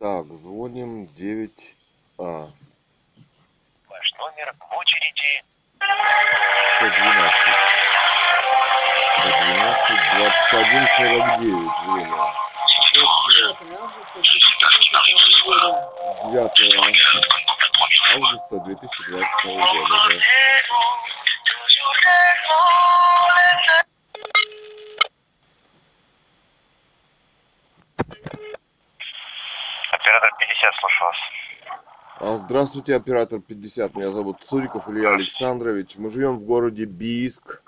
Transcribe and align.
Так, 0.00 0.32
звоним 0.32 1.06
9А. 1.06 2.52
Ваш 3.88 4.12
номер 4.18 4.54
в 4.60 4.76
очереди. 4.76 5.42
112. 6.76 7.34
112, 9.18 9.98
21, 10.14 10.88
49 10.96 11.70
время. 11.88 12.16
9 16.22 16.76
августа 18.14 18.60
2022 18.60 19.52
года, 19.52 19.96
да. 20.08 20.16
Оператор 29.90 30.30
50, 30.38 30.67
слушаю 30.80 31.08
вас. 31.08 31.16
А, 32.20 32.36
Здравствуйте, 32.36 32.94
оператор 32.94 33.40
50. 33.40 33.94
Меня 33.94 34.10
зовут 34.10 34.38
Цуриков 34.44 34.88
Илья 34.88 35.14
Александрович. 35.14 35.96
Мы 35.96 36.10
живем 36.10 36.38
в 36.38 36.44
городе 36.44 36.84
Бийск. 36.84 37.62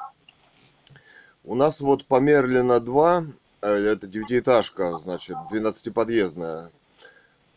У 1.45 1.55
нас 1.55 1.81
вот 1.81 2.07
по 2.07 2.21
Мерлина 2.21 2.81
2, 2.81 3.25
э, 3.63 3.73
это 3.73 4.07
девятиэтажка, 4.07 4.99
значит, 4.99 5.37
12-подъездная. 5.51 6.71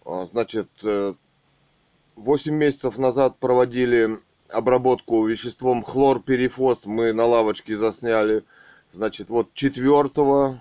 А, 0.05 0.25
Значит, 0.25 0.70
8 2.16 2.53
месяцев 2.53 2.97
назад 2.97 3.38
проводили 3.39 4.20
обработку 4.49 5.25
веществом 5.25 5.83
хлорперифос. 5.83 6.85
Мы 6.85 7.13
на 7.13 7.25
лавочке 7.25 7.75
засняли. 7.75 8.44
Значит, 8.91 9.30
вот 9.30 9.53
4 9.53 10.59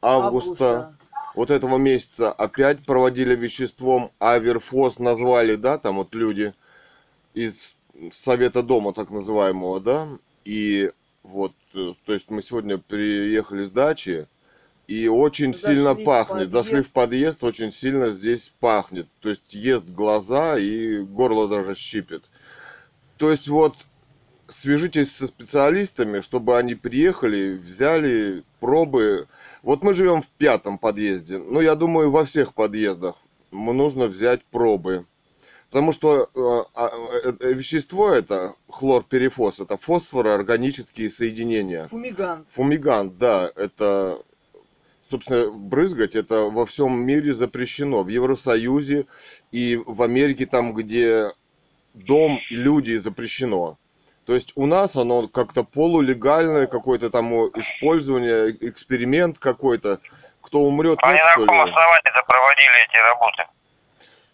августа 0.00 0.96
вот 1.36 1.50
этого 1.50 1.76
месяца 1.76 2.32
опять 2.32 2.84
проводили 2.84 3.36
веществом 3.36 4.10
Аверфос, 4.18 4.98
назвали, 4.98 5.54
да, 5.54 5.78
там 5.78 5.96
вот 5.96 6.14
люди 6.14 6.54
из 7.34 7.76
Совета 8.10 8.62
Дома, 8.62 8.92
так 8.92 9.10
называемого, 9.10 9.80
да, 9.80 10.08
и 10.44 10.90
вот, 11.22 11.52
э, 11.74 11.92
то 12.04 12.12
есть 12.12 12.30
мы 12.30 12.42
сегодня 12.42 12.78
приехали 12.78 13.64
с 13.64 13.70
дачи, 13.70 14.26
и 14.88 15.08
очень 15.08 15.52
Зашли 15.52 15.76
сильно 15.76 15.94
в 15.94 16.04
пахнет, 16.04 16.52
зашли 16.52 16.80
в 16.80 16.92
подъезд. 16.92 17.38
подъезд, 17.40 17.44
очень 17.44 17.72
сильно 17.72 18.10
здесь 18.10 18.52
пахнет, 18.58 19.06
то 19.20 19.28
есть 19.28 19.52
ест 19.52 19.84
глаза 19.84 20.58
и 20.58 21.00
горло 21.00 21.48
даже 21.48 21.74
щипет. 21.74 22.22
То 23.18 23.30
есть 23.30 23.48
вот 23.48 23.74
свяжитесь 24.46 25.12
со 25.12 25.26
специалистами, 25.26 26.20
чтобы 26.20 26.56
они 26.56 26.74
приехали, 26.74 27.54
взяли 27.54 28.44
пробы. 28.60 29.26
Вот 29.66 29.82
мы 29.82 29.94
живем 29.94 30.22
в 30.22 30.28
пятом 30.28 30.78
подъезде, 30.78 31.38
но 31.38 31.60
я 31.60 31.74
думаю, 31.74 32.12
во 32.12 32.24
всех 32.24 32.54
подъездах 32.54 33.16
нужно 33.50 34.06
взять 34.06 34.44
пробы. 34.44 35.06
Потому 35.70 35.90
что 35.90 36.30
э, 36.32 36.64
а, 36.72 36.88
э, 37.24 37.32
э, 37.40 37.52
вещество 37.52 38.10
это, 38.10 38.54
хлорперифос, 38.68 39.58
это 39.58 39.76
фосфороорганические 39.76 41.10
соединения. 41.10 41.88
Фумигант. 41.88 42.46
Фумигант, 42.52 43.18
да, 43.18 43.50
это, 43.56 44.20
собственно, 45.10 45.50
брызгать 45.50 46.14
это 46.14 46.42
во 46.42 46.64
всем 46.64 47.00
мире 47.00 47.32
запрещено. 47.32 48.04
В 48.04 48.08
Евросоюзе 48.08 49.06
и 49.50 49.82
в 49.84 50.00
Америке, 50.00 50.46
там, 50.46 50.74
где 50.74 51.32
дом 51.92 52.38
и 52.50 52.54
люди 52.54 52.94
запрещено. 52.98 53.78
То 54.26 54.34
есть 54.34 54.52
у 54.56 54.66
нас 54.66 54.96
оно 54.96 55.28
как-то 55.28 55.62
полулегальное, 55.62 56.66
какое-то 56.66 57.10
там 57.10 57.32
использование, 57.54 58.50
эксперимент 58.60 59.38
какой-то. 59.38 60.00
Кто 60.42 60.60
умрет, 60.60 60.98
Они 61.02 61.14
нет, 61.14 61.24
на 61.24 61.42
каком 61.42 61.60
основании 61.60 62.26
проводили 62.26 62.88
эти 62.88 63.08
работы? 63.08 63.42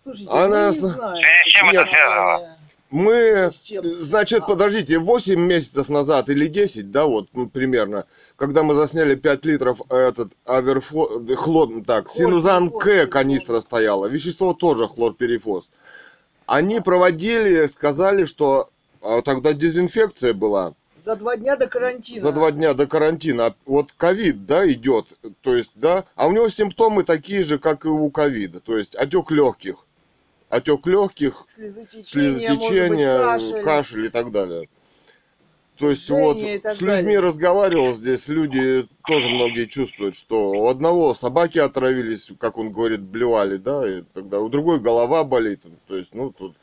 Слушайте, 0.02 0.30
Она 0.32 0.68
мы 0.68 0.72
не 0.74 0.78
с- 0.78 0.94
знаем. 0.94 1.24
С 1.24 1.48
чем 1.48 1.68
это 1.70 1.78
Нет, 1.78 1.88
связано? 1.88 2.38
э, 2.42 2.48
Мы, 2.90 3.50
значит, 3.82 4.42
А. 4.42 4.46
подождите, 4.46 4.98
8 4.98 5.40
месяцев 5.40 5.88
назад 5.88 6.28
или 6.28 6.46
10, 6.46 6.90
да, 6.90 7.06
вот 7.06 7.28
ну, 7.32 7.48
примерно, 7.48 8.04
когда 8.36 8.62
мы 8.62 8.74
засняли 8.74 9.14
5 9.14 9.44
литров 9.46 9.80
э, 9.90 9.96
этот 9.96 10.32
аверфо, 10.44 11.22
э, 11.26 11.34
хлор, 11.34 11.68
так, 11.86 12.10
синузан 12.10 12.68
К 12.70 13.06
канистра 13.06 13.60
стояла, 13.60 14.06
вещество 14.06 14.52
тоже 14.52 14.88
хлорперифос. 14.88 15.70
Они 16.44 16.80
проводили, 16.80 17.64
сказали, 17.66 18.26
что 18.26 18.68
а, 19.02 19.20
тогда 19.22 19.52
дезинфекция 19.52 20.32
была 20.32 20.74
За 20.96 21.16
два 21.16 21.36
дня 21.36 21.56
до 21.56 21.66
карантина. 21.66 22.20
за 22.20 22.32
два 22.32 22.52
дня 22.52 22.74
до 22.74 22.86
карантина. 22.86 23.54
Вот 23.66 23.92
ковид, 23.96 24.46
да, 24.46 24.70
идет, 24.70 25.06
то 25.40 25.56
есть, 25.56 25.72
да, 25.74 26.04
а 26.14 26.28
у 26.28 26.32
него 26.32 26.48
симптомы 26.48 27.02
такие 27.02 27.42
же, 27.42 27.58
как 27.58 27.84
и 27.84 27.88
у 27.88 28.10
ковида, 28.10 28.60
то 28.60 28.78
есть 28.78 28.94
отек 28.94 29.30
легких, 29.30 29.86
отек 30.48 30.86
легких, 30.86 31.44
Слезотечение, 31.48 32.50
может 32.54 32.60
быть, 32.60 33.00
слезотечение, 33.00 33.18
кашель. 33.18 33.64
кашель. 33.64 34.06
и 34.06 34.08
так 34.08 34.30
далее. 34.30 34.68
То 35.78 35.90
есть 35.90 36.08
вот 36.10 36.36
с 36.36 36.80
людьми 36.80 37.14
далее. 37.14 37.20
разговаривал 37.20 37.92
здесь, 37.92 38.28
люди 38.28 38.86
тоже 39.04 39.28
многие 39.28 39.64
чувствуют, 39.64 40.14
что 40.14 40.52
у 40.52 40.68
одного 40.68 41.12
собаки 41.12 41.58
отравились, 41.58 42.30
как 42.38 42.56
он 42.58 42.70
говорит, 42.70 43.00
блевали, 43.00 43.56
да, 43.56 43.88
и 43.88 44.02
тогда 44.14 44.38
у 44.38 44.48
другой 44.48 44.78
голова 44.78 45.24
болит, 45.24 45.62
то 45.88 45.96
есть, 45.96 46.14
ну, 46.14 46.30
тут 46.30 46.54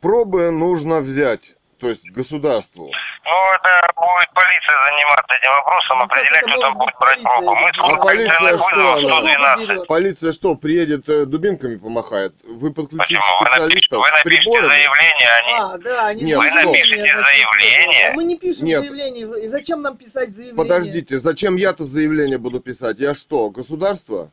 пробы 0.00 0.50
нужно 0.50 1.00
взять, 1.00 1.54
то 1.78 1.88
есть 1.88 2.10
государству. 2.10 2.90
Ну, 3.24 3.36
это 3.54 3.92
будет 3.94 4.30
полиция 4.34 4.76
заниматься 4.88 5.34
этим 5.40 5.50
вопросом, 5.52 5.98
Ну, 5.98 6.04
определять, 6.04 6.42
кто 6.42 6.60
там 6.60 6.74
будет 6.78 6.94
брать 6.98 7.22
пробу. 7.22 7.54
Мы 7.54 7.68
А 7.78 7.96
полиция 7.96 8.58
что 8.58 8.66
вызовов 8.74 8.98
она? 8.98 9.20
112. 9.56 9.68
Берет. 9.68 9.86
Полиция 9.86 10.32
что, 10.32 10.54
приедет 10.56 11.08
э, 11.08 11.26
дубинками 11.26 11.76
помахает? 11.76 12.34
Вы 12.44 12.72
подключите 12.72 12.98
Почему? 12.98 13.22
Вы 13.40 13.44
напишите, 13.44 13.86
специалистов 13.86 13.98
вы 14.02 14.10
напишите 14.10 14.42
приборами? 14.42 14.68
заявление, 14.68 15.28
они... 15.42 15.52
А, 15.58 15.78
да, 15.78 16.06
они 16.06 16.24
Нет, 16.24 16.38
Вы 16.38 16.50
напишите 16.50 17.22
заявление. 17.22 18.08
А 18.08 18.12
мы 18.14 18.24
не 18.24 18.36
пишем 18.38 18.66
Нет. 18.66 18.80
заявление. 18.80 19.48
Зачем 19.50 19.82
нам 19.82 19.96
писать 19.96 20.30
заявление? 20.30 20.56
Подождите, 20.56 21.18
зачем 21.20 21.56
я-то 21.56 21.84
заявление 21.84 22.38
буду 22.38 22.60
писать? 22.60 22.98
Я 22.98 23.14
что, 23.14 23.50
государство? 23.50 24.30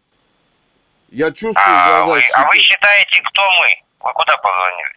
Я 1.10 1.32
чувствую 1.32 1.56
А 1.66 2.04
вы, 2.06 2.22
а 2.36 2.48
вы 2.48 2.56
считаете, 2.58 3.22
кто 3.24 3.42
мы? 3.42 3.68
Вы 4.08 4.14
куда 4.14 4.36
позвонили? 4.38 4.97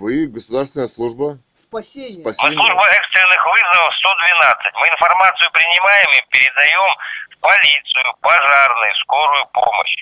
Вы 0.00 0.26
государственная 0.28 0.88
служба 0.88 1.36
Спасение. 1.54 2.24
Мы 2.24 2.32
спасения. 2.32 2.56
служба 2.56 2.82
экстренных 2.88 3.40
вызовов 3.44 3.92
112. 4.00 4.72
Мы 4.80 4.86
информацию 4.88 5.50
принимаем 5.52 6.08
и 6.16 6.20
передаем 6.32 6.90
в 7.28 7.36
полицию, 7.40 8.04
пожарную, 8.22 8.94
скорую 9.04 9.44
помощь. 9.52 9.96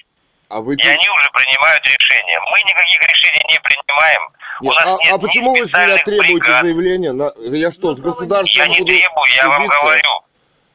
А 0.51 0.61
вы 0.61 0.77
И 0.77 0.87
они 0.87 1.09
уже 1.11 1.29
принимают 1.35 1.85
решения. 1.85 2.39
Мы 2.47 2.59
никаких 2.63 3.01
решений 3.11 3.43
не 3.51 3.59
принимаем. 3.61 4.23
Нет, 4.61 4.71
У 4.71 4.75
нас 4.75 4.87
а, 4.87 5.05
нет 5.05 5.13
а 5.15 5.19
почему 5.19 5.51
вы 5.57 5.67
с 5.67 5.73
меня 5.73 5.97
требуете 5.99 6.35
бригад. 6.35 6.63
заявление? 6.63 7.13
На... 7.13 7.31
Я 7.37 7.71
что, 7.73 7.95
с 7.95 7.99
На 7.99 8.03
право 8.03 8.15
государством 8.15 8.57
Я 8.57 8.67
не 8.69 8.79
требую, 8.87 9.27
я 9.35 9.49
вам 9.49 9.67
говорю. 9.67 10.23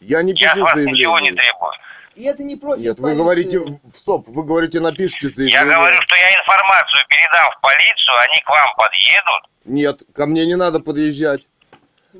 Я 0.01 0.22
не 0.22 0.34
Я 0.35 0.51
с 0.51 0.53
пишу 0.53 0.63
вас 0.66 0.75
ничего 0.75 1.19
не 1.19 1.31
заявление. 1.31 1.41
требую. 1.44 1.72
И 2.16 2.24
это 2.25 2.44
не 2.44 2.56
профиль 2.56 2.84
Нет, 2.85 3.00
вы 3.00 3.03
полиции. 3.09 3.18
говорите, 3.57 3.79
стоп, 3.96 4.28
вы 4.28 4.44
говорите, 4.44 4.79
напишите 4.79 5.28
Я 5.28 5.34
заявление. 5.34 5.66
говорю, 5.78 5.97
что 6.01 6.16
я 6.16 6.29
информацию 6.40 7.07
передам 7.09 7.51
в 7.51 7.62
полицию, 7.62 8.16
они 8.29 8.41
к 8.41 8.50
вам 8.50 8.75
подъедут. 8.78 9.44
Нет, 9.66 10.01
ко 10.16 10.25
мне 10.28 10.46
не 10.46 10.56
надо 10.56 10.79
подъезжать. 10.79 11.47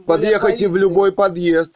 Подъехайте 0.08 0.68
в 0.68 0.72
полиция. 0.72 0.80
любой 0.90 1.12
подъезд. 1.12 1.76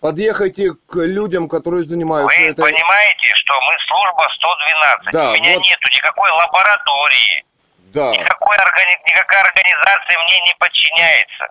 Подъехайте 0.00 0.74
к 0.86 0.94
людям, 0.96 1.48
которые 1.48 1.82
занимаются 1.84 2.38
Вы 2.38 2.46
этой... 2.50 2.62
понимаете, 2.62 3.28
что 3.34 3.54
мы 3.54 3.74
служба 3.88 4.28
112. 4.36 5.12
Да, 5.12 5.30
У 5.30 5.34
меня 5.34 5.54
вот. 5.56 5.64
нету 5.66 5.88
никакой 5.92 6.30
лаборатории. 6.30 7.44
Да. 7.92 8.10
Никакой 8.12 8.56
органи- 8.58 9.02
никакая 9.08 9.42
организация 9.42 10.16
мне 10.22 10.40
не 10.46 10.54
подчиняется. 10.60 11.44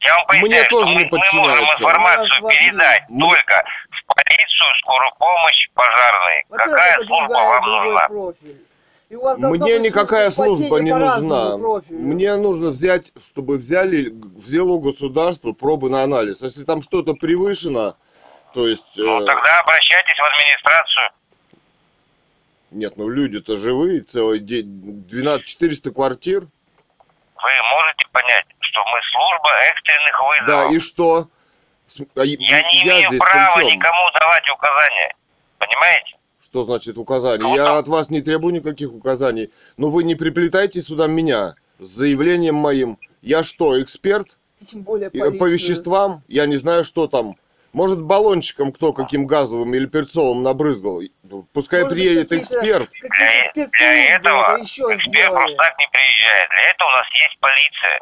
Я 0.00 0.14
вам 0.14 0.24
Мне 0.28 0.40
поясняю, 0.42 0.68
тоже 0.68 0.86
что 0.86 0.94
мы, 0.94 1.02
не 1.02 1.08
мы 1.10 1.40
можем 1.48 1.64
информацию 1.64 2.48
передать 2.48 3.02
Мы- 3.08 3.26
только 3.28 3.64
в 3.85 3.85
полицию, 4.06 4.68
скорую 4.82 5.12
помощь, 5.18 5.68
пожарные. 5.74 6.44
Какая 6.50 6.92
это 6.96 7.06
служба 7.06 7.26
другая, 7.28 7.60
вам 7.60 7.84
нужна? 7.84 8.08
профиль. 8.08 8.62
И 9.08 9.14
у 9.14 9.22
вас 9.22 9.38
должна 9.38 9.64
Мне 9.64 9.78
никакая 9.78 10.30
служба 10.30 10.78
не 10.80 10.92
нужна. 10.94 11.58
профилю. 11.58 11.98
Мне 11.98 12.36
нужно 12.36 12.68
взять, 12.70 13.12
чтобы 13.20 13.56
взяли, 13.58 14.10
взяло 14.36 14.80
государство 14.80 15.52
пробы 15.52 15.90
на 15.90 16.02
анализ. 16.02 16.42
Если 16.42 16.64
там 16.64 16.82
что-то 16.82 17.14
превышено, 17.14 17.96
то 18.52 18.66
есть... 18.66 18.84
Ну, 18.96 19.22
э, 19.22 19.26
тогда 19.26 19.60
обращайтесь 19.60 20.18
в 20.18 20.24
администрацию. 20.24 21.10
Нет, 22.72 22.96
ну 22.96 23.08
люди-то 23.08 23.56
живые, 23.56 24.00
целый 24.02 24.40
день, 24.40 24.66
12 25.08 25.46
400 25.46 25.90
квартир. 25.92 26.40
Вы 26.40 27.50
можете 27.74 28.06
понять, 28.12 28.44
что 28.58 28.80
мы 28.86 28.98
служба 29.12 29.50
экстренных 29.70 30.46
Да, 30.48 30.56
вызовов. 30.56 30.72
и 30.72 30.80
что? 30.80 31.28
С- 31.96 32.00
а 32.14 32.24
Я 32.24 32.36
не 32.36 32.82
имею 32.82 33.08
здесь 33.08 33.18
права 33.18 33.62
никому 33.62 34.10
давать 34.18 34.50
указания. 34.50 35.14
Понимаете? 35.58 36.16
Что 36.42 36.62
значит 36.62 36.98
указания? 36.98 37.42
Ну, 37.42 37.56
Я 37.56 37.76
от 37.78 37.88
вас 37.88 38.10
не 38.10 38.20
требую 38.20 38.54
никаких 38.54 38.92
указаний. 38.92 39.50
Но 39.76 39.88
вы 39.88 40.04
не 40.04 40.14
приплетайте 40.14 40.80
сюда 40.80 41.06
меня 41.06 41.54
с 41.78 41.86
заявлением 41.86 42.54
моим. 42.56 42.98
Я 43.22 43.42
что, 43.42 43.80
эксперт? 43.80 44.38
И 44.60 44.64
Тем 44.64 44.82
более 44.82 45.08
И, 45.10 45.18
полицию. 45.18 45.38
По 45.40 45.44
веществам? 45.46 46.22
Я 46.28 46.46
не 46.46 46.56
знаю, 46.56 46.84
что 46.84 47.08
там. 47.08 47.36
Может, 47.72 48.00
баллончиком 48.00 48.72
кто 48.72 48.92
каким 48.94 49.26
газовым 49.26 49.74
или 49.74 49.84
перцовым 49.86 50.42
набрызгал. 50.42 51.00
Пускай 51.52 51.82
Может 51.82 51.94
приедет 51.94 52.32
эксперт. 52.32 52.88
Для, 53.54 53.66
для 53.66 54.14
этого 54.14 54.54
это 54.54 54.62
еще 54.62 54.82
эксперт 54.82 55.00
сделали. 55.08 55.34
просто 55.34 55.56
так 55.56 55.78
не 55.78 55.86
приезжает. 55.92 56.48
Для 56.48 56.70
этого 56.70 56.88
у 56.88 56.92
нас 56.92 57.06
есть 57.12 57.38
полиция. 57.40 58.00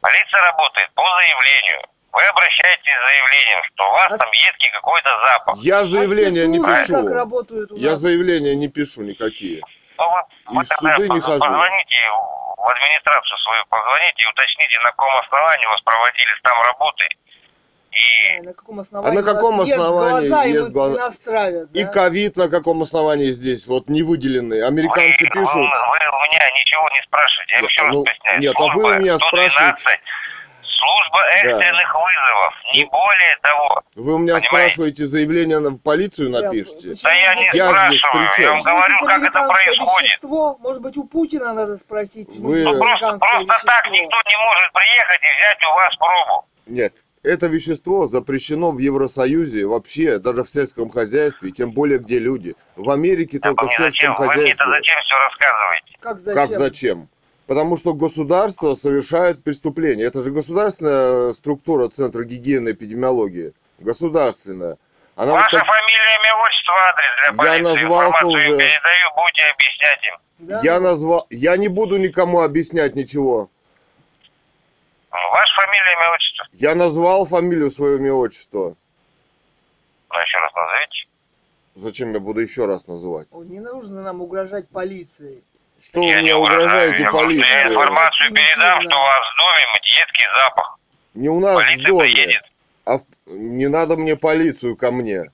Полиция 0.00 0.42
работает 0.50 0.90
по 0.94 1.02
заявлению. 1.02 1.88
Вы 2.12 2.22
обращаетесь 2.28 2.92
с 2.92 3.08
заявлением, 3.08 3.60
что 3.72 3.88
у 3.88 3.92
вас 3.92 4.08
А- 4.10 4.18
там 4.18 4.28
едкий 4.32 4.70
какой-то 4.72 5.10
запах. 5.24 5.56
Я 5.58 5.84
заявления 5.84 6.46
не 6.46 6.58
спецслужбы 6.58 6.84
пишу. 6.84 7.06
как 7.06 7.14
работают 7.14 7.72
у 7.72 7.76
Я 7.76 7.90
нас? 7.92 8.00
заявления 8.00 8.54
не 8.54 8.68
пишу 8.68 9.02
никакие. 9.02 9.62
Ну, 9.98 10.04
вы, 10.10 10.20
И 10.52 10.56
вы 10.56 10.64
в 10.64 10.68
тогда 10.68 10.94
суды 10.96 11.08
не 11.08 11.20
хожу. 11.20 11.38
позвоните 11.40 12.00
в 12.56 12.68
администрацию 12.68 13.38
свою, 13.38 13.64
позвоните 13.70 14.22
и 14.22 14.26
уточните, 14.26 14.78
на 14.84 14.90
каком 14.90 15.12
основании 15.24 15.66
у 15.66 15.70
вас 15.70 15.80
проводились 15.82 16.40
там 16.42 16.56
работы. 16.68 17.04
И 17.92 18.38
Да, 18.38 18.42
на 18.48 18.54
каком 18.54 18.80
основании? 18.80 19.16
на 19.16 19.22
у 19.22 19.24
нас 19.24 19.34
каком 19.34 19.60
есть 19.60 19.72
основании 19.72 20.28
глаза, 20.28 20.44
и 20.44 20.70
глаза? 20.70 20.94
и 20.94 20.98
нас 20.98 21.18
травят, 21.18 21.70
И 21.76 21.84
да? 21.84 21.90
ковид 21.92 22.36
на 22.36 22.48
каком 22.48 22.82
основании 22.82 23.30
здесь? 23.32 23.66
Вот 23.66 23.88
не 23.88 24.02
выделенный. 24.02 24.64
Американцы 24.66 25.24
вы, 25.24 25.30
пишут. 25.30 25.54
вы- 25.54 25.62
вы 25.62 25.98
у 26.12 26.22
меня 26.28 26.40
ничего 26.60 26.88
не 26.90 27.02
спрашиваете. 27.06 27.52
Я 27.54 27.60
Нет, 27.60 27.70
еще 27.70 27.82
раз 27.82 27.92
ну, 27.92 28.00
объясняю. 28.00 28.40
нет, 28.40 28.54
а 28.56 28.62
вы 28.62 28.70
Служба 28.72 28.88
у 28.88 28.98
меня 29.00 29.16
112, 29.18 29.52
спрашиваете. 29.52 30.00
Служба 30.82 31.20
экстренных 31.36 31.94
вызовов, 31.94 32.54
не 32.74 32.84
более 32.86 33.36
того. 33.42 33.82
Вы 33.94 34.14
у 34.14 34.18
меня 34.18 34.34
Понимаете? 34.34 34.48
спрашиваете 34.48 35.06
заявление 35.06 35.58
на 35.60 35.70
в 35.70 35.78
полицию 35.78 36.30
напишите? 36.30 36.92
Да 37.04 37.12
я 37.12 37.34
не 37.36 37.44
Я 37.52 37.68
спрашиваю, 37.70 38.28
я 38.38 38.50
вам 38.52 38.62
говорю, 38.62 38.94
как 39.06 39.22
это 39.22 39.48
происходит. 39.48 40.02
Вещество? 40.02 40.56
Может 40.60 40.82
быть, 40.82 40.96
у 40.96 41.04
Путина 41.04 41.52
надо 41.52 41.76
спросить, 41.76 42.28
Вы- 42.38 42.64
Ну, 42.64 42.78
просто, 42.78 43.18
просто 43.18 43.66
так 43.66 43.84
никто 43.90 44.16
не 44.26 44.36
может 44.44 44.72
приехать 44.72 45.20
и 45.22 45.38
взять 45.38 45.58
у 45.64 45.74
вас 45.74 45.96
пробу. 45.98 46.46
Нет. 46.66 46.94
Это 47.22 47.46
вещество 47.46 48.08
запрещено 48.08 48.72
в 48.72 48.78
Евросоюзе 48.78 49.64
вообще, 49.66 50.18
даже 50.18 50.42
в 50.42 50.50
сельском 50.50 50.90
хозяйстве, 50.90 51.52
тем 51.52 51.70
более 51.70 52.00
где 52.00 52.18
люди. 52.18 52.56
В 52.74 52.90
Америке 52.90 53.38
Да 53.38 53.50
только 53.50 53.64
в 53.64 53.66
мне 53.68 53.76
сельском 53.76 54.16
зачем? 54.16 54.16
Вы 54.16 54.24
мне-то 54.42 54.64
хозяйстве. 54.64 54.72
зачем 54.72 54.96
все 55.04 55.14
рассказываете? 55.28 55.96
Как 56.00 56.18
зачем? 56.18 56.34
Как 56.48 56.58
зачем? 56.58 57.08
Потому 57.46 57.76
что 57.76 57.92
государство 57.94 58.74
совершает 58.74 59.42
преступление. 59.42 60.06
Это 60.06 60.22
же 60.22 60.30
государственная 60.30 61.32
структура 61.32 61.88
Центра 61.88 62.24
гигиены 62.24 62.70
и 62.70 62.72
эпидемиологии. 62.72 63.52
Государственная. 63.78 64.78
Она 65.16 65.32
вот 65.32 65.38
Ваша 65.40 65.56
так- 65.58 65.66
фамилия, 65.66 66.16
имя, 66.18 66.44
отчество, 66.44 66.74
адрес 66.88 67.10
для 67.16 67.26
Я 67.26 67.32
полиции. 67.60 67.62
назвался 67.82 68.06
Информацию 68.06 68.28
уже. 68.30 68.58
передаю, 68.58 69.06
будете 69.16 69.44
объяснять 69.52 70.04
им. 70.04 70.18
Да? 70.46 70.60
Я 70.62 70.80
назвал... 70.80 71.26
Я 71.30 71.56
не 71.56 71.68
буду 71.68 71.96
никому 71.98 72.40
объяснять 72.40 72.94
ничего. 72.94 73.50
Ваша 75.10 75.54
фамилия, 75.56 75.92
имя, 75.96 76.14
отчество. 76.14 76.46
Я 76.52 76.74
назвал 76.74 77.26
фамилию 77.26 77.70
свое 77.70 77.96
имя 77.98 78.14
отчество. 78.14 78.76
Ну, 80.10 80.18
еще 80.18 80.38
раз 80.38 80.50
назовите. 80.54 81.06
Зачем 81.74 82.12
я 82.14 82.20
буду 82.20 82.40
еще 82.40 82.66
раз 82.66 82.86
называть? 82.86 83.28
Не 83.32 83.60
нужно 83.60 84.02
нам 84.02 84.20
угрожать 84.22 84.68
полицией. 84.68 85.42
Что 85.84 85.98
вы 86.00 86.06
я 86.06 86.18
мне 86.18 86.22
не 86.28 86.34
угрожаю. 86.34 86.62
угрожаете 86.64 87.02
Я, 87.02 87.08
просто- 87.10 87.18
я 87.18 87.26
полиции? 87.26 87.68
информацию 87.72 88.28
передам, 88.34 88.78
Примитивно. 88.78 88.90
что 88.90 88.98
у 88.98 89.02
вас 89.02 89.20
в 89.20 89.38
доме 89.38 89.80
едкий 90.00 90.24
запах. 90.36 90.78
Не 91.14 91.28
у 91.28 91.40
нас 91.40 91.54
в 91.62 91.64
Полиция 91.64 91.86
доме. 91.86 92.02
приедет. 92.04 92.42
А 92.84 92.98
в- 92.98 93.04
не 93.26 93.68
надо 93.68 93.96
мне 93.96 94.16
полицию 94.16 94.76
ко 94.76 94.90
мне. 94.90 95.24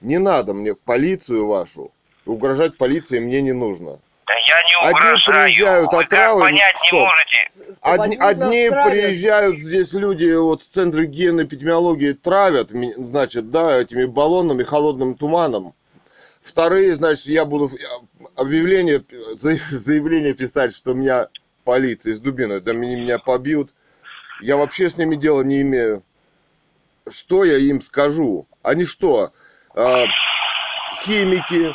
Не 0.00 0.18
надо 0.18 0.54
мне 0.54 0.74
полицию 0.74 1.46
вашу. 1.48 1.92
Угрожать 2.26 2.76
полиции 2.78 3.18
мне 3.18 3.40
не 3.42 3.52
нужно. 3.52 4.00
Да 4.26 4.34
я 4.34 4.62
не 4.62 4.88
Одни 4.88 4.98
угрожаю. 5.10 5.44
приезжают 5.46 5.92
Вы 5.92 6.02
отравы, 6.02 6.40
как 6.40 6.50
понять 6.50 6.72
не 6.82 6.86
стоп. 6.86 7.00
можете? 7.00 7.50
Чтобы 7.76 8.04
Одни, 8.04 8.16
одни 8.18 8.70
приезжают 8.70 9.58
здесь 9.58 9.92
люди 9.92 10.32
вот 10.34 10.62
в 10.62 10.70
центре 10.74 11.06
гигиены 11.06 11.42
эпидемиологии 11.42 12.12
травят, 12.12 12.68
значит, 12.96 13.50
да, 13.50 13.78
этими 13.80 14.06
баллонами, 14.06 14.62
холодным 14.62 15.14
туманом. 15.14 15.74
Вторые, 16.42 16.94
значит, 16.94 17.26
я 17.26 17.44
буду 17.44 17.70
объявление, 18.36 19.04
за- 19.38 19.58
заявление 19.70 20.34
писать, 20.34 20.74
что 20.74 20.94
меня 20.94 21.28
полиция 21.64 22.12
из 22.12 22.20
дубиной, 22.20 22.60
да 22.60 22.72
меня, 22.72 22.96
меня 22.96 23.18
побьют. 23.18 23.70
Я 24.40 24.56
вообще 24.56 24.88
с 24.88 24.96
ними 24.98 25.16
дела 25.16 25.42
не 25.42 25.62
имею. 25.62 26.02
Что 27.08 27.44
я 27.44 27.58
им 27.58 27.80
скажу? 27.80 28.46
Они 28.62 28.84
что, 28.84 29.32
а, 29.74 30.04
химики, 31.04 31.70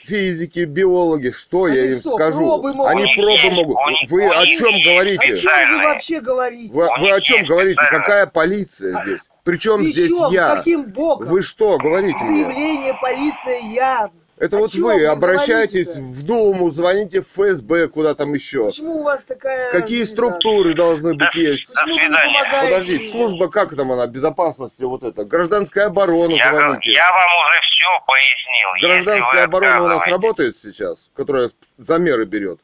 физики, 0.00 0.60
биологи, 0.60 1.30
что 1.30 1.64
Они 1.64 1.76
я 1.76 1.84
им 1.90 1.98
что, 1.98 2.14
скажу? 2.16 2.38
пробы 2.38 2.74
могут 2.74 2.90
Они 2.90 3.14
пробы 3.14 3.50
могут. 3.54 3.76
Вы 4.10 4.26
о 4.26 4.44
чем 4.46 4.68
есть 4.74 4.88
О 4.88 4.92
говорите? 4.92 5.36
чем 5.36 5.52
вы 5.72 5.82
вообще 5.84 6.20
говорите? 6.20 6.72
Вы, 6.74 6.88
вы 7.00 7.10
о 7.10 7.20
чем 7.20 7.46
говорите? 7.46 7.80
Какая 7.90 8.26
полиция 8.26 9.02
здесь? 9.02 9.20
Причем 9.44 9.78
При 9.78 9.92
здесь 9.92 10.12
я? 10.30 10.56
Каким 10.56 10.84
боком? 10.84 11.28
Вы 11.28 11.42
что 11.42 11.76
говорите 11.78 12.18
мне? 12.24 12.44
Заявление, 12.44 12.94
полиция, 13.00 13.58
я. 13.72 14.10
Это 14.40 14.56
о 14.56 14.60
вот 14.60 14.74
вы 14.74 14.94
вы 14.94 15.04
обращаетесь 15.04 15.94
в 15.96 16.24
Думу, 16.24 16.70
звоните 16.70 17.20
в 17.20 17.26
ФСБ, 17.26 17.88
куда 17.88 18.14
там 18.14 18.32
еще. 18.32 18.64
Почему 18.64 19.00
у 19.00 19.02
вас 19.02 19.22
такая... 19.24 19.70
Какие 19.70 20.02
структуры 20.04 20.72
должны 20.72 21.14
быть 21.14 21.34
есть? 21.34 21.68
До 21.68 21.74
Почему 21.74 21.94
вы 21.96 22.00
не 22.00 22.06
свидания. 22.08 22.34
помогаете 22.40 22.70
Подождите, 22.72 23.10
служба 23.10 23.48
как 23.50 23.76
там 23.76 23.92
она, 23.92 24.06
безопасности 24.06 24.82
вот 24.82 25.02
это? 25.02 25.26
Гражданская 25.26 25.86
оборона 25.86 26.32
Я, 26.32 26.48
звоните. 26.48 26.90
я 26.92 27.10
вам 27.12 27.30
уже 27.36 27.60
все 27.60 28.04
пояснил. 28.06 28.88
Гражданская 28.88 29.40
вы 29.40 29.44
оборона 29.44 29.82
у 29.82 29.88
нас 29.88 30.06
работает 30.06 30.56
сейчас, 30.56 31.10
которая 31.14 31.50
замеры 31.76 32.24
берет. 32.24 32.60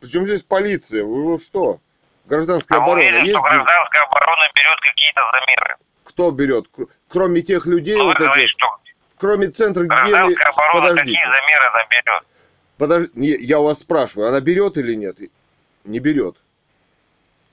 Причем 0.00 0.26
здесь 0.26 0.42
полиция? 0.42 1.04
Вы 1.04 1.24
вы 1.24 1.38
что? 1.38 1.80
Гражданская 2.26 2.78
А 2.78 2.82
оборона 2.82 3.00
уверен, 3.00 3.24
есть 3.24 3.30
что 3.30 3.40
гражданская 3.40 4.02
оборона 4.02 4.42
берет 4.54 4.80
какие-то 4.82 5.20
замеры. 5.32 5.76
Кто 6.04 6.30
берет? 6.32 6.66
Кроме 7.08 7.40
тех 7.40 7.64
людей 7.64 7.96
Ну, 7.96 8.02
вы 8.02 8.08
вот 8.08 8.16
этих, 8.16 8.26
говорите, 8.26 8.48
что 8.48 8.66
кроме 9.18 9.48
центра 9.50 9.84
гигиены... 9.84 10.10
гражданская 10.10 10.46
оборона 10.52 10.88
Подождите. 10.88 11.16
какие 11.18 11.32
замеры 11.32 11.64
она 11.72 11.84
берет? 11.90 12.22
Подожди, 12.78 13.44
я 13.44 13.60
у 13.60 13.64
вас 13.64 13.78
спрашиваю, 13.80 14.28
она 14.28 14.40
берет 14.40 14.76
или 14.76 14.94
нет? 14.94 15.16
Не 15.84 15.98
берет. 15.98 16.36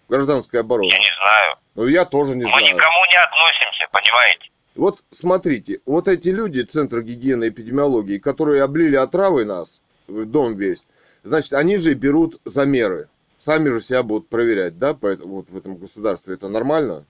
Гражданская 0.10 0.62
оборона. 0.62 0.88
Я 0.92 1.00
не 1.00 1.06
знаю. 1.06 1.58
Ну, 1.76 1.88
я 1.88 2.06
тоже 2.06 2.36
не 2.36 2.44
Мы 2.44 2.50
знаю. 2.50 2.64
никому 2.64 3.00
не 3.12 3.24
относимся, 3.24 3.88
понимаете? 3.92 4.50
Вот 4.76 5.04
смотрите, 5.10 5.80
вот 5.86 6.08
эти 6.08 6.30
люди 6.30 6.62
Центра 6.62 7.02
гигиены 7.02 7.46
и 7.46 7.50
эпидемиологии, 7.50 8.18
которые 8.20 8.62
облили 8.62 8.96
отравой 8.96 9.46
нас, 9.46 9.82
в 10.08 10.26
дом 10.26 10.56
весь, 10.56 10.86
значит, 11.24 11.54
они 11.54 11.78
же 11.78 11.94
берут 11.94 12.40
замеры. 12.46 13.08
Сами 13.40 13.70
же 13.70 13.80
себя 13.82 14.04
будут 14.04 14.28
проверять, 14.30 14.78
да, 14.78 14.94
поэтому 14.94 15.36
вот 15.38 15.50
в 15.50 15.58
этом 15.58 15.76
государстве. 15.78 16.34
Это 16.34 16.50
нормально? 16.50 17.06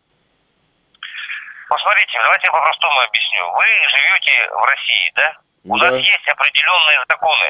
Посмотрите, 1.75 2.15
давайте 2.23 2.47
я 2.47 2.51
по-простому 2.53 2.99
объясню. 3.03 3.43
Вы 3.51 3.65
живете 3.91 4.33
в 4.47 4.63
России, 4.63 5.11
да? 5.15 5.27
У 5.65 5.77
Да. 5.77 5.91
нас 5.91 5.99
есть 5.99 6.27
определенные 6.31 6.99
законы. 7.09 7.49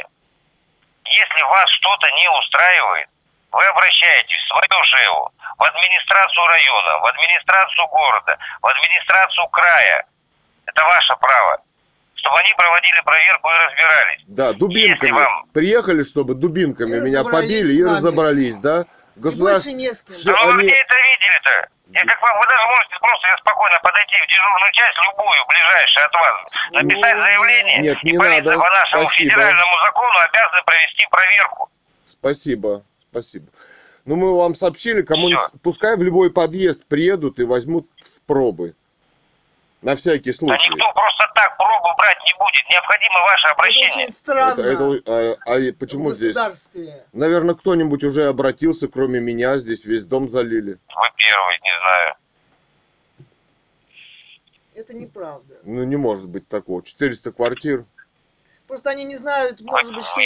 Если 1.05 1.43
вас 1.45 1.69
что-то 1.77 2.09
не 2.09 2.27
устраивает, 2.33 3.07
вы 3.51 3.63
обращаетесь 3.67 4.41
в 4.41 4.47
свою 4.49 4.83
ЖЭУ, 4.83 5.29
в 5.59 5.63
администрацию 5.63 6.45
района, 6.47 6.99
в 6.99 7.05
администрацию 7.05 7.87
города, 7.87 8.37
в 8.61 8.65
администрацию 8.67 9.47
края. 9.49 10.05
Это 10.65 10.83
ваше 10.83 11.15
право. 11.21 11.61
Чтобы 12.15 12.39
они 12.39 12.51
проводили 12.57 13.01
проверку 13.05 13.49
и 13.49 13.65
разбирались. 13.67 14.21
Да, 14.25 14.53
дубинками. 14.53 15.09
Если 15.09 15.11
вам- 15.11 15.45
Приехали, 15.53 16.03
чтобы 16.03 16.33
дубинками 16.33 16.97
И 16.97 16.99
меня 16.99 17.23
побили 17.23 17.73
и 17.73 17.83
разобрались, 17.85 18.55
да? 18.57 18.85
И 19.15 19.19
Государство... 19.19 19.69
больше 19.69 19.73
не 19.73 19.93
с 19.93 20.01
кем. 20.01 20.15
Да 20.25 20.45
вы 20.45 20.53
они- 20.53 20.65
где 20.67 20.73
это 20.75 20.95
видели-то? 20.95 21.69
Я 21.89 22.01
как 22.01 22.21
вам, 22.21 22.39
вы 22.39 22.45
даже 22.47 22.65
можете 22.67 22.95
просто 22.99 23.27
спокойно 23.39 23.77
подойти 23.83 24.15
в 24.17 24.27
дежурную 24.27 24.71
часть, 24.73 24.97
любую, 25.05 25.39
ближайшую 25.47 26.05
от 26.05 26.13
вас, 26.15 26.53
написать 26.71 27.15
Ну, 27.15 27.23
заявление, 27.25 27.77
нет, 27.79 27.97
и 28.03 28.11
не 28.11 28.17
полиция 28.17 28.43
надо. 28.43 28.59
по 28.59 28.69
нашему 28.71 29.05
Спасибо. 29.05 29.29
федеральному 29.31 29.73
закону 29.85 30.13
обязана 30.29 30.63
провести 30.65 31.07
проверку. 31.11 31.69
Спасибо, 32.07 32.83
спасибо. 33.11 33.45
Ну, 34.05 34.15
мы 34.15 34.35
вам 34.37 34.55
сообщили, 34.55 35.01
кому-нибудь, 35.03 35.43
Всё. 35.43 35.57
пускай 35.63 35.95
в 35.95 36.01
любой 36.01 36.31
подъезд 36.31 36.87
приедут 36.87 37.39
и 37.39 37.43
возьмут 37.43 37.87
пробы. 38.27 38.73
На 39.85 39.95
всякий 39.95 40.31
Да 40.31 40.37
случай. 40.37 40.71
никто 40.73 40.91
просто 40.93 41.31
так 41.35 41.57
пробу 41.57 41.95
брать 41.95 42.17
не 42.25 42.33
будет. 42.39 42.63
Необходимо 42.71 43.19
ваше 43.21 43.45
Это 43.45 43.53
обращение. 43.53 44.03
очень 44.05 44.11
странно. 44.13 44.61
Это- 44.61 44.93
это- 44.95 45.37
а, 45.45 45.55
а 45.69 45.73
почему 45.73 46.09
в 46.09 46.13
здесь? 46.15 46.33
государстве. 46.33 47.05
Наверное, 47.13 47.53
кто-нибудь 47.53 48.03
уже 48.03 48.25
обратился, 48.27 48.87
кроме 48.87 49.19
меня, 49.19 49.59
здесь 49.59 49.85
весь 49.85 50.03
дом 50.03 50.31
залили. 50.31 50.71
Вы 50.71 51.07
первый, 51.17 51.59
не 51.61 51.71
знаю. 51.83 52.15
Это 54.73 54.95
неправда. 54.97 55.53
Ну, 55.63 55.83
не 55.83 55.97
может 55.97 56.27
быть 56.29 56.47
такого. 56.47 56.81
400 56.81 57.31
квартир. 57.31 57.85
Просто 58.67 58.89
они 58.89 59.03
не 59.03 59.17
знают, 59.17 59.61
может 59.61 59.93
быть, 59.93 60.03
что 60.03 60.15
вы 60.15 60.23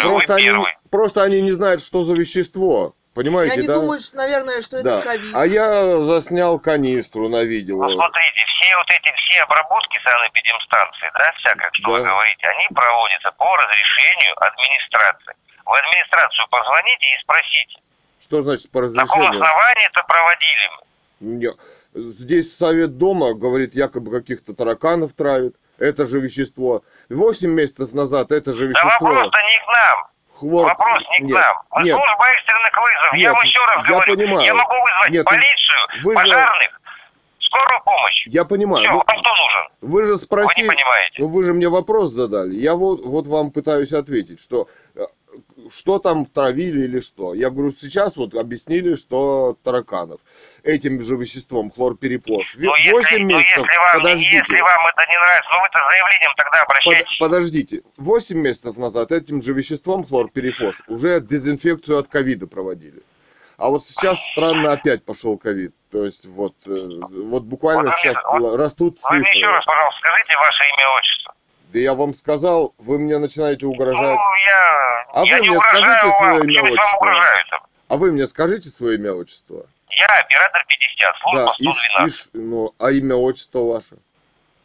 Просто 0.00 0.34
они, 0.34 0.50
просто 0.90 1.22
они 1.22 1.40
не 1.42 1.52
знают, 1.52 1.80
что 1.80 2.02
за 2.02 2.14
вещество. 2.14 2.96
И 3.16 3.18
Понимаете, 3.18 3.54
они 3.54 3.66
да? 3.66 3.74
думают, 3.80 4.02
что, 4.04 4.16
наверное, 4.18 4.60
что 4.60 4.82
да. 4.82 4.98
это 4.98 5.08
ковид. 5.08 5.34
А 5.34 5.46
я 5.46 5.98
заснял 6.00 6.58
канистру 6.60 7.30
на 7.30 7.44
видео. 7.44 7.76
Ну, 7.82 7.88
смотрите, 7.96 8.44
все 8.60 8.76
вот 8.76 8.86
эти 8.92 9.10
все 9.16 9.42
обработки 9.42 9.98
санэпидемстанции, 10.04 11.08
да, 11.16 11.32
всякое, 11.40 11.70
что 11.72 11.90
вы 11.92 11.98
Да. 12.00 12.04
говорите, 12.10 12.46
они 12.46 12.66
проводятся 12.74 13.32
по 13.38 13.56
разрешению 13.56 14.34
администрации. 14.36 15.32
В 15.64 15.72
администрацию 15.72 16.46
позвоните 16.50 17.06
и 17.08 17.22
спросите, 17.22 17.76
Что 18.20 18.42
значит 18.42 18.70
по 18.70 18.82
на 18.82 18.88
каком 19.06 19.22
разрешению? 19.22 19.42
основании 19.42 19.86
это 19.86 20.04
проводили 20.04 20.70
мы. 20.76 21.26
Не- 21.40 21.56
Здесь 21.98 22.54
совет 22.54 22.98
дома 22.98 23.32
говорит, 23.32 23.74
якобы 23.74 24.10
каких-то 24.10 24.52
тараканов 24.52 25.14
травит. 25.14 25.56
Это 25.78 26.04
же 26.04 26.20
вещество. 26.20 26.84
Восемь 27.08 27.48
месяцев 27.50 27.94
назад 27.94 28.30
это 28.30 28.52
же 28.52 28.66
Да 28.66 28.80
вещество. 28.82 29.06
вопрос-то 29.06 29.40
не 29.42 29.56
к 29.58 29.66
нам. 29.72 30.06
Хлор... 30.38 30.66
Вопрос 30.66 30.98
не 31.20 31.26
к 31.26 31.30
Нет, 31.30 31.34
нам. 31.34 31.56
Вы 31.70 31.82
нет, 31.84 31.96
служба 31.96 32.24
экстренных 32.36 32.76
вызовов. 32.76 33.12
я 33.12 33.18
Нет, 33.18 33.32
вам 33.32 33.42
еще 33.44 33.58
раз 33.66 33.76
я 33.76 33.82
говорю. 33.90 34.14
понимаю. 34.16 34.46
Я 34.46 34.54
могу 34.54 34.72
вызвать 34.74 35.10
Нет, 35.10 35.24
полицию, 35.24 35.78
вы 36.02 36.10
же- 36.12 36.14
пожарных, 36.22 36.80
скорую 37.40 37.80
помощь. 37.84 38.24
я 38.26 38.44
понимаю. 38.44 38.82
Все, 38.84 38.92
Ну, 38.92 38.96
вам 38.98 39.20
кто 39.22 39.30
нужен? 39.30 39.68
Вы 39.80 40.04
же 40.04 40.12
Вы 40.12 40.14
не 40.18 40.20
спросили, 40.24 40.68
понимаете. 40.68 41.14
ну 41.18 41.28
вы 41.28 41.42
же 41.44 41.54
мне 41.54 41.68
вопрос 41.68 42.10
задали. 42.10 42.54
Я 42.54 42.74
вот, 42.74 43.00
вот 43.04 43.26
вам 43.26 43.50
пытаюсь 43.50 43.92
ответить, 43.92 44.40
что 44.42 44.68
э, 44.94 45.00
что 45.70 45.98
там 45.98 46.26
травили 46.26 46.84
или 46.84 47.00
что. 47.00 47.34
Я 47.34 47.50
говорю, 47.50 47.70
сейчас 47.70 48.16
вот 48.16 48.34
объяснили, 48.34 48.94
что 48.94 49.56
тараканов. 49.62 50.20
Этим 50.62 51.02
же 51.02 51.16
веществом 51.16 51.70
хлорпериплос. 51.70 52.46
Ну, 52.56 52.74
если, 52.76 52.90
8 52.92 53.18
ну, 53.18 53.26
месяцев, 53.38 53.56
если, 53.64 53.78
вам, 53.78 54.02
подождите. 54.02 54.28
если 54.36 54.60
вам 54.60 54.86
это 54.86 55.04
не 55.08 55.18
нравится, 55.18 55.50
ну 55.52 55.60
вы-то 55.60 55.78
заявлением 55.90 56.32
тогда 56.36 56.50
Под- 56.50 56.68
обращайтесь. 56.68 57.18
подождите, 57.18 57.82
8 57.98 58.38
месяцев 58.38 58.76
назад 58.76 59.12
этим 59.12 59.42
же 59.42 59.52
веществом 59.52 60.04
хлорперифос 60.04 60.76
уже 60.88 61.20
дезинфекцию 61.20 61.98
от 61.98 62.08
ковида 62.08 62.46
проводили. 62.46 63.02
А 63.58 63.70
вот 63.70 63.86
сейчас 63.86 64.18
странно 64.32 64.72
опять 64.72 65.04
пошел 65.04 65.38
ковид. 65.38 65.72
То 65.90 66.04
есть 66.04 66.26
вот, 66.26 66.54
э, 66.66 66.70
вот 66.70 67.44
буквально 67.44 67.84
Вот 67.84 67.92
мне- 67.92 68.12
сейчас 68.12 68.16
вот 68.30 68.54
растут 68.56 68.98
Вы 69.08 69.16
мне 69.18 69.28
еще 69.30 69.38
цифры. 69.40 69.52
раз, 69.52 69.64
пожалуйста, 69.64 69.98
скажите 70.04 70.32
ваше 70.38 70.64
имя, 70.64 70.86
отчество. 70.98 71.25
Я 71.80 71.94
вам 71.94 72.14
сказал, 72.14 72.74
вы 72.78 72.98
мне 72.98 73.18
начинаете 73.18 73.66
Ну, 73.66 73.72
угрожать. 73.72 74.18
я, 74.46 75.06
А 75.12 75.24
я 75.26 75.36
вы 75.36 75.40
не 75.42 75.50
мне 75.50 75.60
скажите 75.60 76.06
вам. 76.06 76.12
свое 76.16 76.44
имя, 76.44 76.62
отчество? 76.62 77.68
А 77.88 77.96
вы 77.96 78.12
мне 78.12 78.26
скажите 78.26 78.68
свое 78.70 78.96
имя, 78.96 79.12
отчество. 79.12 79.66
Я 79.90 80.06
оператор 80.20 80.64
50, 80.66 81.16
служба 81.22 81.46
Да, 81.46 81.54
и, 81.58 81.64
ш- 81.64 81.88
112. 81.88 82.06
и 82.06 82.16
ш- 82.16 82.30
ну, 82.34 82.74
а 82.78 82.90
имя, 82.92 83.14
отчество 83.16 83.58
ваше? 83.60 83.96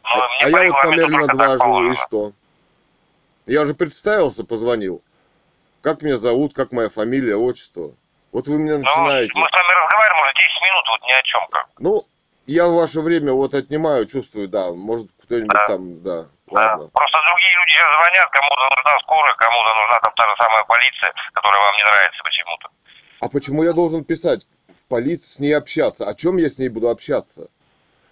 Ну, 0.04 0.10
а 0.10 0.28
мне 0.28 0.56
а 0.56 0.62
я 0.62 0.72
вот 0.72 0.82
только 0.82 1.34
два 1.34 1.56
живу, 1.58 1.90
и 1.92 1.94
что? 1.96 2.32
Я 3.46 3.66
же 3.66 3.74
представился, 3.74 4.44
позвонил. 4.44 5.02
Как 5.82 6.02
меня 6.02 6.16
зовут, 6.16 6.54
как 6.54 6.72
моя 6.72 6.88
фамилия, 6.88 7.36
отчество. 7.36 7.92
Вот 8.32 8.48
вы 8.48 8.56
меня 8.58 8.78
Ну, 8.78 8.84
начинаете. 8.84 9.32
мы 9.34 9.46
с 9.46 9.52
вами 9.52 9.82
разговариваем 9.84 10.22
уже 10.22 10.32
10 10.34 10.48
минут, 10.62 10.84
вот 10.90 11.02
ни 11.08 11.12
о 11.12 11.22
чем 11.24 11.40
как. 11.50 11.68
Ну, 11.78 12.06
я 12.46 12.68
ваше 12.68 13.00
время 13.00 13.32
вот 13.32 13.54
отнимаю, 13.54 14.06
чувствую, 14.06 14.48
да. 14.48 14.72
Может, 14.72 15.08
кто-нибудь 15.22 15.50
Да. 15.52 15.66
там, 15.68 16.02
да. 16.02 16.26
Да. 16.52 16.60
Ладно. 16.76 16.88
Просто 16.92 17.18
другие 17.28 17.54
люди 17.56 17.72
сейчас 17.72 17.88
звонят, 17.96 18.28
кому-то 18.30 18.64
нужна 18.76 18.98
скорая, 19.02 19.34
кому-то 19.34 19.74
нужна 19.74 19.98
там 20.00 20.12
та 20.14 20.24
же 20.28 20.34
самая 20.38 20.64
полиция, 20.64 21.12
которая 21.32 21.60
вам 21.60 21.74
не 21.76 21.84
нравится 21.84 22.22
почему-то. 22.24 22.68
А 23.20 23.28
почему 23.28 23.62
я 23.64 23.72
должен 23.72 24.04
писать 24.04 24.46
в 24.68 24.88
полицию, 24.88 25.28
с 25.28 25.38
ней 25.38 25.52
общаться? 25.56 26.08
О 26.08 26.14
чем 26.14 26.36
я 26.36 26.48
с 26.48 26.58
ней 26.58 26.68
буду 26.68 26.88
общаться? 26.90 27.48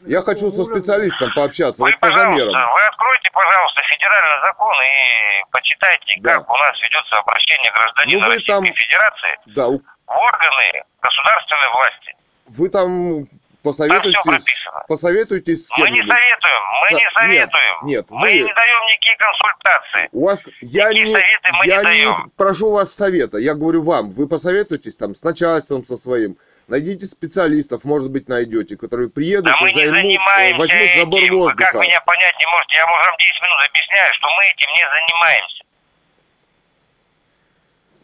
Я 0.02 0.23
хочу 0.23 0.49
со 0.50 0.64
специалистом 0.64 1.30
пообщаться, 1.35 1.82
Вы, 1.82 1.90
вот 1.90 2.00
по 2.00 2.09
пожалуйста, 2.09 2.40
замерам. 2.40 2.73
вы 2.73 2.80
откройте, 2.88 3.30
пожалуйста, 3.32 3.80
федеральный 3.92 4.42
закон 4.49 4.75
и 4.80 5.44
почитайте, 5.52 6.14
Да. 6.20 6.35
как 6.38 6.50
у 6.50 6.56
нас 6.56 6.80
ведется 6.80 7.18
обращение 7.18 7.70
гражданина 7.73 8.20
Ну, 8.20 8.26
вы 8.26 8.32
Российской 8.32 8.52
там- 8.52 8.64
Федерации 8.64 9.38
Да, 9.47 9.66
в 9.68 9.80
органы 10.09 10.85
государственной 11.02 11.68
власти. 11.75 12.16
вы 12.47 12.68
там 12.70 13.39
Там 13.62 13.73
посоветуйтесь, 13.73 14.19
все 14.21 14.31
прописано. 14.31 14.85
посоветуйтесь 14.88 15.67
с 15.67 15.71
Мы 15.76 15.90
не 15.90 15.99
советуем, 16.00 16.62
мы 16.81 16.88
Со- 16.88 16.95
не 16.95 17.00
нет, 17.00 17.12
советуем. 17.14 17.87
нет, 17.87 18.07
мы 18.11 18.21
вы- 18.21 18.33
не 18.38 18.55
даем 18.55 18.83
никакие 18.88 19.17
консультации. 19.19 20.09
У 20.12 20.25
вас, 20.25 20.43
я 20.62 20.88
Такие 20.88 21.05
не, 21.07 21.12
советы 21.14 21.52
мы 21.52 21.67
я 21.67 21.76
не 21.79 21.85
даем. 21.85 22.33
прошу 22.37 22.69
у 22.69 22.73
вас 22.73 22.95
совета, 22.95 23.37
я 23.38 23.55
говорю 23.55 23.83
вам, 23.83 24.11
вы 24.12 24.26
посоветуйтесь 24.29 24.97
там 24.97 25.14
с 25.14 25.23
начальством 25.23 25.85
со 25.85 25.97
своим, 25.99 26.38
найдите 26.69 27.05
специалистов, 27.05 27.85
может 27.85 28.11
быть, 28.11 28.29
найдете, 28.29 28.76
которые 28.79 29.11
приедут 29.11 29.47
Да 29.47 29.59
мы 29.61 29.71
и 29.71 29.75
не 29.75 29.81
займут, 29.81 29.97
э, 29.97 30.00
занимаемся 30.00 30.59
возьмут 30.59 30.90
забор 30.97 31.21
этим. 31.21 31.35
Вы 31.38 31.50
как 31.55 31.75
воздуха. 31.75 31.87
меня 31.87 32.00
понять 32.00 32.35
не 32.40 32.47
можете? 32.47 32.76
Я 32.76 32.87
вам 32.87 33.17
10 33.19 33.43
минут 33.43 33.59
объясняю, 33.69 34.14
что 34.14 34.29
мы 34.31 34.45
этим 34.47 34.71
не 34.73 34.85
занимаемся. 34.88 35.57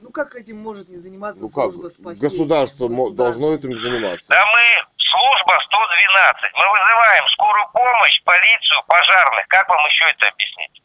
Ну 0.03 0.11
как 0.13 0.35
этим 0.37 0.59
может 0.59 0.89
не 0.89 0.97
заниматься 0.97 1.43
Ну 1.43 1.49
как, 1.49 1.73
служба 1.73 1.89
спасения? 1.89 2.21
государство 2.29 2.89
Государство. 2.89 3.17
должно 3.17 3.55
этим 3.55 3.77
заниматься. 3.79 4.27
Да 4.29 4.45
мы 4.47 4.87
служба 5.11 5.55
112. 5.67 6.53
Мы 6.55 6.65
вызываем 6.71 7.25
скорую 7.35 7.67
помощь, 7.73 8.23
полицию, 8.25 8.83
пожарных. 8.87 9.45
Как 9.49 9.69
вам 9.69 9.85
еще 9.87 10.05
это 10.11 10.29
объяснить? 10.29 10.83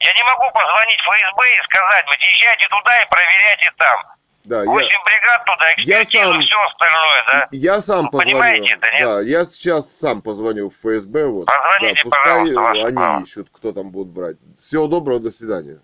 Я 0.00 0.12
не 0.14 0.24
могу 0.24 0.50
позвонить 0.52 0.98
в 0.98 1.06
ФСБ 1.06 1.42
и 1.46 1.64
сказать, 1.70 2.04
вы 2.08 2.14
езжайте 2.18 2.66
туда 2.68 3.00
и 3.02 3.06
проверяйте 3.08 3.70
там. 3.78 4.02
Да, 4.44 4.58
я, 4.58 4.64
Восемь 4.64 5.04
бригад 5.04 5.44
туда, 5.44 5.66
я 5.76 6.02
экспертизу, 6.02 6.32
сам- 6.32 6.42
все 6.42 6.60
остальное, 6.66 7.24
да? 7.28 7.48
я 7.52 7.80
сам 7.80 8.04
Вы 8.06 8.10
позвоню. 8.10 8.30
понимаете 8.30 8.74
это, 8.74 8.90
нет? 8.90 9.02
Да, 9.02 9.20
я 9.20 9.44
сейчас 9.44 9.86
сам 10.00 10.20
позвоню 10.20 10.70
в 10.70 10.74
ФСБ, 10.74 11.26
вот. 11.26 11.46
Позвоните, 11.46 12.02
да, 12.02 12.10
пускай 12.10 12.32
пожалуйста, 12.40 12.70
они 12.88 12.96
право. 12.96 13.22
ищут, 13.22 13.48
кто 13.52 13.72
там 13.72 13.90
будут 13.92 14.12
брать. 14.12 14.36
Всего 14.60 14.88
доброго, 14.88 15.20
до 15.20 15.30
свидания. 15.30 15.78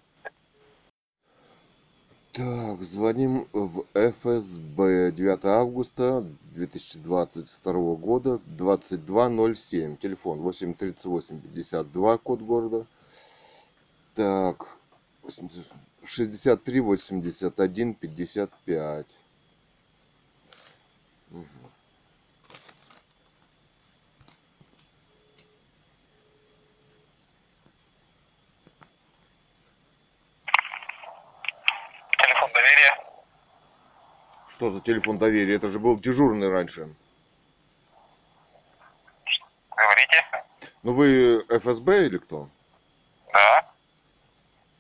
Так, 2.39 2.83
звоним 2.85 3.49
в 3.53 3.85
ФСБ 3.95 5.11
9 5.11 5.45
августа 5.45 6.25
2022 6.55 7.73
года 7.97 8.39
2207. 8.47 9.97
Телефон 9.97 10.39
838 10.43 11.41
52, 11.41 12.19
код 12.19 12.43
города. 12.43 12.87
Так, 14.15 14.79
63 16.05 16.81
81 16.81 17.95
55. 17.95 19.17
Телефон 32.49 32.53
доверия. 32.55 33.05
Что 34.49 34.71
за 34.71 34.81
телефон 34.81 35.19
доверия? 35.19 35.55
Это 35.57 35.69
же 35.69 35.79
был 35.79 35.99
дежурный 35.99 36.49
раньше. 36.49 36.89
Говорите. 39.77 40.25
Ну 40.83 40.93
вы 40.93 41.45
ФСБ 41.49 42.07
или 42.07 42.19
кто? 42.19 42.49
Да. 43.33 43.71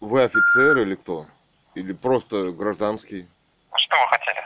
Вы 0.00 0.22
офицер 0.24 0.78
или 0.78 0.94
кто? 0.94 1.26
Или 1.74 1.92
просто 1.92 2.52
гражданский? 2.52 3.28
Что 3.76 3.96
вы 4.00 4.08
хотели? 4.08 4.44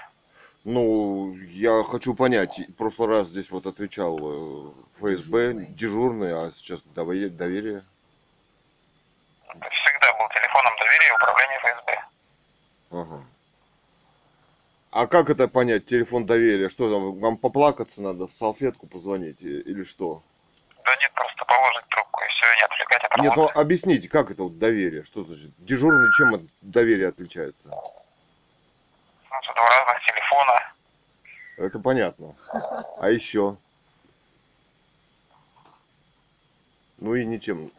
Ну, 0.64 1.34
я 1.34 1.82
хочу 1.84 2.14
понять. 2.14 2.58
В 2.68 2.72
прошлый 2.74 3.08
раз 3.08 3.28
здесь 3.28 3.50
вот 3.50 3.66
отвечал 3.66 4.18
э, 4.18 4.72
ФСБ, 4.98 5.16
Дежурный. 5.52 5.66
дежурный, 5.66 6.32
а 6.46 6.50
сейчас 6.52 6.82
дове- 6.94 7.30
доверие. 7.30 7.84
Всегда 9.48 10.12
был 10.18 10.28
телефоном 10.28 10.72
доверия 10.78 11.14
управления 11.14 11.58
ФСБ. 11.58 12.04
Ага. 12.92 13.24
А 14.90 15.06
как 15.06 15.30
это 15.30 15.48
понять, 15.48 15.86
телефон 15.86 16.26
доверия? 16.26 16.68
Что 16.68 16.92
там, 16.92 17.18
вам 17.18 17.38
поплакаться 17.38 18.02
надо, 18.02 18.28
в 18.28 18.32
салфетку 18.32 18.86
позвонить 18.86 19.40
или 19.40 19.84
что? 19.84 20.22
Да 20.84 20.94
нет, 20.96 21.10
просто 21.14 21.44
положить 21.46 21.88
трубку 21.88 22.20
и 22.20 22.28
все, 22.28 22.46
не 22.56 22.62
отвлекать 22.64 23.04
от 23.04 23.16
Нет, 23.22 23.32
ну 23.36 23.60
объясните, 23.60 24.08
как 24.10 24.30
это 24.30 24.42
вот 24.42 24.58
доверие? 24.58 25.04
Что 25.04 25.24
значит? 25.24 25.50
Дежурный 25.58 26.12
чем 26.18 26.34
от 26.34 26.42
доверия 26.60 27.08
отличается? 27.08 27.68
Ну, 27.68 27.76
это 29.38 29.54
два 29.54 29.68
разных 29.70 30.04
телефона. 30.04 30.74
Это 31.56 31.78
понятно. 31.78 32.34
А 32.98 33.08
еще? 33.08 33.56
Ну 36.98 37.14
и 37.14 37.24
ничем. 37.24 37.72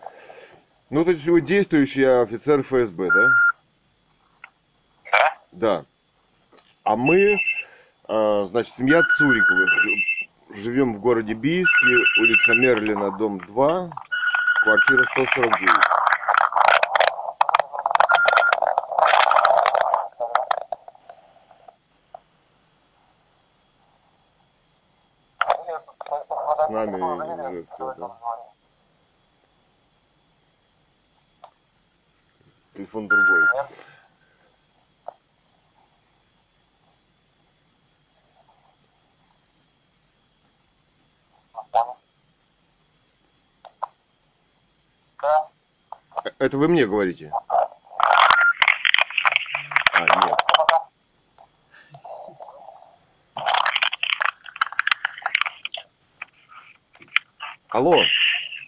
Ну, 0.90 1.06
то 1.06 1.12
есть 1.12 1.26
вы 1.26 1.42
действующий 1.42 2.06
офицер 2.06 2.64
ФСБ, 2.64 3.10
да? 3.10 3.53
Да? 5.54 5.86
А 6.84 6.96
мы, 6.96 7.38
а, 8.08 8.46
значит, 8.46 8.74
семья 8.74 9.02
Цуриковых. 9.18 9.70
Живем 10.56 10.96
в 10.96 11.00
городе 11.00 11.34
Бийске, 11.34 11.96
улица 12.20 12.54
Мерлина, 12.56 13.16
дом 13.18 13.40
2, 13.40 13.90
квартира 14.64 15.04
149. 15.06 15.70
С 26.56 26.70
нами 26.70 27.02
уже 27.02 27.66
все, 27.74 27.96
да? 27.98 28.18
Телефон 32.74 33.08
другой. 33.08 33.44
Это 46.44 46.58
вы 46.58 46.68
мне 46.68 46.86
говорите? 46.86 47.32
А, 49.94 50.02
нет. 50.02 50.38
Алло, 57.70 57.92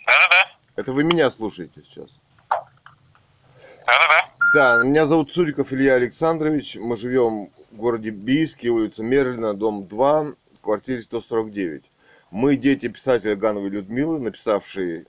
Да-да-да. 0.05 0.51
это 0.77 0.93
вы 0.93 1.03
меня 1.03 1.29
слушаете 1.29 1.83
сейчас? 1.83 2.17
Да-да-да. 2.49 4.31
Да, 4.53 4.83
меня 4.85 5.03
зовут 5.03 5.33
Цуриков 5.33 5.73
Илья 5.73 5.95
Александрович. 5.95 6.77
Мы 6.77 6.95
живем 6.95 7.49
в 7.71 7.75
городе 7.75 8.11
Бийске, 8.11 8.69
улица 8.69 9.03
Мерлина, 9.03 9.53
дом 9.53 9.85
2, 9.85 10.23
в 10.23 10.61
квартире 10.61 11.01
149. 11.01 11.83
Мы 12.31 12.55
дети 12.55 12.87
писателя 12.87 13.35
Гановой 13.35 13.69
Людмилы, 13.69 14.19
написавшие 14.21 15.07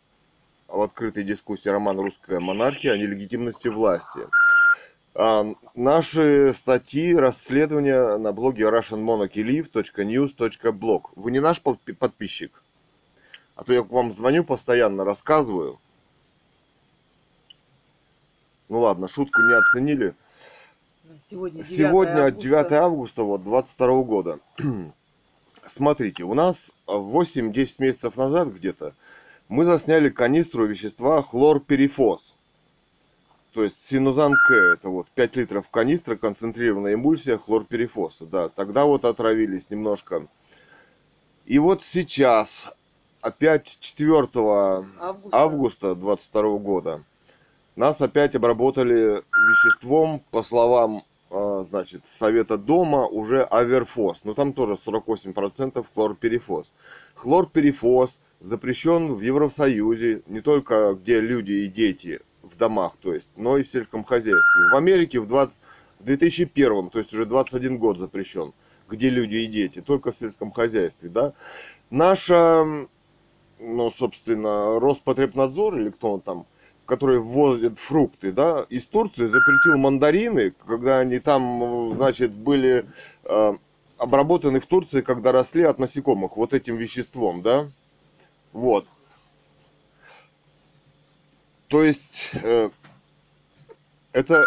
в 0.76 0.82
открытой 0.82 1.24
дискуссии 1.24 1.68
роман 1.68 1.98
«Русская 1.98 2.38
монархия» 2.38 2.92
о 2.92 2.98
нелегитимности 2.98 3.68
власти. 3.68 4.20
А, 5.14 5.46
наши 5.74 6.52
статьи, 6.54 7.14
расследования 7.14 8.18
на 8.18 8.32
блоге 8.32 8.64
russianmonarchylive.news.blog. 8.64 11.02
Вы 11.16 11.30
не 11.30 11.40
наш 11.40 11.62
подпи- 11.62 11.94
подписчик? 11.94 12.62
А 13.56 13.64
то 13.64 13.72
я 13.72 13.82
к 13.82 13.90
вам 13.90 14.12
звоню 14.12 14.44
постоянно, 14.44 15.04
рассказываю. 15.04 15.80
Ну 18.68 18.80
ладно, 18.80 19.08
шутку 19.08 19.40
не 19.40 19.54
оценили. 19.54 20.14
Сегодня 21.24 21.62
9 21.62 21.76
Сегодня 21.76 22.26
августа. 22.26 22.48
9 22.48 22.72
августа 22.72 23.22
вот 23.22 23.42
22 23.42 24.02
года. 24.02 24.38
Смотрите, 25.66 26.24
у 26.24 26.34
нас 26.34 26.72
8-10 26.86 27.76
месяцев 27.78 28.16
назад 28.16 28.48
где-то 28.48 28.92
мы 29.48 29.64
засняли 29.64 30.08
канистру 30.08 30.66
вещества 30.66 31.22
хлорперифос. 31.22 32.34
То 33.52 33.64
есть 33.64 33.88
синузан 33.88 34.34
К, 34.34 34.52
это 34.74 34.90
вот 34.90 35.08
5 35.14 35.36
литров 35.36 35.68
канистра, 35.70 36.16
концентрированная 36.16 36.94
эмульсия 36.94 37.38
хлорперифоса. 37.38 38.26
Да, 38.26 38.48
тогда 38.48 38.84
вот 38.84 39.04
отравились 39.04 39.70
немножко. 39.70 40.26
И 41.46 41.58
вот 41.58 41.82
сейчас, 41.82 42.68
опять 43.22 43.78
4 43.80 44.18
Августа. 44.18 44.84
августа 45.32 45.94
22 45.94 46.58
года 46.58 47.02
нас 47.76 48.00
опять 48.00 48.34
обработали 48.34 49.22
веществом, 49.22 50.22
по 50.30 50.42
словам 50.42 51.04
значит, 51.68 52.02
Совета 52.06 52.56
Дома, 52.58 53.06
уже 53.06 53.42
аверфос. 53.42 54.22
Но 54.24 54.34
там 54.34 54.52
тоже 54.52 54.74
48% 54.74 55.84
хлорперифос. 55.94 56.72
Хлорперифос 57.14 58.20
запрещен 58.40 59.14
в 59.14 59.20
Евросоюзе, 59.20 60.22
не 60.26 60.40
только 60.40 60.94
где 60.94 61.20
люди 61.20 61.52
и 61.52 61.66
дети 61.66 62.20
в 62.42 62.56
домах, 62.56 62.96
то 63.00 63.12
есть, 63.12 63.30
но 63.36 63.58
и 63.58 63.62
в 63.62 63.68
сельском 63.68 64.04
хозяйстве. 64.04 64.70
В 64.72 64.76
Америке 64.76 65.20
в, 65.20 65.26
20, 65.26 65.54
в 66.00 66.04
2001, 66.04 66.90
то 66.90 66.98
есть 66.98 67.12
уже 67.12 67.26
21 67.26 67.78
год 67.78 67.98
запрещен, 67.98 68.52
где 68.88 69.10
люди 69.10 69.36
и 69.36 69.46
дети, 69.46 69.80
только 69.80 70.12
в 70.12 70.16
сельском 70.16 70.52
хозяйстве, 70.52 71.08
да. 71.08 71.32
Наша, 71.90 72.64
ну, 73.58 73.90
собственно, 73.90 74.78
Роспотребнадзор 74.80 75.78
или 75.78 75.90
кто 75.90 76.12
он 76.14 76.20
там, 76.20 76.46
который 76.86 77.18
ввозит 77.18 77.78
фрукты, 77.78 78.32
да, 78.32 78.64
из 78.70 78.86
Турции 78.86 79.26
запретил 79.26 79.76
мандарины, 79.76 80.52
когда 80.66 80.98
они 80.98 81.18
там, 81.18 81.94
значит, 81.94 82.32
были 82.32 82.86
э, 83.24 83.54
обработаны 83.98 84.60
в 84.60 84.66
Турции, 84.66 85.00
когда 85.00 85.32
росли 85.32 85.64
от 85.64 85.78
насекомых, 85.78 86.36
вот 86.36 86.54
этим 86.54 86.76
веществом, 86.76 87.42
да. 87.42 87.68
Вот. 88.52 88.86
То 91.68 91.82
есть 91.82 92.30
э, 92.34 92.70
это 94.12 94.44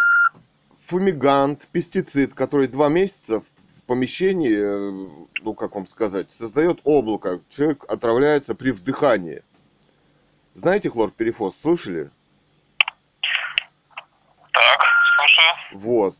фумигант, 0.79 1.67
пестицид, 1.71 2.33
который 2.33 2.67
два 2.67 2.89
месяца 2.89 3.41
в 3.41 3.83
помещении, 3.85 4.55
э, 4.57 5.09
ну 5.41 5.53
как 5.53 5.75
вам 5.75 5.85
сказать, 5.85 6.31
создает 6.31 6.79
облако. 6.85 7.41
Человек 7.49 7.83
отравляется 7.89 8.55
при 8.55 8.71
вдыхании. 8.71 9.43
Знаете 10.53 10.89
хлорперифос, 10.89 11.55
слышали? 11.61 12.09
Так, 14.51 14.79
Вот. 15.73 16.15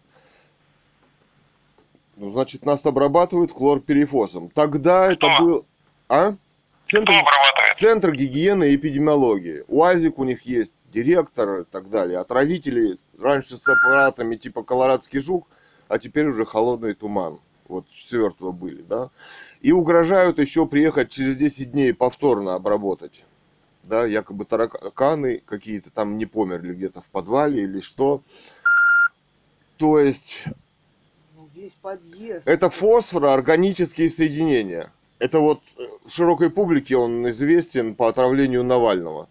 Ну, 2.16 2.30
значит, 2.30 2.66
нас 2.66 2.86
обрабатывают 2.86 3.52
хлорперифосом. 3.52 4.50
Тогда 4.50 5.12
это 5.12 5.28
Кто? 5.36 5.44
был... 5.44 5.66
А? 6.10 6.36
Центр, 6.86 7.12
Кто 7.14 7.20
обрабатывает? 7.20 7.78
Центр 7.78 8.12
гигиены 8.14 8.72
и 8.72 8.76
эпидемиологии. 8.76 9.64
УАЗик 9.68 10.20
у 10.20 10.26
них 10.26 10.42
есть, 10.42 10.74
директор 10.92 11.62
и 11.62 11.64
так 11.64 11.90
далее. 11.90 12.20
Отравители 12.20 12.98
раньше 13.20 13.58
с 13.58 13.68
аппаратами 13.68 14.36
типа 14.36 14.64
колорадский 14.64 15.20
жук, 15.20 15.48
а 15.88 15.98
теперь 15.98 16.28
уже 16.28 16.46
холодный 16.46 16.94
туман. 16.94 17.40
Вот 17.70 17.88
четвертого 17.90 18.52
были, 18.52 18.82
да. 18.82 19.12
И 19.62 19.72
угрожают 19.72 20.40
еще 20.40 20.66
приехать 20.66 21.12
через 21.12 21.38
10 21.38 21.72
дней 21.72 21.94
повторно 21.94 22.56
обработать. 22.56 23.24
Да, 23.84 24.06
якобы 24.06 24.46
тараканы 24.46 25.42
какие-то 25.46 25.90
там 25.90 26.18
не 26.18 26.26
померли 26.26 26.74
где-то 26.74 27.02
в 27.02 27.06
подвале 27.06 27.64
или 27.64 27.80
что. 27.82 28.24
То 29.80 29.98
есть 29.98 30.44
Ну, 31.38 31.50
весь 31.56 31.74
подъезд. 31.76 32.48
это 32.48 32.70
фосфороорганические 32.70 34.10
соединения. 34.10 34.92
Это 35.20 35.40
вот 35.40 35.62
э, 35.78 35.84
широкой 36.08 36.50
публике 36.50 36.98
он 36.98 37.28
известен 37.30 37.96
по 37.96 38.10
отравлению 38.10 38.64
Навального. 38.66 39.30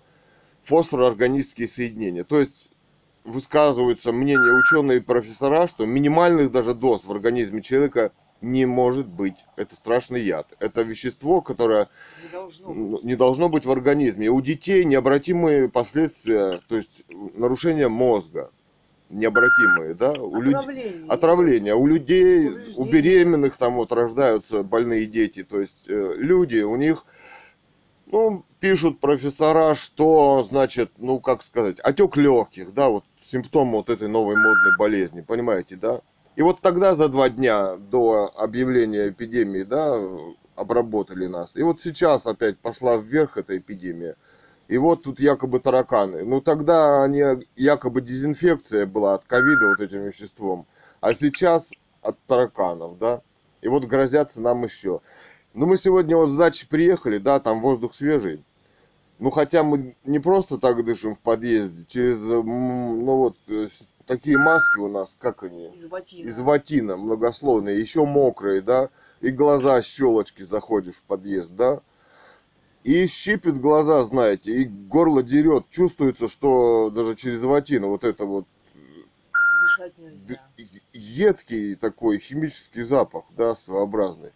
Фосфороорганические 0.64 1.68
соединения. 1.68 2.24
То 2.24 2.40
есть 2.40 2.70
высказываются 3.24 4.10
мнения 4.10 4.58
ученые 4.58 4.98
и 4.98 5.02
профессора, 5.02 5.68
что 5.68 5.84
минимальных 5.84 6.50
даже 6.50 6.72
доз 6.74 7.04
в 7.04 7.12
организме 7.12 7.60
человека 7.60 8.12
не 8.40 8.64
может 8.64 9.06
быть. 9.06 9.36
Это 9.56 9.74
страшный 9.76 10.22
яд. 10.22 10.46
Это 10.60 10.80
вещество, 10.80 11.42
которое 11.42 11.88
Не 12.22 12.28
должно 12.32 12.68
быть. 12.72 13.04
не 13.04 13.16
должно 13.16 13.48
быть 13.50 13.66
в 13.66 13.70
организме. 13.70 14.26
И 14.26 14.30
у 14.30 14.40
детей 14.40 14.84
необратимые 14.86 15.68
последствия, 15.68 16.60
то 16.68 16.76
есть 16.76 17.04
нарушение 17.10 17.88
мозга. 17.88 18.50
Необратимые, 19.10 19.94
да? 19.94 20.12
У 20.12 20.40
людей 20.40 20.54
Отравление. 20.54 21.06
отравление. 21.08 21.74
У 21.74 21.86
людей, 21.86 22.48
у 22.48 22.52
Повреждения. 22.52 22.92
беременных 22.92 23.56
там 23.56 23.76
вот 23.76 23.90
рождаются 23.92 24.62
больные 24.62 25.06
дети. 25.06 25.44
То 25.44 25.60
есть 25.60 25.88
э, 25.88 26.14
люди, 26.16 26.58
у 26.58 26.76
них, 26.76 27.04
ну, 28.06 28.44
пишут 28.60 29.00
профессора, 29.00 29.74
что, 29.74 30.42
значит, 30.42 30.90
ну, 30.98 31.20
как 31.20 31.42
сказать, 31.42 31.80
отек 31.80 32.16
легких, 32.16 32.74
да, 32.74 32.90
вот 32.90 33.04
симптомы 33.22 33.78
вот 33.78 33.88
этой 33.88 34.08
новой 34.08 34.36
модной 34.36 34.76
болезни, 34.78 35.22
понимаете, 35.22 35.76
да? 35.76 36.02
И 36.36 36.42
вот 36.42 36.60
тогда 36.60 36.94
за 36.94 37.08
два 37.08 37.30
дня 37.30 37.76
до 37.76 38.30
объявления 38.36 39.08
эпидемии, 39.08 39.62
да, 39.62 39.98
обработали 40.54 41.26
нас. 41.26 41.56
И 41.56 41.62
вот 41.62 41.80
сейчас 41.80 42.26
опять 42.26 42.58
пошла 42.58 42.96
вверх 42.96 43.36
эта 43.38 43.56
эпидемия. 43.56 44.16
И 44.68 44.76
вот 44.76 45.02
тут 45.02 45.18
якобы 45.18 45.60
тараканы. 45.60 46.24
Ну 46.24 46.40
тогда 46.42 47.02
они, 47.02 47.24
якобы 47.56 48.02
дезинфекция 48.02 48.86
была 48.86 49.14
от 49.14 49.24
ковида 49.24 49.70
вот 49.70 49.80
этим 49.80 50.02
веществом. 50.02 50.66
А 51.00 51.14
сейчас 51.14 51.70
от 52.02 52.18
тараканов, 52.26 52.98
да. 52.98 53.22
И 53.62 53.68
вот 53.68 53.84
грозятся 53.84 54.42
нам 54.42 54.62
еще. 54.64 55.00
Ну 55.54 55.66
мы 55.66 55.78
сегодня 55.78 56.16
вот 56.16 56.28
с 56.28 56.36
дачи 56.36 56.68
приехали, 56.68 57.16
да, 57.16 57.40
там 57.40 57.62
воздух 57.62 57.94
свежий. 57.94 58.44
Ну 59.18 59.30
хотя 59.30 59.64
мы 59.64 59.96
не 60.04 60.20
просто 60.20 60.58
так 60.58 60.84
дышим 60.84 61.14
в 61.14 61.18
подъезде, 61.18 61.84
через, 61.88 62.18
ну 62.18 63.16
вот, 63.16 63.36
э, 63.48 63.66
такие 64.06 64.38
маски 64.38 64.78
у 64.78 64.88
нас, 64.88 65.16
как 65.18 65.42
они? 65.42 65.70
Из 65.70 65.86
ватина. 65.86 66.28
из 66.28 66.38
ватина 66.38 66.96
многословные, 66.96 67.80
еще 67.80 68.04
мокрые, 68.04 68.60
да, 68.60 68.90
и 69.20 69.30
глаза 69.30 69.82
щелочки 69.82 70.42
заходишь 70.42 70.96
в 70.96 71.02
подъезд, 71.02 71.50
да, 71.56 71.80
и 72.84 73.06
щипит 73.06 73.60
глаза, 73.60 74.00
знаете, 74.00 74.52
и 74.52 74.64
горло 74.64 75.22
дерет, 75.22 75.68
чувствуется, 75.70 76.28
что 76.28 76.90
даже 76.90 77.16
через 77.16 77.40
ватину 77.40 77.88
вот 77.88 78.04
это 78.04 78.24
вот 78.24 78.46
Дышать 79.62 79.98
нельзя. 79.98 80.40
едкий 80.92 81.74
такой 81.74 82.18
химический 82.18 82.82
запах, 82.82 83.24
да, 83.36 83.54
своеобразный. 83.54 84.30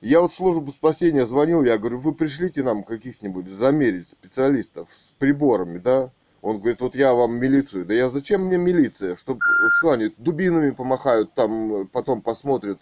Я 0.00 0.20
вот 0.20 0.32
в 0.32 0.36
службу 0.36 0.70
спасения 0.70 1.24
звонил, 1.24 1.62
я 1.62 1.78
говорю, 1.78 1.98
вы 1.98 2.12
пришлите 2.14 2.62
нам 2.62 2.84
каких-нибудь 2.84 3.48
замерить 3.48 4.08
специалистов 4.08 4.88
с 4.92 5.18
приборами, 5.18 5.78
да? 5.78 6.10
Он 6.42 6.58
говорит, 6.58 6.82
вот 6.82 6.94
я 6.94 7.14
вам 7.14 7.36
милицию. 7.38 7.86
Да 7.86 7.94
я 7.94 8.10
зачем 8.10 8.42
мне 8.44 8.58
милиция? 8.58 9.16
Чтоб, 9.16 9.40
что 9.78 9.92
они 9.92 10.12
дубинами 10.18 10.72
помахают, 10.72 11.32
там 11.32 11.72
э, 11.72 11.84
потом 11.86 12.20
посмотрят, 12.20 12.78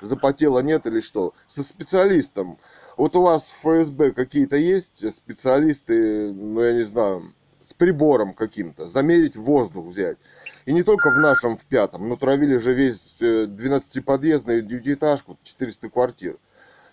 запотело 0.00 0.60
нет 0.60 0.86
или 0.86 1.00
что? 1.00 1.34
Со 1.48 1.64
специалистом. 1.64 2.58
Вот 3.02 3.16
у 3.16 3.22
вас 3.22 3.50
в 3.50 3.62
ФСБ 3.62 4.12
какие-то 4.12 4.54
есть 4.54 5.12
специалисты, 5.12 6.32
ну 6.32 6.60
я 6.60 6.72
не 6.72 6.82
знаю, 6.82 7.34
с 7.60 7.74
прибором 7.74 8.32
каким-то, 8.32 8.86
замерить 8.86 9.34
воздух 9.34 9.86
взять. 9.86 10.18
И 10.66 10.72
не 10.72 10.84
только 10.84 11.10
в 11.10 11.18
нашем, 11.18 11.56
в 11.56 11.64
пятом, 11.64 12.08
но 12.08 12.14
травили 12.14 12.58
же 12.58 12.72
весь 12.72 13.16
12-подъездный 13.20 14.62
девятиэтажку, 14.62 15.36
400 15.42 15.90
квартир. 15.90 16.36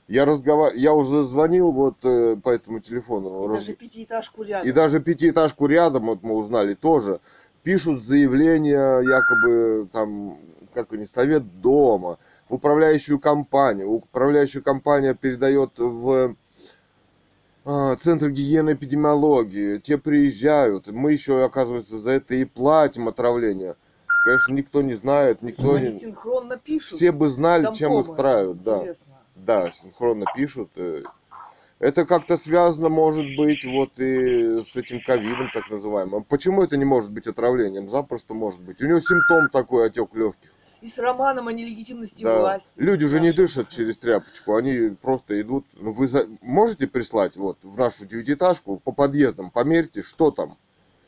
Я, 0.08 0.26
разговар... 0.26 0.74
я 0.74 0.96
уже 0.96 1.22
звонил 1.22 1.72
вот 1.72 1.98
э, 2.02 2.38
по 2.44 2.50
этому 2.50 2.80
телефону. 2.80 3.44
И 3.44 3.48
раз- 3.48 3.60
даже 3.60 3.74
пятиэтажку 3.74 4.42
рядом. 4.42 4.68
и 4.68 4.72
даже 4.72 5.00
пятиэтажку 5.02 5.68
рядом, 5.68 6.08
вот 6.08 6.24
мы 6.24 6.34
узнали 6.34 6.74
тоже, 6.74 7.20
пишут 7.62 8.04
заявления, 8.04 9.00
якобы 9.02 9.88
там, 9.94 10.40
как 10.74 10.92
они, 10.92 11.06
совет 11.06 11.62
дома, 11.62 12.18
управляющую 12.50 13.20
компанию. 13.20 13.90
Управляющая 13.90 14.62
компания 14.62 15.14
передает 15.14 15.72
в 15.78 16.36
а, 17.66 17.96
Центр 17.98 18.30
гигиены 18.30 18.74
эпидемиологии, 18.74 19.78
те 19.78 19.98
приезжают, 19.98 20.88
мы 20.88 21.12
еще, 21.14 21.44
оказывается, 21.44 21.98
за 21.98 22.12
это 22.12 22.36
и 22.36 22.46
платим 22.46 23.08
отравление. 23.08 23.76
Конечно, 24.26 24.54
никто 24.54 24.82
не 24.82 24.96
знает, 24.96 25.42
никто 25.42 25.76
Они 25.76 25.92
не... 25.92 26.00
синхронно 26.00 26.58
пишут. 26.58 26.98
Все 26.98 27.12
бы 27.12 27.28
знали, 27.30 27.64
чем 27.74 27.92
их 27.94 28.08
домкомы. 28.08 28.18
травят, 28.18 28.64
да. 28.64 28.78
Интересно. 28.80 29.14
Да, 29.36 29.72
синхронно 29.72 30.26
пишут. 30.36 30.72
э. 30.76 31.04
Это 31.80 32.06
как-то 32.06 32.36
связано, 32.36 32.90
может 32.90 33.26
быть, 33.38 33.64
вот 33.64 33.92
и 34.00 34.62
с 34.64 34.76
этим 34.76 35.00
ковидом, 35.02 35.50
так 35.54 35.70
называемым. 35.70 36.26
Почему 36.26 36.62
это 36.62 36.76
не 36.76 36.84
может 36.84 37.10
быть 37.10 37.26
отравлением? 37.26 37.88
Запросто 37.88 38.34
может 38.34 38.60
быть. 38.62 38.82
У 38.82 38.86
него 38.86 39.00
симптом 39.00 39.50
такой, 39.50 39.88
отек 39.88 40.14
легких. 40.14 40.50
И 40.82 40.88
с 40.88 40.98
романом 40.98 41.48
о 41.50 41.54
нелегитимности 41.54 42.24
Да. 42.24 42.38
власти. 42.40 42.80
Люди 42.80 43.06
же 43.06 43.20
не 43.20 43.32
дышат 43.34 43.68
через 43.70 43.98
тряпочку, 43.98 44.56
они 44.56 44.96
просто 45.02 45.40
идут. 45.42 45.66
Ну, 45.74 45.92
вы 45.92 46.08
за- 46.08 46.28
можете 46.42 46.88
прислать 46.88 47.36
вот 47.36 47.58
в 47.64 47.78
нашу 47.78 48.06
девятиэтажку 48.06 48.78
по 48.78 48.92
подъездам, 48.94 49.52
померьте, 49.52 50.04
что 50.04 50.32
там, 50.32 50.58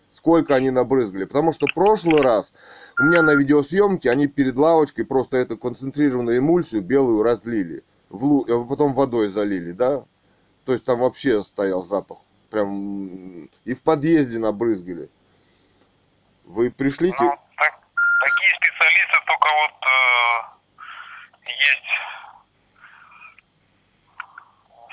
сколько 0.10 0.55
они 0.55 0.71
набрызгали. 0.71 1.23
Потому 1.23 1.53
что 1.53 1.67
прошлый 1.73 2.21
раз 2.21 2.51
у 2.99 3.03
меня 3.03 3.21
на 3.21 3.34
видеосъемке 3.34 4.12
они 4.12 4.27
перед 4.27 4.57
лавочкой 4.57 5.05
просто 5.05 5.38
эту 5.38 5.57
концентрированную 5.57 6.39
эмульсию 6.39 6.81
белую 6.81 7.23
разлили, 7.23 7.84
в 8.10 8.25
лу- 8.25 8.51
а 8.51 8.65
потом 8.67 8.93
водой 8.93 9.29
залили, 9.29 9.71
да? 9.71 10.03
То 10.65 10.73
есть 10.73 10.84
там 10.84 10.99
вообще 10.99 11.41
стоял 11.41 11.86
запах. 11.86 12.17
Прям 12.49 13.45
и 13.63 13.73
в 13.73 13.81
подъезде 13.81 14.38
набрызгали. 14.38 15.10
Вы 16.43 16.69
пришлите, 16.71 17.15
Ну, 17.23 17.29
так- 17.29 17.79
такие 18.19 18.60
вот 19.49 19.71
э, 19.86 21.47
есть 21.47 21.89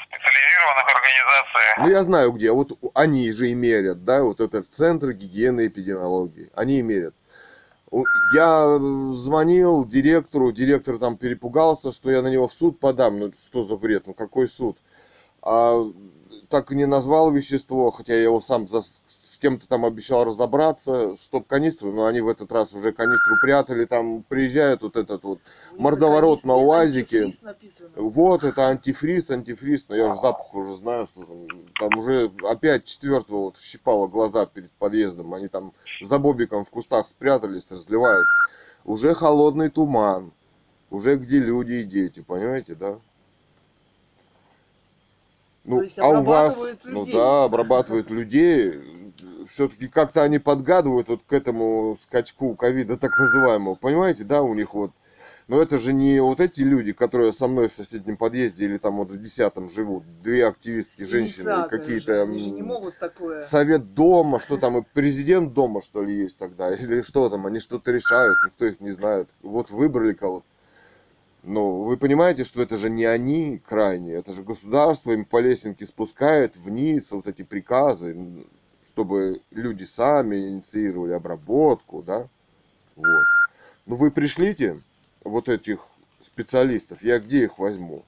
специализированных 0.08 0.86
организациях. 0.96 1.78
Ну, 1.78 1.88
я 1.90 2.02
знаю 2.02 2.32
где. 2.32 2.52
Вот 2.52 2.78
они 2.94 3.30
же 3.32 3.50
и 3.50 3.54
мерят, 3.54 4.04
да, 4.04 4.22
вот 4.22 4.40
это 4.40 4.62
Центр 4.62 5.12
гигиены 5.12 5.62
и 5.62 5.68
эпидемиологии. 5.68 6.50
Они 6.54 6.78
и 6.78 6.82
мерят. 6.82 7.14
Я 8.34 8.76
м, 8.78 9.14
звонил 9.14 9.86
директору, 9.86 10.52
директор 10.52 10.98
там 10.98 11.16
перепугался, 11.16 11.90
что 11.92 12.10
я 12.10 12.20
на 12.20 12.28
него 12.28 12.46
в 12.46 12.52
суд 12.52 12.78
подам. 12.80 13.18
Ну, 13.18 13.32
что 13.40 13.62
за 13.62 13.76
бред, 13.76 14.06
ну 14.06 14.12
какой 14.14 14.46
суд? 14.46 14.76
А 15.42 15.80
так 16.50 16.70
и 16.72 16.74
не 16.74 16.84
назвал 16.86 17.30
вещество, 17.30 17.90
хотя 17.90 18.14
я 18.14 18.24
его 18.24 18.40
сам 18.40 18.66
за- 18.66 18.82
с 19.38 19.40
кем-то 19.40 19.68
там 19.68 19.84
обещал 19.84 20.24
разобраться, 20.24 21.16
чтоб 21.16 21.46
канистру, 21.46 21.92
но 21.92 22.06
они 22.06 22.20
в 22.20 22.26
этот 22.26 22.50
раз 22.50 22.74
уже 22.74 22.90
канистру 22.90 23.36
прятали, 23.40 23.84
там 23.84 24.24
приезжает 24.24 24.82
вот 24.82 24.96
этот 24.96 25.22
вот 25.22 25.38
мордоворот 25.76 26.42
на 26.42 26.56
УАЗике. 26.56 27.32
вот, 27.94 28.42
это 28.42 28.66
антифриз, 28.66 29.30
антифриз, 29.30 29.84
но 29.88 29.94
я 29.94 30.08
же 30.08 30.16
запах 30.16 30.52
уже 30.56 30.74
знаю, 30.74 31.06
что 31.06 31.22
там, 31.22 31.46
там 31.78 31.98
уже 32.00 32.32
опять 32.42 32.84
четвертого 32.86 33.42
вот 33.42 33.60
щипало 33.60 34.08
глаза 34.08 34.44
перед 34.44 34.72
подъездом, 34.72 35.32
они 35.32 35.46
там 35.46 35.72
за 36.02 36.18
бобиком 36.18 36.64
в 36.64 36.70
кустах 36.70 37.06
спрятались, 37.06 37.70
разливают. 37.70 38.26
Уже 38.84 39.14
холодный 39.14 39.70
туман, 39.70 40.32
уже 40.90 41.14
где 41.14 41.38
люди 41.38 41.74
и 41.74 41.84
дети, 41.84 42.24
понимаете, 42.26 42.74
да? 42.74 42.98
Ну, 45.68 45.76
То 45.76 45.82
есть 45.82 45.98
а 45.98 46.08
у 46.08 46.22
вас, 46.24 46.58
ну 46.82 47.00
людей. 47.00 47.14
да, 47.14 47.44
обрабатывают 47.44 48.10
людей, 48.10 48.72
все-таки 49.48 49.88
как-то 49.88 50.22
они 50.22 50.38
подгадывают 50.38 51.08
вот 51.08 51.22
к 51.26 51.32
этому 51.32 51.96
скачку 52.02 52.54
ковида 52.54 52.96
так 52.96 53.18
называемого, 53.18 53.74
понимаете, 53.74 54.24
да, 54.24 54.42
у 54.42 54.54
них 54.54 54.74
вот 54.74 54.92
но 55.48 55.62
это 55.62 55.78
же 55.78 55.94
не 55.94 56.20
вот 56.20 56.40
эти 56.40 56.60
люди, 56.60 56.92
которые 56.92 57.32
со 57.32 57.48
мной 57.48 57.70
в 57.70 57.72
соседнем 57.72 58.18
подъезде 58.18 58.66
или 58.66 58.76
там 58.76 58.98
вот 58.98 59.10
в 59.10 59.20
десятом 59.20 59.70
живут. 59.70 60.04
Две 60.22 60.46
активистки, 60.46 61.02
женщины, 61.04 61.66
какие-то... 61.70 62.26
Совет 63.42 63.94
дома, 63.94 64.40
что 64.40 64.58
там, 64.58 64.76
и 64.76 64.84
президент 64.92 65.54
дома, 65.54 65.80
что 65.80 66.02
ли, 66.02 66.14
есть 66.14 66.36
тогда, 66.36 66.74
или 66.74 67.00
что 67.00 67.30
там, 67.30 67.46
они 67.46 67.60
что-то 67.60 67.90
решают, 67.90 68.36
никто 68.44 68.66
их 68.66 68.80
не 68.80 68.90
знает. 68.90 69.30
Вот 69.40 69.70
выбрали 69.70 70.12
кого-то. 70.12 70.44
Ну, 71.44 71.84
вы 71.84 71.96
понимаете, 71.96 72.44
что 72.44 72.60
это 72.60 72.76
же 72.76 72.90
не 72.90 73.06
они 73.06 73.62
крайне, 73.66 74.12
это 74.12 74.32
же 74.34 74.42
государство 74.42 75.12
им 75.12 75.24
по 75.24 75.40
лесенке 75.40 75.86
спускает 75.86 76.56
вниз 76.56 77.10
вот 77.10 77.26
эти 77.26 77.42
приказы, 77.42 78.44
чтобы 78.98 79.40
люди 79.52 79.84
сами 79.84 80.48
инициировали 80.48 81.12
обработку, 81.12 82.02
да? 82.02 82.26
Вот. 82.96 83.24
Ну, 83.86 83.94
вы 83.94 84.10
пришлите 84.10 84.80
вот 85.22 85.48
этих 85.48 85.86
специалистов, 86.18 87.00
я 87.02 87.20
где 87.20 87.44
их 87.44 87.60
возьму? 87.60 88.02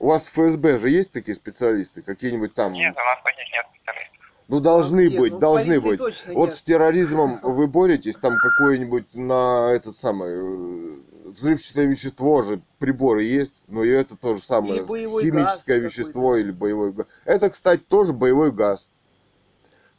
У 0.00 0.08
вас 0.08 0.26
в 0.26 0.32
ФСБ 0.32 0.76
же 0.78 0.90
есть 0.90 1.12
такие 1.12 1.36
специалисты, 1.36 2.02
какие-нибудь 2.02 2.52
там? 2.52 2.72
Нет, 2.72 2.92
у 2.96 2.98
нас 2.98 3.18
таких 3.22 3.44
нет 3.52 3.64
специалистов. 3.72 4.18
Ну, 4.48 4.58
должны 4.58 5.06
Где? 5.06 5.18
быть, 5.18 5.32
Ну, 5.34 5.38
должны 5.38 5.80
быть. 5.80 5.98
точно 5.98 6.34
Вот 6.34 6.46
нет. 6.46 6.56
с 6.56 6.62
терроризмом 6.62 7.38
вы 7.44 7.68
боретесь, 7.68 8.16
там 8.16 8.36
какое-нибудь 8.38 9.14
на 9.14 9.70
этот 9.70 9.96
самый 9.96 10.30
э, 10.32 10.96
взрывчатое 11.26 11.86
вещество 11.86 12.42
же 12.42 12.60
приборы 12.80 13.22
есть, 13.22 13.62
но 13.68 13.84
и 13.84 13.88
это 13.88 14.16
то 14.16 14.34
же 14.34 14.42
самое 14.42 14.82
Или 14.82 15.22
химическое 15.22 15.78
вещество 15.78 16.36
или 16.36 16.50
боевой 16.50 16.92
газ. 16.92 17.06
Это, 17.24 17.50
кстати, 17.50 17.82
тоже 17.88 18.12
боевой 18.12 18.50
газ. 18.50 18.88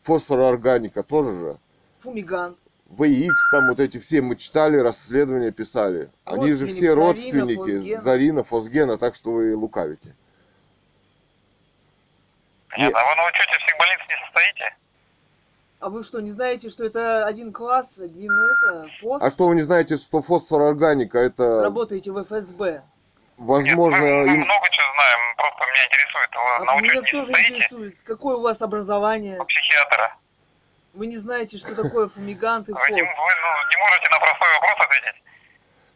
Фосфороорганика 0.03 1.03
тоже 1.03 1.37
же. 1.37 1.57
Фумигант. 1.99 2.57
ВХ, 2.89 3.31
там 3.51 3.69
вот 3.69 3.79
эти 3.79 3.97
все 3.97 4.21
мы 4.21 4.35
читали, 4.35 4.77
расследования 4.77 5.51
писали. 5.51 6.09
Они 6.25 6.51
же 6.53 6.67
все 6.67 6.89
Зарина, 6.89 7.05
родственники 7.07 7.55
Фосгена. 7.55 8.01
Зарина, 8.01 8.43
Фосгена, 8.43 8.97
так 8.97 9.15
что 9.15 9.31
вы 9.31 9.55
лукавите. 9.55 10.15
Понятно. 12.69 12.99
А 12.99 13.09
вы 13.09 13.15
на 13.15 13.27
учете 13.27 13.51
всех 13.65 13.79
больниц 13.79 13.99
не 14.09 14.25
состоите? 14.25 14.77
А 15.79 15.89
вы 15.89 16.03
что, 16.03 16.19
не 16.21 16.31
знаете, 16.31 16.69
что 16.69 16.83
это 16.83 17.25
один 17.25 17.51
класс, 17.51 17.97
один 17.97 18.31
это, 18.31 18.87
ФОС? 19.01 19.21
А 19.21 19.29
что 19.29 19.47
вы 19.47 19.55
не 19.55 19.63
знаете, 19.63 19.95
что 19.95 20.21
фосфороорганика 20.21 21.17
это 21.19 21.61
Работаете 21.61 22.11
в 22.11 22.23
ФСБ. 22.23 22.83
Возможно 23.43 24.01
Нет, 24.03 24.25
мы, 24.27 24.32
мы 24.32 24.38
много 24.45 24.69
чего 24.71 24.86
знаем, 24.95 25.19
просто 25.38 25.65
меня 25.65 25.86
интересует. 25.86 26.29
Вы 26.60 26.65
на 26.65 26.71
А 26.71 26.75
учете 26.75 26.91
меня 26.93 27.01
тоже 27.12 27.25
состоите? 27.25 27.49
интересует, 27.53 28.01
какое 28.06 28.36
у 28.38 28.41
вас 28.41 28.62
образование? 28.62 29.39
У 29.39 29.45
психиатра. 29.45 30.15
Вы 30.93 31.08
не 31.08 31.17
знаете, 31.17 31.58
что 31.58 31.75
такое 31.75 32.08
фумигант 32.08 32.69
и 32.69 32.73
Вы 32.73 32.79
не, 32.91 33.01
вы, 33.01 33.08
ФОС? 33.08 33.34
не 33.75 33.82
можете 33.82 34.10
на 34.12 34.19
простой 34.19 34.47
вопрос 34.53 34.88
ответить? 34.88 35.23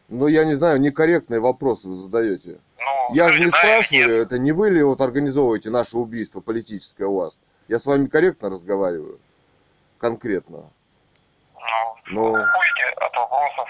Ну, 0.08 0.26
я 0.26 0.44
не 0.44 0.54
знаю, 0.54 0.80
некорректные 0.80 1.40
вопросы 1.40 1.88
вы 1.88 1.96
задаете. 1.96 2.58
Ну, 2.78 3.14
Я 3.14 3.28
же 3.30 3.40
не 3.44 3.50
да 3.50 3.58
спрашиваю, 3.58 4.08
нет? 4.18 4.26
это 4.26 4.38
не 4.38 4.52
вы 4.52 4.70
ли 4.70 4.82
вот 4.82 5.00
организовываете 5.00 5.70
наше 5.70 5.98
убийство 5.98 6.40
политическое 6.40 7.04
у 7.06 7.16
вас? 7.16 7.38
Я 7.68 7.78
с 7.78 7.86
вами 7.86 8.06
корректно 8.06 8.48
разговариваю. 8.50 9.20
Конкретно. 9.98 10.70
Ну, 11.54 11.96
Ну. 12.06 12.22
уходите 12.32 12.84
от 12.96 13.14
вопросов. 13.16 13.68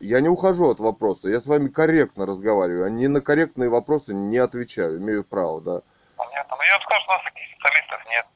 Я 0.00 0.20
не 0.20 0.28
ухожу 0.28 0.70
от 0.70 0.80
вопроса, 0.80 1.28
я 1.28 1.38
с 1.38 1.46
вами 1.46 1.68
корректно 1.68 2.24
разговариваю, 2.24 2.86
а 2.86 2.90
не 2.90 3.06
на 3.06 3.20
корректные 3.20 3.68
вопросы 3.68 4.14
не 4.14 4.38
отвечаю, 4.38 4.96
имею 4.96 5.24
право, 5.24 5.60
да. 5.60 5.82
Понятно. 6.16 6.56
Ну, 6.56 6.62
я 6.62 6.72
вот 6.78 6.82
скажу, 6.84 7.02
что 7.02 7.12
у 7.12 7.16
нас 7.16 7.24
таких 7.24 7.44
специалистов 7.52 8.00
нет. 8.08 8.26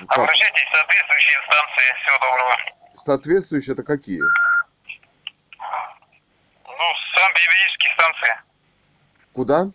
Ну, 0.00 0.06
как? 0.08 0.18
Обращайтесь 0.18 0.64
в 0.64 0.76
соответствующие 0.76 1.40
инстанции. 1.40 1.94
Всего 2.02 2.18
доброго. 2.18 2.56
Соответствующие 2.96 3.72
это 3.74 3.82
какие? 3.84 4.20
Ну, 6.66 6.86
санэпидемиологические 7.16 7.92
станции. 7.94 8.34
Куда? 9.32 9.70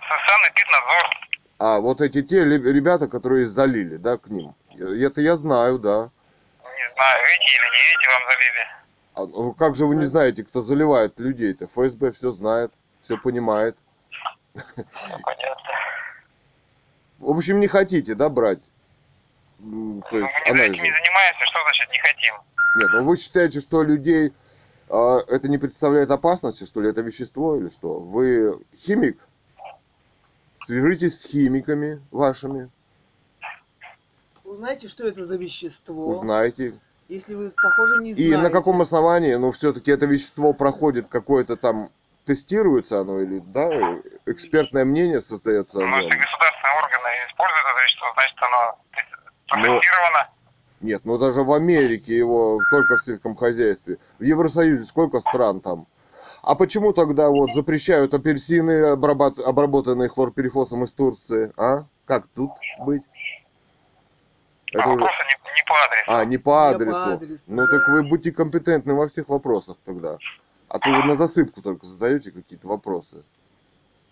Санэпиднадзор. 0.00 1.06
А, 1.58 1.78
вот 1.80 2.00
эти 2.00 2.22
те 2.22 2.44
ребята, 2.44 3.06
которые 3.06 3.44
залили, 3.44 3.96
да, 3.96 4.16
к 4.16 4.30
ним. 4.30 4.54
Это 4.78 5.20
я 5.20 5.34
знаю, 5.36 5.78
да. 5.78 6.10
Не 6.64 6.94
знаю, 6.94 7.22
эти 7.22 7.48
или 7.52 7.68
не 7.68 7.82
эти 7.92 8.08
вам 8.08 8.30
залили. 8.30 8.81
А, 9.14 9.26
ну, 9.26 9.52
как 9.52 9.74
же 9.74 9.86
вы 9.86 9.94
не 9.96 10.04
знаете, 10.04 10.42
кто 10.44 10.62
заливает 10.62 11.18
людей-то? 11.20 11.66
ФСБ 11.66 12.12
все 12.12 12.30
знает, 12.30 12.72
все 13.00 13.18
понимает. 13.18 13.76
Ну, 14.54 14.62
понятно. 15.22 15.70
В 17.18 17.30
общем, 17.30 17.60
не 17.60 17.68
хотите, 17.68 18.14
да, 18.14 18.28
брать? 18.28 18.62
То 19.58 19.64
Ну, 19.64 19.96
есть 20.10 20.10
мы 20.12 20.18
не- 20.20 20.26
этим 20.26 20.50
анализы. 20.54 20.70
не 20.82 20.92
занимаемся, 20.92 21.44
что 21.50 21.58
значит 21.62 21.90
не 21.90 21.98
хотим? 21.98 22.34
Нет, 22.76 22.90
ну 22.94 23.04
вы 23.04 23.16
считаете, 23.16 23.60
что 23.60 23.82
людей 23.82 24.32
а, 24.88 25.18
это 25.28 25.48
не 25.48 25.58
представляет 25.58 26.10
опасности, 26.10 26.64
что 26.64 26.80
ли, 26.80 26.88
это 26.90 27.02
вещество 27.02 27.56
или 27.56 27.68
что? 27.68 27.98
Вы 28.00 28.58
химик? 28.74 29.18
Свяжитесь 30.58 31.20
с 31.20 31.26
химиками 31.26 32.00
вашими, 32.10 32.70
Узнаете, 34.44 34.88
что 34.88 35.06
это 35.06 35.24
за 35.24 35.36
вещество? 35.36 36.08
узнаете. 36.08 36.74
Если 37.08 37.34
вы, 37.34 37.50
похоже, 37.50 38.02
не 38.02 38.14
знаете. 38.14 38.34
И 38.34 38.36
на 38.36 38.50
каком 38.50 38.80
основании, 38.80 39.34
ну, 39.34 39.50
все-таки 39.52 39.90
это 39.90 40.06
вещество 40.06 40.52
проходит 40.52 41.08
какое-то 41.08 41.56
там, 41.56 41.90
тестируется 42.24 43.00
оно 43.00 43.20
или, 43.20 43.38
да, 43.44 43.68
экспертное 44.26 44.84
мнение 44.84 45.20
создается 45.20 45.78
Ну, 45.78 45.86
если 45.86 46.16
государственные 46.16 46.74
органы 46.76 47.08
используют 47.28 47.66
это 47.66 47.84
вещество, 47.84 48.06
значит 48.14 48.38
оно 48.42 48.78
Но- 49.58 49.74
протестировано. 49.74 50.28
Нет, 50.80 51.02
ну 51.04 51.16
даже 51.18 51.42
в 51.42 51.52
Америке 51.52 52.16
его 52.16 52.58
только 52.70 52.96
в 52.96 53.02
сельском 53.04 53.36
хозяйстве. 53.36 53.98
В 54.18 54.22
Евросоюзе 54.24 54.82
сколько 54.84 55.20
стран 55.20 55.60
там? 55.60 55.86
А 56.42 56.56
почему 56.56 56.92
тогда 56.92 57.28
вот 57.28 57.52
запрещают 57.54 58.14
апельсины, 58.14 58.86
обработанные 58.90 60.08
хлорперифосом 60.08 60.82
из 60.82 60.92
Турции? 60.92 61.52
А? 61.56 61.84
Как 62.04 62.26
тут 62.26 62.50
быть? 62.80 63.04
А 64.74 64.78
Это 64.78 64.88
уже- 64.88 64.98
вопросы 65.00 65.14
не, 65.28 65.52
не 65.54 65.64
по 65.68 65.74
адресу. 65.84 66.04
А, 66.08 66.24
не 66.24 66.38
по 66.38 66.38
Не 66.38 66.38
по 66.38 66.68
адресу. 66.68 67.00
адресу, 67.14 67.44
ну 67.48 67.66
так 67.66 67.88
вы 67.88 68.02
будьте 68.08 68.32
компетентны 68.32 68.94
во 68.94 69.06
всех 69.08 69.28
вопросах 69.28 69.76
тогда. 69.84 70.18
А 70.68 70.78
то 70.78 70.90
вы 70.90 71.04
на 71.04 71.14
засыпку 71.14 71.60
только 71.62 71.84
задаете 71.86 72.30
какие-то 72.30 72.66
вопросы. 72.68 73.22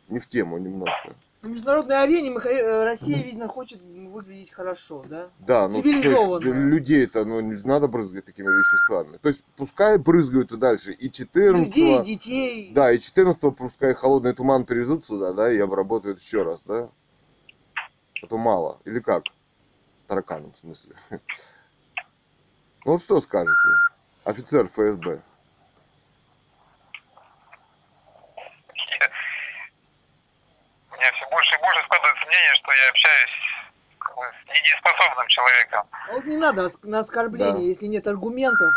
Не 0.09 0.19
в 0.19 0.29
тему 0.29 0.59
немножко. 0.59 1.15
На 1.43 1.49
международной 1.49 2.03
арене 2.03 2.31
мы, 2.33 2.41
э, 2.43 2.85
Россия, 2.85 3.23
видно, 3.23 3.49
хочет 3.49 3.81
выглядеть 3.81 4.51
хорошо, 4.51 5.03
да? 5.09 5.29
Да, 5.39 5.69
ну 5.69 5.81
то 5.81 5.89
есть 5.89 6.03
Цивилизованно. 6.03 6.45
людей-то 6.69 7.25
ну, 7.25 7.41
не 7.41 7.57
надо 7.67 7.89
брызгать 7.89 8.27
такими 8.27 8.47
веществами. 8.49 9.17
То 9.17 9.29
есть 9.29 9.43
пускай 9.57 9.97
брызгают 9.97 10.53
и 10.53 10.59
дальше. 10.59 10.93
И 10.93 11.11
14 11.11 11.75
Людей, 11.75 12.03
детей. 12.05 12.73
Да, 12.75 12.93
и 12.93 12.99
14 12.99 13.57
пускай 13.57 13.95
холодный 13.95 14.35
туман 14.35 14.67
привезут 14.67 15.07
сюда, 15.07 15.33
да, 15.33 15.51
и 15.51 15.59
обработают 15.59 16.21
еще 16.21 16.43
раз, 16.43 16.61
да? 16.67 16.91
А 18.23 18.27
то 18.27 18.37
мало. 18.37 18.79
Или 18.85 19.01
как? 19.01 19.23
Тараканом, 20.15 20.53
в 20.53 20.59
смысле. 20.59 20.97
Ну 22.87 22.93
вот 22.93 23.03
что 23.03 23.21
скажете, 23.21 23.53
офицер 24.25 24.67
ФСБ? 24.67 25.21
У 30.91 30.95
меня 30.95 31.11
все 31.13 31.31
больше 31.31 31.55
и 31.55 31.61
больше 31.61 31.83
складывается 31.85 32.27
мнение, 32.27 32.55
что 32.57 32.73
я 32.73 32.89
общаюсь 32.91 33.37
с 34.01 34.49
недееспособным 34.49 35.29
человеком. 35.29 35.87
А 36.09 36.13
вот 36.13 36.25
не 36.25 36.37
надо 36.37 36.71
на 36.83 36.99
оскорбление, 37.01 37.55
Да. 37.55 37.61
если 37.61 37.87
нет 37.87 38.07
аргументов. 38.07 38.73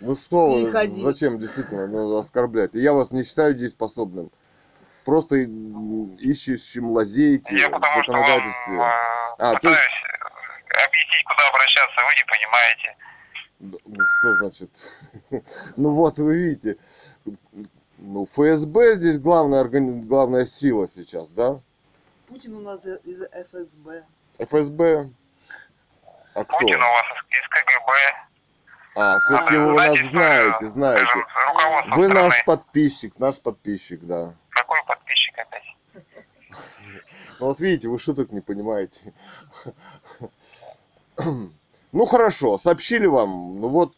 Ну 0.00 0.14
что, 0.14 0.50
вы, 0.50 0.70
зачем 0.88 1.38
действительно 1.38 1.86
ну, 1.86 2.16
оскорблять? 2.16 2.70
Я 2.74 2.92
вас 2.92 3.10
не 3.12 3.22
считаю 3.24 3.54
дееспособным. 3.54 4.30
Просто 5.04 5.36
ищущим 5.36 6.90
лазейки 6.90 7.52
Я 7.54 7.68
в 7.68 7.72
вам 7.72 7.82
законодательстве. 7.82 8.74
э, 8.76 8.80
А, 9.38 9.54
то 9.60 9.68
есть- 9.68 9.80
объяснить, 11.14 11.24
куда 11.26 11.48
обращаться, 11.48 12.04
вы 12.04 12.14
не 12.14 12.24
понимаете. 12.26 12.96
Ну 13.84 14.04
что 14.18 14.32
значит? 14.38 14.70
Ну 15.76 15.90
вот 15.92 16.18
вы 16.18 16.36
видите, 16.36 16.76
ну 17.98 18.26
ФСБ 18.26 18.94
здесь 18.94 19.18
главная, 19.18 19.62
органи- 19.64 20.00
главная 20.02 20.44
сила 20.44 20.88
сейчас, 20.88 21.28
да? 21.28 21.60
Путин 22.28 22.56
у 22.56 22.60
нас 22.60 22.84
из 22.84 23.20
ФСБ. 23.22 24.04
ФСБ. 24.38 25.10
А 26.34 26.44
кто? 26.44 26.58
Путин 26.58 26.76
у 26.76 26.86
вас 26.86 27.04
из, 27.30 27.48
КГБ. 27.48 27.92
А, 28.96 29.18
все-таки 29.20 29.56
вы 29.56 29.72
нас 29.74 29.98
знаете, 29.98 30.66
знаете. 30.66 31.02
скажем, 31.02 31.26
руководство 31.48 31.96
Вы 31.96 32.04
страны. 32.06 32.22
наш 32.22 32.44
подписчик, 32.44 33.18
наш 33.18 33.40
подписчик, 33.40 34.00
да. 34.02 34.34
Какой 34.50 34.78
подписчик 34.86 35.38
опять? 35.38 35.62
Ну 37.40 37.46
вот 37.46 37.58
видите, 37.60 37.88
вы 37.88 37.98
шуток 37.98 38.30
не 38.30 38.40
понимаете. 38.40 39.12
Ну 41.92 42.06
хорошо, 42.06 42.58
сообщили 42.58 43.06
вам. 43.06 43.60
Ну 43.60 43.68
вот, 43.68 43.92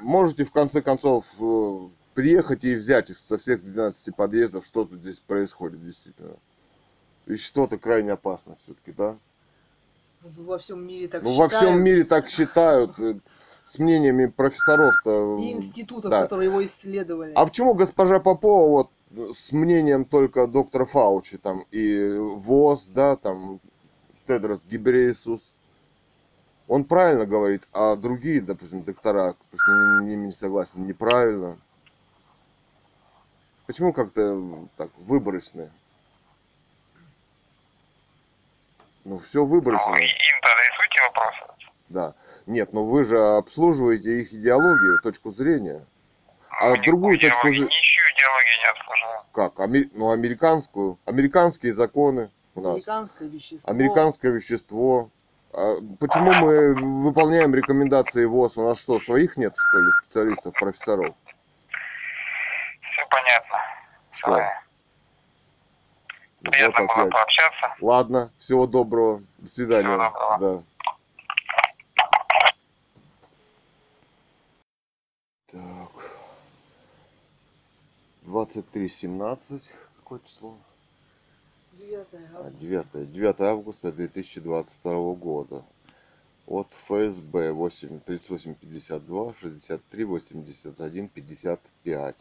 можете 0.00 0.44
в 0.46 0.52
конце 0.52 0.80
концов 0.80 1.26
э, 1.38 1.78
приехать 2.14 2.64
и 2.64 2.74
взять 2.76 3.10
их 3.10 3.18
со 3.18 3.36
всех 3.36 3.62
12 3.62 4.16
подъездов, 4.16 4.64
что 4.64 4.86
тут 4.86 5.00
здесь 5.00 5.20
происходит 5.20 5.84
действительно. 5.84 6.36
Вещество-то 7.26 7.76
крайне 7.78 8.12
опасно 8.12 8.56
все-таки, 8.56 8.92
да? 8.92 9.16
Ну, 10.22 10.44
Во 10.44 10.58
всем 10.58 10.86
мире 10.86 11.08
так 11.08 11.22
ну 11.22 11.34
во 11.34 11.48
считают. 11.48 11.68
всем 11.68 11.84
мире 11.84 12.04
так 12.04 12.28
считают. 12.30 12.98
э, 12.98 13.16
С 13.64 13.78
мнениями 13.78 14.26
профессоров-то. 14.26 15.38
И 15.38 15.52
институтов, 15.52 16.10
да. 16.10 16.22
которые 16.22 16.48
его 16.48 16.64
исследовали. 16.64 17.32
А 17.34 17.44
почему 17.44 17.74
госпожа 17.74 18.18
Попова 18.18 18.70
вот 18.70 18.90
э, 19.10 19.26
с 19.34 19.52
мнением 19.52 20.06
только 20.06 20.46
доктора 20.46 20.86
Фаучи 20.86 21.36
там 21.36 21.66
и 21.70 22.14
ВОЗ, 22.18 22.86
да, 22.86 23.16
там 23.16 23.60
Тедрос 24.26 24.62
Гибрейсус, 24.64 25.52
он 26.72 26.84
правильно 26.84 27.26
говорит, 27.26 27.68
а 27.74 27.96
другие, 27.96 28.40
допустим, 28.40 28.82
доктора, 28.82 29.34
с 29.52 29.68
ними 30.02 30.26
не 30.26 30.32
согласен, 30.32 30.86
неправильно. 30.86 31.58
Почему 33.66 33.92
как-то 33.92 34.66
так 34.78 34.88
выборочно? 34.96 35.68
Ну, 39.04 39.18
все 39.18 39.40
Ну, 39.40 39.46
выборочно, 39.46 39.94
и- 39.96 40.04
им-то 40.04 40.48
адресуйте 40.52 41.02
вопросы. 41.04 41.70
да. 41.90 42.14
Нет, 42.46 42.72
но 42.72 42.84
вы 42.86 43.04
же 43.04 43.18
обслуживаете 43.36 44.20
их 44.22 44.32
идеологию, 44.32 44.98
точку 45.02 45.28
зрения. 45.30 45.84
А 46.48 46.70
Ну, 46.70 46.82
другую 46.84 47.16
никакую 47.16 47.30
точку 47.32 47.48
зрения- 47.48 47.66
Ничью 47.66 48.02
идеологию 48.16 48.58
не 48.58 48.70
обслуживаю. 48.70 49.20
Как? 49.32 49.60
Ами- 49.60 49.90
Ну, 49.92 50.10
американскую. 50.10 50.98
Американские 51.04 51.72
законы 51.74 52.30
у 52.54 52.60
нас. 52.62 52.72
Американское 52.74 53.28
вещество. 53.28 53.70
Американское 53.70 54.30
вещество. 54.32 55.10
А 55.54 55.74
почему 56.00 56.32
мы 56.32 56.74
выполняем 57.04 57.54
рекомендации 57.54 58.24
ВОЗ? 58.24 58.56
У 58.56 58.66
нас 58.66 58.80
что, 58.80 58.98
своих 58.98 59.36
нет, 59.36 59.54
что 59.54 59.80
ли, 59.80 59.90
специалистов, 60.02 60.54
профессоров? 60.54 61.14
Все 62.80 63.06
понятно. 63.10 63.58
Что? 64.12 64.30
Давай. 64.30 64.48
Вот 66.44 66.52
Приятно 66.52 66.86
было 66.86 67.02
опять. 67.02 67.12
пообщаться. 67.12 67.74
Ладно, 67.80 68.32
всего 68.38 68.66
доброго. 68.66 69.22
До 69.38 69.48
свидания. 69.48 69.88
Всего 69.88 69.98
доброго. 69.98 70.38
Да. 70.38 70.62
Так. 75.52 75.92
23.17. 78.24 79.62
Какое 79.96 80.20
число? 80.24 80.56
9 81.78 82.06
А, 82.34 82.50
9, 82.50 83.06
9 83.12 83.40
августа 83.40 83.92
2022 83.92 85.14
года. 85.14 85.64
От 86.46 86.72
ФСБ 86.72 87.52
8 87.52 88.00
38 88.00 88.54
52 88.54 89.34
63 89.34 90.04
81 90.04 91.08
55. 91.08 92.16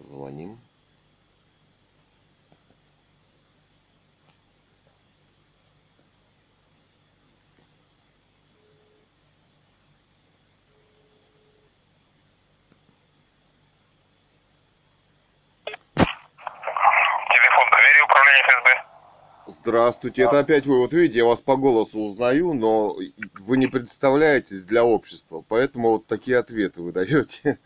Звоним. 0.00 0.58
Здравствуйте, 19.66 20.22
это 20.22 20.38
опять 20.38 20.64
вы. 20.64 20.78
Вот 20.78 20.92
видите, 20.92 21.18
я 21.18 21.24
вас 21.24 21.40
по 21.40 21.56
голосу 21.56 21.98
узнаю, 21.98 22.54
но 22.54 22.94
вы 23.40 23.56
не 23.56 23.66
представляетесь 23.66 24.62
для 24.62 24.84
общества, 24.84 25.42
поэтому 25.48 25.90
вот 25.90 26.06
такие 26.06 26.38
ответы 26.38 26.82
вы 26.82 26.92
даете. 26.92 27.58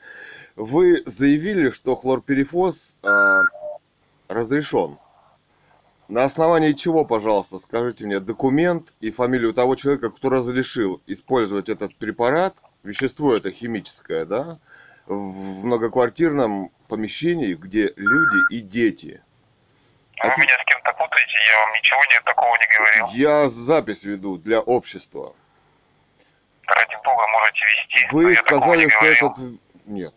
Вы 0.57 1.03
заявили, 1.05 1.69
что 1.69 1.97
хлорперифоз 1.97 2.97
а, 3.03 3.43
разрешен. 4.29 4.97
На 6.09 6.25
основании 6.25 6.73
чего, 6.73 7.05
пожалуйста, 7.05 7.59
скажите 7.59 8.07
мне 8.07 8.19
документ 8.19 8.95
и 9.01 9.11
фамилию 9.11 9.53
того 9.53 9.75
человека, 9.75 10.09
кто 10.09 10.31
разрешил 10.31 11.03
использовать 11.07 11.69
этот 11.69 11.95
препарат, 11.97 12.57
вещество 12.83 13.37
это 13.37 13.51
химическое, 13.51 14.25
да, 14.25 14.59
в 15.05 15.67
многоквартирном 15.67 16.71
помещении, 16.89 17.53
где 17.53 17.93
люди 17.95 18.55
и 18.55 18.61
дети. 18.61 19.21
Вы 20.25 20.31
А 20.31 20.35
меня 20.39 20.57
кем-то 20.91 20.93
путаете, 20.93 21.33
я 21.53 21.61
вам 21.65 21.73
ничего 21.75 22.01
не, 22.11 22.21
такого 22.21 22.57
не 22.57 22.67
говорил. 22.77 23.07
Я 23.15 23.49
запись 23.49 24.05
веду 24.05 24.37
для 24.39 24.61
общества. 24.61 25.35
Ради 26.67 26.97
бога, 27.05 27.27
можете 27.29 27.61
вести. 27.65 28.07
но 28.07 28.19
Вы 28.19 28.35
сказали, 28.37 28.89
что 28.89 29.01
говорил. 29.01 29.31
этот... 29.31 29.61
Нет. 29.87 30.15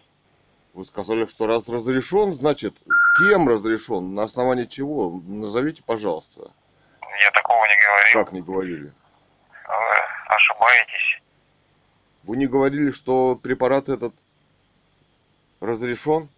Вы 0.74 0.84
сказали, 0.86 1.26
что 1.26 1.48
раз 1.48 1.68
разрешен, 1.68 2.34
значит, 2.34 2.76
кем 3.20 3.48
разрешен, 3.48 4.16
на 4.16 4.24
основании 4.24 4.66
чего? 4.66 5.20
Назовите, 5.24 5.84
пожалуйста. 5.84 6.52
Я 7.22 7.32
такого 7.32 7.64
не 7.66 7.86
говорил. 7.86 8.14
Как 8.14 8.32
не 8.32 8.42
говорили? 8.42 8.94
Вы 9.68 10.36
ошибаетесь. 10.36 11.22
Вы 12.24 12.38
не 12.38 12.48
говорили, 12.48 12.92
что 12.92 13.36
препарат 13.36 13.90
этот 13.90 14.14
разрешен? 15.60 16.30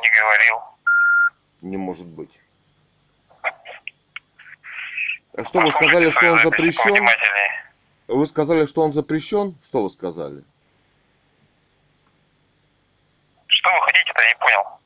Не 0.00 0.10
говорил. 0.20 0.60
Не 1.62 1.76
может 1.76 2.06
быть. 2.06 2.40
А 5.40 5.44
что 5.44 5.60
вы 5.60 5.70
сказали, 5.70 6.10
что 6.10 6.32
он 6.32 6.38
запрещен? 6.38 7.08
Вы 8.08 8.26
сказали, 8.26 8.66
что 8.66 8.82
он 8.82 8.92
запрещен? 8.92 9.56
Что 9.64 9.82
вы 9.84 9.88
сказали? 9.88 10.44
Что 13.46 13.70
вы 13.70 13.80
хотите-то, 13.86 14.20
я 14.20 14.28
не 14.28 14.38
понял. 14.38 14.80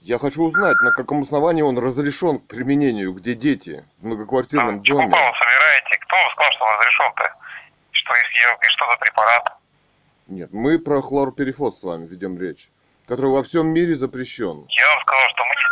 Я 0.00 0.18
хочу 0.18 0.42
узнать, 0.44 0.80
на 0.80 0.92
каком 0.92 1.20
основании 1.20 1.60
он 1.60 1.78
разрешен 1.78 2.38
к 2.38 2.46
применению, 2.46 3.12
где 3.12 3.34
дети 3.34 3.84
в 3.98 4.06
многоквартирном 4.06 4.82
чего 4.82 5.00
доме. 5.00 5.10
вы 5.10 5.14
собираете? 5.14 5.98
Кто 6.00 6.16
вам 6.16 6.30
сказал, 6.32 6.52
что 6.52 6.64
он 6.64 6.76
разрешен-то? 6.78 7.34
Что, 7.90 8.14
и, 8.14 8.16
и 8.16 8.70
что 8.70 8.90
за 8.90 8.96
препарат? 8.96 9.58
Нет, 10.28 10.48
мы 10.54 10.78
про 10.78 11.02
хлорперифоз 11.02 11.80
с 11.80 11.82
вами 11.82 12.06
ведем 12.06 12.40
речь. 12.40 12.70
который 13.06 13.30
во 13.30 13.42
всем 13.42 13.68
мире 13.68 13.94
запрещен. 13.94 14.66
Я 14.68 14.88
вам 14.88 15.00
сказал, 15.02 15.28
что 15.30 15.44
мы 15.44 15.54
не 15.54 15.67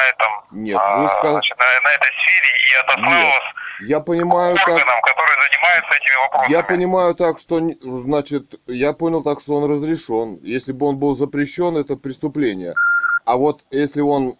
на 0.00 0.08
этом, 0.08 0.44
Нет, 0.62 0.78
а, 0.80 0.98
вы 0.98 1.08
сказали, 1.08 1.32
значит, 1.32 1.58
на, 1.58 1.64
на 1.64 1.94
этой 1.94 2.10
сфере 2.12 2.50
и 2.56 2.80
отослал 2.82 3.10
Нет, 3.10 3.34
вас 3.34 3.42
я 3.88 4.00
понимаю 4.00 4.56
к 4.56 4.58
так, 4.58 4.66
которые 5.02 5.36
занимаются 5.42 5.98
этими 6.00 6.22
вопросами. 6.22 6.52
я 6.52 6.62
понимаю 6.62 7.14
так, 7.14 7.38
что, 7.38 7.60
значит, 8.02 8.54
я 8.66 8.92
понял 8.92 9.22
так, 9.22 9.40
что 9.40 9.54
он 9.56 9.70
разрешен. 9.70 10.38
Если 10.42 10.72
бы 10.72 10.86
он 10.86 10.98
был 10.98 11.14
запрещен, 11.16 11.76
это 11.76 11.96
преступление. 11.96 12.74
А 13.24 13.36
вот 13.36 13.62
если 13.70 14.00
он, 14.02 14.36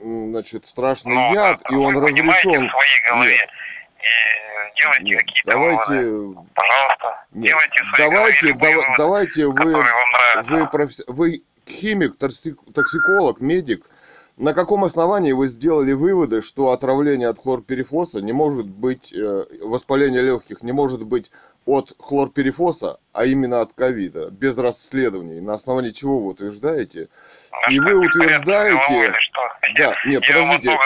значит, 0.00 0.66
страшный 0.66 1.14
Ну, 1.14 1.34
яд, 1.34 1.60
и 1.70 1.74
он 1.76 1.94
вы 1.94 2.00
разрешен, 2.08 2.68
в 2.68 2.70
своей 2.72 3.02
голове 3.08 3.30
Нет. 3.36 3.48
и 4.00 4.80
делайте 4.80 5.04
нет, 5.04 5.18
какие-то 5.20 5.58
выводы. 5.58 5.76
давайте, 5.86 6.40
Пожалуйста, 6.54 7.24
нет, 7.32 7.46
делайте 7.46 7.84
в 7.84 7.88
своей 7.90 8.10
давайте, 8.10 8.46
голове 8.46 8.58
дава- 8.58 8.72
выводы, 8.74 8.94
давайте 8.98 9.46
вы 9.46 9.72
вам 9.72 9.84
нравятся. 10.12 10.52
Вы, 10.52 10.66
професс- 10.66 11.04
вы 11.06 11.42
химик, 11.68 12.16
токсик- 12.18 12.72
токсиколог, 12.74 13.40
медик. 13.40 13.86
На 14.42 14.54
каком 14.54 14.82
основании 14.82 15.30
вы 15.30 15.46
сделали 15.46 15.92
выводы, 15.92 16.42
что 16.42 16.72
отравление 16.72 17.28
от 17.28 17.38
хлорпирифоса 17.38 18.20
не 18.20 18.32
может 18.32 18.66
быть, 18.66 19.12
э, 19.12 19.44
воспаление 19.60 20.20
легких 20.20 20.62
не 20.64 20.72
может 20.72 21.04
быть 21.04 21.30
от 21.64 21.92
хлорпирифоса, 22.00 22.98
а 23.12 23.24
именно 23.24 23.60
от 23.60 23.72
ковида, 23.72 24.30
без 24.32 24.58
расследований? 24.58 25.40
На 25.40 25.54
основании 25.54 25.92
чего 25.92 26.18
вы 26.18 26.30
утверждаете? 26.32 27.08
Ну, 27.52 27.72
и 27.72 27.78
вы 27.78 27.94
утверждаете-? 28.04 29.12
Да, 29.78 29.94
нет, 30.06 30.24
Я 30.26 30.34
подождите. 30.42 30.76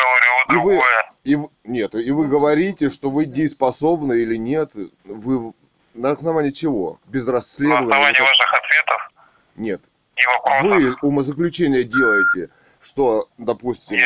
говорю, 0.49 0.53
И 0.53 0.57
вы. 0.63 0.81
И 1.25 1.39
нет, 1.65 1.95
и 1.95 2.11
вы 2.11 2.29
говорите, 2.29 2.91
что 2.91 3.09
вы 3.09 3.25
дееспособны 3.25 4.19
или 4.21 4.37
нет. 4.37 4.73
Вы 5.07 5.55
на 5.95 6.11
основании 6.11 6.51
чего? 6.51 6.99
Без 7.07 7.25
На 7.25 7.33
расследования? 7.33 7.87
основании 7.87 8.13
Это- 8.17 8.23
ваших 8.25 8.53
ответов 8.53 9.11
Нет. 9.57 9.81
и 10.15 10.27
вопросов 10.27 11.01
Вы 11.01 11.09
умозаключение 11.09 11.85
делаете, 11.85 12.51
что, 12.87 13.29
допустим, 13.37 13.99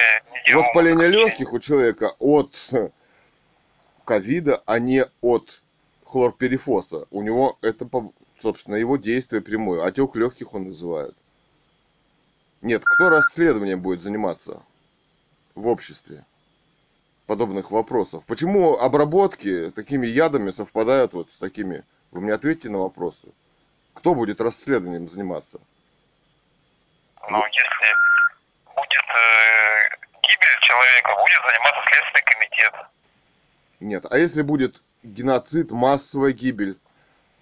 не 0.48 0.54
Воспаление 0.54 1.08
легких 1.08 1.52
у 1.52 1.58
человека 1.58 2.12
от 2.18 2.70
ковида, 4.06 4.62
а 4.64 4.78
не 4.78 5.04
от 5.20 5.62
хлорперифоса. 6.06 7.06
У 7.10 7.22
него 7.22 7.58
это, 7.60 7.86
собственно, 8.40 8.76
его 8.76 8.96
действие 8.96 9.42
прямое. 9.42 9.84
Отек 9.84 10.16
легких 10.16 10.54
он 10.54 10.68
называет. 10.68 11.14
Нет, 12.62 12.82
кто 12.82 13.10
расследованием 13.10 13.82
будет 13.82 14.00
заниматься 14.00 14.62
в 15.54 15.66
обществе 15.66 16.24
подобных 17.26 17.70
вопросов? 17.70 18.24
Почему 18.26 18.78
обработки 18.78 19.70
такими 19.72 20.06
ядами 20.06 20.48
совпадают 20.48 21.12
вот 21.12 21.30
с 21.30 21.36
такими? 21.36 21.84
Вы 22.12 22.22
мне 22.22 22.32
ответьте 22.32 22.70
на 22.70 22.78
вопросы. 22.78 23.28
Кто 23.92 24.14
будет 24.14 24.40
расследованием 24.40 25.06
заниматься? 25.06 25.60
Ну, 27.30 27.36
если 27.36 28.09
будет 28.80 29.06
э, 29.14 29.96
гибель 30.22 30.56
человека, 30.62 31.10
будет 31.16 31.40
заниматься 31.46 31.80
Следственный 31.90 32.24
комитет. 32.24 32.74
Нет, 33.80 34.06
а 34.10 34.18
если 34.18 34.42
будет 34.42 34.82
геноцид, 35.02 35.70
массовая 35.70 36.32
гибель? 36.32 36.78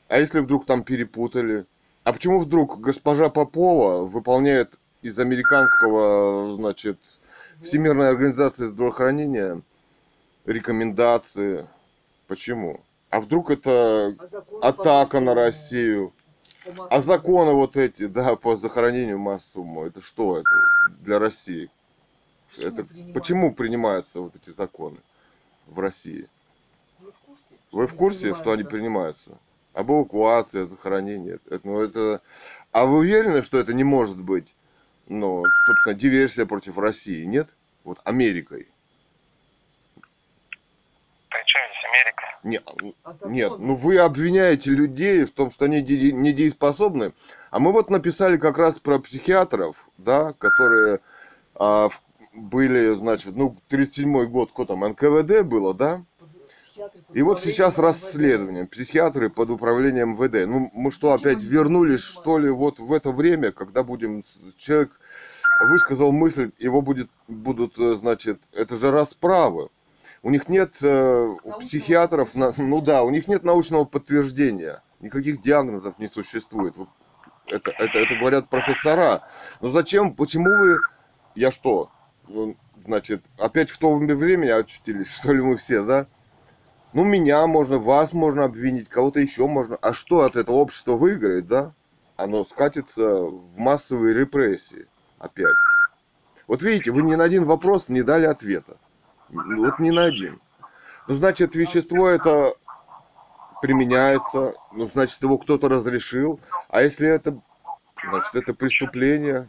А 0.09 0.18
если 0.18 0.40
вдруг 0.40 0.66
там 0.66 0.83
перепутали? 0.83 1.66
А 2.05 2.12
почему 2.12 2.40
вдруг 2.40 2.81
госпожа 2.81 3.29
Попова 3.29 4.05
выполняет 4.05 4.79
из 5.03 5.18
американского, 5.18 6.57
значит, 6.57 6.98
Всемирной 7.62 8.09
организации 8.09 8.64
здравоохранения 8.64 9.62
рекомендации? 10.46 11.66
Почему? 12.27 12.81
А 13.11 13.20
вдруг 13.20 13.51
это 13.51 14.14
А 14.62 14.68
атака 14.68 15.20
на 15.20 15.35
Россию? 15.35 16.12
А 16.91 17.01
законы 17.01 17.53
вот 17.53 17.77
эти, 17.77 18.07
да, 18.07 18.37
по 18.37 18.57
захоронению 18.57 19.19
массовому, 19.19 19.85
это 19.85 20.01
что 20.01 20.39
это 20.39 20.51
для 21.01 21.19
России? 21.19 21.71
Почему 22.49 22.69
это 22.69 22.85
принимают? 22.85 23.15
почему 23.15 23.55
принимаются 23.55 24.21
вот 24.21 24.37
эти 24.37 24.51
законы 24.55 24.99
в 25.67 25.79
России? 25.79 26.29
Вы 26.99 27.13
в 27.13 27.19
курсе? 27.21 27.55
Вы 27.73 27.87
в 27.87 27.95
курсе, 27.95 28.35
что 28.35 28.53
они 28.53 28.65
принимаются? 28.65 29.31
принимаются? 29.31 29.39
Об 29.75 29.91
эвакуации, 29.91 30.63
о 30.63 30.67
захоронении. 30.67 31.35
Это, 31.35 31.61
ну, 31.63 31.81
это... 31.81 32.23
А 32.73 32.87
вы 32.87 32.99
уверены, 32.99 33.43
что 33.43 33.59
это 33.59 33.73
не 33.75 33.85
может 33.85 34.21
быть, 34.21 34.53
ну, 35.07 35.45
собственно, 35.67 35.95
диверсия 35.95 36.47
против 36.47 36.79
России, 36.79 37.25
нет? 37.25 37.55
Вот 37.85 38.01
Америкой. 38.05 38.69
При 41.29 41.45
чем 41.45 41.63
здесь 41.71 41.85
Америка? 41.85 42.38
Не, 42.49 42.61
А 43.05 43.13
закон? 43.13 43.33
нет, 43.33 43.53
ну 43.59 43.75
вы 43.75 43.99
обвиняете 43.99 44.71
людей 44.71 45.25
в 45.25 45.31
том, 45.33 45.51
что 45.51 45.67
они 45.67 45.83
де- 45.83 46.13
недееспособны. 46.13 47.13
А 47.51 47.59
мы 47.59 47.73
вот 47.73 47.91
написали 47.91 48.37
как 48.39 48.57
раз 48.59 48.79
про 48.79 48.99
психиатров, 48.99 49.89
да, 49.99 50.33
которые 50.39 51.01
а, 51.55 51.89
в- 51.89 52.01
были, 52.33 52.95
значит, 52.95 53.37
ну, 53.37 53.57
37-й 53.69 54.27
год, 54.29 54.51
кто 54.53 54.65
там, 54.65 54.81
НКВД 54.81 55.43
было, 55.43 55.75
да? 55.75 56.05
И 57.13 57.23
вот 57.23 57.43
сейчас 57.43 57.77
расследование. 57.79 58.65
Психиатры 58.67 59.29
под 59.31 59.51
управлением 59.51 60.11
МВД. 60.13 60.47
Ну, 60.47 60.71
мы 60.73 60.91
что, 60.93 61.13
опять 61.13 61.43
вернулись, 61.43 62.01
что 62.01 62.39
ли, 62.39 62.49
вот 62.51 62.79
в 62.79 62.93
это 62.93 63.11
время, 63.11 63.51
когда 63.53 63.83
будем... 63.83 64.25
Человек 64.57 64.93
высказал 65.69 66.13
мысль, 66.13 66.53
его 66.59 66.81
будет, 66.81 67.11
будут, 67.27 67.77
э, 67.79 67.97
значит, 67.97 68.41
это 68.53 68.77
же 68.77 68.93
расправы. 68.93 69.71
У 70.23 70.31
них 70.31 70.49
нет, 70.49 70.75
э, 70.83 71.35
у 71.45 71.53
психиатров, 71.61 72.35
на- 72.35 72.53
ну 72.57 72.81
да, 72.81 73.03
у 73.05 73.11
них 73.11 73.29
нет 73.29 73.45
научного 73.45 73.85
подтверждения. 73.85 74.83
Никаких 75.01 75.41
диагнозов 75.41 75.99
не 75.99 76.09
существует. 76.09 76.75
Это, 77.47 77.71
это, 77.71 77.99
это 77.99 78.15
говорят 78.17 78.49
профессора. 78.49 79.23
Но 79.61 79.69
зачем, 79.69 80.15
почему 80.15 80.51
вы... 80.51 80.79
Я 81.35 81.53
что, 81.53 81.91
значит, 82.85 83.23
опять 83.39 83.71
в 83.71 83.79
то 83.79 83.97
время 83.97 84.57
очутились, 84.57 85.11
что 85.15 85.33
ли, 85.33 85.41
мы 85.41 85.57
все, 85.57 85.85
да? 85.85 86.07
Ну, 86.93 87.05
меня 87.05 87.47
можно, 87.47 87.79
вас 87.79 88.13
можно 88.13 88.45
обвинить, 88.45 88.89
кого-то 88.89 89.21
еще 89.21 89.47
можно. 89.47 89.77
А 89.77 89.93
что 89.93 90.23
от 90.23 90.37
этого 90.37 90.57
общества 90.57 90.93
выиграет, 90.97 91.47
да? 91.47 91.73
Оно 92.17 92.45
скатится 92.45 93.21
в 93.21 93.57
массовые 93.57 94.15
репрессии 94.15 94.87
опять. 95.19 95.55
Вот 96.47 96.63
видите, 96.63 96.91
вы 96.91 97.03
ни 97.03 97.15
на 97.15 97.25
один 97.25 97.45
вопрос 97.45 97.89
не 97.89 98.03
дали 98.03 98.25
ответа. 98.25 98.79
Ну, 99.31 99.64
Вот 99.64 99.79
ни 99.79 99.91
на 99.91 100.05
один. 100.05 100.41
Ну, 101.07 101.14
значит, 101.14 101.55
вещество 101.55 102.09
это 102.09 102.55
применяется, 103.62 104.55
ну, 104.73 104.87
значит, 104.87 105.21
его 105.23 105.38
кто-то 105.38 105.69
разрешил. 105.69 106.41
А 106.69 106.83
если 106.83 107.09
это, 107.09 107.41
значит, 108.09 108.35
это 108.35 108.55
преступление, 108.55 109.49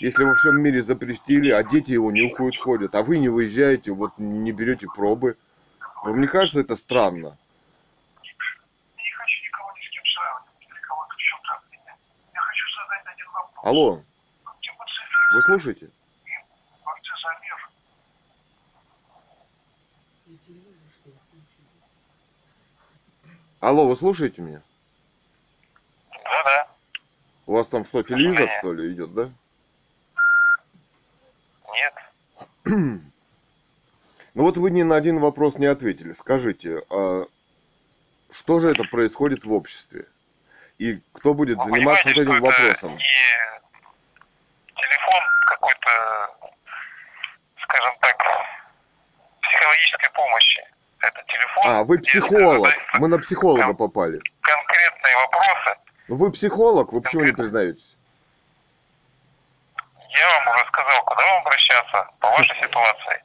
если 0.00 0.24
во 0.24 0.34
всем 0.36 0.60
мире 0.62 0.80
запретили, 0.80 1.50
а 1.50 1.62
дети 1.62 1.90
его 1.92 2.10
нюхают, 2.10 2.56
ходят, 2.56 2.94
а 2.94 3.02
вы 3.02 3.18
не 3.18 3.28
выезжаете, 3.28 3.90
вот 3.92 4.12
не 4.18 4.52
берете 4.52 4.86
пробы. 4.86 5.36
Вам 6.04 6.20
не 6.20 6.26
кажется 6.28 6.60
это 6.60 6.76
странно? 6.76 7.36
не 8.22 9.10
хочу 9.10 9.44
никого 9.44 9.70
ни 9.76 9.82
с 9.84 9.90
кем 9.90 10.02
сравнивать 10.06 10.62
или 10.70 10.80
кого-то 10.80 11.14
в 11.14 11.18
чем-то 11.18 11.52
обвинять. 11.54 12.04
Я 12.32 12.40
хочу 12.40 12.64
задать 12.78 13.06
один 13.14 13.26
вопрос. 13.26 13.64
Алло, 13.64 14.02
Типа 14.62 14.84
цифры 14.86 15.34
вы 15.34 15.42
слушаете? 15.42 15.90
партизамир. 16.84 17.58
И 20.28 20.36
телевизор, 20.46 20.88
что 20.94 21.08
ли, 21.10 21.16
включили? 21.26 21.66
Алло, 23.60 23.88
вы 23.88 23.96
слушаете 23.96 24.40
меня? 24.40 24.62
Да, 26.12 26.44
да. 26.44 26.68
У 27.46 27.54
вас 27.54 27.66
там 27.66 27.84
что, 27.84 28.02
телевизор, 28.02 28.48
что 28.58 28.72
ли, 28.72 28.92
идет, 28.92 29.14
да? 29.14 29.30
Нет. 31.72 31.94
Ну 34.34 34.44
вот 34.44 34.56
вы 34.56 34.70
ни 34.70 34.82
на 34.82 34.94
один 34.94 35.18
вопрос 35.18 35.56
не 35.56 35.66
ответили. 35.66 36.12
Скажите, 36.12 36.78
а 36.90 37.24
что 38.30 38.60
же 38.60 38.70
это 38.70 38.84
происходит 38.84 39.44
в 39.44 39.52
обществе? 39.52 40.06
И 40.76 41.00
кто 41.12 41.34
будет 41.34 41.58
Вы 41.58 41.64
заниматься 41.64 42.08
вот 42.08 42.18
этим 42.18 42.40
вопросом? 42.40 42.96
не 42.96 43.04
телефон 44.76 45.22
какой-то, 45.48 46.54
скажем 47.64 47.98
так, 48.00 48.16
психологической 49.42 50.10
помощи. 50.12 50.67
Это 51.08 51.22
телефон. 51.26 51.64
А, 51.66 51.84
вы 51.84 51.98
психолог. 51.98 52.74
Мы 52.98 53.08
на 53.08 53.18
психолога 53.18 53.74
попали. 53.74 54.20
Конкретные 54.40 55.16
вопросы. 55.16 55.78
Ну 56.08 56.16
вы 56.16 56.30
психолог, 56.32 56.92
вы 56.92 57.00
почему 57.00 57.24
не 57.24 57.32
признаетесь? 57.32 57.96
Я 60.10 60.26
вам 60.44 60.54
уже 60.54 60.66
сказал, 60.66 61.04
куда 61.04 61.22
вам 61.26 61.40
обращаться 61.42 62.08
по 62.20 62.30
вашей 62.30 62.56
ситуации. 62.58 63.22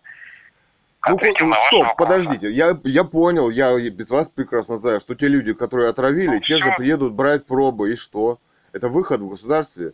Ну, 1.07 1.15
Ответил 1.15 1.49
ваши 1.49 1.67
стоп, 1.67 1.84
вопросы. 1.88 1.97
подождите, 1.97 2.51
я, 2.51 2.77
я 2.84 3.03
понял, 3.03 3.49
я 3.49 3.73
без 3.89 4.09
вас 4.09 4.27
прекрасно 4.29 4.77
знаю, 4.79 4.99
что 5.01 5.15
те 5.15 5.27
люди, 5.27 5.53
которые 5.53 5.89
отравили, 5.89 6.36
Ну, 6.36 6.39
те 6.39 6.57
же 6.57 6.63
всё. 6.69 6.75
приедут 6.77 7.13
брать 7.13 7.45
пробы, 7.45 7.91
и 7.91 7.95
что? 7.97 8.38
Это 8.71 8.88
выход 8.89 9.19
в 9.21 9.27
государстве? 9.29 9.93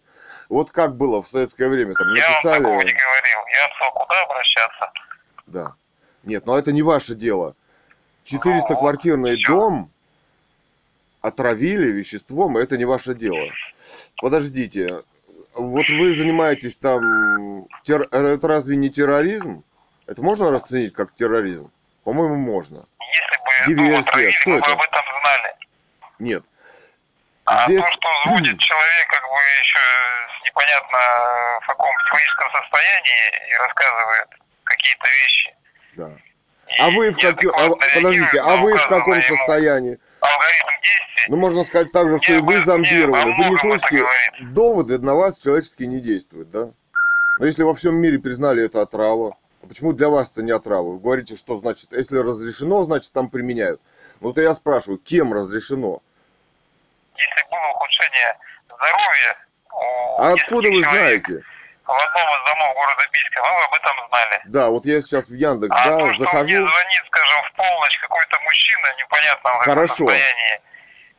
Вот 0.50 0.72
как 0.72 0.96
было 0.98 1.22
в 1.24 1.28
советское 1.28 1.68
время, 1.68 1.94
там 1.96 2.14
Я 2.14 2.24
вам 2.24 2.32
написали... 2.34 2.64
такого 2.64 2.82
не 2.82 2.94
говорил. 2.94 3.40
Я 3.54 3.76
сказал, 3.76 3.92
куда 3.94 4.20
обращаться. 4.22 4.92
Да. 5.48 5.74
Нет, 6.24 6.46
но 6.46 6.58
это 6.60 6.72
не 6.72 6.82
ваше 6.84 7.16
дело. 7.16 7.56
400-квартирный 8.32 9.36
всё. 9.36 9.48
дом 9.54 9.92
отравили 11.22 11.92
веществом, 11.92 12.58
это 12.58 12.78
не 12.78 12.86
ваше 12.86 13.14
дело. 13.14 13.52
Подождите, 14.22 15.00
вот 15.54 15.90
вы 15.90 16.14
занимаетесь 16.14 16.78
там, 16.78 17.66
тер- 17.86 18.08
это 18.12 18.48
разве 18.48 18.76
не 18.76 18.90
терроризм? 18.90 19.64
Это 20.08 20.22
можно 20.22 20.50
расценить 20.52 20.94
как 20.94 21.14
терроризм? 21.16 21.72
По-моему, 22.04 22.36
можно. 22.36 22.86
Если 23.68 23.76
бы 23.76 23.76
Диверсия, 23.84 24.32
что 24.32 24.52
это? 24.58 24.72
об 24.72 24.82
этом 24.82 25.02
знали. 25.22 25.56
Нет. 26.20 26.44
А 27.46 27.66
Здесь- 27.66 27.84
то, 27.84 27.92
что 27.92 28.08
звонит 28.26 28.58
человек 28.60 29.08
как 29.10 29.24
бы 29.24 29.38
еще 29.62 29.80
непонятно 30.46 30.98
в 31.62 31.68
каком 31.68 31.96
психологическом 31.98 32.48
состоянии 32.62 33.52
и 33.52 33.56
рассказывает 33.58 34.28
какие-то 34.64 35.06
вещи. 35.24 35.56
Да. 35.96 36.12
А 36.78 36.90
вы 36.92 37.12
в 37.12 37.16
каком... 37.16 37.52
неадекватно 37.52 37.88
подождите, 37.96 38.40
а 38.42 38.56
вы 38.58 38.78
в 38.78 38.88
каком 38.88 39.22
состоянии? 39.22 40.00
Алгоритм 40.20 40.82
действий. 40.82 41.26
Ну, 41.30 41.38
можно 41.38 41.64
сказать 41.64 41.92
так 41.92 42.10
же, 42.10 42.18
что 42.18 42.34
и 42.34 42.40
вы 42.40 42.60
зомбированы. 42.60 43.36
Вы 43.36 43.50
не 43.50 43.58
слышите, 43.58 44.06
доводы 44.42 45.00
на 45.00 45.16
вас 45.16 45.40
человеческие 45.40 45.88
не 45.88 46.00
действуют, 46.00 46.52
да? 46.52 46.72
Но 47.40 47.46
если 47.46 47.64
во 47.64 47.74
всем 47.74 47.96
мире 47.96 48.20
признали 48.20 48.66
это 48.66 48.82
отрава, 48.82 49.38
а 49.64 49.68
почему 49.68 49.94
для 49.94 50.10
вас 50.10 50.30
это 50.32 50.44
не 50.44 50.52
отрава? 50.52 50.92
Вы 50.92 51.00
говорите, 51.00 51.36
что 51.36 51.58
значит, 51.58 51.92
если 51.92 52.18
разрешено, 52.18 52.84
значит 52.84 53.12
там 53.14 53.30
применяют. 53.30 53.82
Ну, 54.20 54.34
я 54.36 54.54
спрашиваю, 54.54 55.00
кем 55.00 55.34
разрешено? 55.34 56.02
Если 57.16 57.50
было 57.50 57.72
ухудшение 57.76 58.38
здоровья 58.66 59.38
А 60.18 60.34
откуда 60.34 60.70
вы 60.70 60.84
человек 60.84 61.26
знаете? 61.26 61.44
В 61.90 61.92
одном 61.92 62.28
из 62.38 62.46
домов 62.46 62.76
города 62.76 63.04
Бийска, 63.12 63.42
мы 63.42 63.64
об 63.64 63.74
этом 63.74 64.08
знали. 64.10 64.42
Да, 64.46 64.70
вот 64.70 64.86
я 64.86 65.02
сейчас 65.02 65.26
в 65.28 65.34
Яндекс, 65.34 65.76
А 65.76 65.86
да, 65.86 65.92
то, 65.98 66.00
что 66.00 66.06
мне 66.08 66.18
захожу. 66.20 66.46
звонит, 66.46 67.04
скажем, 67.08 67.42
в 67.50 67.54
полночь 67.56 67.98
какой-то 68.00 68.40
мужчина, 68.44 68.88
непонятно 69.00 69.50
в 69.50 69.58
каком 69.60 69.74
Хорошо. 69.74 69.96
состоянии. 69.96 70.62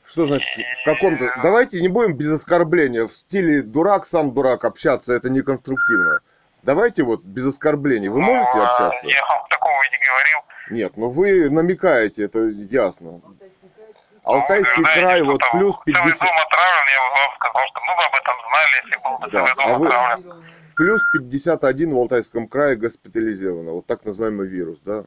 Что 0.06 0.26
значит 0.26 0.48
в 0.80 0.84
каком-то... 0.84 1.32
Давайте 1.42 1.80
не 1.80 1.88
будем 1.88 2.14
без 2.16 2.30
оскорбления. 2.30 3.06
В 3.06 3.12
стиле 3.12 3.62
дурак, 3.62 4.04
сам 4.06 4.32
дурак 4.32 4.64
общаться, 4.64 5.12
это 5.12 5.28
неконструктивно. 5.28 6.20
Давайте 6.62 7.02
вот 7.02 7.22
без 7.22 7.46
оскорблений. 7.48 8.08
Вы 8.08 8.20
можете 8.20 8.50
Ну, 8.54 8.62
а 8.62 8.68
общаться? 8.68 9.06
Я 9.08 9.26
вам 9.26 9.46
такого 9.48 9.82
и 9.82 9.90
не 9.90 9.98
говорил. 9.98 10.38
Нет, 10.70 10.92
ну 10.96 11.10
вы 11.10 11.50
намекаете, 11.50 12.24
это 12.26 12.38
ясно. 12.48 13.20
Алтайский 13.22 13.68
край. 13.74 13.92
Алтайский 14.24 14.82
край, 15.00 15.20
Ну, 15.22 15.26
вы 15.32 15.34
что 15.34 15.46
вот 15.46 15.50
плюс 15.52 15.74
Целый 15.74 15.84
50, 16.12 16.20
дом 16.20 16.38
отравлен, 16.38 16.86
я 16.92 17.10
вам 17.10 17.34
сказал, 17.36 17.62
что 17.66 17.80
мы 17.80 17.96
бы 17.96 18.02
об 18.04 18.14
этом 18.14 18.34
знали, 18.48 18.70
если 18.84 19.02
был 19.02 19.18
бы 19.18 19.30
Да, 19.30 19.38
целый 19.46 19.54
дом 19.54 19.66
а 19.74 19.78
вы- 19.78 19.86
отравлен. 19.88 20.44
Плюс 20.80 21.02
51 21.12 21.90
в 21.92 21.96
Алтайском 21.98 22.48
крае 22.48 22.74
госпитализировано. 22.74 23.72
Вот 23.72 23.84
так 23.86 24.02
называемый 24.06 24.48
вирус, 24.48 24.78
да? 24.82 25.04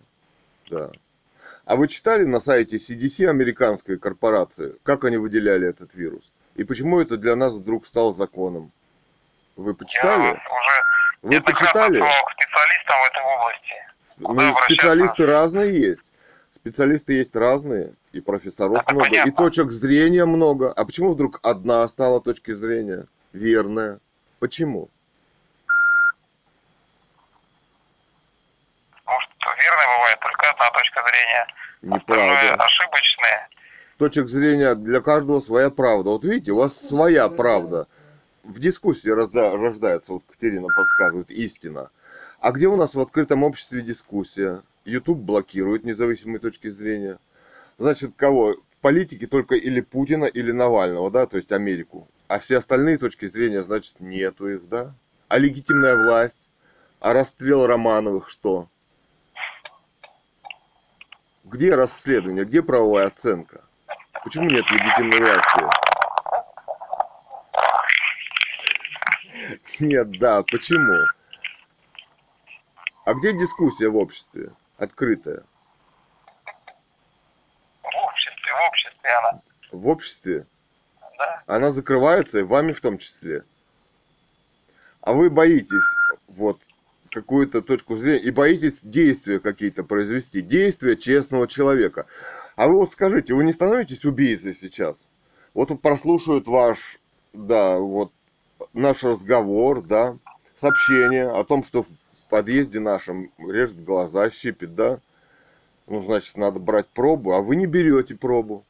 Да. 0.69 0.91
А 1.65 1.76
вы 1.76 1.88
читали 1.88 2.26
на 2.26 2.39
сайте 2.39 2.78
CDC 2.78 3.28
американской 3.28 3.97
корпорации, 3.97 4.76
как 4.84 5.03
они 5.03 5.17
выделяли 5.17 5.67
этот 5.67 5.95
вирус? 5.95 6.32
И 6.53 6.63
почему 6.63 7.01
это 7.01 7.17
для 7.17 7.36
нас 7.36 7.55
вдруг 7.55 7.88
стало 7.88 8.13
законом? 8.13 8.71
Вы 9.55 9.71
Я 9.71 9.76
почитали? 9.76 10.21
уже 10.21 10.39
Вы 11.24 11.30
неоднократно 11.32 11.65
почитали? 11.65 11.99
к 11.99 12.34
специалистам 12.34 12.95
в 13.01 13.09
этой 13.09 13.24
области. 13.34 14.53
Ну, 14.53 14.63
специалисты 14.65 15.26
разные 15.26 15.82
есть. 15.82 16.11
Специалисты 16.51 17.13
есть 17.13 17.36
разные, 17.36 17.95
и 18.11 18.21
профессоров 18.21 18.78
Это 18.78 18.93
много, 18.93 19.07
и 19.07 19.09
понятно. 19.09 19.34
точек 19.34 19.71
зрения 19.71 20.26
много. 20.26 20.71
А 20.71 20.86
почему 20.86 21.13
вдруг 21.13 21.39
одна 21.41 21.88
стала 21.88 22.21
точки 22.21 22.51
зрения 22.51 23.07
верная? 23.32 23.99
Почему? 24.38 24.91
Может, 29.64 29.78
верной 29.78 29.95
бывает 29.95 30.20
только 30.20 30.49
одна 30.49 30.70
точка 30.72 31.03
зрения. 31.07 31.97
Остальное 31.97 32.43
Неправда. 32.43 32.64
ошибочные. 32.64 33.47
Точек 33.97 34.28
зрения 34.30 34.76
для 34.76 35.01
каждого 35.01 35.39
своя 35.39 35.70
правда. 35.70 36.09
Вот 36.11 36.24
видите, 36.24 36.51
у 36.51 36.57
вас 36.57 36.76
своя 36.76 37.30
правда. 37.30 37.88
В 38.43 38.59
дискуссии 38.59 39.09
рождается, 39.09 40.14
вот 40.14 40.24
Катерина 40.30 40.68
подсказывает, 40.68 41.32
истина. 41.32 41.91
А 42.39 42.51
где 42.51 42.68
у 42.68 42.76
нас 42.76 42.93
в 42.93 42.99
открытом 42.99 43.43
обществе 43.43 43.82
дискуссия? 43.82 44.61
YouTube 44.86 45.20
блокирует 45.20 45.86
независимые 45.86 46.39
точки 46.39 46.70
зрения. 46.70 47.18
Значит, 47.78 48.11
кого? 48.18 48.55
Политики 48.82 49.28
только 49.28 49.55
или 49.55 49.80
Путина, 49.80 50.26
или 50.26 50.51
Навального, 50.51 51.09
да, 51.09 51.26
то 51.26 51.38
есть 51.38 51.53
Америку. 51.53 52.09
А 52.28 52.39
все 52.39 52.57
остальные 52.57 52.97
точки 52.97 53.26
зрения, 53.28 53.61
значит, 53.61 53.95
нету 53.99 54.49
их, 54.49 54.68
да? 54.68 54.93
А 55.30 55.38
легитимная 55.38 55.95
власть? 55.95 56.49
А 56.99 57.14
расстрел 57.14 57.66
Романовых 57.66 58.30
что? 58.30 58.68
Где 61.44 61.76
расследование? 61.76 62.46
Где 62.46 62.62
правовая 62.64 63.08
оценка? 63.08 63.62
Почему 64.24 64.50
нет 64.50 64.64
легитимной 64.72 65.20
власти? 65.20 65.64
Нет, 69.80 70.20
да, 70.20 70.44
почему? 70.44 71.06
А 73.06 73.14
где 73.16 73.34
дискуссия 73.34 73.89
в 73.89 73.98
обществе? 73.98 74.52
Открытая. 74.78 75.44
В 77.82 77.88
обществе, 77.88 78.52
в 78.54 78.68
обществе 78.70 79.10
она. 79.10 79.41
В 79.72 79.88
обществе 79.88 80.46
Да. 81.18 81.44
она 81.48 81.72
закрывается, 81.72 82.39
и 82.39 82.44
вами 82.44 82.72
в 82.72 82.80
том 82.80 82.98
числе. 82.98 83.44
А 85.02 85.12
вы 85.12 85.30
боитесь 85.30 85.84
вот 86.28 86.62
какую-то 87.14 87.61
точку 87.61 87.95
зрения 87.95 88.20
и 88.20 88.32
боитесь 88.32 88.80
действия 88.82 89.39
какие-то 89.39 89.84
произвести, 89.84 90.41
действия 90.41 90.97
честного 90.97 91.47
человека. 91.47 92.07
А 92.55 92.68
вы 92.68 92.76
вот 92.76 92.91
скажите, 92.91 93.34
вы 93.34 93.43
не 93.43 93.53
становитесь 93.53 94.05
убийцей 94.05 94.53
сейчас? 94.53 95.07
Вот 95.53 95.70
прослушают 95.82 96.47
ваш, 96.47 96.99
да, 97.34 97.78
вот 97.78 98.11
наш 98.74 99.03
разговор, 99.03 99.82
да, 99.82 100.18
сообщение 100.55 101.28
о 101.28 101.43
том, 101.43 101.64
что 101.64 101.84
в 101.84 101.88
подъезде 102.30 102.80
нашем 102.80 103.32
режет 103.38 103.84
глаза, 103.84 104.30
щипит, 104.30 104.76
да? 104.76 104.99
Ну, 105.88 105.99
значит, 105.99 106.38
надо 106.38 106.59
брать 106.59 106.88
пробу, 106.88 107.34
а 107.34 107.41
вы 107.41 107.55
не 107.55 107.68
берете 107.68 108.16
пробу. 108.16 108.66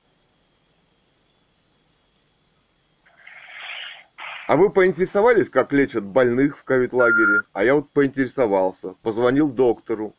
А 4.54 4.56
вы 4.56 4.70
поинтересовались, 4.70 5.50
как 5.50 5.74
лечат 5.74 6.04
больных 6.04 6.60
в 6.60 6.64
ковид-лагере? 6.64 7.42
А 7.54 7.64
я 7.64 7.74
вот 7.74 7.90
поинтересовался, 7.90 8.94
позвонил 9.02 9.50
доктору. 9.50 10.14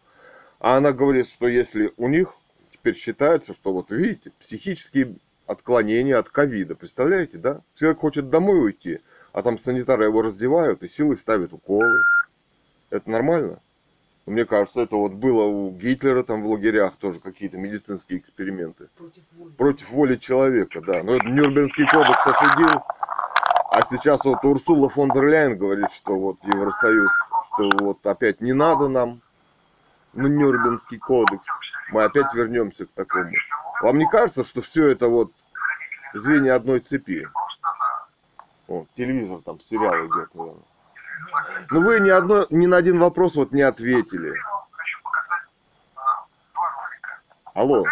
А 0.58 0.76
она 0.76 0.90
говорит, 0.90 1.28
что 1.28 1.46
если 1.46 1.92
у 1.96 2.08
них 2.08 2.34
теперь 2.72 2.96
считается, 2.96 3.54
что 3.54 3.72
вот 3.72 3.92
видите, 3.92 4.32
психические 4.40 5.14
отклонения 5.46 6.18
от 6.18 6.30
ковида. 6.30 6.74
Представляете, 6.74 7.38
да? 7.38 7.60
Человек 7.76 8.00
хочет 8.00 8.28
домой 8.28 8.60
уйти, 8.60 8.98
а 9.32 9.42
там 9.42 9.56
санитары 9.56 10.06
его 10.06 10.20
раздевают 10.20 10.82
и 10.82 10.88
силой 10.88 11.16
ставят 11.16 11.52
уколы. 11.52 12.02
Это 12.90 13.08
нормально? 13.08 13.60
Мне 14.26 14.46
кажется, 14.46 14.80
это 14.80 14.96
вот 14.96 15.12
было 15.12 15.44
у 15.44 15.70
Гитлера 15.70 16.24
там 16.24 16.42
в 16.42 16.46
лагерях 16.46 16.96
тоже 16.96 17.20
какие-то 17.20 17.58
медицинские 17.58 18.18
эксперименты 18.18 18.88
Против 18.96 19.22
воли. 19.36 19.52
против 19.52 19.90
воли 19.90 20.16
человека, 20.16 20.80
да. 20.80 21.04
Но 21.04 21.14
это 21.14 21.26
Нюрнбергский 21.26 21.86
кодекс 21.86 22.26
осудил. 22.26 22.82
А 23.74 23.82
сейчас 23.82 24.24
вот 24.24 24.44
Урсула 24.44 24.88
фон 24.88 25.10
дер 25.10 25.24
Ляйен 25.24 25.58
говорит, 25.58 25.90
что 25.90 26.16
вот 26.16 26.38
Евросоюз, 26.44 27.10
что 27.46 27.70
вот 27.80 28.06
опять 28.06 28.40
не 28.40 28.52
надо 28.52 28.86
нам, 28.86 29.20
ну, 30.12 30.28
Нюрнбергский 30.28 30.98
кодекс. 30.98 31.48
Мы 31.90 32.04
опять 32.04 32.32
вернемся 32.34 32.86
к 32.86 32.92
такому. 32.92 33.32
Вам 33.82 33.98
не 33.98 34.08
кажется, 34.08 34.44
что 34.44 34.62
все 34.62 34.86
это 34.90 35.08
вот 35.08 35.32
звенья 36.12 36.54
одной 36.54 36.78
цепи? 36.78 37.28
О, 38.68 38.86
телевизор 38.94 39.40
там, 39.44 39.58
сериал 39.58 40.06
идет, 40.06 40.32
наверное. 40.36 40.62
Ну 41.72 41.82
вы 41.82 41.98
ни, 41.98 42.10
одно, 42.10 42.46
ни 42.50 42.66
на 42.66 42.76
один 42.76 43.00
вопрос 43.00 43.34
вот 43.34 43.50
не 43.50 43.62
ответили. 43.62 44.32
Алло, 47.54 47.84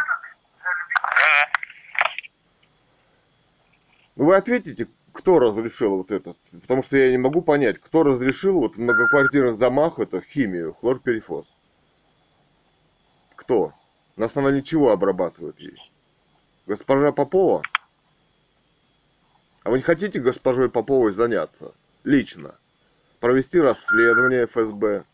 ну 4.15 4.27
вы 4.27 4.37
ответите, 4.37 4.87
кто 5.13 5.39
разрешил 5.39 5.97
вот 5.99 6.11
этот? 6.11 6.37
Потому 6.63 6.83
что 6.83 6.97
я 6.97 7.11
не 7.11 7.19
могу 7.19 7.43
понять, 7.43 7.79
кто 7.79 8.03
разрешил 8.03 8.61
вот 8.61 8.77
в 8.77 8.81
многоквартирных 8.81 9.59
домах 9.59 9.99
эту 9.99 10.21
химию, 10.21 10.75
хлорперифос? 10.75 11.47
Кто? 13.37 13.73
На 14.17 14.27
основании 14.27 14.61
чего 14.61 14.91
обрабатывают 14.91 15.59
ей? 15.61 15.79
Госпожа 16.67 17.13
Попова? 17.13 17.63
А 19.63 19.71
вы 19.71 19.79
не 19.79 19.83
хотите 19.83 20.19
госпожой 20.21 20.71
Поповой 20.71 21.13
заняться? 21.13 21.73
Лично. 22.05 22.57
Провести 23.21 23.61
расследование 23.61 24.47
ФСБ? 24.47 25.05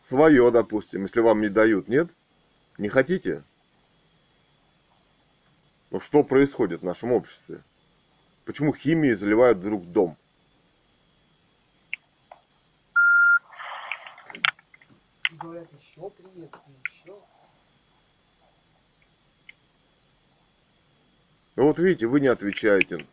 Свое, 0.00 0.50
допустим, 0.50 1.02
если 1.02 1.20
вам 1.20 1.40
не 1.40 1.48
дают, 1.48 1.88
нет? 1.88 2.08
Не 2.78 2.88
хотите? 2.88 3.44
Ну 5.90 6.00
что 6.00 6.24
происходит 6.24 6.80
в 6.80 6.84
нашем 6.84 7.12
обществе? 7.12 7.62
Почему 8.50 8.74
химией 8.74 9.14
заливают 9.14 9.58
вдруг 9.58 9.86
дом? 9.92 10.16
Говорят, 15.30 15.68
еще 15.72 16.10
приедут, 16.10 16.56
еще. 16.84 17.14
Ну 21.54 21.62
вот 21.62 21.78
видите, 21.78 22.08
вы 22.08 22.18
не 22.18 22.26
отвечаете. 22.26 23.06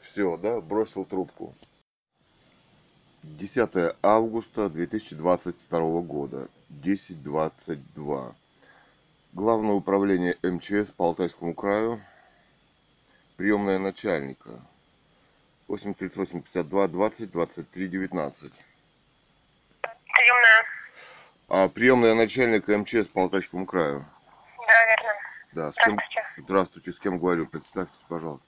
все, 0.00 0.36
да, 0.36 0.60
бросил 0.60 1.06
трубку. 1.06 1.54
10 3.22 3.96
августа 4.02 4.68
2022 4.68 6.02
года, 6.02 6.48
10.22. 6.68 8.34
Главное 9.32 9.72
управление 9.72 10.36
МЧС 10.42 10.90
по 10.90 11.06
Алтайскому 11.06 11.54
краю, 11.54 12.02
приемная 13.40 13.78
начальника, 13.78 14.50
838 15.68 16.42
52 16.42 16.88
20 16.88 17.30
23 17.30 17.88
19. 17.88 18.52
Приемная. 19.80 20.64
А 21.48 21.68
приемная 21.68 22.14
начальника 22.14 22.76
МЧС 22.76 23.06
по 23.06 23.22
Алтайскому 23.22 23.64
краю. 23.64 24.04
Да, 24.58 24.84
верно. 24.84 25.12
Да, 25.52 25.72
с 25.72 25.76
кем... 25.76 25.94
Здравствуйте. 25.94 26.26
Здравствуйте, 26.36 26.92
с 26.92 26.98
кем 26.98 27.18
говорю? 27.18 27.46
Представьтесь, 27.46 28.04
пожалуйста. 28.10 28.46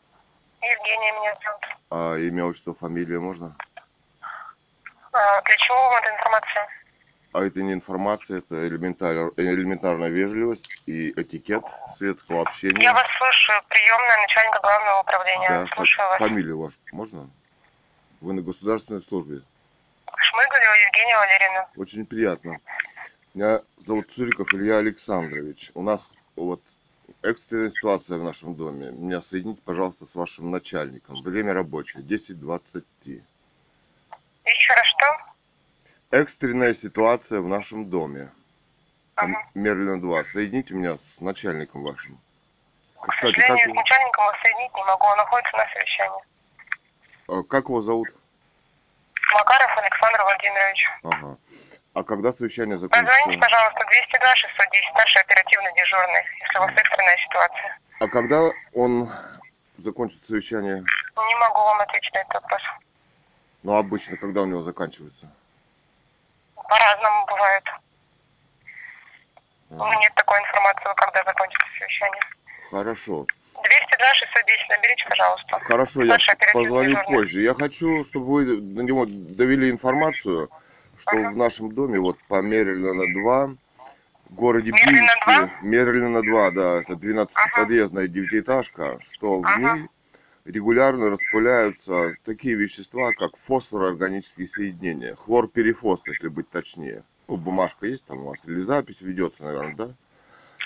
Евгения 0.60 1.12
меня 1.12 1.38
зовут. 1.42 1.62
А 1.88 2.18
имя, 2.18 2.44
отчество, 2.44 2.74
фамилия 2.74 3.18
можно? 3.18 3.56
А, 4.20 5.40
для 5.40 5.56
чего 5.56 5.76
вам 5.88 6.02
эта 6.02 6.14
информация? 6.14 6.68
А 7.32 7.42
это 7.44 7.62
не 7.62 7.72
информация, 7.72 8.38
это 8.38 8.68
элементар... 8.68 9.32
элементарная 9.38 10.10
вежливость 10.10 10.68
и 10.86 11.10
этикет 11.12 11.64
светского 11.96 12.42
общения. 12.42 12.82
Я 12.82 12.92
вас 12.92 13.06
слушаю. 13.16 13.62
Приемная 13.68 14.18
начальника 14.20 14.60
главного 14.60 15.00
управления. 15.00 15.48
Да, 15.48 15.66
слушаю 15.74 16.08
вас. 16.08 16.18
фамилию 16.18 16.58
вашу 16.58 16.78
можно? 16.92 17.30
Вы 18.20 18.34
на 18.34 18.42
государственной 18.42 19.00
службе. 19.00 19.40
Шмыгалева 20.14 20.74
Евгения 20.74 21.16
Валерьевна. 21.16 21.68
Очень 21.76 22.06
приятно. 22.06 22.60
Меня 23.32 23.60
зовут 23.78 24.12
Цуриков 24.12 24.52
Илья 24.52 24.76
Александрович. 24.76 25.70
У 25.74 25.82
нас 25.82 26.12
вот 26.36 26.60
экстренная 27.22 27.70
ситуация 27.70 28.18
в 28.18 28.24
нашем 28.24 28.54
доме. 28.54 28.90
Меня 28.90 29.22
соедините, 29.22 29.62
пожалуйста, 29.64 30.04
с 30.04 30.14
вашим 30.14 30.50
начальником. 30.50 31.22
Время 31.22 31.54
рабочее, 31.54 32.02
10.23. 32.02 33.22
Еще 34.44 34.72
раз? 34.74 34.91
Экстренная 36.12 36.74
ситуация 36.74 37.40
в 37.40 37.48
нашем 37.48 37.88
доме. 37.88 38.28
Ага. 39.14 39.32
Мерлина 39.54 39.98
2. 39.98 40.24
Соедините 40.24 40.74
меня 40.74 40.98
с 40.98 41.20
начальником 41.20 41.82
вашим. 41.82 42.20
К 43.00 43.14
сожалению, 43.14 43.56
как, 43.56 43.72
с 43.72 43.74
начальником 43.74 44.24
вас 44.26 44.36
соединить 44.42 44.74
не 44.74 44.84
могу. 44.84 45.06
Он 45.06 45.16
находится 45.16 45.56
на 45.56 45.66
совещании. 45.72 46.22
а, 47.28 47.42
как 47.44 47.64
его 47.64 47.80
зовут? 47.80 48.08
Макаров 49.32 49.78
Александр 49.78 50.22
Владимирович. 50.22 50.84
Ага. 51.02 51.38
А 51.94 52.04
когда 52.04 52.30
совещание 52.32 52.76
Позвоните, 52.76 53.08
закончится? 53.08 53.48
пожалуйста, 53.48 53.80
202 53.88 54.36
610, 54.36 54.90
старший 54.92 55.22
оперативный 55.22 55.72
дежурный, 55.74 56.24
если 56.44 56.58
у 56.58 56.60
вас 56.60 56.72
экстренная 56.76 57.16
ситуация. 57.24 57.78
А 58.00 58.08
когда 58.08 58.40
он 58.74 59.08
закончит 59.78 60.20
совещание? 60.26 60.76
Не 60.76 61.34
могу 61.40 61.58
вам 61.58 61.80
ответить 61.80 62.12
на 62.12 62.18
этот 62.18 62.34
вопрос. 62.34 62.62
Ну, 63.62 63.76
обычно, 63.76 64.18
когда 64.18 64.42
у 64.42 64.46
него 64.46 64.60
заканчивается? 64.60 65.30
По-разному 66.68 67.26
бывает. 67.26 67.64
У 69.70 69.74
Ага. 69.74 69.84
меня 69.90 70.00
нет 70.00 70.14
такой 70.14 70.38
информации, 70.40 70.84
когда 70.96 71.24
закончится 71.24 71.66
совещание. 71.78 72.22
Хорошо. 72.70 73.26
202 73.62 74.14
610, 74.14 74.68
наберите, 74.68 75.04
пожалуйста. 75.08 75.60
Хорошо, 75.60 76.02
я 76.02 76.18
позвоню 76.52 76.90
дежурный. 76.90 77.16
позже. 77.16 77.40
Я 77.42 77.54
хочу, 77.54 78.04
чтобы 78.04 78.26
вы 78.26 78.60
до 78.60 78.82
него 78.82 79.06
довели 79.06 79.70
информацию, 79.70 80.50
что 80.98 81.16
Ага. 81.16 81.30
в 81.30 81.36
нашем 81.36 81.72
доме, 81.72 81.98
вот 81.98 82.18
по 82.28 82.42
Мерлина 82.42 83.12
2, 83.12 83.46
в 84.26 84.34
городе 84.34 84.72
Мерлина 84.72 85.12
Бийске, 85.26 85.54
Мерлина 85.62 86.22
2, 86.22 86.50
да, 86.50 86.80
это 86.80 86.92
12-подъездная 86.94 88.08
девятиэтажка, 88.08 88.98
что 89.00 89.40
в 89.40 89.44
Ага. 89.46 89.58
ней 89.58 89.88
регулярно 90.44 91.10
распыляются 91.10 92.14
такие 92.24 92.54
вещества, 92.54 93.12
как 93.12 93.36
фосфороорганические 93.36 94.48
соединения, 94.48 95.14
хлорперифос, 95.14 96.02
если 96.06 96.28
быть 96.28 96.50
точнее. 96.50 97.04
Ну, 97.28 97.36
бумажка 97.36 97.86
есть 97.86 98.04
там 98.04 98.18
у 98.18 98.28
вас, 98.30 98.44
или 98.46 98.60
запись 98.60 99.00
ведется, 99.00 99.44
наверное, 99.44 99.74
да? 99.76 99.94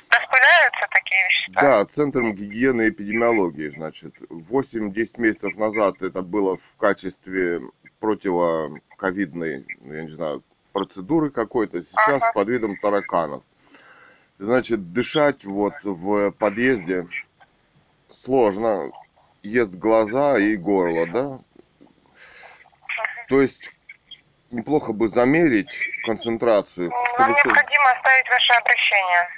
Распыляются 0.09 0.87
такие 0.93 1.21
вещества? 1.29 1.63
Да, 1.63 1.85
Центром 1.85 2.35
гигиены 2.35 2.87
и 2.87 2.91
эпидемиологии, 2.91 3.69
значит. 3.69 4.15
8-10 4.31 5.21
месяцев 5.21 5.57
назад 5.57 6.03
это 6.03 6.23
было 6.23 6.57
в 6.57 6.77
качестве 6.77 7.61
противоковидной, 8.01 9.67
ну, 9.81 9.93
я 9.93 10.03
не 10.03 10.11
знаю, 10.11 10.43
процедуры 10.73 11.31
какой-то, 11.31 11.83
сейчас 11.83 12.23
Ага. 12.23 12.33
под 12.35 12.49
видом 12.49 12.77
тараканов. 12.77 13.43
Значит, 14.39 14.93
дышать 14.93 15.45
вот 15.45 15.73
в 15.83 16.31
подъезде 16.33 17.09
сложно, 18.11 18.91
ест 19.47 19.71
глаза 19.73 20.39
и 20.39 20.57
горло, 20.57 21.07
да? 21.07 21.41
То 23.29 23.41
есть 23.41 23.71
неплохо 24.51 24.93
бы 24.93 25.09
замерить 25.09 25.77
концентрацию, 26.05 26.91
Нам 26.91 27.07
чтобы... 27.07 27.39
кто- 27.39 27.49
необходимо 27.49 27.91
оставить 27.91 28.29
ваше 28.29 28.53
обращение. 28.53 29.29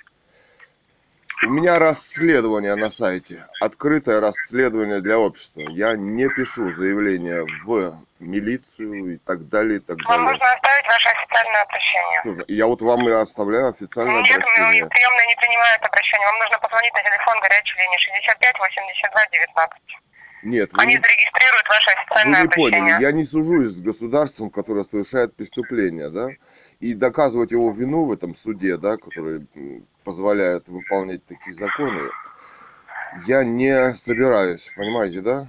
У 1.47 1.51
меня 1.51 1.79
расследование 1.79 2.75
на 2.75 2.91
сайте. 2.91 3.45
Открытое 3.61 4.19
расследование 4.21 5.01
для 5.01 5.19
общества. 5.19 5.61
Я 5.71 5.95
не 5.97 6.29
пишу 6.29 6.71
заявление 6.71 7.45
в 7.65 8.07
милицию 8.21 9.15
и 9.15 9.17
так 9.19 9.49
далее, 9.49 9.79
и 9.79 9.81
так 9.81 9.97
Вам 10.05 10.07
далее. 10.25 10.31
нужно 10.31 10.47
оставить 10.53 10.87
ваше 10.87 11.09
официальное 11.09 11.63
обращение. 11.63 12.45
Я 12.49 12.67
вот 12.67 12.83
вам 12.83 13.09
и 13.09 13.13
оставляю 13.13 13.69
официальное 13.69 14.23
Нет, 14.23 14.37
обращение. 14.37 14.83
мы- 14.85 14.89
приемная 14.91 15.27
не 15.27 15.37
принимает 15.37 15.83
обращение. 15.83 16.27
Вам 16.27 16.39
нужно 16.39 16.59
позвонить 16.59 16.95
на 16.95 17.03
телефон 17.03 17.41
горячей 17.41 17.79
линии 17.79 17.99
65 17.99 18.59
82 18.59 19.27
19. 19.31 19.83
Нет, 20.45 20.71
вы 20.73 20.83
Они 20.83 20.95
не, 20.95 21.01
зарегистрируют 21.01 21.69
ваше 21.69 21.91
вы 21.91 22.01
официальное 22.03 22.43
не 22.43 22.49
поняли. 22.49 22.77
обращение. 22.79 23.09
Я 23.09 23.13
не 23.13 23.25
сужусь 23.25 23.69
с 23.69 23.81
государством, 23.81 24.51
которое 24.51 24.85
совершает 24.85 25.35
преступление, 25.37 26.11
да? 26.11 26.29
И 26.81 26.95
доказывать 26.95 27.51
его 27.51 27.71
вину 27.73 28.05
в 28.05 28.13
этом 28.13 28.35
суде, 28.37 28.77
да, 28.77 28.97
который 28.99 29.47
позволяет 30.05 30.69
выполнять 30.69 31.27
такие 31.27 31.53
законы, 31.55 32.09
я 33.27 33.43
не 33.43 33.93
собираюсь, 33.95 34.71
понимаете, 34.77 35.21
да? 35.23 35.47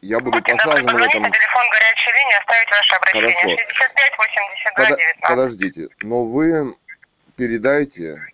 Я 0.00 0.20
буду 0.20 0.38
Будьте 0.38 0.52
добры, 0.52 0.64
посажен 0.64 0.84
в 0.84 0.86
позвонить 0.86 1.10
этом 1.14 1.32
телефон 1.32 1.64
горячей 1.70 1.99
линии, 2.20 2.38
оставить 2.38 2.70
ваше 2.70 2.94
обращение. 2.94 3.56
Хорошо. 3.56 3.72
65 3.72 4.12
82 4.18 4.84
Пода- 4.84 4.96
19. 4.96 5.28
подождите, 5.28 5.88
но 6.02 6.24
вы 6.24 6.74
передайте 7.36 8.26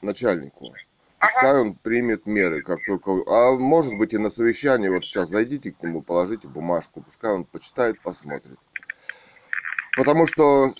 начальнику. 0.00 0.74
Пускай 1.20 1.54
он 1.54 1.74
примет 1.74 2.26
меры, 2.26 2.62
как 2.62 2.80
только... 2.84 3.12
А 3.28 3.56
может 3.56 3.94
быть 3.94 4.12
и 4.12 4.18
на 4.18 4.28
совещании, 4.28 4.88
вот 4.88 5.04
сейчас 5.04 5.28
зайдите 5.28 5.70
к 5.70 5.80
нему, 5.82 6.02
положите 6.02 6.48
бумажку, 6.48 7.00
пускай 7.00 7.30
он 7.30 7.44
почитает, 7.44 8.00
посмотрит. 8.00 8.58
Потому 9.96 10.26
что, 10.26 10.70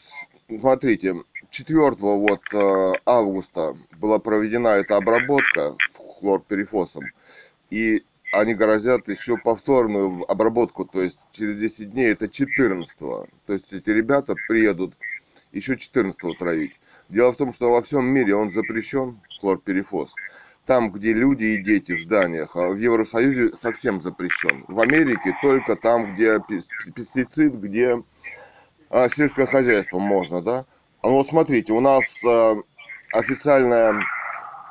смотрите, 0.48 1.14
4 1.50 1.90
вот 2.00 2.40
э, 2.52 2.92
августа 3.06 3.76
была 3.92 4.18
проведена 4.18 4.68
эта 4.68 4.96
обработка 4.96 5.76
хлорперифосом, 6.18 7.04
и 7.70 8.02
они 8.32 8.54
грозят 8.54 9.08
еще 9.08 9.36
повторную 9.36 10.24
обработку, 10.30 10.84
то 10.84 11.02
есть 11.02 11.18
через 11.32 11.58
10 11.58 11.92
дней, 11.92 12.12
это 12.12 12.28
14 12.28 12.98
То 12.98 13.26
есть 13.48 13.72
эти 13.72 13.90
ребята 13.90 14.34
приедут 14.48 14.94
еще 15.52 15.76
14 15.76 16.38
травить. 16.38 16.72
Дело 17.08 17.32
в 17.32 17.36
том, 17.36 17.52
что 17.52 17.70
во 17.70 17.82
всем 17.82 18.06
мире 18.06 18.34
он 18.34 18.50
запрещен, 18.50 19.20
хлорперифос. 19.40 20.14
Там, 20.64 20.90
где 20.92 21.12
люди 21.12 21.44
и 21.44 21.56
дети 21.58 21.92
в 21.92 22.00
зданиях, 22.00 22.54
а 22.56 22.68
в 22.68 22.76
Евросоюзе 22.78 23.54
совсем 23.54 24.00
запрещен. 24.00 24.64
В 24.68 24.80
Америке 24.80 25.36
только 25.42 25.76
там, 25.76 26.14
где 26.14 26.38
пес- 26.48 26.68
пестицид, 26.94 27.56
где 27.56 28.02
а, 28.88 29.08
сельское 29.08 29.46
хозяйство 29.46 29.98
можно, 29.98 30.40
да? 30.40 30.64
А 31.02 31.08
ну 31.08 31.14
вот 31.14 31.28
смотрите, 31.28 31.72
у 31.72 31.80
нас 31.80 32.04
а, 32.24 32.54
официальная 33.12 33.92
Вы 33.92 34.04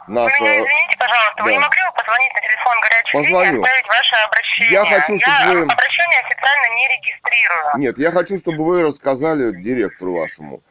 наша... 0.07 0.43
меня 0.43 0.55
извините, 0.55 0.97
пожалуйста, 0.97 1.43
вы 1.43 1.49
Да. 1.49 1.51
не 1.51 1.59
могли 1.59 1.82
позвонить 2.12 2.34
на 2.34 2.41
телефон 2.41 2.76
горячей 2.82 3.14
Позвоню. 3.14 3.51
линии, 3.51 3.64
оставить 3.64 3.88
ваше 3.88 4.16
обращение? 4.26 4.72
Я 4.74 4.86
хочу, 4.86 5.18
чтоб 5.20 5.30
Я 5.30 5.53
вы- 5.53 5.62
обращение 5.64 6.20
официально 6.20 6.68
не 6.76 6.88
регистрирую. 6.88 7.78
Нет, 7.78 7.97
я 7.97 8.12
хочу, 8.12 8.38
чтобы 8.38 8.66
вы 8.66 8.84
рассказали 8.84 9.51
директору 9.62 10.14
вашему. 10.20 10.62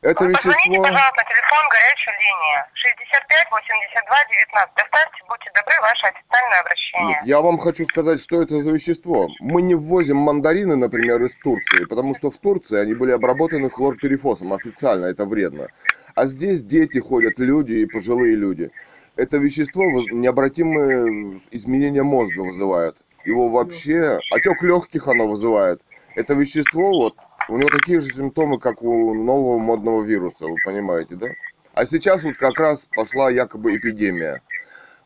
Это 0.00 0.14
Позвоните, 0.14 0.48
вещество... 0.48 0.82
пожалуйста, 0.82 1.16
на 1.16 1.24
телефон 1.24 1.68
горячей 1.70 2.10
линии 2.22 2.56
65 2.74 3.46
82 3.50 4.24
19. 4.30 4.74
Доставьте, 4.76 5.18
будьте 5.28 5.50
добры, 5.56 5.74
ваше 5.80 6.06
официальное 6.06 6.60
обращение. 6.60 7.08
Нет, 7.08 7.24
я 7.24 7.40
вам 7.40 7.58
хочу 7.58 7.84
сказать, 7.84 8.20
что 8.22 8.40
это 8.42 8.58
за 8.58 8.70
вещество. 8.70 9.26
Мы 9.40 9.62
не 9.62 9.74
ввозим 9.74 10.18
мандарины, 10.18 10.76
например, 10.76 11.20
из 11.22 11.34
Турции, 11.38 11.84
потому 11.86 12.14
что 12.14 12.30
в 12.30 12.36
Турции 12.36 12.78
они 12.80 12.94
были 12.94 13.10
обработаны 13.10 13.70
хлорперифосом 13.70 14.52
официально, 14.52 15.06
это 15.06 15.24
вредно. 15.26 15.66
А 16.14 16.26
здесь 16.26 16.62
дети 16.62 16.98
ходят, 16.98 17.38
люди 17.40 17.72
и 17.72 17.86
пожилые 17.86 18.36
люди. 18.36 18.70
Это 19.18 19.38
вещество 19.38 19.82
необратимые 20.12 21.40
изменения 21.50 22.04
мозга 22.04 22.42
вызывает. 22.42 22.94
Его 23.24 23.48
вообще, 23.48 24.20
отек 24.32 24.62
легких 24.62 25.08
оно 25.08 25.26
вызывает. 25.26 25.82
Это 26.14 26.34
вещество, 26.34 26.90
вот, 26.90 27.16
у 27.48 27.58
него 27.58 27.68
такие 27.68 27.98
же 27.98 28.06
симптомы, 28.06 28.60
как 28.60 28.80
у 28.80 29.14
нового 29.14 29.58
модного 29.58 30.04
вируса, 30.04 30.46
вы 30.46 30.54
понимаете, 30.64 31.16
да? 31.16 31.26
А 31.74 31.84
сейчас 31.84 32.22
вот 32.22 32.36
как 32.36 32.60
раз 32.60 32.88
пошла 32.94 33.28
якобы 33.28 33.76
эпидемия. 33.76 34.40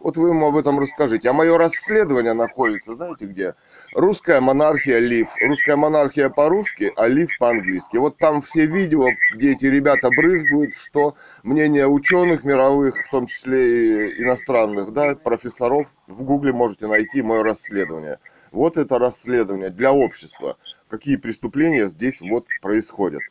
Вот 0.03 0.17
вы 0.17 0.31
ему 0.31 0.49
об 0.49 0.57
этом 0.57 0.81
расскажите. 0.81 1.31
А 1.31 1.33
мое 1.33 1.57
расследование 1.57 2.33
находится, 2.33 2.97
знаете 2.97 3.27
где? 3.27 3.55
Русская 3.95 4.41
монархия 4.41 4.99
Лив. 4.99 5.29
Русская 5.41 5.77
монархия 5.77 6.29
по-русски, 6.29 6.93
а 6.97 7.07
Лив 7.07 7.31
по-английски. 7.39 7.99
Вот 7.99 8.19
там 8.19 8.43
все 8.43 8.67
видео, 8.67 9.07
где 9.33 9.53
эти 9.53 9.67
ребята 9.67 10.09
брызгают, 10.09 10.75
что 10.75 11.15
мнение 11.45 11.87
ученых 11.87 12.43
мировых, 12.43 12.97
в 12.97 13.11
том 13.13 13.27
числе 13.27 14.09
и 14.09 14.23
иностранных, 14.23 14.93
да, 14.93 15.15
профессоров, 15.15 15.95
в 16.09 16.25
гугле 16.25 16.53
можете 16.53 16.89
найти 16.89 17.23
мое 17.23 17.45
расследование. 17.45 18.19
Вот 18.51 18.79
это 18.79 18.99
расследование 18.99 19.71
для 19.71 19.93
общества. 19.93 20.57
Какие 20.89 21.15
преступления 21.15 21.87
здесь 21.87 22.21
вот 22.21 22.47
происходят. 22.61 23.23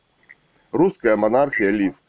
Русская 0.71 1.17
монархия 1.17 1.69
Лив. 1.69 2.00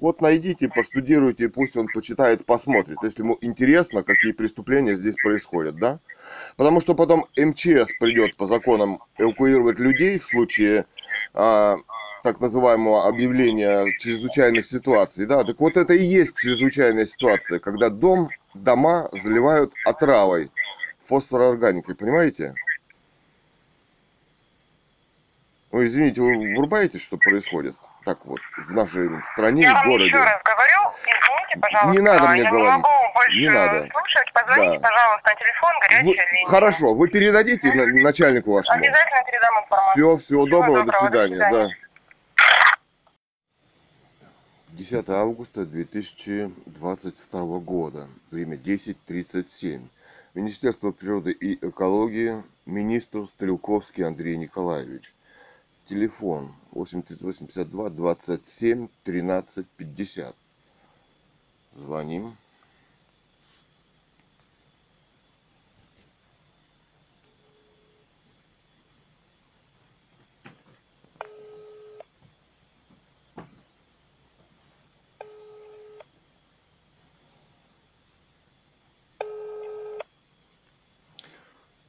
Вот 0.00 0.20
найдите, 0.20 0.68
поштудируйте, 0.68 1.48
пусть 1.48 1.76
он 1.76 1.88
почитает, 1.88 2.46
посмотрит, 2.46 2.98
если 3.02 3.22
ему 3.22 3.36
интересно, 3.40 4.04
какие 4.04 4.30
преступления 4.30 4.94
здесь 4.94 5.16
происходят, 5.16 5.76
да? 5.76 5.98
Потому 6.56 6.80
что 6.80 6.94
потом 6.94 7.26
МЧС 7.36 7.90
придет 7.98 8.36
по 8.36 8.46
законам 8.46 9.02
эвакуировать 9.18 9.80
людей 9.80 10.20
в 10.20 10.24
случае 10.24 10.86
а, 11.34 11.78
так 12.22 12.40
называемого 12.40 13.08
объявления 13.08 13.86
чрезвычайных 13.98 14.66
ситуаций, 14.66 15.26
да? 15.26 15.42
Так 15.42 15.58
вот 15.58 15.76
это 15.76 15.94
и 15.94 16.04
есть 16.04 16.36
чрезвычайная 16.36 17.04
ситуация, 17.04 17.58
когда 17.58 17.88
дом, 17.88 18.28
дома 18.54 19.08
заливают 19.12 19.72
отравой, 19.84 20.52
фосфороорганикой, 21.00 21.96
понимаете? 21.96 22.54
Ой, 25.72 25.86
извините, 25.86 26.20
вы 26.20 26.54
врубаете, 26.54 26.98
что 26.98 27.16
происходит? 27.16 27.74
Так 28.08 28.24
вот, 28.24 28.40
в 28.56 28.72
нашей 28.72 29.06
стране 29.34 29.64
Я 29.64 29.70
и 29.70 29.74
вам 29.74 29.86
городе. 29.86 30.06
еще 30.06 30.16
раз 30.16 30.40
говорю, 30.42 30.80
извините, 31.04 31.58
пожалуйста. 31.60 31.92
Не 32.00 32.02
надо 32.06 32.28
мне 32.30 32.42
я 32.42 32.50
говорить. 32.50 32.66
не 32.68 32.72
могу 32.72 32.88
больше 33.14 33.38
Не 33.38 33.48
надо. 33.50 33.78
слушать. 33.92 34.32
Позвоните, 34.32 34.78
Да. 34.78 34.88
пожалуйста, 34.88 35.28
на 35.28 35.34
телефон, 35.34 35.72
Вы- 35.74 35.80
горячая 35.88 36.32
линия. 36.32 36.46
Хорошо, 36.48 36.94
вы 36.94 37.08
передадите 37.10 37.74
на- 37.74 38.02
начальнику 38.02 38.52
вашему? 38.54 38.78
Обязательно 38.78 39.22
передам 39.26 39.54
информацию. 39.62 39.92
Все, 39.92 40.16
всего 40.24 40.46
доброго, 40.46 40.78
до 40.78 40.84
доброго, 40.86 41.10
до 41.10 41.18
свидания. 41.22 41.36
свидания. 41.50 41.68
Да. 41.68 42.44
10 44.70 45.10
августа 45.10 45.66
2022 45.66 47.58
года. 47.58 48.06
Время 48.30 48.56
10.37. 48.56 49.86
Министерство 50.32 50.92
природы 50.92 51.32
и 51.32 51.58
экологии. 51.68 52.42
Министр 52.64 53.26
Стрелковский 53.26 54.04
Андрей 54.06 54.36
Николаевич. 54.38 55.12
Телефон 55.90 56.54
8382 56.78 57.90
27 57.90 58.88
13 59.04 59.64
50. 59.76 60.34
Звоним. 61.76 62.36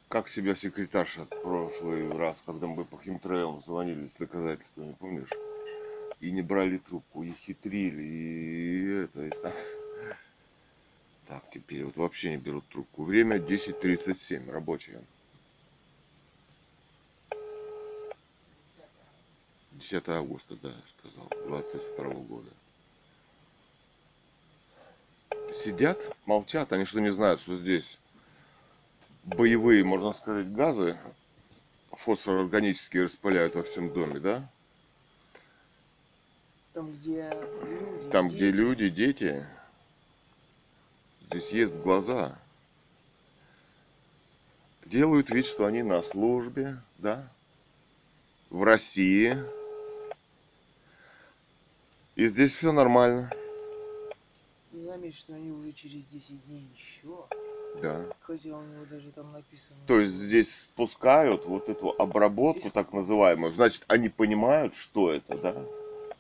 Как 0.10 0.28
себя 0.28 0.56
секретарша 0.56 1.26
в 1.26 1.42
прошлый 1.44 2.12
раз, 2.18 2.42
когда 2.44 2.66
мы 2.66 2.84
по 2.84 2.98
химтрейлам 2.98 3.62
звонили 3.62 4.08
с 4.08 4.14
доказательствами, 4.14 4.94
помнишь? 4.94 5.30
И 6.20 6.32
не 6.32 6.42
брали 6.42 6.80
трубку, 6.80 7.22
и 7.22 7.32
хитрили, 7.32 8.02
и 8.02 9.04
это, 9.04 9.26
и 9.28 9.32
сам. 9.38 9.54
Так, 11.28 11.44
теперь 11.54 11.84
вот 11.86 11.96
вообще 11.96 12.32
не 12.32 12.38
берут 12.38 12.68
трубку. 12.70 13.04
Время 13.04 13.38
10.37, 13.38 14.50
рабочее. 14.50 15.00
10 19.74 20.10
августа, 20.10 20.56
да, 20.56 20.74
сказал, 20.98 21.32
22 21.46 22.06
года. 22.16 22.50
Сидят, 25.54 26.16
молчат, 26.26 26.74
они 26.74 26.86
что 26.86 27.00
не 27.00 27.12
знают, 27.12 27.40
что 27.40 27.56
здесь 27.56 28.00
боевые, 29.36 29.84
можно 29.84 30.12
сказать, 30.14 30.52
газы 30.52 30.98
фосфороорганические 31.92 33.04
распыляют 33.04 33.56
во 33.56 33.64
всем 33.64 33.92
доме, 33.92 34.20
да? 34.20 34.50
Там, 36.74 36.92
где 36.94 37.30
люди. 37.30 38.12
Там, 38.12 38.30
где 38.30 38.52
дети. 38.52 38.56
люди, 38.56 38.90
дети, 38.90 39.48
здесь 41.30 41.50
есть 41.50 41.74
глаза. 41.74 42.40
Делают 44.86 45.30
вид, 45.30 45.46
что 45.46 45.66
они 45.66 45.84
на 45.84 46.02
службе, 46.02 46.78
да? 46.98 47.28
В 48.50 48.64
России. 48.64 49.38
И 52.16 52.26
здесь 52.26 52.56
все 52.56 52.72
нормально, 52.72 53.32
заметь, 54.90 55.18
что 55.18 55.34
они 55.34 55.52
уже 55.52 55.72
через 55.72 56.04
10 56.06 56.46
дней 56.46 56.68
еще. 56.76 57.26
Да. 57.82 58.06
Хотя 58.22 58.58
у 58.58 58.64
него 58.64 58.86
даже 58.90 59.12
там 59.12 59.32
написано. 59.32 59.80
То 59.88 60.00
есть 60.00 60.14
здесь 60.14 60.62
спускают 60.62 61.46
вот 61.46 61.70
эту 61.70 61.90
обработку 61.98 62.70
так 62.70 62.94
называемую. 62.94 63.54
Значит, 63.54 63.84
они 63.88 64.10
понимают, 64.10 64.76
что 64.76 65.12
это, 65.12 65.38
да? 65.38 65.56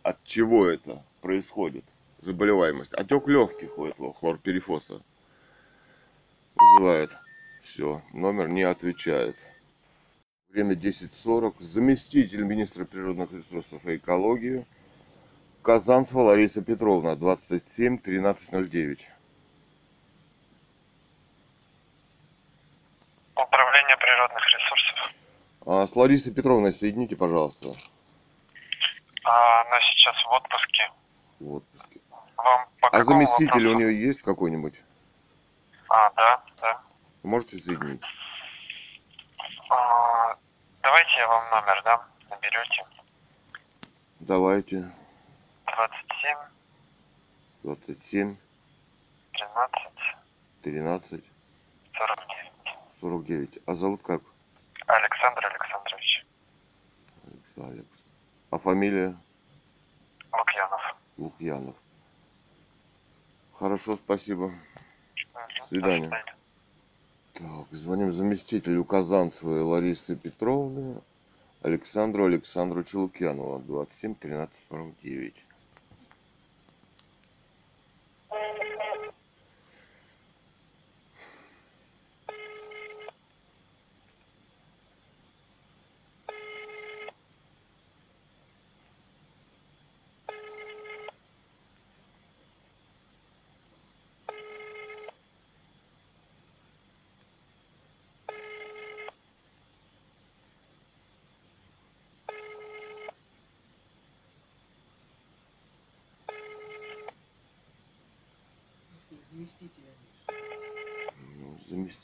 От 0.03 0.23
чего 0.23 0.67
это 0.67 1.03
происходит, 1.21 1.83
заболеваемость. 2.21 2.93
Отек 2.93 3.27
легких 3.27 3.77
у 3.77 3.85
этого 3.85 4.13
хлорперифоса 4.13 5.01
вызывает. 6.55 7.11
Все, 7.63 8.01
номер 8.13 8.47
не 8.47 8.63
отвечает. 8.63 9.35
Время 10.49 10.73
10.40. 10.73 11.55
Заместитель 11.59 12.43
министра 12.43 12.85
природных 12.85 13.31
ресурсов 13.31 13.85
и 13.85 13.97
экологии 13.97 14.65
Казанцева 15.61 16.21
Лариса 16.21 16.61
Петровна, 16.61 17.15
27 17.15 17.95
1309. 17.95 19.07
Управление 23.79 23.97
природных 23.97 24.43
ресурсов. 24.45 25.13
А 25.65 25.87
с 25.87 25.95
Ларисой 25.95 26.33
Петровной 26.33 26.73
соедините, 26.73 27.15
пожалуйста, 27.15 27.69
А, 29.23 29.61
она 29.61 29.79
сейчас 29.81 30.15
в 30.25 30.31
отпуске. 30.31 30.91
в 31.39 31.53
отпуске. 31.55 31.99
Вам 32.35 32.67
по 32.81 32.89
А 32.89 33.01
заместитель 33.03 33.67
у 33.67 33.71
вопросу? 33.71 33.77
нее 33.77 34.01
есть 34.07 34.21
какой-нибудь? 34.21 34.73
А, 35.89 36.09
да, 36.11 36.43
да. 36.61 36.81
Можете 37.23 37.55
соединить? 37.57 38.01
А, 39.69 40.35
давайте 40.81 41.11
я 41.17 41.27
вам 41.27 41.49
номер 41.49 41.81
дам. 41.83 42.01
Наберете. 42.29 42.85
Давайте. 44.19 44.91
27 45.65 46.37
27, 47.63 48.35
13 49.33 49.91
13, 50.63 51.23
49. 52.99 53.49
49. 53.49 53.59
А 53.65 53.73
зовут 53.73 54.01
как? 54.03 54.21
Александр 54.85 55.45
Александрович 55.45 56.25
Алекс, 57.25 57.57
Алекс. 57.57 58.03
А 58.51 58.57
фамилия? 58.57 59.15
Лукьянов. 60.31 60.81
Лукьянов. 61.17 61.75
Хорошо, 63.53 63.97
спасибо. 63.97 64.51
До 65.57 65.63
свидания. 65.63 66.09
Так, 67.33 67.67
звоним 67.71 68.11
заместителю 68.11 68.83
Казанцевой 68.83 69.61
Ларисы 69.61 70.15
Петровны 70.15 71.01
Александру 71.61 72.25
Александровичу 72.25 72.99
Лукьянову, 72.99 73.59
27 73.59 74.15
13 74.15 74.55
49. 74.69 75.35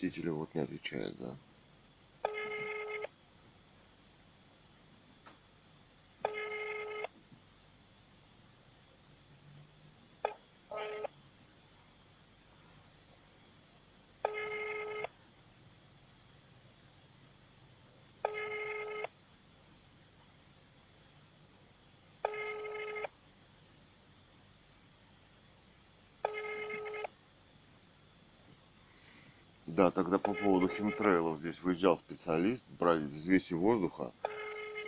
Заместителя 0.05 0.33
вот 0.33 0.53
не 0.53 0.61
отвечает, 0.61 1.15
да. 1.19 1.35
Да, 29.75 29.91
тогда 29.91 30.17
по 30.17 30.33
поводу 30.33 30.69
химтрейлов 30.69 31.39
здесь 31.39 31.61
выезжал 31.61 31.97
специалист 31.97 32.63
брать 32.79 33.01
взвеси 33.01 33.53
воздуха 33.55 34.13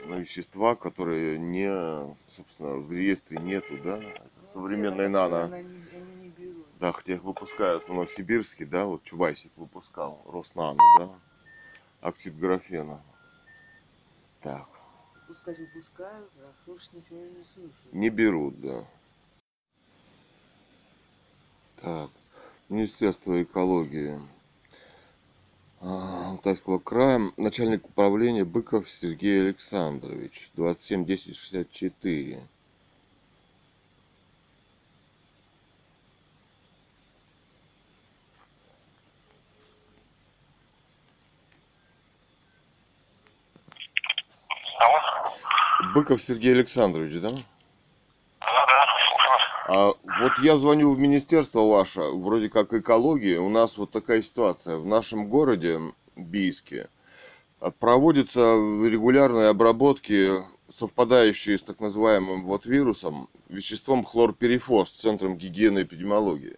на 0.06 0.16
вещества, 0.16 0.78
которые 0.78 1.38
не, 1.38 1.70
собственно, 2.34 2.76
в 2.78 2.90
реестре 2.94 3.38
нету, 3.38 3.78
да, 3.84 3.98
это 3.98 4.52
современные 4.54 5.10
нано. 5.10 5.44
Она 5.44 5.62
не- 5.62 5.68
Они 5.94 6.16
не 6.22 6.30
берут. 6.30 6.66
Да, 6.80 6.94
хотя 6.94 7.16
их 7.16 7.24
выпускают 7.24 7.84
в 7.84 7.90
Новосибирске, 7.90 8.66
да, 8.66 8.86
вот 8.86 9.04
Чубайсик 9.04 9.52
выпускал, 9.58 10.24
Роснано, 10.26 10.80
да, 10.98 11.10
оксид 12.00 12.38
графена. 12.40 13.02
Так, 14.42 14.70
Пускать 15.28 15.60
выпускают, 15.60 16.32
а 16.40 16.54
слушать 16.64 16.94
ничего 16.94 17.20
не 17.20 17.44
слушают. 17.44 17.92
не 17.92 18.10
берут, 18.10 18.62
да. 18.62 18.86
Так, 21.82 22.10
Министерство 22.70 23.44
экологии 23.44 24.18
Алтайского 25.88 26.80
края, 26.80 27.32
начальник 27.38 27.86
управления 27.86 28.44
Быков 28.44 28.90
Сергей 28.90 29.42
Александрович, 29.42 30.50
27 30.56 31.06
10 31.06 31.36
64. 31.36 32.40
Алло? 44.80 45.34
Быков 45.94 46.22
Сергей 46.22 46.54
Александрович, 46.54 47.14
да? 47.22 47.30
Да, 47.30 47.38
да, 48.40 48.86
слушаю. 49.10 49.40
А 49.70 49.97
вот 50.20 50.40
я 50.40 50.58
звоню 50.58 50.92
в 50.92 51.00
министерство 51.00 51.62
ваше, 51.62 52.02
вроде 52.02 52.50
как 52.50 52.74
экологии. 52.74 53.38
У 53.38 53.50
нас 53.50 53.78
вот 53.78 53.92
такая 53.92 54.22
ситуация. 54.22 54.78
В 54.78 54.86
нашем 54.86 55.30
городе 55.30 55.80
Бийске 56.16 56.90
а, 57.60 57.72
проводятся 57.72 58.40
регулярные 58.40 59.50
обработки, 59.50 60.30
совпадающие 60.68 61.58
с 61.58 61.62
так 61.62 61.80
называемым 61.80 62.46
вот 62.46 62.66
вирусом, 62.66 63.30
веществом 63.50 64.04
хлорперифос, 64.04 64.92
Центром 64.92 65.38
гигиены 65.38 65.80
и 65.80 65.84
эпидемиологии. 65.84 66.58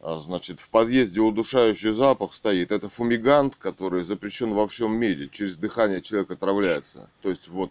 А, 0.00 0.18
Значит, 0.18 0.60
в 0.60 0.68
подъезде 0.68 1.20
удушающий 1.20 1.90
запах 1.90 2.34
стоит. 2.34 2.70
Это 2.70 2.88
фумигант, 2.88 3.56
который 3.56 4.02
запрещен 4.04 4.52
во 4.52 4.68
всем 4.68 4.94
мире. 4.94 5.28
Через 5.32 5.56
дыхание 5.56 6.02
человек 6.02 6.30
отравляется. 6.30 7.08
То 7.22 7.30
есть 7.30 7.48
вот 7.48 7.70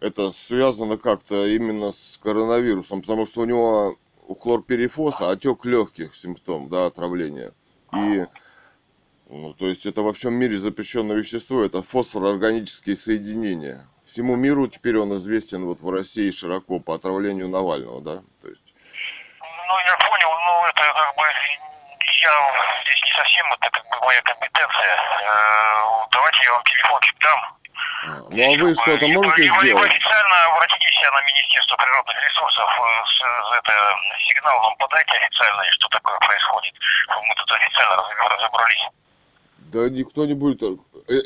это 0.00 0.30
связано 0.30 0.96
как-то 0.96 1.46
именно 1.46 1.92
с 1.92 2.18
коронавирусом, 2.22 3.02
потому 3.02 3.26
что 3.26 3.42
у 3.42 3.44
него 3.44 3.96
у 4.26 4.34
хлорперифоса 4.34 5.30
отек 5.30 5.64
легких 5.64 6.14
симптом, 6.14 6.68
да, 6.68 6.86
отравления. 6.86 7.52
И, 7.94 8.26
ну, 9.28 9.52
то 9.54 9.66
есть 9.66 9.86
это 9.86 10.02
во 10.02 10.12
всем 10.12 10.34
мире 10.34 10.56
запрещенное 10.56 11.16
вещество, 11.16 11.62
это 11.62 11.82
фосфороорганические 11.82 12.96
соединения. 12.96 13.86
Всему 14.06 14.36
миру 14.36 14.66
теперь 14.68 14.98
он 14.98 15.14
известен 15.16 15.64
вот 15.64 15.80
в 15.80 15.90
России 15.90 16.30
широко 16.30 16.80
по 16.80 16.94
отравлению 16.94 17.48
Навального, 17.48 18.00
да, 18.00 18.22
то 18.42 18.48
есть. 18.48 18.62
Ну, 19.40 19.74
я 19.86 19.96
понял, 19.98 20.30
но 20.46 20.66
это 20.68 20.82
как 20.82 21.14
бы 21.16 21.22
я 22.22 22.32
здесь 22.82 23.02
не 23.02 23.12
совсем, 23.16 23.46
это 23.52 23.70
как 23.70 23.84
бы 23.84 24.06
моя 24.06 24.20
компетенция. 24.22 24.94
Э, 24.94 26.06
Давайте 26.12 26.38
я 26.44 26.52
вам 26.52 26.64
телефончик 26.64 27.16
дам. 27.20 27.59
Ну 28.06 28.42
а 28.44 28.56
вы 28.56 28.74
что-то 28.74 29.06
можете 29.08 29.52
вы 29.52 29.60
сделать? 29.60 29.92
официально 29.92 30.36
обратитесь 30.52 31.00
на 31.12 31.20
Министерство 31.22 31.76
природных 31.76 32.16
ресурсов, 32.16 32.68
э, 32.80 33.04
с, 33.04 33.58
это 33.58 33.72
сигнал 34.28 34.62
нам 34.62 34.76
подайте 34.78 35.12
официальный, 35.12 35.66
что 35.72 35.88
такое 35.88 36.18
происходит. 36.18 36.74
Мы 37.08 37.34
тут 37.36 37.50
официально 37.52 37.96
раз- 37.96 38.36
разобрались. 38.38 38.86
Да 39.72 39.88
никто 39.90 40.26
не 40.26 40.34
будет. 40.34 40.62
э, 40.62 40.76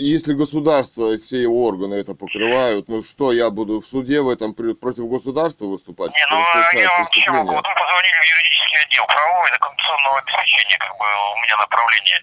Если 0.00 0.34
государство 0.34 1.12
и 1.12 1.18
все 1.18 1.40
его 1.42 1.64
органы 1.66 1.94
это 1.94 2.14
покрывают, 2.14 2.88
ну 2.88 3.02
что, 3.02 3.32
я 3.32 3.50
буду 3.50 3.80
в 3.80 3.86
суде 3.86 4.20
в 4.20 4.28
этом 4.28 4.54
против 4.54 5.06
государства 5.08 5.66
выступать? 5.66 6.10
Не, 6.12 6.26
ну 6.30 6.38
я 6.80 6.90
вам 6.90 7.06
чем? 7.10 7.46
Вот 7.46 7.64
мы 7.64 7.74
позвонили 7.74 8.20
в 8.20 8.26
юридический 8.74 8.80
отдел 8.84 9.06
правового 9.06 9.46
и 9.46 9.52
документационного 9.52 10.18
обеспечения, 10.18 10.78
как 10.78 10.90
бы 10.98 11.04
у 11.04 11.36
меня 11.42 11.56
направление. 11.58 12.18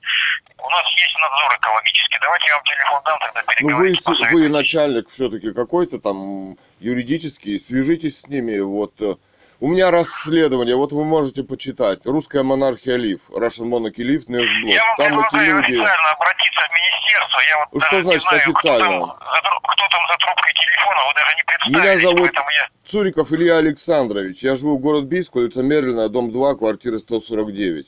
У 0.58 0.70
нас 0.70 0.84
есть 0.96 1.16
надзор 1.20 1.58
экологический. 1.58 2.20
Давайте 2.22 2.46
я 2.48 2.56
вам 2.56 2.64
телефон 2.66 3.02
дам, 3.06 3.20
тогда 3.20 3.42
Ну 3.42 3.46
вы, 3.46 3.56
переговорите. 3.56 4.02
с- 4.02 4.08
вы 4.08 4.14
посоветуйтесь. 4.16 4.50
начальник 4.52 5.10
все-таки 5.10 5.54
какой-то 5.54 6.00
там 6.00 6.58
юридический, 6.80 7.60
свяжитесь 7.60 8.22
с 8.22 8.28
ними. 8.28 8.60
Вот 8.60 8.94
э, 9.02 9.16
у 9.62 9.68
меня 9.68 9.92
расследование, 9.92 10.76
вот 10.76 10.92
вы 10.92 11.06
можете 11.06 11.44
почитать. 11.44 12.00
Русская 12.06 12.42
монархия 12.42 12.96
Лив, 12.96 13.22
Russian 13.30 13.70
Monarchy 13.70 14.02
Live, 14.04 14.26
Newsblog. 14.26 14.72
Я 14.72 14.84
вам 14.84 14.98
Там 14.98 15.20
эти 15.20 15.30
предлагаю 15.30 15.56
люди. 15.56 15.72
официально 15.80 16.12
обратиться 16.12 16.62
в 16.62 16.72
министерство. 16.74 17.40
Я 17.48 17.58
вот 17.60 17.68
Ну, 17.74 17.80
что 17.80 17.96
не 17.96 18.02
значит 18.02 18.22
знаю, 18.24 18.38
официально? 18.42 18.88
Кто 18.88 19.08
там, 19.08 19.20
за, 19.20 19.60
кто 19.62 19.84
там 19.92 20.02
за 20.10 20.18
трубкой 20.18 20.54
телефона, 20.54 21.00
вы 21.08 21.14
даже 21.14 21.36
не 21.36 21.44
представились. 21.44 22.02
Меня 22.02 22.10
зовут 22.10 22.32
я... 22.34 22.68
Цуриков 22.90 23.32
Илья 23.32 23.58
Александрович. 23.58 24.44
Я 24.44 24.56
живу 24.56 24.78
в 24.78 24.82
город 24.82 25.04
Бийск, 25.06 25.36
улица 25.36 25.62
Мерлина, 25.62 26.10
дом 26.10 26.32
2, 26.32 26.56
квартира 26.56 26.98
149. 26.98 27.86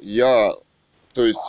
Я, 0.00 0.52
то 1.12 1.24
есть, 1.26 1.40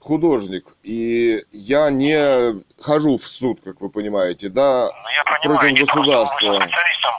художник, 0.00 0.66
и 0.82 1.42
я 1.52 1.90
не 1.90 2.62
хожу 2.80 3.18
в 3.18 3.24
суд, 3.24 3.60
как 3.64 3.80
вы 3.80 3.90
понимаете, 3.90 4.48
да, 4.48 4.88
Ну, 5.02 5.08
я 5.10 5.24
понимаю, 5.24 5.60
против 5.60 5.86
государства. 5.86 6.46
Вы 6.48 6.60
специалистом 6.62 7.14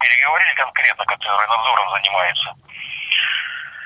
переговорили 0.00 0.54
конкретно, 0.56 1.04
который 1.06 1.46
надзором 1.48 1.92
занимается. 1.94 2.54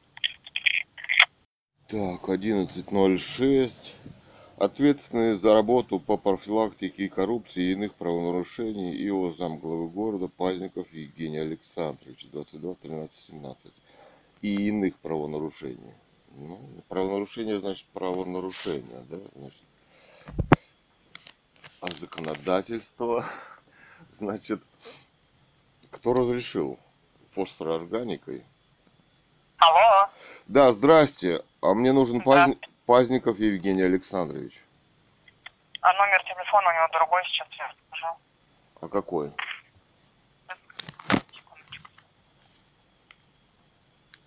Так, 1.90 2.30
11.06. 2.30 3.95
Ответственный 4.58 5.34
за 5.34 5.54
работу 5.54 6.00
по 6.00 6.16
профилактике 6.16 7.10
коррупции 7.10 7.62
и 7.62 7.72
иных 7.74 7.94
правонарушений 7.96 8.96
ИО 9.06 9.32
замглавы 9.32 9.90
города 9.90 10.30
Пазников 10.30 10.88
Евгений 10.94 11.40
Александрович, 11.40 12.28
22 12.32 12.76
13 12.76 13.14
17. 13.14 13.74
И 14.42 14.70
иных 14.70 14.96
правонарушений. 14.96 15.94
Ну, 16.38 16.58
правонарушение 16.88 17.60
значит 17.60 17.86
правонарушение, 17.88 19.04
да? 19.10 19.18
Значит, 19.36 19.64
а 21.82 21.88
законодательство, 22.00 23.26
значит, 24.12 24.62
кто 25.92 26.14
разрешил 26.14 26.80
фосфороорганикой? 27.32 28.46
Алло. 29.58 30.10
Да, 30.48 30.72
здрасте. 30.72 31.44
А 31.60 31.74
мне 31.74 31.92
нужен 31.92 32.22
Да. 32.24 32.56
Пазни- 32.86 33.20
Пазников 33.20 33.40
Евгений 33.40 33.82
Александрович. 33.84 34.62
А 35.82 35.94
номер 35.94 36.24
телефона 36.24 36.70
у 36.70 36.74
него 36.74 36.88
другой 36.94 37.22
сейчас 37.26 37.48
я 37.58 37.74
скажу. 37.88 38.08
А 38.82 38.88
какой? 38.88 39.32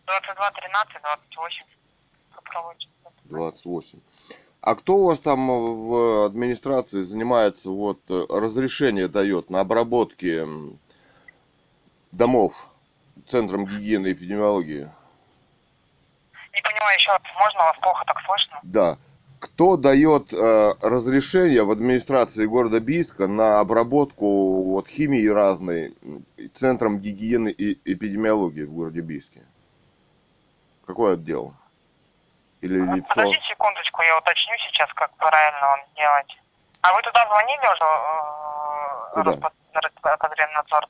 Двадцать 0.07 0.35
два 0.37 0.51
тринадцать 0.53 1.03
двадцать 1.03 1.37
восемь. 1.37 1.65
Попробуйте. 2.35 2.89
28. 3.25 4.01
А 4.63 4.75
кто 4.75 4.97
у 4.97 5.05
вас 5.07 5.21
там 5.21 5.47
в 5.49 6.25
администрации 6.25 7.03
занимается, 7.03 7.69
вот, 7.71 8.01
разрешение 8.31 9.07
дает 9.09 9.51
на 9.51 9.61
обработки 9.61 10.47
домов 12.13 12.55
Центром 13.29 13.67
гигиены 13.67 14.09
и 14.09 14.13
эпидемиологии? 14.13 14.91
Не 16.55 16.63
понимаю 16.63 16.97
еще 16.97 17.11
раз, 17.11 17.21
можно 17.41 17.59
вас 17.61 17.77
плохо 17.81 18.05
так 18.07 18.19
слышно? 18.27 18.61
Да. 18.63 18.97
Кто 19.41 19.77
дает 19.77 20.33
э, 20.33 20.73
разрешение 20.83 21.63
в 21.63 21.71
администрации 21.71 22.45
города 22.47 22.81
Бийска 22.81 23.29
на 23.29 23.61
обработку 23.61 24.65
вот, 24.65 24.89
химии 24.89 25.27
разной 25.29 25.95
Центром 26.55 26.99
гигиены 26.99 27.51
и 27.51 27.79
эпидемиологии 27.93 28.65
в 28.65 28.73
городе 28.73 29.01
Бийске? 29.01 29.43
Какой 30.87 31.15
отдел? 31.15 31.55
Или 32.63 32.81
лицо? 32.81 33.07
Подождите 33.15 33.45
секундочку, 33.49 34.03
я 34.03 34.19
уточню 34.19 34.55
сейчас, 34.69 34.93
как 34.95 35.15
правильно 35.17 35.61
вам 35.61 35.81
делать. 35.95 36.39
А 36.81 36.93
вы 36.95 37.03
туда 37.03 37.25
звонили 37.31 37.67
уже? 37.67 37.85
э, 37.85 39.15
Куда? 39.15 39.31
Роспо- 39.33 39.53
Роспотребнадзор? 40.03 40.89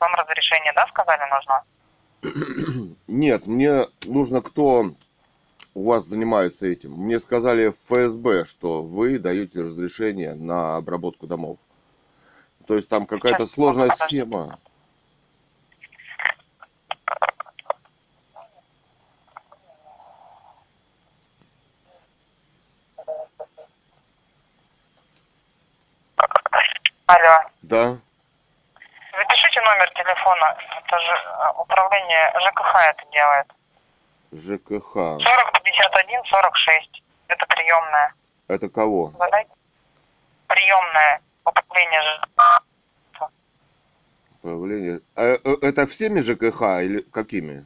Вам 0.00 0.12
разрешение, 0.14 0.72
да, 0.74 0.84
сказали, 0.88 1.22
нужно? 1.32 1.62
Нет, 3.06 3.46
мне 3.46 3.86
нужно 4.04 4.42
кто 4.42 4.94
у 5.74 5.84
вас 5.84 6.04
занимается 6.04 6.66
этим. 6.66 6.92
Мне 6.92 7.18
сказали 7.18 7.68
в 7.68 7.76
ФСБ, 7.86 8.44
что 8.44 8.82
вы 8.82 9.18
даете 9.18 9.62
разрешение 9.62 10.34
на 10.34 10.76
обработку 10.76 11.26
домов. 11.26 11.58
То 12.66 12.74
есть 12.74 12.88
там 12.88 13.06
какая-то 13.06 13.46
сложная 13.46 13.88
схема. 13.90 14.58
Алло. 27.06 27.50
Да? 27.62 27.98
Запишите 29.12 29.60
номер 29.62 29.90
телефона. 29.96 30.79
Это 30.90 31.00
же 31.02 31.12
э, 31.12 31.60
управление 31.60 32.32
ЖКХ 32.40 32.74
это 32.88 33.04
делает. 33.12 33.46
ЖКХ. 34.32 34.92
40 34.94 35.62
51 35.62 36.24
46. 36.24 37.02
Это 37.28 37.46
приемная. 37.46 38.14
Это 38.48 38.68
кого? 38.68 39.12
Задайте. 39.16 39.50
Приемная. 40.48 41.20
Управление 41.44 42.00
ЖКХ. 42.02 43.30
Управление. 44.42 45.00
А, 45.14 45.22
э, 45.22 45.38
это 45.62 45.86
всеми 45.86 46.20
ЖКХ 46.20 46.82
или 46.82 47.02
какими? 47.12 47.64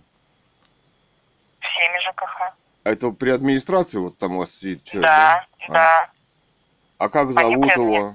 Всеми 1.60 1.98
ЖКХ. 2.10 2.40
А 2.84 2.90
Это 2.90 3.10
при 3.12 3.30
администрации 3.30 3.96
вот 3.96 4.18
там 4.18 4.34
у 4.36 4.38
вас 4.40 4.50
сидит 4.50 4.84
человек, 4.84 5.08
Да, 5.08 5.46
А. 5.68 5.72
да. 5.72 6.10
А 6.98 7.08
как 7.08 7.22
Они 7.28 7.32
зовут 7.32 7.72
его? 7.74 8.12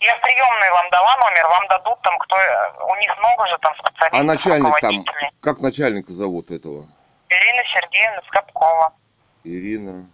Я 0.00 0.16
в 0.16 0.20
приемной 0.20 0.70
вам 0.70 0.90
дала 0.90 1.16
номер, 1.16 1.44
вам 1.48 1.68
дадут 1.68 2.00
там, 2.02 2.18
кто... 2.18 2.36
э, 2.36 2.72
У 2.92 2.96
них 2.96 3.16
много 3.18 3.48
же 3.48 3.56
там 3.58 3.74
специалистов, 3.74 4.20
А 4.20 4.22
начальник 4.22 4.80
там, 4.80 5.04
как 5.40 5.58
начальника 5.60 6.12
зовут 6.12 6.50
этого? 6.50 6.86
Ирина 7.28 7.62
Сергеевна 7.74 8.22
Скопкова. 8.28 8.92
Ирина. 9.44 10.06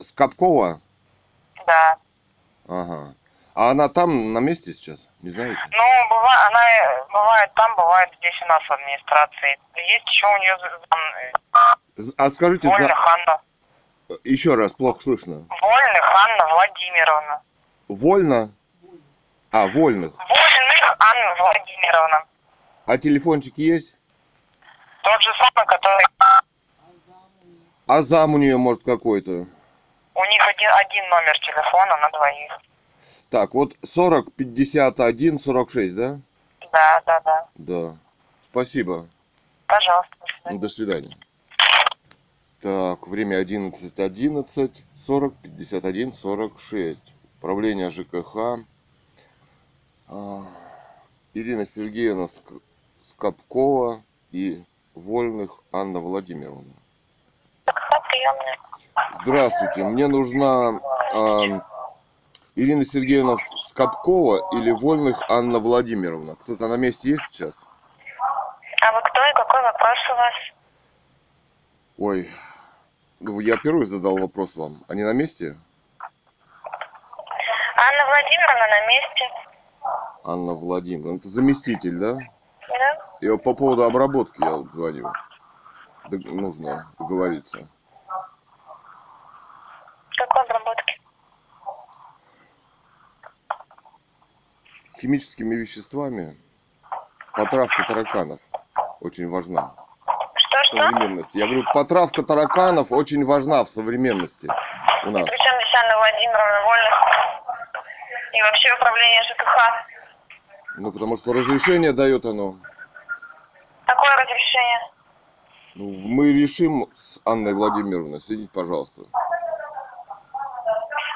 Скопкова? 0.00 0.80
Да. 1.66 1.96
Ага. 2.68 3.14
А 3.54 3.70
она 3.70 3.88
там 3.88 4.32
на 4.32 4.38
месте 4.38 4.72
сейчас? 4.72 5.00
Не 5.20 5.30
знаете? 5.30 5.58
Ну, 5.70 5.84
бывает, 6.08 6.38
она 6.48 6.60
э, 6.72 7.04
бывает 7.12 7.52
там, 7.54 7.76
бывает 7.76 8.08
здесь 8.18 8.40
у 8.42 8.46
нас 8.46 8.60
в 8.66 8.70
администрации. 8.72 9.58
Есть 9.76 10.06
еще 10.08 10.26
у 10.26 10.38
нее 10.38 10.56
З- 11.96 12.14
А 12.16 12.30
скажите, 12.30 12.68
Вольных 12.68 12.88
за... 12.88 13.12
Анна. 13.12 13.42
еще 14.24 14.54
раз, 14.54 14.72
плохо 14.72 15.02
слышно. 15.02 15.44
Вольных 15.48 16.14
Анна 16.28 16.48
Владимировна. 16.54 17.42
Вольно? 17.88 18.50
А, 19.52 19.66
вольных. 19.68 20.12
Вольных 20.18 20.96
Анна 20.98 21.34
Владимировна. 21.38 22.24
А 22.86 22.96
телефончик 22.96 23.58
есть? 23.58 23.94
Тот 25.02 25.22
же 25.22 25.30
самый, 25.38 25.66
который... 25.66 26.06
А 27.86 28.00
зам 28.00 28.34
у 28.34 28.38
нее, 28.38 28.56
может, 28.56 28.82
какой-то? 28.82 29.30
У 29.30 30.24
них 30.24 30.48
один, 30.48 30.70
один 30.80 31.08
номер 31.10 31.38
телефона 31.40 31.96
на 31.98 32.08
двоих. 32.08 32.60
Так, 33.28 33.52
вот 33.52 33.74
40, 33.84 34.32
51, 34.34 35.38
46, 35.38 35.94
да? 35.96 36.20
Да, 36.72 37.02
да, 37.04 37.20
да. 37.20 37.48
Да. 37.56 37.96
Спасибо. 38.50 39.06
Пожалуйста, 39.66 40.16
до 40.16 40.28
свидания. 40.28 40.54
Ну, 40.54 40.58
До 40.60 40.68
свидания. 40.68 41.16
Так, 42.62 43.06
время 43.06 43.36
11, 43.36 43.98
11, 43.98 44.84
40, 44.96 45.34
51, 45.42 46.12
46. 46.14 47.14
Управление 47.38 47.90
ЖКХ. 47.90 48.64
А, 50.12 50.42
Ирина 51.32 51.64
Сергеевна 51.64 52.24
Ск- 52.24 52.60
Скопкова 53.08 54.02
и 54.30 54.62
Вольных 54.94 55.52
Анна 55.72 56.00
Владимировна. 56.00 56.74
Здравствуйте, 59.22 59.84
мне 59.84 60.06
нужна 60.08 60.80
а, 61.14 61.64
Ирина 62.56 62.84
Сергеевна 62.84 63.38
Скопкова 63.68 64.54
или 64.58 64.70
Вольных 64.70 65.18
Анна 65.30 65.58
Владимировна. 65.60 66.36
Кто-то 66.36 66.68
на 66.68 66.76
месте 66.76 67.08
есть 67.10 67.22
сейчас? 67.30 67.58
А 68.82 68.92
вы 68.92 69.00
кто 69.00 69.24
и 69.26 69.32
какой 69.32 69.62
вопрос 69.62 69.96
у 70.10 70.16
вас? 70.16 70.32
Ой, 71.98 72.30
ну 73.20 73.40
я 73.40 73.56
первый 73.56 73.86
задал 73.86 74.18
вопрос 74.18 74.56
вам. 74.56 74.84
Они 74.88 75.04
на 75.04 75.14
месте? 75.14 75.56
Анна 77.76 78.04
Владимировна 78.04 78.66
на 78.68 78.86
месте. 78.88 79.51
Анна 80.24 80.54
Владимировна. 80.54 81.16
Это 81.18 81.28
заместитель, 81.28 81.98
да? 81.98 82.14
Да? 82.14 82.98
И 83.20 83.28
вот 83.28 83.42
по 83.42 83.54
поводу 83.54 83.84
обработки 83.84 84.40
я 84.42 84.52
вот 84.56 84.72
звоню. 84.72 85.10
Дог- 86.10 86.24
нужно 86.24 86.92
договориться. 86.98 87.68
Какой 90.16 90.42
обработки? 90.42 91.00
Химическими 95.00 95.54
веществами 95.56 96.36
потравка 97.34 97.82
тараканов 97.84 98.40
очень 99.00 99.28
важна 99.28 99.74
в 100.06 100.38
Что-что? 100.38 100.76
современности. 100.76 101.38
Я 101.38 101.46
говорю, 101.46 101.64
потравка 101.74 102.22
тараканов 102.22 102.92
очень 102.92 103.24
важна 103.24 103.64
в 103.64 103.68
современности 103.68 104.46
у 105.04 105.10
нас. 105.10 105.24
Причем 105.28 105.52
Анна 105.84 105.96
Владимировна 105.96 106.60
Вольных? 106.66 107.00
И 108.34 108.42
вообще 108.42 108.72
управление 108.74 109.22
ЖКХ. 109.24 109.91
Ну, 110.76 110.92
потому 110.92 111.16
что 111.16 111.32
разрешение 111.32 111.92
дает 111.92 112.24
оно. 112.24 112.56
Какое 113.86 114.16
разрешение? 114.16 114.80
Ну, 115.74 115.92
мы 116.08 116.32
решим 116.32 116.86
с 116.94 117.18
Анной 117.24 117.54
Владимировной. 117.54 118.20
Следите, 118.20 118.50
пожалуйста. 118.52 119.02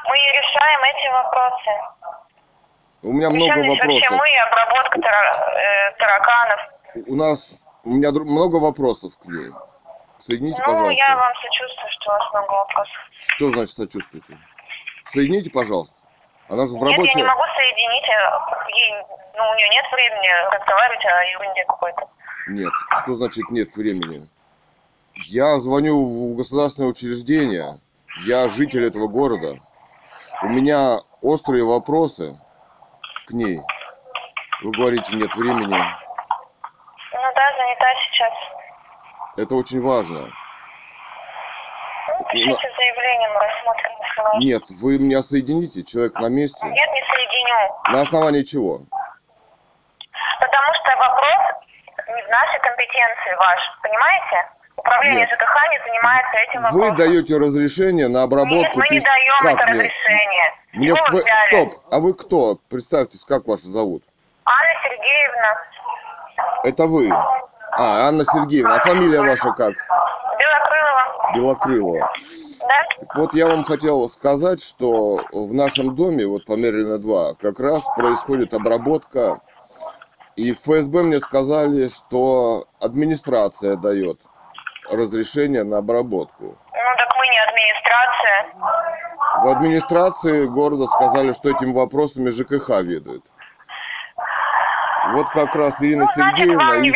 Мы 0.08 0.14
решаем 0.14 0.80
эти 0.84 1.12
вопросы. 1.12 1.70
У 3.02 3.12
меня 3.12 3.30
много 3.30 3.52
Причем 3.52 3.68
вообще 3.68 3.82
вопросов. 3.86 4.10
мы 4.10 4.26
и 4.28 4.36
обработка 4.38 4.98
э, 4.98 5.90
тараканов. 5.98 6.60
У 7.06 7.14
нас 7.14 7.58
у 7.84 7.90
меня 7.90 8.10
много 8.10 8.56
вопросов 8.56 9.16
к 9.18 9.26
ней. 9.26 9.52
Соедините, 10.18 10.58
Ну, 10.66 10.72
пожалуйста. 10.72 10.92
я 10.92 11.16
вам 11.16 11.32
сочувствую, 11.42 11.90
что 12.00 12.10
у 12.10 12.12
вас 12.14 12.32
много 12.32 12.52
вопросов. 12.52 12.96
Что 13.12 13.50
значит 13.50 13.76
сочувствуете? 13.76 14.38
Соедините, 15.12 15.50
пожалуйста. 15.50 15.94
Она 16.48 16.66
же 16.66 16.74
в 16.76 16.82
Нет, 16.84 16.98
я 16.98 17.14
не 17.14 17.24
могу 17.24 17.42
соединить. 17.56 18.08
э, 18.08 18.66
Ей, 18.76 18.94
ну, 19.36 19.50
у 19.50 19.54
нее 19.54 19.68
нет 19.68 19.84
времени 19.92 20.28
разговаривать 20.54 21.04
о 21.04 21.24
ерунде 21.24 21.64
какой-то. 21.64 22.08
Нет. 22.48 22.72
Что 23.02 23.14
значит 23.14 23.50
нет 23.50 23.74
времени? 23.76 24.28
Я 25.24 25.58
звоню 25.58 26.32
в 26.32 26.36
государственное 26.36 26.88
учреждение. 26.88 27.80
Я 28.26 28.48
житель 28.48 28.84
этого 28.86 29.08
города. 29.08 29.58
У 30.42 30.48
меня 30.48 30.98
острые 31.22 31.64
вопросы 31.64 32.38
к 33.26 33.32
ней. 33.32 33.60
Вы 34.62 34.70
говорите, 34.72 35.14
нет 35.16 35.34
времени. 35.34 35.74
Ну 37.12 37.22
да, 37.34 37.58
занята 37.58 37.86
сейчас. 38.12 38.32
Это 39.36 39.54
очень 39.54 39.80
важно. 39.82 40.30
Ну, 42.26 42.32
пишите 42.32 42.68
заявление, 42.76 43.28
мы 43.30 43.40
рассмотрим. 43.40 43.92
Нет, 44.40 44.62
вы 44.80 44.98
меня 44.98 45.22
соедините, 45.22 45.82
человек 45.84 46.14
на 46.14 46.28
месте. 46.28 46.66
Нет, 46.66 46.90
не 46.90 47.02
соединю. 47.02 47.74
На 47.88 48.00
основании 48.02 48.42
чего? 48.42 48.80
Потому 50.40 50.74
что 50.74 50.96
вопрос 50.98 51.38
не 52.08 52.22
в 52.22 52.28
нашей 52.28 52.60
компетенции 52.60 53.32
ваш, 53.38 53.60
понимаете? 53.82 54.48
Управление 54.76 55.20
Нет. 55.20 55.30
ЖКХ 55.32 55.70
не 55.70 55.78
занимается 55.78 56.36
этим 56.36 56.62
Вы 56.62 56.80
вопросом. 56.80 56.96
даете 56.96 57.36
разрешение 57.38 58.08
на 58.08 58.24
обработку... 58.24 58.56
Нет, 58.56 58.76
мы 58.76 58.84
не 58.90 59.00
даем 59.00 59.34
Как 59.42 59.62
это 59.62 59.72
нет? 59.72 59.84
разрешение. 59.84 60.54
Мне 60.72 60.86
Чего 60.88 61.06
вы 61.12 61.22
взяли? 61.22 61.48
Стоп, 61.48 61.74
а 61.90 61.98
вы 62.00 62.14
кто? 62.14 62.58
Представьтесь, 62.68 63.24
как 63.24 63.46
вас 63.46 63.60
зовут? 63.62 64.02
Анна 64.44 64.82
Сергеевна 64.84 65.62
Это 66.64 66.86
вы. 66.86 67.08
А, 67.78 68.08
Анна 68.08 68.24
Сергеевна. 68.24 68.76
А 68.76 68.78
фамилия 68.80 69.20
ваша 69.20 69.52
как? 69.52 69.74
Белокрылова. 70.38 71.34
Белокрылова. 71.34 72.10
Да? 72.60 73.06
Вот 73.14 73.34
я 73.34 73.46
вам 73.46 73.64
хотел 73.64 74.08
сказать, 74.08 74.62
что 74.62 75.20
в 75.32 75.52
нашем 75.54 75.94
доме, 75.94 76.26
вот 76.26 76.44
по 76.46 76.52
Мерлина 76.56 76.98
2, 76.98 77.34
как 77.34 77.60
раз 77.60 77.84
происходит 77.96 78.54
обработка 78.54 79.40
И 80.36 80.52
в 80.52 80.58
ФСБ 80.60 81.02
мне 81.02 81.18
сказали, 81.18 81.88
что 81.88 82.66
администрация 82.80 83.76
дает 83.76 84.18
разрешение 84.90 85.64
на 85.64 85.78
обработку. 85.78 86.44
Ну 86.44 86.96
так 86.98 87.08
мы 87.16 87.24
не 87.32 87.38
администрация. 87.38 88.46
В 89.44 89.48
администрации 89.48 90.46
города 90.46 90.86
сказали, 90.86 91.32
что 91.32 91.50
этим 91.50 91.72
вопросами 91.74 92.30
ЖКХ 92.30 92.68
ведает. 92.82 93.22
Вот 95.12 95.28
как 95.30 95.54
раз 95.54 95.74
Ирина 95.80 96.04
Ну, 96.04 96.08
значит, 96.14 96.36
Сергеевна... 96.36 96.64
вам 96.64 96.82
из- 96.82 96.94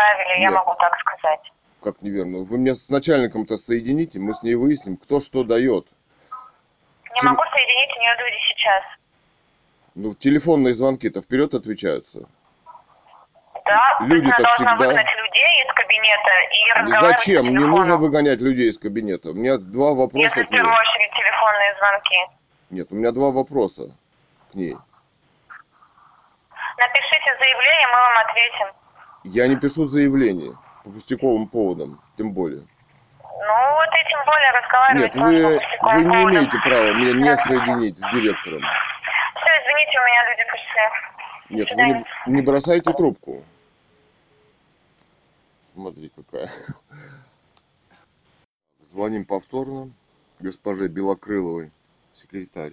информацию 0.00 0.24
предоставили, 0.24 0.42
я 0.42 0.48
Нет. 0.50 0.52
могу 0.52 0.74
так 0.78 0.92
сказать. 1.00 1.52
Как 1.82 2.02
неверно? 2.02 2.38
Вы 2.38 2.58
меня 2.58 2.74
с 2.74 2.88
начальником-то 2.88 3.56
соедините, 3.56 4.18
мы 4.18 4.34
с 4.34 4.42
ней 4.42 4.54
выясним, 4.54 4.96
кто 4.96 5.20
что 5.20 5.44
дает. 5.44 5.86
Не 7.14 7.20
Тем- 7.20 7.30
могу 7.30 7.42
соединить, 7.42 7.96
у 7.96 8.00
нее 8.00 8.14
люди 8.18 8.36
сейчас. 8.48 8.82
Ну, 9.94 10.14
телефонные 10.14 10.74
звонки-то 10.74 11.20
вперед 11.22 11.54
отвечаются. 11.54 12.20
Да, 13.66 13.96
Люди-то 14.00 14.42
всегда- 14.54 14.76
выгнать 14.76 15.16
людей 15.16 15.64
из 15.64 15.72
кабинета 15.74 16.30
и 16.50 16.72
разговаривать 16.80 17.18
Зачем? 17.18 17.48
Не 17.48 17.64
нужно 17.64 17.96
выгонять 17.96 18.40
людей 18.40 18.68
из 18.68 18.78
кабинета. 18.78 19.30
У 19.30 19.34
меня 19.34 19.58
два 19.58 19.92
вопроса 19.94 20.26
Если 20.26 20.42
в 20.44 20.48
первую 20.48 20.74
очередь 20.74 21.10
телефонные 21.12 21.76
звонки. 21.78 22.16
Нет, 22.70 22.86
у 22.90 22.94
меня 22.96 23.12
два 23.12 23.30
вопроса 23.30 23.90
к 24.50 24.54
ней. 24.54 24.76
Напишите 26.78 27.36
заявление, 27.42 27.86
мы 27.88 27.98
вам 27.98 28.18
ответим. 28.26 28.79
Я 29.24 29.46
не 29.48 29.56
пишу 29.56 29.84
заявление 29.86 30.56
по 30.84 30.90
пустяковым 30.90 31.46
поводам, 31.48 32.00
тем 32.16 32.32
более. 32.32 32.62
Ну 33.22 33.74
вот 33.74 33.88
и 33.88 34.08
тем 34.08 34.20
более 34.26 34.50
разговаривать 34.52 35.14
Нет, 35.14 35.16
вы, 35.16 35.60
по 35.80 35.88
вы 35.94 36.04
не 36.04 36.08
поводам. 36.08 36.34
имеете 36.34 36.58
права 36.58 36.92
меня 36.94 37.12
не 37.12 37.36
соединить 37.36 37.98
с 37.98 38.10
директором. 38.12 38.62
Все, 38.62 39.62
извините, 39.62 39.98
у 39.98 40.04
меня 40.06 40.30
люди 40.30 40.44
пришли. 40.50 41.56
Нет, 41.56 41.70
вы 41.72 41.82
не, 41.82 42.36
не 42.36 42.42
бросайте 42.42 42.92
трубку. 42.92 43.44
Смотри, 45.74 46.10
какая. 46.14 46.50
Звоним 48.90 49.24
повторно 49.24 49.90
госпоже 50.40 50.88
Белокрыловой, 50.88 51.70
секретарь. 52.12 52.72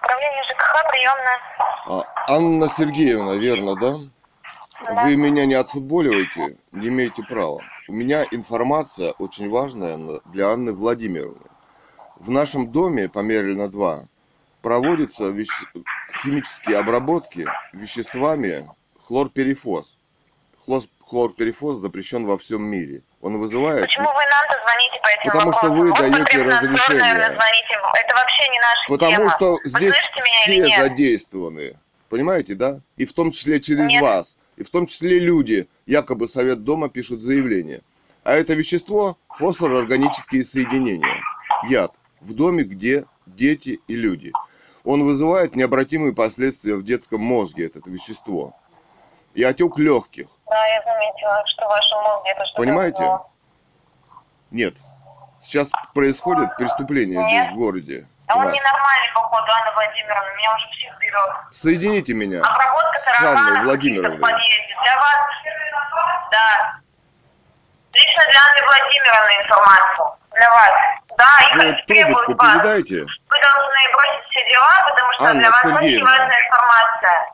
Управление 0.00 0.41
ЖКХ, 0.52 0.90
приемная. 0.90 1.38
А, 1.86 2.04
Анна 2.28 2.68
Сергеевна, 2.68 3.36
верно, 3.36 3.76
да? 3.76 3.94
Да. 4.84 5.04
Вы 5.04 5.16
меня 5.16 5.46
не 5.46 5.54
отфутболиваете, 5.54 6.56
не 6.72 6.88
имеете 6.88 7.22
права. 7.22 7.60
У 7.88 7.92
меня 7.92 8.24
информация 8.30 9.12
очень 9.12 9.48
важная 9.48 9.96
на- 9.96 10.20
для 10.26 10.48
Анны 10.50 10.72
Владимировны. 10.72 11.46
В 12.16 12.30
нашем 12.30 12.70
доме 12.72 13.08
по 13.08 13.20
Мерлина 13.20 13.68
2 13.68 14.06
проводятся 14.60 15.24
веще- 15.30 15.66
химические 16.22 16.78
обработки 16.78 17.46
веществами 17.72 18.68
хлорперифос. 19.04 19.98
Хлор- 20.66 20.88
Хлорперифос 21.08 21.76
запрещен 21.78 22.26
во 22.26 22.36
всем 22.38 22.62
мире. 22.62 23.02
Он 23.22 23.38
вызывает... 23.38 23.80
Почему 23.80 24.08
вы 24.08 24.12
нам-то 24.14 24.60
звоните 24.64 25.00
по 25.00 25.08
этим 25.08 25.30
Потому 25.32 25.52
что 25.52 25.70
вы 25.70 25.90
Вот 25.90 25.98
даете 25.98 26.42
разрешение. 26.42 27.14
звоните. 27.14 27.74
Это 27.94 28.16
вообще 28.16 28.48
не 28.50 28.58
наша 28.58 28.88
Потому 28.88 29.16
тема. 29.16 29.30
что 29.30 29.58
здесь 29.64 29.94
все 29.94 30.78
задействованы. 30.78 31.76
Понимаете, 32.08 32.54
да? 32.54 32.80
И 32.96 33.06
в 33.06 33.12
том 33.12 33.30
числе 33.30 33.60
через 33.60 33.86
Нет. 33.86 34.02
вас. 34.02 34.36
И 34.56 34.64
в 34.64 34.70
том 34.70 34.86
числе 34.86 35.20
люди, 35.20 35.68
якобы 35.86 36.26
Совет 36.26 36.64
Дома 36.64 36.88
пишут 36.90 37.22
заявление. 37.22 37.80
А 38.24 38.34
это 38.34 38.54
вещество– 38.54 39.16
фосфорорганические 39.38 40.44
соединения. 40.44 41.22
Яд. 41.68 41.94
В 42.20 42.34
доме, 42.34 42.64
где 42.64 43.04
дети 43.26 43.80
и 43.86 43.96
люди. 43.96 44.32
Он 44.84 45.04
вызывает 45.04 45.54
необратимые 45.54 46.12
последствия 46.12 46.74
в 46.74 46.84
детском 46.84 47.20
мозге, 47.20 47.66
это 47.66 47.80
вещество. 47.88 48.54
И 49.34 49.42
отек 49.44 49.78
легких. 49.78 50.26
Да, 50.52 50.66
я 50.66 50.82
заметила, 50.82 51.42
что 51.46 51.64
в 51.64 51.68
вашем 51.70 51.98
мозге 52.02 52.30
это 52.32 52.44
что-то 52.44 52.58
Понимаете? 52.62 52.98
вызвало. 52.98 53.26
Нет. 54.50 54.74
Сейчас 55.40 55.68
происходит 55.94 56.54
преступление 56.56 57.24
Нет. 57.24 57.44
здесь, 57.46 57.54
в 57.54 57.58
городе. 57.58 58.06
А 58.28 58.36
у 58.36 58.40
он 58.40 58.50
ненормальный, 58.52 59.08
походу, 59.14 59.46
Анна 59.50 59.72
Владимировна. 59.72 60.28
Меня 60.36 60.54
уже 60.54 60.68
псих 60.68 60.98
берет. 60.98 61.30
Соедините 61.52 62.12
меня. 62.12 62.40
Обработка 62.40 62.98
С 62.98 63.22
Анной 63.24 63.62
Владимировной. 63.64 64.18
Для 64.18 64.96
вас... 64.96 65.16
Да. 66.30 66.74
Лично 67.92 68.22
для 68.30 68.40
Анны 68.44 68.66
Владимировны 68.66 69.32
информацию. 69.42 70.06
Для 70.32 70.50
вас. 70.50 70.72
Да, 71.16 71.46
их 71.48 71.54
Вы 71.56 71.82
требуют 71.86 72.28
вас. 72.38 72.52
передайте. 72.52 73.00
Вы 73.04 73.36
должны 73.40 73.80
бросить 73.92 74.24
все 74.30 74.50
дела, 74.52 74.88
потому 74.88 75.12
что 75.14 75.24
Анна 75.24 75.40
для 75.40 75.50
вас 75.50 75.64
очень 75.64 75.76
Сергеевна. 75.80 76.10
важная 76.10 76.40
информация. 76.46 77.32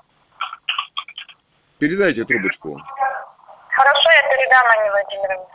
Передайте 1.79 2.25
трубочку. 2.25 2.77
Хорошо, 3.71 4.11
я 4.11 4.29
передам 4.29 4.67
Анне 4.77 4.91
Владимировне. 4.91 5.47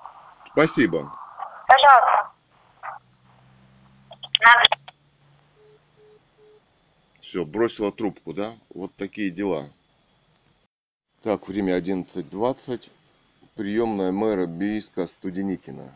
Спасибо. 0.47 1.11
Пожалуйста. 1.67 2.32
Надо 4.39 4.67
Все, 7.21 7.45
бросила 7.45 7.91
трубку, 7.91 8.34
да? 8.34 8.53
Вот 8.69 8.95
такие 8.95 9.32
дела. 9.32 9.69
Так, 11.24 11.47
время 11.47 11.78
11.20. 11.78 12.89
Приемная 13.55 14.11
мэра 14.11 14.45
Бийска 14.45 15.07
Студеникина. 15.07 15.93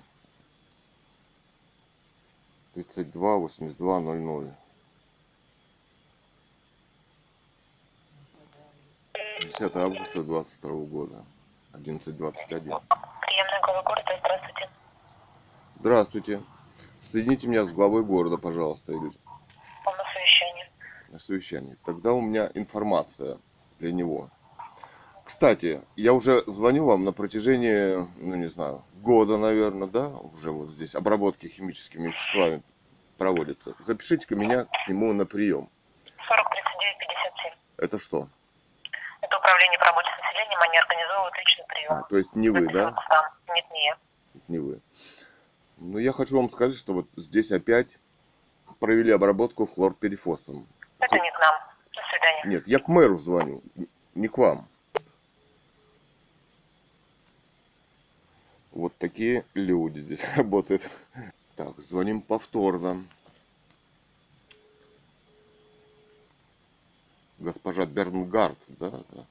32 2.73 3.35
82 3.37 3.99
00. 4.01 4.53
10 9.39 9.75
августа 9.75 10.23
22 10.23 10.71
года. 10.85 11.23
11.21. 11.73 12.09
приемная 12.49 13.61
глава 13.63 13.83
города. 13.83 14.19
Здравствуйте. 14.19 14.69
Здравствуйте. 15.75 16.43
Соедините 16.99 17.47
меня 17.47 17.63
с 17.65 17.71
главой 17.71 18.03
города, 18.03 18.37
пожалуйста, 18.37 18.91
или 18.93 18.99
Он 18.99 19.11
на 19.95 20.03
совещании. 20.13 20.65
на 21.09 21.19
совещании. 21.19 21.77
Тогда 21.85 22.13
у 22.13 22.21
меня 22.21 22.49
информация 22.55 23.37
для 23.79 23.91
него. 23.91 24.29
Кстати, 25.23 25.81
я 25.95 26.13
уже 26.13 26.41
звоню 26.47 26.85
вам 26.85 27.03
на 27.03 27.11
протяжении, 27.11 27.97
ну 28.17 28.35
не 28.35 28.47
знаю, 28.49 28.83
года, 28.95 29.37
наверное, 29.37 29.87
да, 29.87 30.07
уже 30.07 30.51
вот 30.51 30.69
здесь 30.69 30.95
обработки 30.95 31.47
химическими 31.47 32.07
веществами 32.07 32.63
проводятся. 33.17 33.75
Запишите-ка 33.79 34.35
меня 34.35 34.65
к 34.65 34.87
нему 34.87 35.13
на 35.13 35.25
прием. 35.25 35.69
40 36.27 36.49
39 36.49 36.97
57. 36.99 37.53
Это 37.77 37.99
что? 37.99 38.29
Это 39.21 39.37
управление 39.37 39.79
по 39.79 39.85
работе 39.85 40.09
с 40.09 40.23
населением, 40.23 40.59
они 40.61 40.77
организовывают 40.77 41.37
личный 41.37 41.65
прием. 41.67 41.91
А, 41.91 42.03
то 42.03 42.17
есть 42.17 42.35
не 42.35 42.49
вы, 42.49 42.67
да? 42.71 42.95
Там. 43.09 43.25
Нет, 43.55 43.65
не 43.71 43.85
я. 43.85 43.97
Не 44.47 44.59
вы. 44.59 44.81
Ну, 45.77 45.97
я 45.97 46.11
хочу 46.11 46.37
вам 46.37 46.49
сказать, 46.49 46.77
что 46.77 46.93
вот 46.93 47.07
здесь 47.15 47.51
опять 47.51 47.97
провели 48.79 49.11
обработку 49.11 49.67
хлорперифосом. 49.67 50.67
Это 50.99 51.19
не 51.19 51.31
к 51.31 51.39
нам. 51.39 51.55
До 51.93 52.01
свидания. 52.09 52.43
Нет, 52.45 52.67
я 52.67 52.79
к 52.79 52.87
мэру 52.87 53.17
звоню, 53.17 53.61
не 54.15 54.27
к 54.27 54.37
вам. 54.37 54.67
Вот 58.71 58.95
такие 58.97 59.43
люди 59.55 59.99
здесь 59.99 60.25
работают. 60.35 60.87
Так, 61.55 61.79
звоним 61.79 62.21
повторно. 62.21 63.03
Госпожа 67.39 67.85
Бернгард, 67.85 68.57
да? 68.67 68.89
да. 68.89 69.25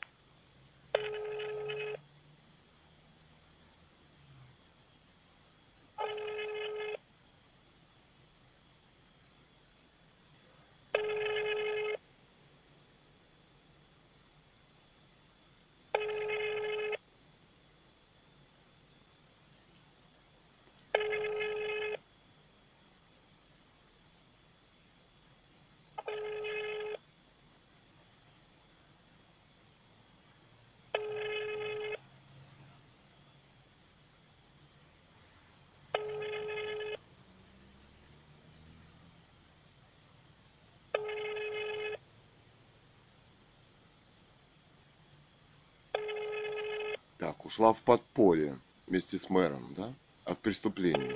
Ушла 47.47 47.73
в 47.73 47.81
подполье 47.81 48.59
вместе 48.89 49.19
с 49.19 49.31
мэром, 49.31 49.73
да? 49.77 49.95
От 50.25 50.39
преступления. 50.39 51.15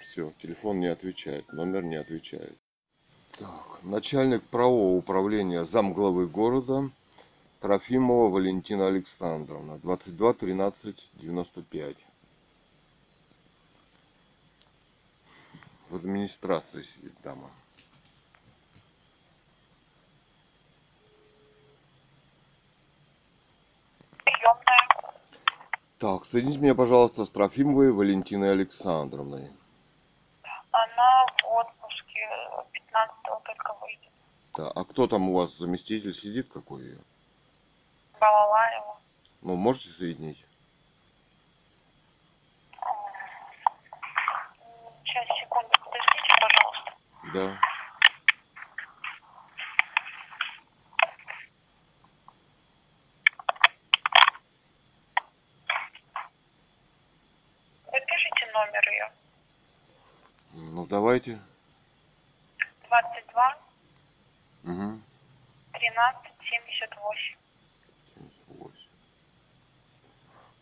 Все. 0.00 0.32
Телефон 0.40 0.78
не 0.78 0.86
отвечает, 0.86 1.52
номер 1.52 1.82
не 1.82 1.96
отвечает. 1.96 2.56
Так, 3.32 3.80
начальник 3.82 4.42
правового 4.44 4.96
управления 4.96 5.64
замглавы 5.64 6.28
города 6.28 6.90
Трофимова 7.60 8.30
Валентина 8.30 8.86
Александровна, 8.86 9.78
22 9.78 10.34
13 10.34 11.10
95. 11.14 11.96
В 15.88 15.96
администрации 15.96 16.84
сидит 16.84 17.14
дама. 17.24 17.50
Приемная. 24.40 24.80
Так, 26.00 26.24
соедините 26.24 26.60
меня, 26.60 26.74
пожалуйста, 26.74 27.26
с 27.26 27.30
Трофимовой 27.30 27.92
Валентиной 27.92 28.52
Александровной. 28.52 29.50
Она 30.72 31.26
в 31.42 31.52
отпуске 31.52 32.26
15 32.72 33.16
только 33.44 33.74
выйдет. 33.82 34.10
Да, 34.56 34.70
а 34.70 34.84
кто 34.86 35.06
там 35.06 35.28
у 35.28 35.34
вас 35.34 35.58
заместитель 35.58 36.14
сидит, 36.14 36.48
какой 36.50 36.84
ее? 36.84 36.98
Балалаева. 38.18 38.98
Ну, 39.42 39.56
можете 39.56 39.90
соединить? 39.90 40.42
Сейчас, 45.04 45.26
секунду, 45.38 45.68
подождите, 45.84 46.34
пожалуйста. 46.40 46.94
Да. 47.34 47.60
Запишите 57.92 58.46
номер 58.52 58.88
ее. 58.90 59.12
Ну, 60.52 60.86
давайте. 61.20 61.38
22 62.88 63.56
Угу. 64.64 65.00
13 65.72 66.32
78. 66.50 67.36
78. 68.14 68.86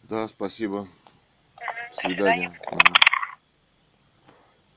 Да, 0.04 0.28
спасибо. 0.28 0.86
До 1.56 1.94
свидания. 2.00 2.48
свидания. 2.50 2.92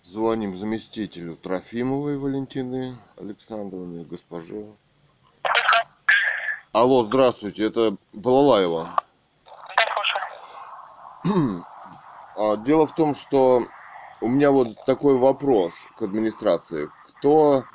Звоним 0.03 0.55
заместителю 0.55 1.35
Трофимовой 1.35 2.17
Валентины 2.17 2.97
Александровны, 3.17 4.03
госпоже. 4.03 4.65
Алло, 6.73 7.01
здравствуйте, 7.03 7.65
это 7.65 7.95
Балалаева. 8.13 8.87
Да, 9.45 9.85
слушаю. 11.23 11.65
А, 12.37 12.57
Дело 12.57 12.87
в 12.87 12.95
том, 12.95 13.13
что 13.13 13.67
у 14.21 14.27
меня 14.27 14.51
вот 14.51 14.69
такой 14.85 15.17
вопрос 15.17 15.73
к 15.97 16.03
администрации. 16.03 16.89
Кто, 17.17 17.65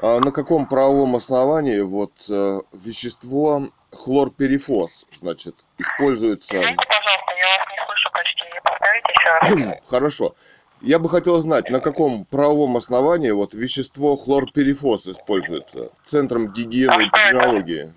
а, 0.00 0.18
на 0.20 0.32
каком 0.32 0.66
правовом 0.66 1.16
основании 1.16 1.80
вот 1.80 2.12
э, 2.28 2.60
вещество 2.72 3.68
хлорперифос, 3.92 5.06
значит, 5.20 5.54
используется... 5.78 6.54
Извините, 6.56 6.84
пожалуйста, 6.88 7.34
я 7.38 7.46
вас 7.48 7.66
не 7.70 7.86
слышу 7.86 8.10
почти. 8.12 8.44
Повторите 8.64 9.12
еще 9.12 9.70
раз. 9.70 9.78
Хорошо. 9.88 10.34
Я 10.80 10.98
бы 10.98 11.08
хотел 11.08 11.40
знать, 11.40 11.70
на 11.70 11.80
каком 11.80 12.24
правовом 12.26 12.76
основании 12.76 13.30
вот 13.30 13.54
вещество 13.54 14.16
хлорперифос 14.16 15.08
используется 15.08 15.90
Центром 16.06 16.52
гигиены 16.52 17.04
и 17.04 17.08
А 17.10 17.30
эпидемиологии. 17.30 17.92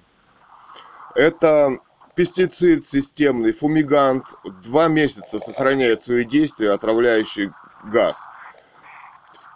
Это 1.16 1.80
пестицид 2.18 2.88
системный, 2.90 3.54
фумигант, 3.54 4.26
два 4.64 4.88
месяца 4.88 5.40
сохраняет 5.40 6.04
свои 6.04 6.26
действия, 6.26 6.72
отравляющий 6.74 7.52
газ. 7.86 8.18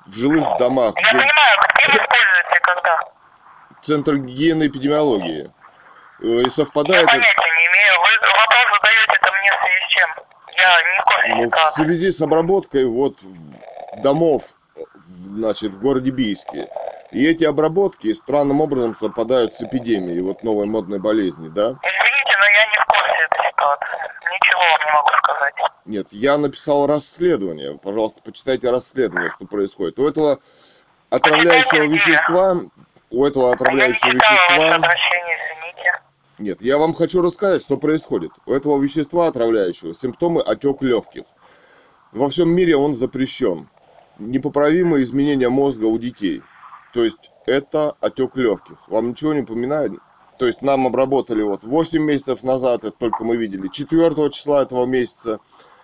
В 0.05 0.13
жилых 0.15 0.45
домах, 0.59 0.93
Я 0.95 1.01
где 1.01 1.11
понимаю, 1.11 1.57
где 1.77 1.87
вы 1.87 1.93
используете, 1.93 2.59
когда? 2.61 2.99
Центр 3.83 4.15
гигиены 4.17 4.63
и 4.63 4.67
эпидемиологии. 4.67 5.51
Э, 6.21 6.25
И 6.25 6.43
Я 6.43 6.49
совпадает... 6.51 7.03
это- 7.03 7.11
понятия 7.13 7.51
не 7.57 7.65
имею. 7.65 7.93
Вы 7.99 8.27
вопрос 8.29 8.77
задаете 8.77 9.15
это 9.19 9.31
мне 9.33 9.51
в 9.51 9.63
связи 9.63 9.81
с 9.83 9.87
чем? 9.89 10.09
Я 10.53 10.81
не 10.91 10.99
в 10.99 11.03
курсе 11.03 11.29
Ну, 11.35 11.49
в 11.49 11.73
связи 11.87 12.11
с 12.11 12.21
обработкой 12.21 12.85
вот 12.85 13.17
домов, 14.03 14.43
значит, 15.25 15.71
в 15.71 15.79
городе 15.81 16.11
Бийске. 16.11 16.69
И 17.11 17.27
эти 17.27 17.43
обработки 17.43 18.13
странным 18.13 18.61
образом 18.61 18.95
совпадают 18.95 19.55
с 19.55 19.61
эпидемией 19.63 20.21
вот 20.21 20.43
новой 20.43 20.65
модной 20.67 20.99
болезни, 20.99 21.49
да? 21.49 21.71
Извините, 21.83 22.37
но 22.39 22.45
я 22.45 22.65
не 22.65 22.79
в 22.79 22.85
курсе 22.85 23.13
этой 23.25 23.49
ситуации. 23.49 23.97
Ничего 24.31 24.61
вам 24.61 24.79
не 24.85 24.93
могу 24.93 25.09
сказать. 25.23 25.55
Нет, 25.91 26.07
я 26.11 26.37
написал 26.37 26.87
расследование. 26.87 27.77
Пожалуйста, 27.77 28.21
почитайте 28.23 28.69
расследование, 28.69 29.29
что 29.29 29.45
происходит. 29.45 29.99
У 29.99 30.07
этого 30.07 30.39
отравляющего 31.09 31.83
вещества, 31.83 32.61
у 33.09 33.25
этого 33.25 33.51
отравляющего 33.51 34.11
вещества... 34.11 34.87
Нет, 36.39 36.61
я 36.61 36.77
вам 36.77 36.93
хочу 36.93 37.21
рассказать, 37.21 37.61
что 37.61 37.75
происходит. 37.75 38.31
У 38.45 38.53
этого 38.53 38.81
вещества 38.81 39.27
отравляющего 39.27 39.93
симптомы 39.93 40.39
отек 40.39 40.81
легких. 40.81 41.23
Во 42.13 42.29
всем 42.29 42.55
мире 42.55 42.77
он 42.77 42.95
запрещен. 42.95 43.67
Непоправимые 44.17 45.03
изменения 45.03 45.49
мозга 45.49 45.87
у 45.87 45.97
детей. 45.97 46.41
То 46.93 47.03
есть 47.03 47.31
это 47.45 47.97
отек 47.99 48.37
легких. 48.37 48.77
Вам 48.87 49.09
ничего 49.09 49.33
не 49.33 49.41
напоминает? 49.41 49.91
То 50.39 50.47
есть 50.47 50.61
нам 50.61 50.87
обработали 50.87 51.43
вот 51.43 51.63
8 51.63 52.01
месяцев 52.01 52.43
назад, 52.43 52.85
это 52.85 52.97
только 52.97 53.25
мы 53.25 53.35
видели, 53.35 53.67
4 53.67 54.29
числа 54.31 54.61
этого 54.61 54.85
месяца. 54.85 55.39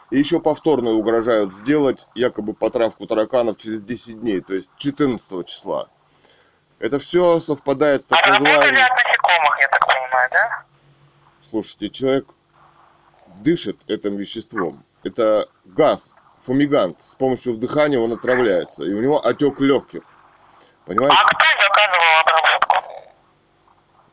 И 0.10 0.18
еще 0.18 0.40
повторно 0.40 0.92
угрожают 0.92 1.54
сделать 1.54 2.08
якобы 2.16 2.54
потравку 2.54 3.06
тараканов 3.08 3.58
через 3.58 3.82
10 3.82 4.22
дней, 4.22 4.42
то 4.42 4.54
есть 4.54 4.70
14 4.78 5.46
числа. 5.46 5.90
Это 6.80 7.00
все 7.00 7.40
совпадает 7.40 8.04
с 8.04 8.06
так 8.06 8.20
Отработали 8.20 8.48
называемым... 8.48 8.84
от 8.84 8.92
насекомых, 8.92 9.60
я 9.60 9.68
так 9.68 9.88
понимаю, 9.88 10.30
да? 10.32 10.64
Слушайте, 11.42 11.90
человек 11.90 12.28
дышит 13.42 13.78
этим 13.88 14.16
веществом. 14.16 14.86
Это 15.04 15.50
газ, 15.66 16.14
фумигант. 16.42 16.98
С 17.06 17.16
помощью 17.16 17.54
вдыхания 17.54 18.00
он 18.00 18.14
отравляется. 18.14 18.84
И 18.84 18.94
у 18.94 19.02
него 19.02 19.26
отек 19.26 19.60
легких. 19.60 20.04
Понимаете? 20.86 21.18
А 21.20 21.28
кто? 21.28 21.57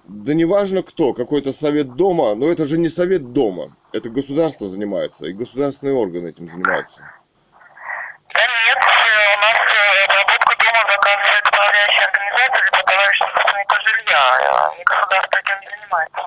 Да 0.06 0.34
неважно 0.34 0.82
кто, 0.82 1.14
какой-то 1.14 1.52
совет 1.52 1.94
дома, 1.94 2.34
но 2.34 2.46
это 2.48 2.66
же 2.66 2.76
не 2.78 2.88
совет 2.88 3.32
дома. 3.32 3.74
Это 3.92 4.10
государство 4.10 4.68
занимается, 4.68 5.26
и 5.26 5.32
государственные 5.32 5.94
органы 5.94 6.28
этим 6.28 6.48
занимаются. 6.48 7.00
Да 7.00 8.40
нет, 8.42 8.76
э, 8.76 9.34
у 9.34 9.40
нас 9.40 9.54
э, 9.54 10.04
обработку 10.04 10.52
дома 10.58 10.92
заказывает 10.92 11.46
управляющая 11.48 12.04
организация 12.04 12.60
или 12.60 12.82
управляющая 12.82 13.26
собственника 13.34 13.76
жилья. 13.86 14.22
э, 14.40 14.80
И 14.80 14.84
государство 14.84 15.38
этим 15.38 15.60
не 15.62 15.68
занимается. 15.80 16.22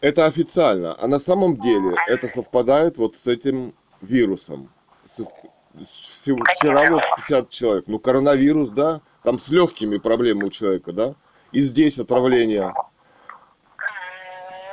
Это 0.00 0.26
официально. 0.26 0.96
А 1.00 1.06
на 1.08 1.18
самом 1.18 1.60
деле 1.60 1.96
это 2.06 2.28
совпадает 2.28 2.98
вот 2.98 3.16
с 3.16 3.26
этим 3.26 3.74
вирусом. 4.00 4.70
С- 5.04 5.24
с- 5.86 6.28
вчера 6.54 6.88
вот 6.90 7.02
50 7.16 7.50
человек. 7.50 7.84
Ну, 7.88 7.98
коронавирус, 7.98 8.68
да? 8.68 9.00
Там 9.24 9.38
с 9.40 9.48
легкими 9.48 9.98
проблемы 9.98 10.46
у 10.46 10.50
человека, 10.50 10.92
да? 10.92 11.14
И 11.52 11.60
здесь 11.60 11.98
отравление. 11.98 12.72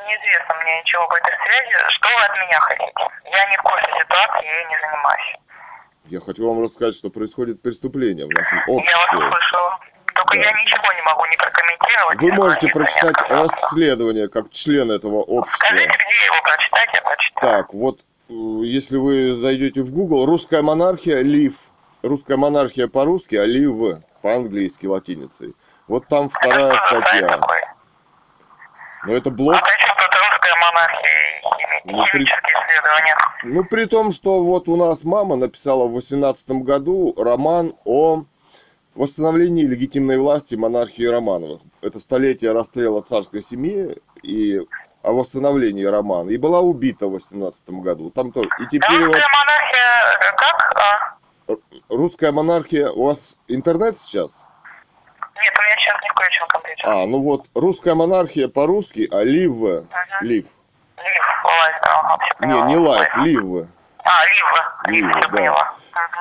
Неизвестно 0.07 0.55
мне 0.63 0.79
ничего 0.81 1.03
об 1.03 1.13
этой 1.13 1.33
связи. 1.43 1.73
Что 1.89 2.09
вы 2.09 2.23
от 2.23 2.31
меня 2.37 2.59
хотите? 2.59 3.03
Я 3.25 3.49
не 3.49 3.57
в 3.57 3.61
курсе 3.63 3.85
ситуации, 4.01 4.45
я 4.45 4.55
ей 4.59 4.65
не 4.67 4.77
занимаюсь. 4.79 5.35
Я 6.05 6.19
хочу 6.21 6.47
вам 6.47 6.61
рассказать, 6.63 6.95
что 6.95 7.09
происходит 7.09 7.61
преступление 7.61 8.25
в 8.25 8.29
нашем 8.29 8.57
Я 8.59 8.65
вас 8.65 8.77
обществе. 8.77 9.17
услышала. 9.27 9.79
Только 10.15 10.35
Да. 10.37 10.41
я 10.41 10.51
ничего 10.53 10.93
не 10.93 11.01
могу 11.01 11.25
не 11.25 11.37
прокомментировать. 11.37 12.19
Вы 12.21 12.31
можете 12.33 12.67
прочитать 12.69 13.17
сказал. 13.17 13.43
расследование 13.43 14.27
как 14.29 14.49
член 14.51 14.91
этого 14.91 15.17
общества. 15.17 15.65
Скажите, 15.67 15.85
где 15.89 16.25
его 16.25 16.41
прочитать, 16.43 16.89
я 16.93 17.01
прочитаю. 17.01 17.51
Так, 17.63 17.73
вот 17.73 17.99
если 18.29 18.97
вы 18.97 19.33
зайдете 19.33 19.81
в 19.81 19.91
Google, 19.91 20.25
русская 20.25 20.61
монархия, 20.61 21.21
лив. 21.21 21.55
Русская 22.03 22.37
монархия 22.37 22.87
по-русски, 22.87 23.35
а 23.35 23.45
лив 23.45 23.99
по-английски 24.21 24.85
латиницей. 24.85 25.55
Вот 25.87 26.07
там 26.07 26.29
вторая 26.29 26.73
Это 26.73 26.77
статья. 26.85 27.27
такой? 27.27 27.61
Но 29.05 29.13
это 29.13 29.29
А 29.29 29.33
при 29.33 29.41
чем 29.41 30.59
монархия 30.59 31.41
и 31.85 31.91
Ну, 31.91 32.03
при- 32.11 32.23
исследования? 32.25 33.15
ну 33.43 33.63
при 33.63 33.85
том, 33.85 34.11
что 34.11 34.43
вот 34.43 34.67
у 34.67 34.75
нас 34.75 35.03
мама 35.03 35.35
написала 35.37 35.85
в 35.87 35.93
18 35.93 36.63
году 36.63 37.13
роман 37.17 37.73
о 37.85 38.23
восстановлении 38.95 39.63
легитимной 39.63 40.17
власти 40.17 40.55
монархии 40.55 41.05
Романовых. 41.05 41.61
Это 41.81 41.99
столетие 41.99 42.51
расстрела 42.51 43.01
царской 43.01 43.41
семьи 43.41 43.95
и 44.23 44.59
о 45.03 45.11
восстановлении 45.13 45.85
романа. 45.85 46.31
И 46.31 46.37
была 46.37 46.59
убита 46.61 47.07
в 47.07 47.11
18 47.11 47.69
году. 47.69 48.09
Там 48.09 48.31
тоже. 48.33 48.49
И 48.59 48.63
Да 48.63 48.69
теперь 48.69 49.05
вот 49.05 49.15
русская 49.15 49.27
монархия 49.29 49.89
э, 50.19 50.35
как? 50.35 50.73
А? 50.75 51.55
русская 51.95 52.31
монархия. 52.33 52.89
У 52.89 53.05
вас 53.05 53.37
интернет 53.47 53.97
сейчас? 54.01 54.43
Нет, 55.35 55.53
у 55.55 55.61
меня 55.61 55.75
сейчас 55.79 56.01
не 56.01 56.09
включен 56.09 56.47
компьютер. 56.49 56.76
А, 56.87 57.05
ну 57.05 57.19
вот, 57.19 57.47
русская 57.53 57.95
монархия 57.95 58.47
по-русски, 58.47 59.09
а 59.11 59.21
лив, 59.23 59.51
Мгм. 59.51 59.87
лив. 60.21 60.45
Лив, 60.97 61.43
лайф, 61.43 61.75
Не, 62.39 62.47
поняла. 62.47 62.67
не 62.69 62.77
лайф, 62.77 63.17
лив. 63.17 63.67
А, 64.05 64.89
Лива, 64.89 65.09
я 65.09 65.21
да. 65.21 65.27
поняла. 65.27 65.73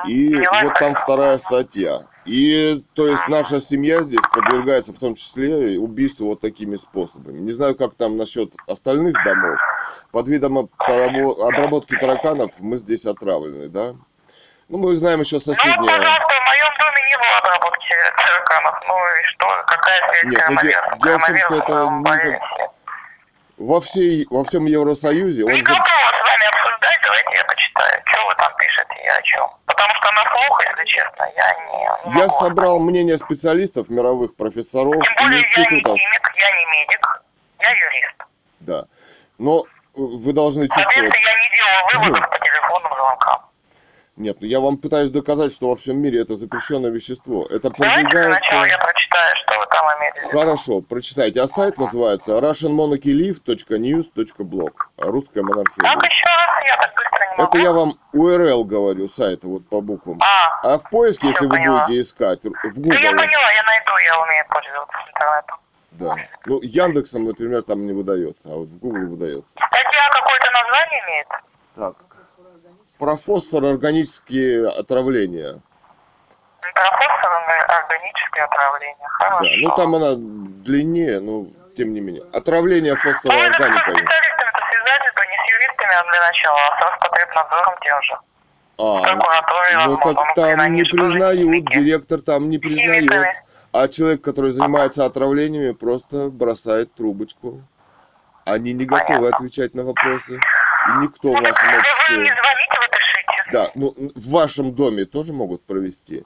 И 0.05 0.35
вот 0.63 0.73
там 0.73 0.93
вторая 0.93 1.37
статья. 1.37 2.01
И 2.25 2.83
то 2.95 3.07
есть 3.07 3.25
наша 3.29 3.61
семья 3.61 4.01
здесь 4.01 4.19
подвергается 4.33 4.91
в 4.91 4.99
том 4.99 5.15
числе 5.15 5.79
убийству 5.79 6.27
вот 6.27 6.41
такими 6.41 6.75
способами. 6.75 7.39
Не 7.39 7.53
знаю, 7.53 7.73
как 7.75 7.95
там 7.95 8.17
насчет 8.17 8.51
остальных 8.67 9.13
домов. 9.23 9.57
Под 10.11 10.27
видом 10.27 10.57
обрабо- 10.57 11.47
обработки 11.47 11.95
тараканов 11.97 12.51
мы 12.59 12.75
здесь 12.75 13.05
отравлены, 13.05 13.69
да? 13.69 13.95
Ну, 14.69 14.77
мы 14.79 14.95
знаем 14.95 15.21
еще 15.21 15.37
Ну, 15.37 15.41
вот, 15.45 15.55
соседнее. 15.55 15.77
пожалуйста, 15.89 16.33
в 16.33 16.47
моем 16.47 16.71
доме 16.79 17.01
не 17.09 17.17
было 17.17 17.37
обработки 17.37 17.93
тараканов. 18.17 18.75
Ну 18.87 18.95
и 18.97 19.23
что? 19.23 19.63
Какая 19.65 19.97
связь 20.11 20.23
Нет, 20.25 20.33
ну, 20.49 20.55
коронавируса? 20.55 20.97
дело 21.03 21.17
в 21.17 21.25
том, 21.25 21.37
что 21.37 21.55
это 21.55 21.89
никак- 21.89 22.03
поверьте. 22.03 22.69
Во, 23.57 23.81
всей, 23.81 24.27
во 24.29 24.43
всем 24.43 24.65
Евросоюзе 24.65 25.43
он 25.45 25.49
Не 25.51 25.63
за- 25.63 25.71
готова 25.71 25.81
с 25.87 26.29
вами 26.29 26.45
обсуждать, 26.53 26.99
давайте 27.03 27.33
я 27.33 27.43
почитаю. 27.45 28.01
Что 28.05 28.25
вы 28.27 28.35
там 28.35 28.53
пишете 28.57 28.95
и 29.03 29.07
о 29.07 29.21
чем? 29.23 29.49
Потому 29.65 29.93
что 29.95 30.11
на 30.11 30.31
слух, 30.31 30.61
если 30.65 30.85
честно, 30.85 31.31
я 31.35 31.53
не, 31.65 32.11
не 32.13 32.19
Я 32.19 32.27
могу. 32.27 32.39
собрал 32.39 32.79
мнение 32.79 33.17
специалистов, 33.17 33.89
мировых 33.89 34.35
профессоров, 34.35 35.01
Тем 35.01 35.15
более 35.23 35.41
я 35.41 35.47
не 35.47 35.79
химик, 35.81 35.87
я 35.87 36.51
не 36.51 36.65
медик, 36.65 37.21
я 37.61 37.69
юрист. 37.71 38.17
Да. 38.59 38.83
Но 39.39 39.63
вы 39.95 40.33
должны 40.33 40.67
чувствовать... 40.67 40.93
Поверьте, 40.93 41.19
я 41.21 41.33
не 41.33 41.49
делаю 41.55 42.03
выводов 42.11 42.29
по 42.29 42.37
телефонным 42.39 42.93
звонкам. 42.93 43.41
Нет, 44.17 44.37
ну 44.41 44.47
я 44.47 44.59
вам 44.59 44.77
пытаюсь 44.77 45.11
доказать, 45.11 45.53
что 45.53 45.69
во 45.69 45.75
всем 45.75 45.99
мире 45.99 46.21
это 46.21 46.35
запрещенное 46.35 46.89
вещество. 46.89 47.45
Это 47.45 47.69
Давайте 47.69 48.01
продвигается... 48.01 48.55
я 48.67 48.77
прочитаю, 48.79 49.35
что 49.45 49.59
вы 49.59 49.65
там 49.69 49.85
имеете. 49.99 50.21
Хорошо, 50.35 50.81
прочитайте. 50.81 51.39
А 51.41 51.47
сайт 51.47 51.77
называется 51.77 52.31
russianmonarchylive.news.blog. 52.39 54.71
Русская 54.97 55.43
монархия. 55.43 55.83
Так, 55.83 56.03
еще 56.03 56.25
раз, 56.25 56.47
я 56.67 56.77
так 56.77 56.93
быстро 56.95 57.19
не 57.31 57.37
могу. 57.37 57.49
Это 57.49 57.57
я 57.63 57.71
вам 57.73 57.99
URL 58.13 58.63
говорю 58.65 59.07
сайта 59.07 59.47
вот 59.47 59.69
по 59.69 59.81
буквам. 59.81 60.19
А, 60.21 60.59
А 60.73 60.77
в 60.79 60.89
поиске, 60.89 61.27
если 61.27 61.41
Всё, 61.41 61.49
вы 61.49 61.55
поняла. 61.57 61.85
будете 61.85 62.01
искать, 62.01 62.39
в 62.43 62.49
да 62.49 62.57
я 62.63 62.69
Google, 62.71 62.89
поняла, 62.89 63.51
я 63.53 63.63
найду, 63.67 63.91
я 64.07 64.19
умею 64.23 64.45
пользоваться 64.49 64.97
интернетом. 65.09 65.57
да. 65.91 66.15
Ну, 66.45 66.59
Яндексом, 66.63 67.25
например, 67.25 67.61
там 67.61 67.85
не 67.85 67.93
выдается, 67.93 68.49
а 68.49 68.55
вот 68.55 68.67
в 68.67 68.79
Google 68.79 69.09
выдается. 69.11 69.51
Статья 69.51 70.09
какое-то 70.11 70.49
название 70.53 71.01
имеет? 71.05 71.27
Так. 71.75 71.95
Про 72.97 73.17
фосфорорганические 73.17 74.69
отравления. 74.69 75.61
Про 76.61 76.83
фосфорное 76.83 77.61
органическое 77.79 78.43
отравление. 78.45 78.97
Да. 78.99 79.07
Хорошо. 79.29 79.55
Ну, 79.57 79.75
там 79.75 79.95
она 79.95 80.15
длиннее, 80.15 81.19
но 81.19 81.47
тем 81.75 81.93
не 81.93 82.01
менее. 82.01 82.23
Отравление 82.33 82.93
Ну, 82.93 82.99
с 82.99 83.05
юристами, 85.53 85.91
а 85.99 86.11
для 86.11 86.21
начала, 86.27 86.59
а. 86.59 86.87
А, 88.79 89.87
ну 89.87 89.97
так 89.97 90.15
ну, 90.15 90.23
там 90.35 90.75
не 90.75 90.83
признают, 90.83 91.65
директор 91.71 92.21
там 92.21 92.49
не 92.49 92.59
признает. 92.59 93.11
А 93.71 93.87
человек, 93.87 94.21
который 94.21 94.51
занимается 94.51 95.05
отравлениями, 95.05 95.71
просто 95.73 96.29
бросает 96.29 96.93
трубочку. 96.93 97.61
Они 98.45 98.73
не 98.73 98.85
готовы 98.85 99.07
Понятно. 99.07 99.37
отвечать 99.37 99.73
на 99.73 99.83
вопросы. 99.83 100.35
И 100.35 100.91
никто 101.01 101.29
в 101.29 101.33
Ну, 101.33 101.41
так 101.41 101.53
вашем 101.53 101.69
вы 101.69 102.17
не 102.23 102.27
звоните. 102.27 102.76
Да, 103.51 103.71
ну 103.75 103.93
в 104.15 104.29
вашем 104.29 104.73
доме 104.73 105.05
тоже 105.05 105.33
могут 105.33 105.61
провести 105.61 106.23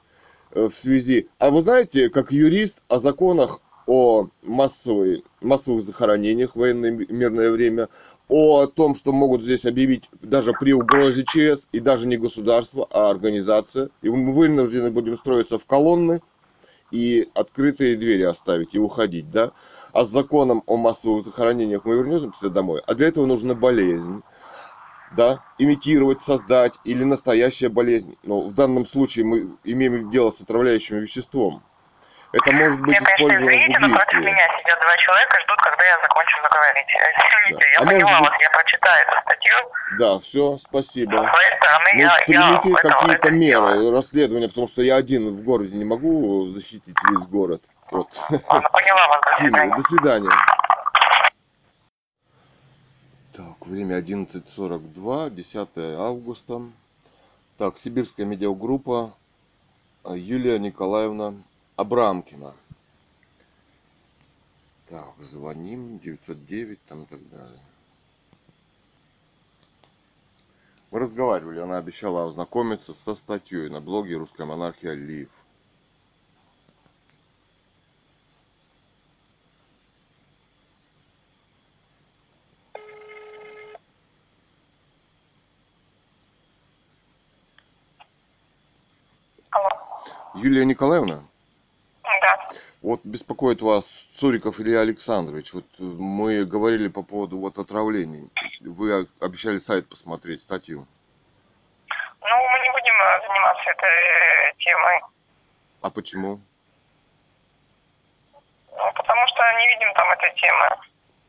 э, 0.52 0.70
в 0.70 0.76
связи. 0.76 1.30
А 1.38 1.50
вы 1.50 1.62
знаете, 1.62 2.10
как 2.10 2.32
юрист 2.32 2.84
о 2.88 3.00
законах 3.00 3.62
о 3.88 4.30
массовой, 4.44 5.24
массовых 5.42 5.82
захоронениях 5.82 6.52
в 6.52 6.60
военное 6.60 6.92
ми- 6.92 7.08
мирное 7.10 7.52
время, 7.52 7.90
о 8.28 8.66
том, 8.68 8.96
что 8.96 9.12
могут 9.12 9.44
здесь 9.44 9.66
объявить 9.66 10.10
даже 10.22 10.54
при 10.54 10.72
угрозе 10.72 11.26
ЧС, 11.26 11.68
и 11.72 11.80
даже 11.80 12.08
не 12.08 12.18
государство, 12.18 12.88
а 12.90 13.10
организация. 13.10 13.90
И 14.02 14.10
мы 14.10 14.32
вынуждены 14.32 14.92
будем 14.92 15.18
строиться 15.18 15.60
в 15.60 15.66
колонны 15.66 16.22
и 16.92 17.28
открытые 17.34 17.98
двери 17.98 18.24
оставить 18.24 18.76
и 18.76 18.80
уходить, 18.80 19.30
да? 19.30 19.52
А 19.92 20.06
с 20.06 20.10
законом 20.10 20.64
о 20.68 20.78
массовых 20.78 21.26
захоронениях 21.26 21.84
мы 21.84 21.96
вернемся 21.96 22.50
домой. 22.50 22.82
А 22.86 22.94
для 22.94 23.08
этого 23.08 23.26
нужна 23.26 23.56
болезнь 23.56 24.22
да, 25.16 25.40
имитировать, 25.58 26.22
создать 26.22 26.78
или 26.84 27.04
настоящая 27.04 27.70
болезнь. 27.70 28.18
Но 28.24 28.42
в 28.42 28.54
данном 28.54 28.86
случае 28.86 29.26
мы 29.26 29.58
имеем 29.64 30.10
дело 30.10 30.32
с 30.32 30.42
отравляющим 30.42 30.98
веществом. 31.00 31.64
Это 32.34 32.56
может 32.56 32.80
быть 32.80 32.96
Я, 32.98 33.02
конечно, 33.04 33.16
использовано 33.16 33.46
в 33.46 33.50
извините, 33.50 33.80
но 33.82 33.88
против 33.90 34.14
убийстве. 34.20 34.32
меня 34.32 34.46
сидят 34.62 34.80
два 34.80 34.96
человека 34.98 35.38
ждут, 35.44 35.58
когда 35.58 35.84
я 35.84 35.96
закончу 36.02 36.38
заговорить. 36.44 36.88
Извините, 36.96 37.66
Да. 37.66 37.72
я 37.74 37.80
А 37.80 37.86
поняла 37.86 38.10
может 38.12 38.30
вас, 38.32 38.40
я 38.42 38.50
прочитаю 38.52 39.06
эту 39.06 39.22
статью. 39.22 39.56
Да, 40.00 40.20
все, 40.20 40.58
спасибо. 40.58 41.12
своей 41.12 41.58
стороны, 41.60 41.90
Ну, 41.96 42.00
я, 42.00 42.06
я 42.08 42.24
примите 42.26 42.70
это- 42.80 42.90
какие-то 42.90 43.32
меры 43.32 43.92
расследования, 43.92 44.48
потому 44.48 44.68
что 44.70 44.82
я 44.82 44.96
один 44.96 45.36
в 45.36 45.44
городе 45.44 45.76
не 45.76 45.84
могу 45.84 46.48
защитить 46.48 46.96
весь 47.10 47.26
город. 47.28 47.62
Вот. 47.92 48.08
Ладно, 48.30 48.70
поняла 48.72 49.08
вас, 49.10 49.20
до 49.26 49.38
свидания. 49.44 49.74
До 49.76 49.82
свидания. 49.84 50.30
Так, 53.42 53.66
время 53.66 53.98
11.42, 54.00 55.32
10 55.32 55.70
августа. 55.98 56.62
Так, 57.58 57.80
сибирская 57.80 58.24
медиагруппа 58.24 59.16
а, 60.04 60.16
Юлия 60.16 60.60
Николаевна 60.60 61.34
Абрамкина. 61.76 62.54
Так, 64.88 65.16
звоним, 65.20 65.98
909 65.98 66.80
там 66.88 67.02
и 67.02 67.06
так 67.08 67.30
далее. 67.30 67.60
Мы 70.92 71.00
разговаривали, 71.00 71.58
она 71.62 71.80
обещала 71.80 72.28
ознакомиться 72.28 72.94
со 72.94 73.16
статьей 73.16 73.70
на 73.70 73.82
блоге 73.82 74.18
«Русская 74.18 74.46
монархия 74.46 74.94
Лив». 74.94 75.30
Алло. 89.52 89.68
Юлия 90.42 90.66
Николаевна? 90.66 91.24
Да. 92.04 92.50
Вот 92.82 93.02
беспокоит 93.04 93.62
вас 93.62 93.86
Цуриков 94.18 94.60
Илья 94.60 94.80
Александрович. 94.82 95.54
Вот 95.54 95.66
э, 95.78 95.84
мы 95.84 96.46
говорили 96.46 96.88
по 96.88 97.04
поводу 97.04 97.38
вот 97.38 97.60
отравлений. 97.60 98.30
Вы 98.62 99.08
обещали 99.20 99.60
сайт 99.60 99.88
посмотреть, 99.88 100.42
статью. 100.42 100.88
Ну, 102.22 102.28
мы 102.52 102.60
не 102.60 102.72
будем 102.72 102.94
э, 102.94 103.28
заниматься 103.28 103.70
этой 103.70 104.50
э, 104.50 104.54
темой, 104.58 105.02
А 105.82 105.90
почему? 105.92 106.40
ну, 108.72 108.92
потому 108.96 109.28
что 109.28 109.44
не 109.60 109.68
видим 109.76 109.94
там 109.94 110.10
этой 110.12 110.34
темы. 110.36 110.82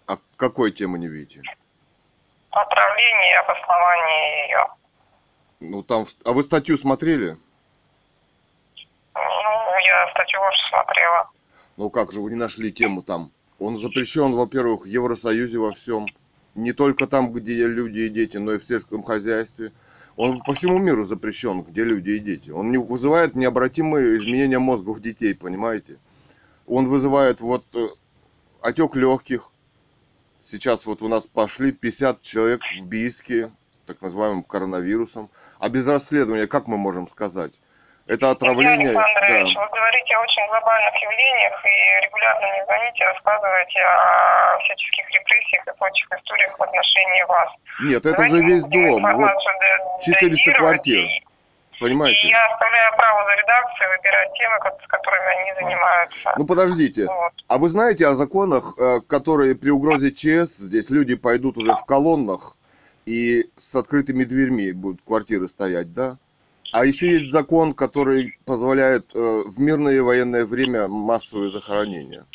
А 0.06 0.18
какой 0.36 0.72
темы 0.72 0.98
не 0.98 1.08
видите? 1.08 1.42
Отравление 2.50 3.30
и 3.30 3.44
обоснование 3.44 4.46
ее. 4.46 4.66
Ну 5.60 5.82
там, 5.82 6.06
а 6.24 6.32
вы 6.32 6.42
статью 6.42 6.78
смотрели? 6.78 7.36
Ну, 9.14 9.20
я 9.20 10.10
статью 10.10 10.40
вашу 10.40 10.68
смотрела. 10.68 11.30
Ну 11.76 11.90
как 11.90 12.12
же 12.12 12.20
вы 12.20 12.30
не 12.30 12.36
нашли 12.36 12.72
тему 12.72 13.02
там? 13.02 13.30
Он 13.58 13.78
запрещен, 13.78 14.32
во-первых, 14.32 14.82
в 14.82 14.86
Евросоюзе 14.86 15.58
во 15.58 15.72
всем. 15.72 16.06
Не 16.54 16.72
только 16.72 17.06
там, 17.06 17.32
где 17.32 17.66
люди 17.66 18.00
и 18.00 18.08
дети, 18.08 18.36
но 18.36 18.54
и 18.54 18.58
в 18.58 18.64
сельском 18.64 19.02
хозяйстве. 19.02 19.72
Он 20.16 20.42
по 20.42 20.54
всему 20.54 20.78
миру 20.78 21.04
запрещен, 21.04 21.62
где 21.62 21.84
люди 21.84 22.10
и 22.10 22.18
дети. 22.18 22.50
Он 22.50 22.70
не 22.70 22.76
вызывает 22.76 23.34
необратимые 23.34 24.16
изменения 24.16 24.58
мозга 24.58 24.90
у 24.90 24.98
детей, 24.98 25.34
понимаете? 25.34 25.98
Он 26.66 26.86
вызывает 26.86 27.40
вот 27.40 27.64
э, 27.74 27.88
отек 28.60 28.94
легких. 28.94 29.50
Сейчас 30.42 30.84
вот 30.84 31.00
у 31.02 31.08
нас 31.08 31.22
пошли 31.22 31.72
50 31.72 32.20
человек 32.20 32.60
в 32.78 32.84
Бийске, 32.84 33.50
так 33.86 34.02
называемым 34.02 34.42
коронавирусом. 34.42 35.30
А 35.58 35.68
без 35.68 35.86
расследования, 35.86 36.46
как 36.46 36.66
мы 36.66 36.76
можем 36.76 37.08
сказать? 37.08 37.54
Это 38.12 38.30
отравление. 38.30 38.92
Илья 38.92 39.00
Александрович, 39.00 39.54
да. 39.54 39.60
вы 39.62 39.68
говорите 39.72 40.14
о 40.16 40.20
очень 40.20 40.46
глобальных 40.48 40.94
явлениях 41.00 41.54
и 41.64 42.04
регулярно 42.04 42.44
не 42.56 42.64
звоните, 42.64 43.04
рассказываете 43.08 43.80
о 43.80 44.58
всяческих 44.60 45.08
репрессиях 45.16 45.66
и 45.66 45.78
прочих 45.78 46.06
историях 46.12 46.58
в 46.58 46.62
отношении 46.62 47.22
вас. 47.24 47.48
Нет, 47.80 48.04
это 48.04 48.12
Давайте 48.12 48.36
же 48.36 48.42
весь 48.44 48.64
дом. 48.64 48.82
Вот 48.84 48.98
информацию 49.00 49.54
д- 49.60 50.04
400 50.04 50.28
дозировать, 50.28 50.56
квартир. 50.58 51.04
И, 51.04 51.24
Понимаете? 51.80 52.28
и 52.28 52.30
я 52.30 52.44
оставляю 52.52 52.92
право 52.98 53.30
за 53.30 53.36
редакцией 53.36 53.88
выбирать 53.96 54.32
темы, 54.34 54.56
с 54.84 54.86
которыми 54.88 55.28
они 55.40 55.54
занимаются. 55.54 56.34
Ну 56.36 56.46
подождите, 56.46 57.06
Вот. 57.06 57.32
а 57.48 57.56
вы 57.56 57.68
знаете 57.70 58.06
о 58.06 58.12
законах, 58.12 58.74
э, 58.78 59.00
которые 59.08 59.54
при 59.54 59.70
угрозе 59.70 60.12
ЧС, 60.12 60.58
здесь 60.58 60.90
люди 60.90 61.14
пойдут 61.14 61.56
уже 61.56 61.74
в 61.74 61.84
колоннах 61.86 62.58
и 63.06 63.46
с 63.56 63.74
открытыми 63.74 64.24
дверьми 64.24 64.72
будут 64.72 65.00
квартиры 65.00 65.48
стоять, 65.48 65.94
да? 65.94 66.18
А 66.72 66.86
еще 66.86 67.12
есть 67.12 67.30
закон, 67.30 67.74
который 67.74 68.38
позволяет 68.46 69.14
э, 69.14 69.42
в 69.46 69.60
мирное 69.60 70.02
военное 70.02 70.46
время 70.46 70.88
массовые 70.88 71.50
захоронения. 71.50 72.26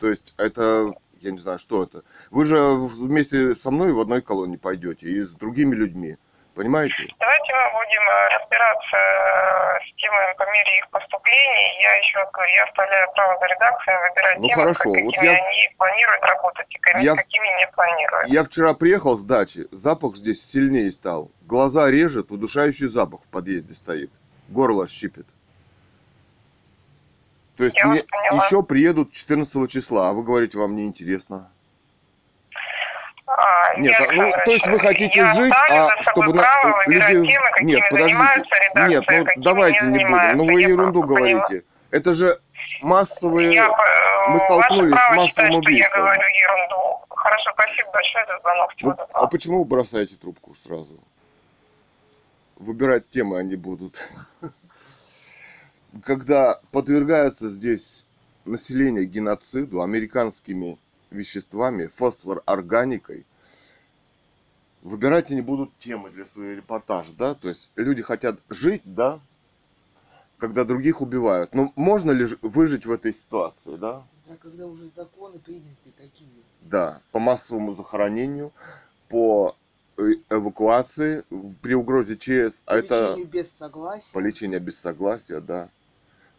То 0.00 0.08
есть 0.08 0.34
это, 0.36 0.94
я 1.20 1.30
не 1.30 1.38
знаю, 1.38 1.60
что 1.60 1.84
это. 1.84 2.02
Вы 2.32 2.44
же 2.44 2.58
вместе 2.58 3.54
со 3.54 3.70
мной 3.70 3.92
в 3.92 4.00
одной 4.00 4.20
колонии 4.20 4.56
пойдете 4.56 5.06
и 5.08 5.20
с 5.20 5.30
другими 5.30 5.76
людьми. 5.76 6.16
Понимаете? 6.54 7.08
Давайте 7.18 7.52
мы 7.52 7.70
будем 7.72 8.02
э, 8.02 8.38
разбираться 8.38 8.96
э, 8.96 9.80
с 9.90 9.94
темами 9.96 10.34
по 10.38 10.44
мере 10.52 10.78
их 10.78 10.88
поступления. 10.90 11.80
Я 11.82 11.94
еще 11.96 12.18
раз 12.18 12.30
говорю, 12.32 12.52
я 12.54 12.64
оставляю 12.64 13.12
право 13.12 13.38
за 13.40 13.46
редакцией 13.46 13.98
выбирать 14.08 14.38
Ну, 14.38 14.48
темы, 14.48 14.62
хорошо. 14.62 14.92
какими 14.92 15.04
Вот 15.06 15.14
я- 15.16 15.30
они 15.32 15.74
планируют 15.76 16.22
работать 16.24 16.66
и 16.70 16.78
какими, 16.78 17.02
Я- 17.02 17.16
какими 17.16 17.46
не 17.58 17.66
планируют. 17.72 18.28
Я 18.28 18.44
вчера 18.44 18.74
приехал 18.74 19.16
с 19.16 19.22
дачи, 19.22 19.66
запах 19.72 20.14
здесь 20.16 20.48
сильнее 20.48 20.92
стал. 20.92 21.30
Глаза 21.42 21.90
режет, 21.90 22.30
удушающий 22.30 22.86
запах 22.86 23.20
в 23.22 23.26
подъезде 23.30 23.74
стоит. 23.74 24.10
Горло 24.48 24.86
щипет. 24.86 25.26
То 27.56 27.64
есть 27.64 27.76
Я 27.78 27.86
мне 27.86 27.98
еще 28.00 28.62
приедут 28.62 29.12
14 29.12 29.66
числа, 29.68 30.10
а 30.10 30.12
вы 30.12 30.22
говорите, 30.22 30.58
вам 30.58 30.76
не 30.76 30.86
интересно. 30.86 31.50
А, 33.26 33.74
Нет, 33.78 33.94
а, 34.00 34.12
ну, 34.12 34.30
то 34.44 34.50
есть 34.52 34.66
вы 34.66 34.78
хотите 34.78 35.18
я 35.20 35.34
жить, 35.34 35.52
а 35.70 35.88
чтобы 36.02 36.34
на- 36.34 36.42
темы, 36.42 37.28
какими 37.52 37.70
Нет, 37.70 37.82
подождите. 37.90 38.18
Нет, 38.88 39.04
ну 39.08 39.42
давайте 39.42 39.86
не 39.86 39.98
не 39.98 40.04
будем. 40.04 40.36
Ну 40.36 40.44
вы 40.44 40.60
Я 40.60 40.68
ерунду 40.68 41.00
поняла. 41.02 41.16
говорите. 41.16 41.64
Это 41.90 42.12
же 42.12 42.38
массовые... 42.82 43.52
Я, 43.54 43.66
э, 43.66 44.30
мы 44.30 44.38
столкнулись 44.40 44.94
с 44.94 45.16
массовым 45.16 45.26
что 45.32 45.42
я 45.52 45.58
убийством. 45.58 46.00
говорю 46.02 46.20
ерунду. 46.22 47.06
Хорошо, 47.08 47.50
спасибо 47.54 47.90
большое 47.92 48.26
за 48.26 48.38
звонок. 48.40 48.70
Ну, 48.80 48.96
а 49.14 49.26
почему 49.26 49.58
вы 49.60 49.64
бросаете 49.64 50.16
трубку 50.16 50.54
сразу? 50.54 51.00
Выбирать 52.56 53.08
темы 53.08 53.38
они 53.38 53.56
будут. 53.56 54.06
Когда 56.04 56.60
подвергается 56.72 57.48
здесь 57.48 58.06
население 58.44 59.04
геноциду 59.04 59.82
американскими 59.82 60.78
веществами, 61.14 61.86
фосфор-органикой, 61.86 63.26
выбирать 64.82 65.30
они 65.30 65.40
будут 65.40 65.76
темы 65.78 66.10
для 66.10 66.24
своих 66.24 66.58
репортажей, 66.58 67.14
да? 67.16 67.34
То 67.34 67.48
есть 67.48 67.70
люди 67.74 68.02
хотят 68.02 68.38
жить, 68.48 68.82
да? 68.84 69.20
Когда 70.38 70.64
других 70.64 71.00
убивают. 71.00 71.54
Но 71.54 71.72
можно 71.74 72.10
ли 72.10 72.26
выжить 72.42 72.86
в 72.86 72.92
этой 72.92 73.14
ситуации, 73.14 73.76
да? 73.76 74.06
А 74.28 74.36
когда 74.36 74.66
уже 74.66 74.88
законы 74.94 75.38
приняты 75.38 75.90
такие. 75.96 76.30
Да, 76.62 77.00
по 77.12 77.18
массовому 77.18 77.72
захоронению, 77.72 78.52
по 79.08 79.54
э, 79.98 80.02
эвакуации 80.30 81.24
при 81.60 81.74
угрозе 81.74 82.16
ЧС, 82.16 82.62
а 82.64 82.76
это 82.76 83.10
лечению 83.10 83.26
без 83.26 83.50
согласия. 83.52 84.12
по 84.12 84.18
лечению 84.18 84.60
без 84.60 84.78
согласия, 84.78 85.40
да. 85.40 85.70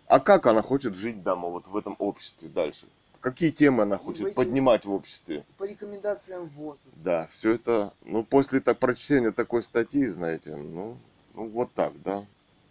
А 0.08 0.20
как 0.20 0.46
она 0.46 0.62
хочет 0.62 0.96
жить 0.96 1.24
дома 1.24 1.50
вот 1.50 1.68
в 1.68 1.76
этом 1.76 1.96
обществе 2.00 2.48
дальше? 2.48 2.88
Какие 3.26 3.50
темы 3.50 3.82
она 3.82 3.98
хочет 3.98 4.28
Эти- 4.28 4.36
поднимать 4.36 4.86
в 4.86 4.92
обществе? 4.94 5.44
По 5.58 5.64
рекомендациям 5.64 6.46
ВОЗ. 6.50 6.78
Да, 6.94 7.26
все 7.32 7.54
это, 7.54 7.92
ну, 8.04 8.24
после 8.24 8.60
так, 8.60 8.78
прочтения 8.78 9.32
такой 9.32 9.64
статьи, 9.64 10.06
знаете, 10.06 10.56
ну, 10.56 10.96
ну, 11.34 11.50
вот 11.50 11.74
так, 11.74 12.00
да, 12.04 12.24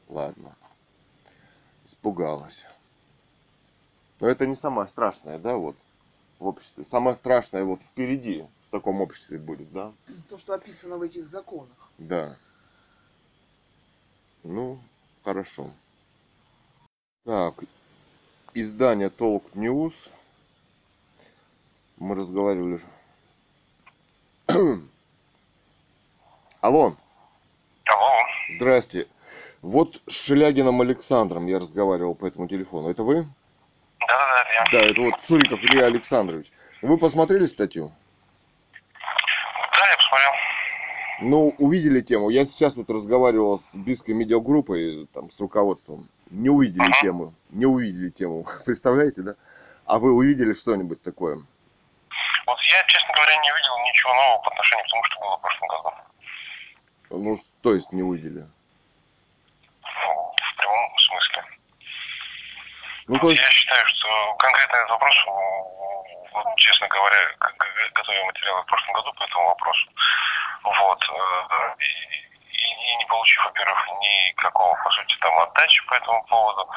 ладно. 0.08 0.54
Испугалась. 1.84 2.66
Но 4.20 4.28
это 4.28 4.46
не 4.46 4.54
самое 4.54 4.86
страшное, 4.86 5.40
да, 5.40 5.56
вот, 5.56 5.74
в 6.38 6.46
обществе. 6.46 6.84
Самое 6.84 7.16
страшное 7.16 7.64
вот 7.64 7.82
впереди, 7.82 8.46
в 8.68 8.70
таком 8.70 9.00
обществе 9.00 9.38
будет, 9.38 9.72
да? 9.72 9.92
То, 10.28 10.38
что 10.38 10.54
описано 10.54 10.98
в 10.98 11.02
этих 11.02 11.26
законах. 11.26 11.90
Да. 11.98 12.36
Ну, 14.44 14.78
хорошо. 15.24 15.72
Так, 17.24 17.56
издание 18.54 19.10
Толк 19.10 19.52
News. 19.56 20.10
Мы 22.04 22.14
разговаривали. 22.16 22.80
Алло, 26.60 26.94
Алло. 27.86 28.12
здрасте. 28.56 29.06
Вот 29.62 30.02
с 30.06 30.12
Шелягином 30.12 30.82
Александром 30.82 31.46
я 31.46 31.58
разговаривал 31.58 32.14
по 32.14 32.26
этому 32.26 32.46
телефону. 32.46 32.90
Это 32.90 33.04
вы? 33.04 33.22
Да-да-да, 34.00 34.42
это 34.42 34.52
я. 34.76 34.80
Да, 34.80 34.86
это 34.86 35.00
вот 35.00 35.14
Цуриков 35.26 35.58
Илья 35.62 35.86
Александрович. 35.86 36.52
Вы 36.82 36.98
посмотрели 36.98 37.46
статью? 37.46 37.90
Да, 38.92 39.88
я 39.88 39.96
посмотрел. 39.96 40.32
Ну, 41.22 41.54
увидели 41.56 42.02
тему. 42.02 42.28
Я 42.28 42.44
сейчас 42.44 42.76
вот 42.76 42.90
разговаривал 42.90 43.60
с 43.60 43.74
близкой 43.74 44.10
медиагруппой, 44.14 45.08
там, 45.14 45.30
с 45.30 45.40
руководством. 45.40 46.10
Не 46.28 46.50
увидели 46.50 46.82
Ага. 46.82 47.00
тему. 47.00 47.32
Не 47.48 47.64
увидели 47.64 48.10
тему. 48.10 48.46
Представляете, 48.66 49.22
да? 49.22 49.36
А 49.86 49.98
вы 49.98 50.12
увидели 50.12 50.52
что-нибудь 50.52 51.00
такое? 51.02 51.36
Вот 52.46 52.58
я, 52.60 52.84
честно 52.86 53.14
говоря, 53.14 53.32
не 53.40 53.48
видел 53.48 53.76
ничего 54.04 54.14
нового 54.14 54.38
по 54.42 54.50
отношению 54.50 54.84
к 54.86 54.90
тому, 54.90 55.04
что 55.04 55.20
было 55.20 55.36
в 55.36 55.40
прошлом 55.40 55.68
году. 55.68 55.92
Ну, 57.10 57.38
то 57.62 57.74
есть 57.74 57.92
не 57.92 58.02
увидели. 58.02 58.44
Ну, 59.82 60.34
в 60.36 60.56
прямом 60.56 60.98
смысле. 60.98 61.44
Ну, 63.08 63.18
то 63.18 63.30
есть, 63.30 63.40
Я 63.42 63.48
считаю, 63.50 63.86
что 63.86 64.34
конкретно 64.38 64.76
этот 64.76 64.90
вопрос, 64.90 65.14
м, 65.26 65.32
вот, 66.32 66.56
честно 66.56 66.88
говоря, 66.88 67.16
готовил 67.94 68.24
материалы 68.24 68.62
в 68.62 68.66
прошлом 68.66 68.92
году 68.94 69.12
по 69.14 69.24
этому 69.24 69.46
вопросу. 69.48 69.86
Вот. 70.64 71.04
э, 71.10 71.74
И, 71.78 71.84
и- 71.84 72.96
не 72.96 73.04
получив, 73.06 73.44
во-первых, 73.44 73.86
никакого, 74.00 74.74
по 74.82 74.90
сути, 74.90 75.16
там 75.20 75.38
отдачи 75.38 75.84
по 75.86 75.94
этому 75.94 76.24
поводу. 76.24 76.70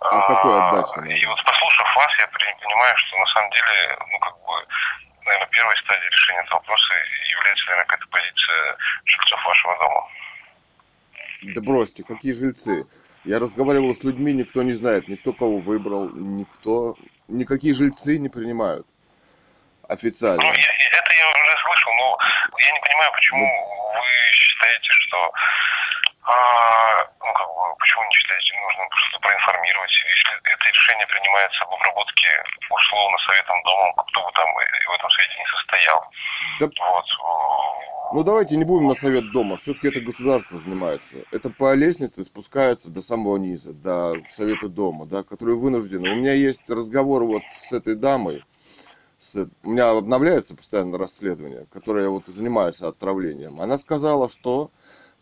А 0.00 0.20
какой 0.34 0.58
отдачи 0.68 0.98
надо? 0.98 1.08
И 1.10 1.26
вот 1.26 1.42
послушав 1.44 1.94
вас, 1.96 2.08
я 2.18 2.26
понимаю, 2.28 2.96
что 2.98 3.16
на 3.18 3.26
самом 3.26 3.50
деле, 3.50 3.96
ну, 4.12 4.18
как 4.18 4.34
бы, 4.44 4.66
наверное, 5.24 5.48
первой 5.48 5.76
стадией 5.84 6.10
решения 6.10 6.40
этого 6.40 6.58
вопроса 6.58 6.94
является, 7.30 7.64
наверное, 7.66 7.86
какая-то 7.86 8.06
позиция 8.08 8.76
жильцов 9.04 9.44
вашего 9.44 9.78
дома. 9.78 10.08
да 11.54 11.60
бросьте, 11.60 12.04
какие 12.04 12.32
жильцы? 12.32 12.86
Я 13.24 13.38
разговаривал 13.38 13.94
с 13.94 14.02
людьми, 14.02 14.32
никто 14.32 14.62
не 14.62 14.72
знает, 14.72 15.08
никто 15.08 15.32
кого 15.32 15.58
выбрал, 15.58 16.08
никто, 16.10 16.96
никакие 17.28 17.74
жильцы 17.74 18.18
не 18.18 18.28
принимают 18.28 18.86
официально. 19.88 20.40
Ну, 20.42 20.48
я- 20.48 20.52
это 20.52 21.14
я 21.18 21.28
уже 21.28 21.56
слышал, 21.64 21.92
но 21.98 22.18
я 22.58 22.70
не 22.72 22.80
понимаю, 22.80 23.12
почему 23.12 23.46
вы 23.46 24.32
считаете, 24.32 24.88
что 24.90 25.32
а, 26.30 27.04
ну, 27.20 27.32
как 27.34 27.48
бы, 27.48 27.62
почему 27.78 28.02
не 28.06 28.14
считаете 28.14 28.54
нужным 28.62 28.86
просто 28.88 29.16
проинформировать, 29.20 29.90
если 30.14 30.32
это 30.54 30.64
решение 30.70 31.06
принимается 31.06 31.58
об 31.64 31.74
обработке 31.74 32.30
условно 32.70 33.16
советом 33.26 33.58
дома, 33.64 33.86
кто 34.08 34.18
бы 34.24 34.30
там 34.32 34.48
в 34.54 34.92
этом 34.94 35.10
совете 35.10 35.34
не 35.38 35.48
состоял. 35.50 36.00
Да 36.60 36.66
Вот. 36.66 37.06
Ну 38.12 38.24
давайте 38.24 38.56
не 38.56 38.64
будем 38.64 38.88
на 38.88 38.94
совет 38.94 39.30
дома. 39.30 39.56
Все-таки 39.58 39.88
это 39.88 40.00
государство 40.00 40.58
занимается. 40.58 41.16
Это 41.30 41.48
по 41.50 41.74
лестнице 41.74 42.24
спускается 42.24 42.90
до 42.90 43.02
самого 43.02 43.36
низа, 43.36 43.72
до 43.72 44.16
совета 44.28 44.68
дома, 44.68 45.06
да, 45.06 45.22
которые 45.22 45.56
вынуждены. 45.56 46.10
У 46.10 46.16
меня 46.16 46.32
есть 46.32 46.68
разговор 46.68 47.24
вот 47.24 47.42
с 47.68 47.72
этой 47.72 47.94
дамой. 47.94 48.44
с- 49.18 49.48
у 49.62 49.68
меня 49.70 49.90
обновляется 49.90 50.56
постоянно 50.56 50.96
расследование, 50.96 51.66
которое 51.70 52.08
вот 52.08 52.26
и 52.28 52.32
занимается 52.32 52.88
отравлением. 52.88 53.60
Она 53.60 53.76
сказала, 53.76 54.30
что 54.30 54.70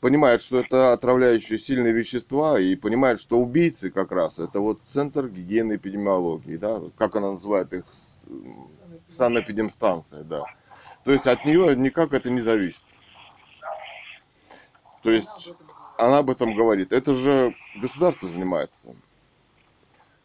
понимает, 0.00 0.42
что 0.42 0.60
это 0.60 0.92
отравляющие 0.92 1.58
сильные 1.58 1.92
вещества, 1.92 2.60
и 2.60 2.76
понимает, 2.76 3.20
что 3.20 3.38
убийцы 3.38 3.90
как 3.90 4.12
раз 4.12 4.38
это 4.38 4.60
вот 4.60 4.80
центр 4.86 5.28
гигиены 5.28 5.72
и 5.72 5.76
эпидемиологии, 5.76 6.56
да, 6.56 6.80
как 6.96 7.16
она 7.16 7.32
называет 7.32 7.72
их, 7.72 7.84
санэпидемстанция, 9.08 10.22
да. 10.22 10.44
То 11.04 11.12
есть 11.12 11.26
от 11.26 11.44
нее 11.44 11.74
никак 11.76 12.12
это 12.12 12.30
не 12.30 12.40
зависит. 12.40 12.82
То 15.02 15.10
есть 15.10 15.52
Она 15.98 16.18
об 16.18 16.30
этом 16.30 16.54
говорит. 16.54 16.92
Это 16.92 17.12
же 17.12 17.56
государство 17.76 18.28
занимается. 18.28 18.94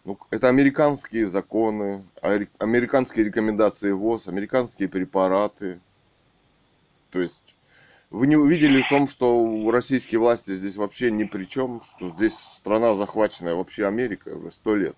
Ну, 0.06 0.20
это 0.30 0.48
американские 0.48 1.26
законы, 1.26 2.06
американские 2.22 3.26
рекомендации 3.26 3.92
ВОЗ, 3.92 4.28
американские 4.28 4.88
препараты. 4.88 5.80
То 7.10 7.22
есть 7.22 7.42
вы 8.14 8.28
не 8.28 8.36
увидели 8.36 8.82
в 8.84 8.90
том, 8.90 9.08
что 9.08 9.70
российские 9.72 10.20
власти 10.20 10.54
здесь 10.54 10.78
вообще 10.78 11.10
ни 11.10 11.24
при 11.24 11.46
чем, 11.46 11.82
что 11.82 12.10
здесь 12.10 12.38
страна 12.38 12.94
захваченная 12.94 13.56
вообще 13.56 13.88
Америкой 13.88 14.36
уже 14.36 14.52
сто 14.52 14.76
лет. 14.76 14.96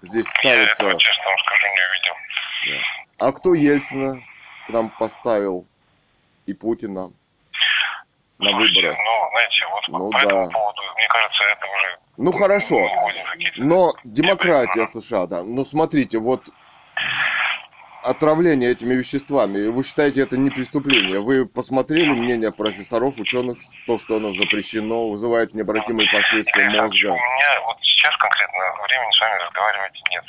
Здесь 0.00 0.26
Я 0.42 0.54
этого, 0.54 0.74
ставится... 0.74 0.98
честно 0.98 1.24
вам 1.26 1.36
скажу, 1.44 1.66
не 1.66 2.72
увидел. 2.72 2.84
А 3.18 3.32
кто 3.32 3.54
Ельцина 3.54 4.22
к 4.66 4.70
нам 4.70 4.90
поставил? 4.98 5.66
И 6.46 6.54
Путина 6.54 7.12
на 8.38 8.50
Слушайте, 8.50 8.80
выборах. 8.82 8.98
ну, 8.98 9.30
знаете, 9.30 9.66
вот 9.70 9.88
Ну, 9.88 10.10
по 10.10 10.16
этому 10.18 10.46
да. 10.46 10.50
поводу, 10.52 10.82
мне 10.96 11.08
кажется, 11.08 11.42
это 11.52 11.66
уже... 11.66 11.98
Ну 12.18 12.32
хорошо. 12.32 12.88
Но 13.56 13.94
демократия 14.04 14.86
США, 14.86 15.26
да. 15.26 15.42
Но 15.42 15.64
смотрите, 15.64 16.18
вот 16.18 16.42
отравление 18.06 18.70
этими 18.70 18.94
веществами, 18.94 19.66
вы 19.68 19.82
считаете 19.84 20.20
это 20.22 20.36
не 20.38 20.50
преступление? 20.50 21.20
Вы 21.20 21.46
посмотрели 21.46 22.10
мнение 22.10 22.52
профессоров, 22.52 23.18
ученых, 23.18 23.58
то, 23.86 23.98
что 23.98 24.16
оно 24.16 24.32
запрещено, 24.32 25.08
вызывает 25.10 25.54
необратимые 25.54 26.08
последствия 26.10 26.70
мозга? 26.70 27.08
У 27.08 27.14
меня 27.16 27.60
вот 27.66 27.76
сейчас 27.82 28.16
конкретно 28.18 28.58
времени 28.84 29.12
с 29.12 29.20
вами 29.20 29.42
разговаривать 29.42 30.00
нет. 30.10 30.24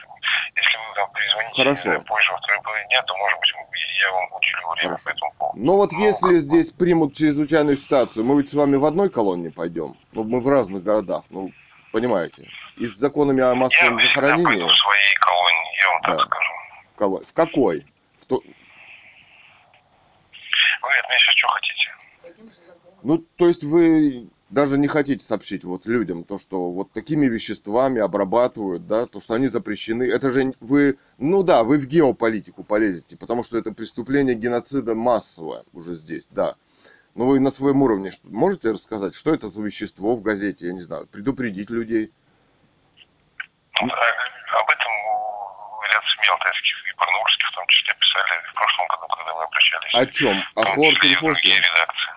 Если 0.56 0.78
вы 0.78 0.96
там 0.96 1.12
перезвоните 1.14 1.56
Хорошо. 1.56 2.02
позже, 2.08 2.32
во 2.32 2.38
второй 2.40 2.62
половине 2.64 2.88
дня, 2.90 3.02
то, 3.04 3.18
может 3.18 3.40
быть, 3.40 3.54
я 4.02 4.12
вам 4.12 4.26
уделю 4.34 4.68
время 4.76 4.98
по 5.04 5.10
этому 5.10 5.34
поводу. 5.38 5.60
Но 5.60 5.74
вот 5.78 5.92
если 5.94 6.38
здесь 6.38 6.72
примут 6.72 7.14
чрезвычайную 7.16 7.78
ситуацию, 7.78 8.26
мы 8.26 8.38
ведь 8.38 8.50
с 8.50 8.54
вами 8.54 8.76
в 8.76 8.86
одной 8.86 9.10
колонне 9.10 9.52
пойдем. 9.52 9.96
Ну, 10.14 10.24
мы 10.24 10.40
в 10.42 10.48
разных 10.48 10.84
городах, 10.84 11.24
ну, 11.30 11.52
понимаете. 11.92 12.48
И 12.78 12.86
с 12.86 12.96
законами 12.98 13.42
о 13.44 13.50
Я 13.50 13.56
массовом 13.56 13.98
всегда 13.98 14.14
захоронении... 14.16 14.46
пойду 14.46 14.68
в 14.68 14.74
своей 14.74 15.16
колонии, 15.16 15.82
я 15.82 15.90
вам 15.92 16.02
так 16.02 16.18
Да. 16.18 16.24
скажу. 16.24 16.54
Коло- 16.98 17.24
В 17.26 17.34
какой? 17.34 17.86
В 18.20 18.26
то- 18.26 18.42
Вы 20.82 20.90
от 21.00 21.10
меня 21.10 21.20
сейчас 21.20 21.36
что 21.36 21.48
хотите? 21.48 21.96
Ну, 23.04 23.18
то 23.38 23.48
есть 23.48 23.64
вы 23.64 24.30
даже 24.50 24.78
не 24.78 24.88
хотите 24.88 25.24
сообщить 25.26 25.64
вот 25.64 25.86
людям 25.86 26.24
то, 26.24 26.38
что 26.40 26.72
вот 26.72 26.92
такими 26.92 27.26
веществами 27.28 28.00
обрабатывают, 28.02 28.88
да, 28.88 29.06
то, 29.06 29.20
что 29.22 29.34
они 29.34 29.48
запрещены. 29.48 30.04
Это 30.04 30.32
же 30.32 30.54
вы, 30.60 30.98
ну 31.18 31.44
да, 31.44 31.64
вы 31.64 31.78
в 31.80 31.86
геополитику 31.86 32.64
полезете, 32.64 33.18
потому 33.18 33.44
что 33.44 33.58
это 33.58 33.72
преступление 33.74 34.36
геноцида 34.36 34.96
массовое 34.96 35.64
уже 35.74 35.94
здесь, 35.94 36.28
да. 36.32 36.56
Но 37.16 37.26
вы 37.26 37.40
на 37.40 37.52
своем 37.52 37.82
уровне 37.82 38.12
можете 38.24 38.72
рассказать, 38.72 39.16
что 39.16 39.34
это 39.34 39.48
за 39.50 39.62
вещество 39.62 40.16
в 40.16 40.22
газете, 40.22 40.68
я 40.68 40.74
не 40.74 40.82
знаю, 40.82 41.08
предупредить 41.08 41.70
людей? 41.70 42.12
Ну, 43.82 43.88
а- 43.92 44.60
об 44.60 44.70
этом 44.70 44.92
у 45.78 45.82
ряд 45.84 46.04
СМИ 46.04 46.28
алтайских 46.32 46.94
и 46.94 46.98
барнаульских 46.98 47.48
в 47.52 47.56
том 47.68 47.76
числе 47.76 47.94
писали 48.00 48.42
в 48.50 48.54
прошлом 48.54 48.88
году, 48.88 49.08
когда 49.16 49.34
вы 49.34 49.44
обращались. 49.44 49.94
О 49.94 50.06
чем? 50.06 50.44
О 50.56 50.76
редакции. 51.58 52.14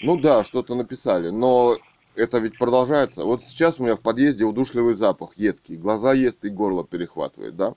Ну 0.00 0.16
да, 0.16 0.44
что-то 0.44 0.74
написали, 0.74 1.30
но 1.30 1.76
это 2.16 2.38
ведь 2.38 2.58
продолжается. 2.58 3.24
Вот 3.24 3.42
сейчас 3.42 3.78
у 3.78 3.84
меня 3.84 3.94
в 3.94 4.00
подъезде 4.00 4.44
удушливый 4.44 4.94
запах, 4.94 5.30
едкий. 5.36 5.76
Глаза 5.76 6.12
ест 6.12 6.44
и 6.44 6.50
горло 6.50 6.84
перехватывает, 6.84 7.56
да? 7.56 7.74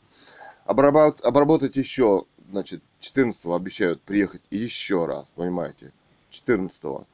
Обработ- 0.66 1.22
обработать 1.22 1.76
еще, 1.76 2.24
значит, 2.50 2.82
14 3.00 3.46
обещают 3.46 4.02
приехать 4.02 4.42
еще 4.50 5.06
раз, 5.06 5.32
понимаете? 5.36 5.92
14 6.32 7.06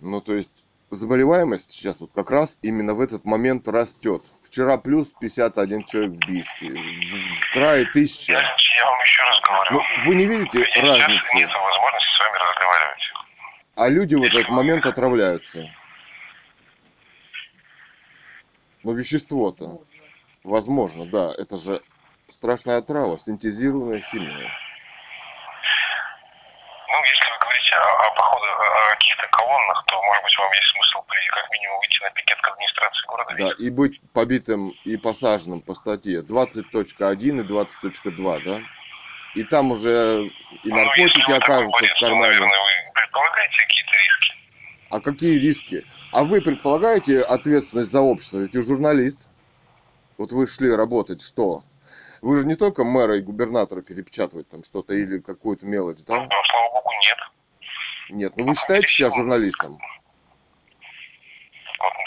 Ну, 0.00 0.20
то 0.20 0.34
есть 0.34 0.59
заболеваемость 0.90 1.70
сейчас 1.70 2.00
вот 2.00 2.10
как 2.14 2.30
раз 2.30 2.58
именно 2.62 2.94
в 2.94 3.00
этот 3.00 3.24
момент 3.24 3.68
растет. 3.68 4.22
Вчера 4.44 4.76
плюс 4.78 5.08
51 5.20 5.84
человек 5.84 6.10
в 6.12 6.26
Бийске. 6.26 6.68
В, 6.70 6.74
в 6.74 7.52
крае 7.52 7.82
Я, 7.84 7.90
тысяча. 7.92 8.32
я 8.32 8.40
вам 8.86 9.00
еще 9.00 9.22
раз 9.22 9.40
говорю. 9.40 9.70
Ну, 9.72 9.80
вы 10.06 10.14
не 10.16 10.24
видите 10.26 10.58
нет 10.58 10.76
разницы? 10.76 11.36
возможности 11.36 12.10
с 12.10 12.18
вами 12.20 12.38
разговаривать. 12.38 13.12
А 13.76 13.88
люди 13.88 14.14
в 14.16 14.22
этот 14.22 14.48
момент 14.48 14.86
отравляются. 14.86 15.70
Ну, 18.82 18.92
вещество-то. 18.92 19.80
Возможно, 20.42 21.06
да. 21.06 21.32
Это 21.36 21.56
же 21.56 21.82
страшная 22.28 22.78
отрава, 22.78 23.18
синтезированная 23.18 24.00
химия. 24.00 24.50
Ну, 26.88 27.02
если 27.04 27.30
вы 27.30 27.38
говорите 27.40 27.74
о, 27.76 28.06
о 28.06 28.10
походу, 28.16 28.46
о 28.46 28.96
каких-то 29.20 29.36
колоннах, 29.36 29.84
то, 29.86 30.02
может 30.02 30.22
быть, 30.24 30.36
вам 30.38 30.52
есть 30.52 30.72
смысл 30.74 31.04
как 31.32 31.50
минимум 31.52 31.78
выйти 31.80 32.02
на 32.02 32.10
пикет 32.10 32.40
к 32.40 32.48
администрации 32.48 33.06
города. 33.06 33.34
Да, 33.38 33.64
и 33.64 33.70
быть 33.70 34.00
побитым 34.12 34.70
и 34.84 34.96
посаженным 34.96 35.60
по 35.60 35.74
статье 35.74 36.20
20.1 36.20 37.40
и 37.40 37.44
20.2, 37.44 38.44
да? 38.44 38.60
И 39.34 39.44
там 39.44 39.70
уже 39.72 40.26
и 40.64 40.68
Ну, 40.70 40.76
наркотики 40.76 41.20
такой 41.20 41.36
окажутся 41.36 41.70
борец, 41.72 41.90
в 41.90 41.94
то, 41.94 42.06
кармане. 42.06 42.22
наверное, 42.22 42.48
вы 42.48 42.92
предполагаете 42.94 43.56
какие-то 43.58 43.92
риски? 43.92 44.34
А 44.90 45.00
какие 45.00 45.38
риски? 45.38 45.86
А 46.12 46.24
вы 46.24 46.40
предполагаете 46.40 47.20
ответственность 47.20 47.92
за 47.92 48.00
общество? 48.00 48.38
Ведь 48.38 48.54
вы 48.56 48.62
журналист. 48.62 49.28
Вот 50.18 50.32
вы 50.32 50.46
шли 50.48 50.74
работать, 50.74 51.22
что? 51.22 51.62
Вы 52.22 52.36
же 52.36 52.46
не 52.46 52.56
только 52.56 52.84
мэра 52.84 53.16
и 53.16 53.22
губернатора 53.22 53.80
перепечатывать 53.82 54.48
там 54.50 54.64
что-то 54.64 54.94
или 54.94 55.20
какую-то 55.20 55.64
мелочь, 55.64 55.98
Ну, 56.00 56.04
да? 56.08 56.28
слава 56.50 56.72
богу, 56.74 56.90
нет. 57.00 57.18
Нет, 58.10 58.32
ну 58.36 58.44
вы 58.46 58.54
считаете 58.54 58.88
себя 58.88 59.10
журналистом? 59.10 59.78
То 59.78 59.84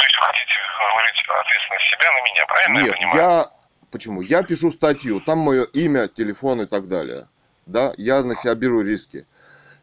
есть 0.04 0.16
вы 0.16 0.22
хотите 0.22 0.54
говорить 0.80 1.24
ответственность 1.28 1.86
себя 1.92 2.12
на 2.12 2.22
меня, 2.30 2.46
правильно 2.46 2.78
я 2.80 2.84
Нет, 2.86 2.96
понимаю? 2.98 3.18
я... 3.18 3.46
Почему? 3.92 4.22
Я 4.22 4.44
пишу 4.44 4.72
статью, 4.72 5.20
там 5.22 5.38
мое 5.40 5.64
имя, 5.66 6.08
телефон 6.08 6.62
и 6.62 6.66
так 6.66 6.88
далее. 6.88 7.28
Да, 7.68 7.94
я 7.98 8.24
на 8.24 8.34
себя 8.36 8.56
беру 8.56 8.82
риски. 8.82 9.26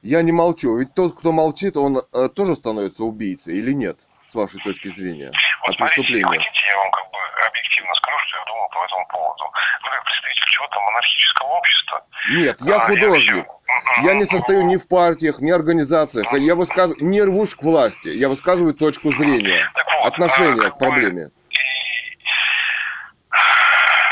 Я 0.02 0.22
не 0.22 0.32
молчу, 0.32 0.76
ведь 0.78 0.94
тот, 0.94 1.16
кто 1.18 1.30
молчит, 1.32 1.76
он 1.76 1.98
э, 1.98 2.02
тоже 2.34 2.54
становится 2.56 3.04
убийцей 3.04 3.58
или 3.58 3.72
нет, 3.72 3.98
с 4.26 4.34
вашей 4.34 4.58
точки 4.64 4.88
зрения, 4.88 5.30
Вот 5.62 5.70
от 5.70 5.76
смотрите, 5.76 6.02
преступления? 6.02 6.38
хотите, 6.44 6.66
я 6.70 6.76
вам 6.78 6.90
как 6.90 7.04
бы 7.12 7.18
объективно 7.46 7.94
скажу, 7.96 8.18
что 8.26 8.36
я 8.38 8.44
думаю 8.46 8.68
по 8.70 8.84
этому 8.84 9.06
поводу. 9.08 9.44
Вы 9.84 9.90
как 9.90 10.04
представитель 10.04 10.46
чего-то 10.46 10.80
монархического 10.80 11.48
общества. 11.48 12.06
Нет, 12.30 12.56
я 12.62 12.76
а, 12.76 12.80
художник. 12.80 13.46
вообще- 13.46 13.59
Я 14.02 14.14
не 14.14 14.24
состою 14.24 14.62
ни 14.64 14.76
в 14.76 14.86
партиях, 14.88 15.40
ни 15.40 15.50
организациях. 15.50 16.32
Я 16.32 16.54
высказываю, 16.54 16.96
не 17.04 17.22
рвусь 17.22 17.54
к 17.54 17.62
власти. 17.62 18.08
Я 18.08 18.28
высказываю 18.28 18.74
точку 18.74 19.10
зрения, 19.12 19.70
вот, 20.02 20.12
отношение 20.12 20.68
а, 20.68 20.70
к 20.70 20.78
проблеме. 20.78 21.30
и- 21.50 22.16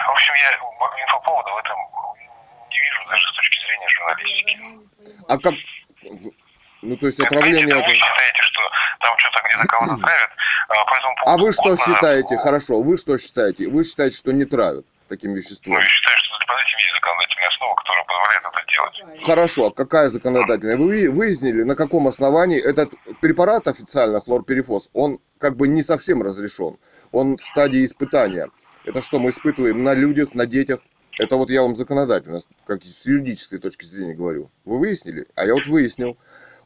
В 0.06 0.10
общем, 0.10 0.34
я 0.34 1.02
инфоповода 1.04 1.50
в 1.50 1.58
этом 1.58 1.76
не 2.70 2.76
вижу 2.80 3.08
даже 3.10 3.26
с 3.28 3.36
точки 3.36 3.58
зрения 3.66 3.88
журналистики. 3.88 5.24
А 5.28 5.38
как... 5.38 5.54
Ну, 6.82 6.96
то 6.96 7.06
есть 7.06 7.20
отравление 7.20 7.64
это... 7.66 7.78
Вы 7.78 7.90
считаете, 7.94 8.40
что 8.42 8.60
там 9.00 9.18
что-то 9.18 9.42
где-то 9.48 9.66
кого-то 9.66 9.96
травят, 9.96 10.30
а 10.68 10.84
по 10.84 10.94
этому 10.96 11.14
А 11.18 11.24
поводу 11.24 11.44
вы 11.44 11.52
что 11.52 11.68
назад- 11.70 11.86
считаете? 11.86 12.36
Хорошо, 12.38 12.80
вы 12.82 12.96
что 12.96 13.18
считаете? 13.18 13.68
Вы 13.68 13.84
считаете, 13.84 14.16
что 14.16 14.32
не 14.32 14.44
травят 14.44 14.84
таким 15.08 15.30
Ну, 15.32 15.36
веществом? 15.36 15.74
я 15.74 15.80
считаю, 15.80 16.16
что 16.18 16.34
под 16.46 16.56
этим 16.64 16.78
есть 16.78 16.94
законодательная 16.94 17.48
основа, 17.48 17.74
которая 17.74 18.04
позволяет 18.04 18.42
это 18.52 18.62
делать. 18.72 19.24
Хорошо, 19.24 19.66
а 19.66 19.70
какая 19.72 20.08
законодательная? 20.08 20.76
Вы 20.76 21.10
выяснили, 21.10 21.62
на 21.62 21.74
каком 21.74 22.06
основании 22.08 22.60
этот 22.60 22.90
препарат 23.20 23.66
официально, 23.68 24.20
хлорперифос, 24.20 24.90
он 24.92 25.18
как 25.38 25.56
бы 25.56 25.68
не 25.68 25.82
совсем 25.82 26.22
разрешен. 26.22 26.78
Он 27.12 27.36
в 27.36 27.42
стадии 27.42 27.84
испытания. 27.84 28.48
Это 28.84 29.02
что, 29.02 29.18
мы 29.18 29.30
испытываем 29.30 29.82
на 29.82 29.94
людях, 29.94 30.34
на 30.34 30.46
детях? 30.46 30.80
Это 31.18 31.36
вот 31.36 31.50
я 31.50 31.62
вам 31.62 31.74
законодательно, 31.74 32.40
как 32.66 32.84
с 32.84 33.04
юридической 33.04 33.58
точки 33.58 33.84
зрения 33.84 34.14
говорю. 34.14 34.50
Вы 34.64 34.78
выяснили? 34.78 35.26
А 35.34 35.44
я 35.46 35.54
вот 35.54 35.66
выяснил. 35.66 36.16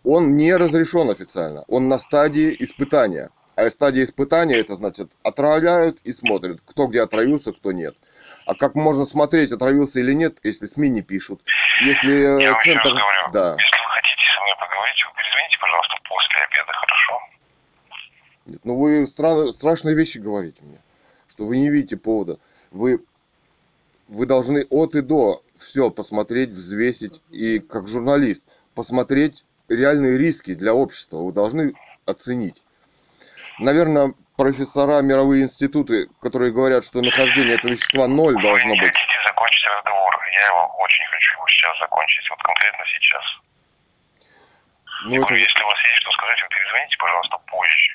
Он 0.05 0.37
не 0.37 0.55
разрешен 0.55 1.09
официально. 1.11 1.65
Он 1.69 1.89
на 1.89 1.99
стадии 1.99 2.55
испытания. 2.59 3.31
А 3.55 3.69
стадия 3.71 4.05
испытания, 4.05 4.57
это 4.57 4.75
значит, 4.75 5.11
отравляют 5.23 5.99
и 6.05 6.13
смотрят, 6.13 6.61
кто 6.65 6.87
где 6.87 7.03
отравился, 7.03 7.53
кто 7.53 7.73
нет. 7.73 7.95
А 8.45 8.55
как 8.55 8.75
можно 8.75 9.05
смотреть, 9.07 9.53
отравился 9.53 10.01
или 10.01 10.13
нет, 10.13 10.39
если 10.43 10.67
СМИ 10.67 10.89
не 10.89 11.03
пишут? 11.03 11.41
Если 11.85 12.13
э, 12.13 12.43
Я 12.43 12.53
вам 12.53 12.63
центр... 12.63 12.79
раз 12.81 12.93
говорю, 12.93 13.33
Да. 13.33 13.57
если 13.59 13.79
вы 13.79 13.91
хотите 13.91 14.23
со 14.35 14.41
мной 14.43 14.55
поговорить, 14.59 15.05
вы 15.07 15.13
перезвоните, 15.17 15.59
пожалуйста, 15.61 15.95
после 16.09 16.45
обеда, 16.45 16.73
хорошо? 16.73 17.21
Нет, 18.47 18.61
ну 18.65 18.77
вы 18.79 19.03
стра- 19.05 19.53
страшные 19.53 19.95
вещи 19.95 20.19
говорите 20.19 20.63
мне, 20.65 20.79
что 21.29 21.45
вы 21.47 21.59
не 21.59 21.71
видите 21.71 21.97
повода. 21.97 22.39
Вы, 22.73 23.05
вы 24.09 24.27
должны 24.27 24.67
от 24.71 24.95
и 24.97 25.03
до 25.03 25.43
все 25.59 25.91
посмотреть, 25.91 26.51
взвесить 26.51 27.21
и 27.31 27.61
как 27.61 27.87
журналист 27.87 28.43
посмотреть 28.75 29.45
реальные 29.69 30.19
риски 30.19 30.55
для 30.55 30.75
общества. 30.75 31.19
Вы 31.19 31.33
должны 31.33 31.75
оценить. 32.07 32.61
Наверное, 33.61 34.15
профессора 34.43 35.01
мировые 35.03 35.45
институты, 35.45 36.09
которые 36.21 36.51
говорят, 36.51 36.83
что 36.85 37.01
нахождение 37.01 37.55
этого 37.55 37.71
вещества 37.71 38.09
ноль 38.09 38.35
Вы 38.35 38.43
должно 38.43 38.75
не 38.75 38.81
быть. 38.81 38.89
хотите 38.89 39.17
закончить 39.25 39.65
разговор, 39.79 40.19
я 40.43 40.53
вам 40.55 40.71
очень 40.83 41.07
хочу 41.07 41.35
его 41.37 41.47
сейчас 41.47 41.79
закончить, 41.79 42.29
вот 42.31 42.43
конкретно 42.43 42.85
сейчас. 42.95 43.25
Ну, 45.07 45.23
это... 45.23 45.35
Если 45.35 45.63
у 45.63 45.67
вас 45.67 45.79
есть 45.79 45.95
что 45.95 46.11
сказать, 46.11 46.39
вы 46.43 46.49
перезвоните, 46.49 46.97
пожалуйста, 46.99 47.39
позже. 47.47 47.93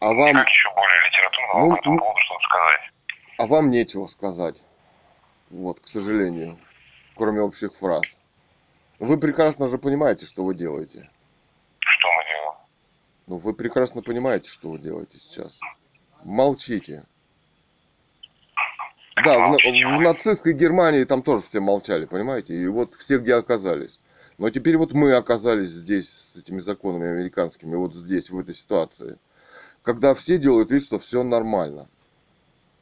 А 0.00 0.06
вам, 0.12 0.32
Как 0.34 0.48
еще 0.48 0.68
более 0.74 0.98
литературно 1.06 1.48
Ну, 1.54 1.60
вам 1.60 1.70
по 1.70 1.80
этому 1.80 1.98
поводу 1.98 2.18
что-то 2.20 2.44
сказать? 2.44 2.80
а 3.38 3.46
вам 3.46 3.70
нечего 3.70 4.06
сказать. 4.06 4.56
Вот, 5.50 5.78
к 5.78 5.86
сожалению, 5.86 6.58
кроме 7.16 7.40
общих 7.40 7.72
фраз. 7.76 8.16
Вы 8.98 9.16
прекрасно 9.16 9.68
же 9.68 9.78
понимаете, 9.78 10.26
что 10.26 10.42
вы 10.42 10.56
делаете. 10.56 11.08
Ну, 13.28 13.36
вы 13.36 13.52
прекрасно 13.52 14.00
понимаете, 14.00 14.48
что 14.48 14.70
вы 14.70 14.78
делаете 14.78 15.18
сейчас. 15.18 15.60
Молчите. 16.24 17.04
Да, 19.22 19.50
в, 19.50 19.56
в 19.58 20.00
нацистской 20.00 20.54
Германии 20.54 21.04
там 21.04 21.22
тоже 21.22 21.44
все 21.44 21.60
молчали, 21.60 22.06
понимаете? 22.06 22.54
И 22.54 22.66
вот 22.68 22.94
все 22.94 23.18
где 23.18 23.34
оказались. 23.34 24.00
Но 24.38 24.48
теперь 24.48 24.78
вот 24.78 24.94
мы 24.94 25.12
оказались 25.12 25.68
здесь 25.70 26.08
с 26.08 26.36
этими 26.36 26.58
законами 26.58 27.08
американскими, 27.08 27.74
вот 27.74 27.94
здесь, 27.94 28.30
в 28.30 28.38
этой 28.38 28.54
ситуации. 28.54 29.18
Когда 29.82 30.14
все 30.14 30.38
делают 30.38 30.70
вид, 30.70 30.82
что 30.82 30.98
все 30.98 31.22
нормально. 31.22 31.88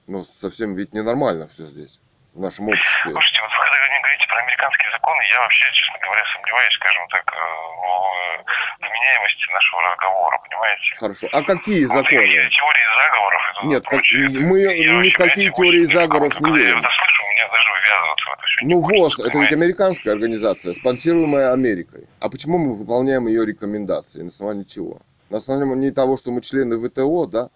Но 0.06 0.22
совсем 0.22 0.76
ведь 0.76 0.94
ненормально 0.94 1.48
все 1.48 1.66
здесь, 1.66 1.98
в 2.36 2.40
нашем 2.40 2.68
обществе. 2.68 3.10
Слушайте, 3.12 3.40
вот 3.42 3.50
вы 3.50 3.64
когда 3.64 3.88
не 3.96 4.00
говорите 4.04 4.24
про 4.28 4.38
американские 4.44 4.90
законы, 4.92 5.20
я 5.32 5.40
вообще, 5.40 5.64
честно 5.72 5.98
говоря, 6.04 6.22
сомневаюсь, 6.36 6.74
скажем 6.76 7.04
так, 7.08 7.24
э, 7.32 7.38
в 7.40 8.84
вменяемости 8.84 9.44
нашего 9.56 9.80
разговора, 9.88 10.36
понимаете? 10.44 10.88
Хорошо. 11.00 11.24
А 11.32 11.40
какие 11.42 11.82
Вот 11.86 11.96
законы? 11.96 12.28
эти 12.28 12.50
теории 12.52 12.86
заговоров 13.00 13.42
и 13.62 13.66
Нет, 13.66 13.82
как- 13.82 13.90
прочее, 13.90 14.28
мы 14.28 14.58
я 14.60 14.72
ни 14.76 14.86
в 14.86 14.94
вообще, 14.96 15.10
какие 15.16 15.48
понимаете, 15.48 15.56
теории 15.56 15.84
заговоров 15.84 16.40
не 16.40 16.50
верим. 16.52 16.76
Я 16.76 16.80
это 16.84 16.90
слышу, 16.92 17.22
у 17.24 17.28
меня 17.32 17.46
даже 17.48 17.68
ввязываться 17.72 18.24
в 18.28 18.32
это 18.36 18.42
все 18.46 18.66
Ну, 18.66 18.76
ВОЗ– 18.84 19.20
это 19.26 19.38
ведь 19.38 19.52
американская 19.52 20.12
организация, 20.12 20.72
спонсируемая 20.74 21.52
Америкой. 21.52 22.04
А 22.20 22.28
почему 22.28 22.58
мы 22.58 22.76
выполняем 22.76 23.26
ее 23.26 23.46
рекомендации? 23.46 24.20
На 24.20 24.28
основании 24.28 24.64
чего? 24.64 25.00
На 25.30 25.38
основании 25.38 25.90
того, 25.90 26.16
что 26.18 26.30
мы 26.30 26.42
члены 26.42 26.76
ВТО, 26.78 27.26
да? 27.26 27.48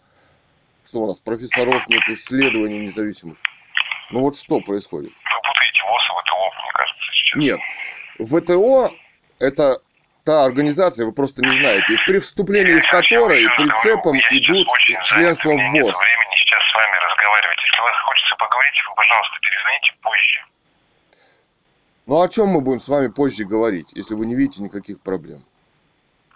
Что 0.86 1.00
у 1.00 1.06
нас 1.06 1.18
профессоров 1.20 1.86
нет, 1.88 2.00
исследований 2.08 2.78
независимых. 2.80 3.36
Ну 4.10 4.20
вот 4.20 4.36
что 4.36 4.60
происходит? 4.60 5.12
Вы 5.12 5.40
путаете 5.42 5.82
ВОЗ 5.84 6.02
и 6.02 6.12
ВТО, 6.22 6.62
мне 6.62 6.72
кажется, 6.74 7.12
сейчас. 7.12 7.40
Нет. 7.40 7.60
ВТО– 8.18 8.94
это 9.38 9.82
та 10.24 10.44
организация, 10.44 11.06
вы 11.06 11.12
просто 11.12 11.42
не 11.42 11.58
знаете, 11.60 11.96
при 12.06 12.18
вступлении 12.18 12.76
в 12.76 12.90
которой 12.90 13.46
прицепом 13.56 14.16
идут 14.18 14.66
членство 15.04 15.50
у 15.50 15.54
меня 15.54 15.70
в 15.70 15.74
нет 15.74 15.84
ВОЗ. 15.84 15.96
времени 15.96 16.36
сейчас 16.36 16.58
с 16.58 16.74
вами 16.74 16.96
разговаривать. 16.96 17.58
Если 17.62 17.80
вас 17.82 18.00
хочется 18.04 18.36
поговорить, 18.36 18.82
вы, 18.88 18.94
пожалуйста, 18.96 19.36
перезвоните 19.40 19.92
позже. 20.02 20.44
Ну 22.06 22.22
о 22.22 22.28
чем 22.28 22.48
мы 22.48 22.60
будем 22.60 22.80
с 22.80 22.88
вами 22.88 23.08
позже 23.08 23.44
говорить, 23.44 23.92
если 23.94 24.14
вы 24.14 24.26
не 24.26 24.34
видите 24.34 24.62
никаких 24.62 25.00
проблем? 25.00 25.44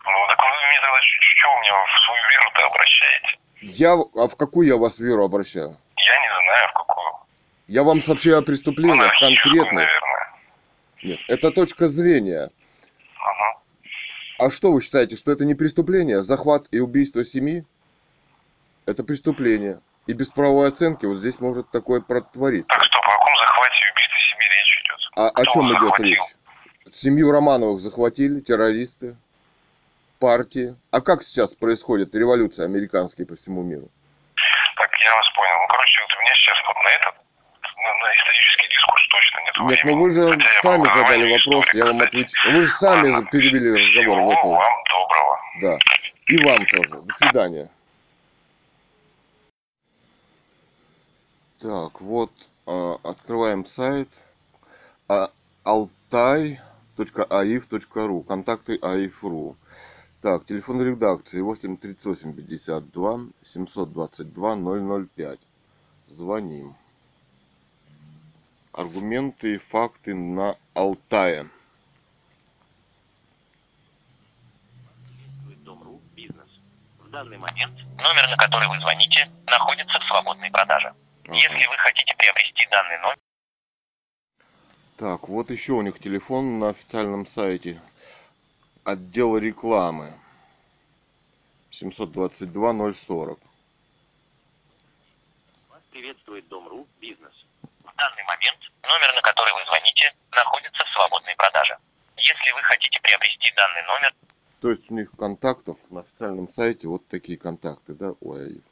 Ну, 0.04 0.26
так 0.28 0.38
вы 0.44 0.50
мне 0.68 0.80
тогда 0.80 1.00
что 1.02 1.48
вы 1.50 1.58
мне 1.60 1.70
в 1.72 2.00
свою 2.00 2.22
веру-то 2.30 2.66
обращаете? 2.66 3.38
Я, 3.60 3.92
а 3.92 4.28
в 4.28 4.36
какую 4.36 4.68
я 4.68 4.76
вас 4.76 4.98
веру 4.98 5.24
обращаю? 5.24 5.76
Я 5.96 6.16
не 6.20 6.28
знаю, 6.28 6.68
в 6.68 6.72
какую. 6.74 7.23
Я 7.66 7.82
вам 7.82 8.00
сообщаю 8.00 8.38
о 8.38 8.42
преступлениях 8.42 8.96
Монархическую, 8.98 9.54
конкретных. 9.56 9.72
наверное. 9.72 10.34
Нет, 11.02 11.20
это 11.28 11.50
точка 11.50 11.88
зрения. 11.88 12.50
Ага. 13.18 13.60
А 14.38 14.50
что 14.50 14.72
вы 14.72 14.82
считаете, 14.82 15.16
что 15.16 15.32
это 15.32 15.44
не 15.44 15.54
преступление? 15.54 16.22
Захват 16.22 16.66
и 16.72 16.80
убийство 16.80 17.24
семьи? 17.24 17.64
Это 18.86 19.02
преступление. 19.04 19.80
И 20.06 20.12
без 20.12 20.28
правовой 20.28 20.68
оценки 20.68 21.06
вот 21.06 21.16
здесь 21.16 21.40
может 21.40 21.70
такое 21.70 22.00
протвориться. 22.02 22.68
Так, 22.68 22.84
стоп, 22.84 23.02
о 23.02 23.08
каком 23.18 23.36
захвате 23.38 23.74
и 23.74 23.92
убийстве 23.92 24.18
семьи 24.30 24.48
речь 24.50 24.78
идет? 24.84 25.00
А 25.16 25.28
о 25.28 25.30
Кто 25.32 25.44
чем 25.52 25.68
идет 25.70 25.80
захватил? 25.80 26.04
речь? 26.04 26.94
Семью 26.94 27.30
Романовых 27.32 27.80
захватили 27.80 28.40
террористы, 28.40 29.16
партии. 30.18 30.76
А 30.90 31.00
как 31.00 31.22
сейчас 31.22 31.54
происходит 31.54 32.14
революция 32.14 32.66
американская 32.66 33.26
по 33.26 33.36
всему 33.36 33.62
миру? 33.62 33.88
Так, 34.76 34.90
я 35.02 35.16
вас 35.16 35.28
понял. 35.34 35.54
Ну, 35.62 35.66
короче, 35.68 36.00
вот 36.02 36.12
у 36.16 36.20
меня 36.20 36.34
сейчас 36.36 36.56
вот 36.68 36.76
на 36.76 36.88
этот, 36.90 37.23
на, 37.84 37.90
на 38.02 38.06
исторический 38.12 38.68
дискурс 38.68 39.02
точно 39.10 39.38
нет 39.44 39.54
Нет, 39.70 39.78
времени. 39.84 39.96
ну 39.96 40.02
вы 40.02 40.10
же 40.10 40.22
Хотя 40.32 40.62
сами 40.62 40.84
задали 40.84 41.32
вопрос, 41.32 41.74
я 41.74 41.84
вам 41.86 42.00
отвечу. 42.00 42.34
Вы 42.50 42.60
же 42.62 42.68
сами 42.68 43.08
Ладно. 43.10 43.28
перевели 43.30 43.70
разговор 43.72 44.18
Всего 44.36 44.50
вам 44.52 44.72
доброго. 44.90 45.38
Да. 45.60 45.78
И 46.28 46.36
вам 46.44 46.66
тоже. 46.66 47.00
До 47.02 47.14
свидания. 47.14 47.68
Так, 51.60 52.00
вот 52.00 52.30
а, 52.66 52.98
открываем 53.02 53.64
сайт 53.64 54.08
а, 55.08 55.30
altai.aif.ru 55.64 58.24
Контакты 58.24 58.76
aif.ru 58.76 59.56
Так, 60.20 60.44
телефон 60.46 60.82
редакции 60.82 61.40
8 61.40 61.76
38 61.76 62.32
52 62.34 63.20
722 63.42 64.56
005. 65.16 65.38
Звоним. 66.08 66.74
Аргументы 68.74 69.54
и 69.54 69.58
факты 69.58 70.16
на 70.16 70.56
Алтае. 70.74 71.48
В 76.98 77.08
данный 77.08 77.38
момент 77.38 77.78
номер, 77.96 78.28
на 78.28 78.36
который 78.36 78.66
вы 78.66 78.80
звоните, 78.80 79.30
находится 79.46 80.00
в 80.00 80.04
свободной 80.08 80.50
продаже. 80.50 80.88
Ага. 80.88 81.34
Если 81.36 81.66
вы 81.66 81.76
хотите 81.76 82.12
приобрести 82.18 82.66
данный 82.72 82.98
номер, 82.98 83.18
Так, 84.96 85.28
вот 85.28 85.50
еще 85.50 85.74
у 85.74 85.82
них 85.82 86.00
телефон 86.00 86.58
на 86.58 86.70
официальном 86.70 87.26
сайте. 87.26 87.80
Отдел 88.82 89.38
рекламы. 89.38 90.12
722 91.70 92.92
040. 92.92 93.38
вас 95.70 95.82
приветствует 95.92 96.48
Дом.ру 96.48 96.88
бизнес. 97.00 97.43
В 97.94 97.96
данный 97.96 98.24
момент 98.24 98.58
номер, 98.82 99.14
на 99.14 99.22
который 99.22 99.52
вы 99.54 99.64
звоните, 99.66 100.12
находится 100.32 100.84
в 100.84 100.88
свободной 100.98 101.34
продаже. 101.36 101.78
Если 102.16 102.52
вы 102.52 102.62
хотите 102.62 102.98
приобрести 103.00 103.52
данный 103.56 103.82
номер, 103.86 104.14
То 104.60 104.70
есть 104.70 104.90
у 104.90 104.94
них 104.94 105.10
контактов 105.18 105.76
на 105.90 106.00
официальном 106.00 106.48
сайте 106.48 106.88
вот 106.88 107.06
такие 107.08 107.38
контакты, 107.38 107.94
да, 107.94 108.14
у 108.20 108.34
АИФ. 108.34 108.62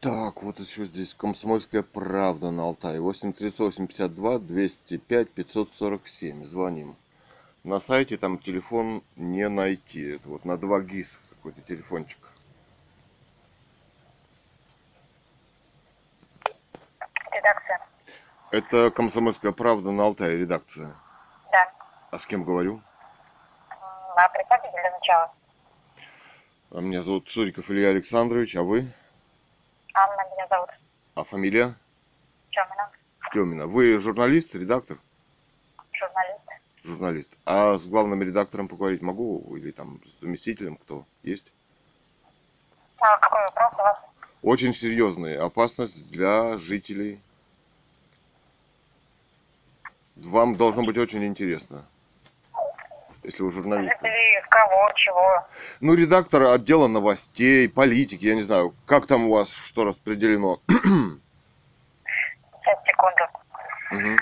Так, 0.00 0.42
вот 0.42 0.60
еще 0.60 0.84
здесь 0.84 1.14
Комсомольская 1.14 1.82
правда 1.82 2.50
на 2.50 2.64
Алтае. 2.64 3.00
83852 3.00 4.38
205 4.40 5.30
547. 5.30 6.44
Звоним. 6.44 6.96
На 7.62 7.80
сайте 7.80 8.18
там 8.18 8.38
телефон 8.38 9.02
не 9.16 9.48
найти. 9.48 10.16
Это 10.16 10.28
вот 10.28 10.44
на 10.44 10.58
2 10.58 10.80
ГИС 10.82 11.18
какой-то 11.30 11.62
телефончик. 11.62 12.18
Редакция. 17.32 17.80
Это 18.54 18.92
Комсомольская 18.92 19.50
правда 19.50 19.90
на 19.90 20.04
Алтае, 20.04 20.38
редакция. 20.38 20.94
Да. 21.50 21.72
А 22.12 22.18
с 22.20 22.24
кем 22.24 22.44
говорю? 22.44 22.80
А 23.68 24.28
представьте 24.28 24.70
для 24.70 24.92
начала. 24.92 25.32
А 26.70 26.80
Меня 26.80 27.02
зовут 27.02 27.28
Цуриков 27.28 27.68
Илья 27.68 27.88
Александрович, 27.88 28.54
а 28.54 28.62
вы? 28.62 28.92
Анна 29.92 30.22
меня 30.32 30.46
зовут. 30.48 30.70
А 31.16 31.24
фамилия? 31.24 31.74
Чемина. 32.50 32.90
Тёмина. 33.32 33.66
Вы 33.66 33.98
журналист, 33.98 34.54
редактор? 34.54 34.98
Журналист. 35.90 36.44
Журналист. 36.84 37.30
А 37.44 37.76
с 37.76 37.88
главным 37.88 38.22
редактором 38.22 38.68
поговорить 38.68 39.02
могу? 39.02 39.56
Или 39.56 39.72
там 39.72 40.00
с 40.06 40.20
заместителем 40.20 40.76
кто 40.76 41.04
есть? 41.24 41.52
А 42.98 43.18
какой 43.18 43.40
вопрос 43.40 43.72
у 43.72 43.82
вас? 43.82 43.98
Очень 44.42 44.72
серьезная 44.72 45.44
опасность 45.44 46.08
для 46.08 46.56
жителей. 46.58 47.20
Вам 50.16 50.56
должно 50.56 50.84
быть 50.84 50.96
очень 50.96 51.24
интересно. 51.24 51.84
Если 53.22 53.42
вы 53.42 53.50
журналист. 53.50 53.96
Кого, 54.50 54.90
чего? 54.94 55.46
Ну, 55.80 55.94
редактор 55.94 56.44
отдела 56.44 56.86
новостей, 56.86 57.68
политики, 57.68 58.24
я 58.24 58.34
не 58.34 58.42
знаю, 58.42 58.74
как 58.86 59.06
там 59.06 59.24
у 59.24 59.34
вас 59.34 59.52
что 59.52 59.84
распределено. 59.84 60.60
Сейчас, 60.68 62.78
секунду. 62.86 63.24
Мгм. 63.90 64.16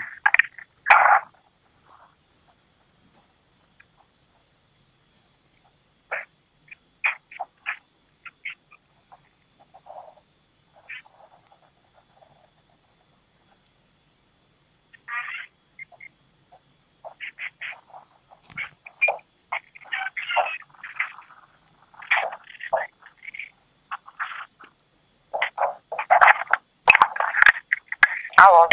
Алло, 28.45 28.67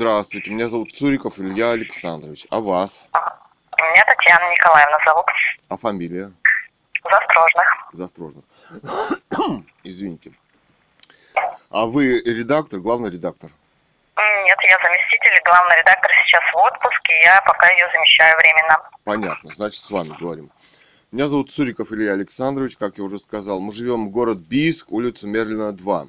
здравствуйте. 0.00 0.50
Меня 0.50 0.66
зовут 0.66 0.94
Цуриков 0.94 1.38
Илья 1.38 1.72
Александрович. 1.72 2.46
А 2.48 2.60
вас? 2.60 3.02
Меня 3.12 4.02
Татьяна 4.06 4.50
Николаевна 4.50 4.96
зовут. 5.06 5.26
А 5.68 5.76
фамилия? 5.76 6.32
Застрожных. 7.04 7.90
Застрожно. 7.92 8.42
Извините. 9.84 10.32
А 11.68 11.84
вы 11.84 12.18
редактор, 12.24 12.80
главный 12.80 13.10
редактор? 13.10 13.50
Нет, 14.16 14.58
я 14.62 14.78
заместитель, 14.82 15.38
главный 15.44 15.76
редактор 15.76 16.10
сейчас 16.24 16.40
в 16.50 16.56
отпуске, 16.56 17.20
я 17.22 17.38
пока 17.42 17.70
ее 17.70 17.86
замещаю 17.92 18.34
временно. 18.38 18.78
Понятно, 19.04 19.52
значит, 19.52 19.84
с 19.84 19.90
вами 19.90 20.14
говорим. 20.18 20.50
Меня 21.12 21.26
зовут 21.26 21.52
Цуриков 21.52 21.92
Илья 21.92 22.12
Александрович, 22.12 22.78
как 22.78 22.96
я 22.96 23.04
уже 23.04 23.18
сказал. 23.18 23.60
Мы 23.60 23.70
живем 23.72 24.08
в 24.08 24.10
город 24.10 24.38
Бийск, 24.38 24.90
улица 24.92 25.26
Мерлина, 25.26 25.72
2. 25.72 26.06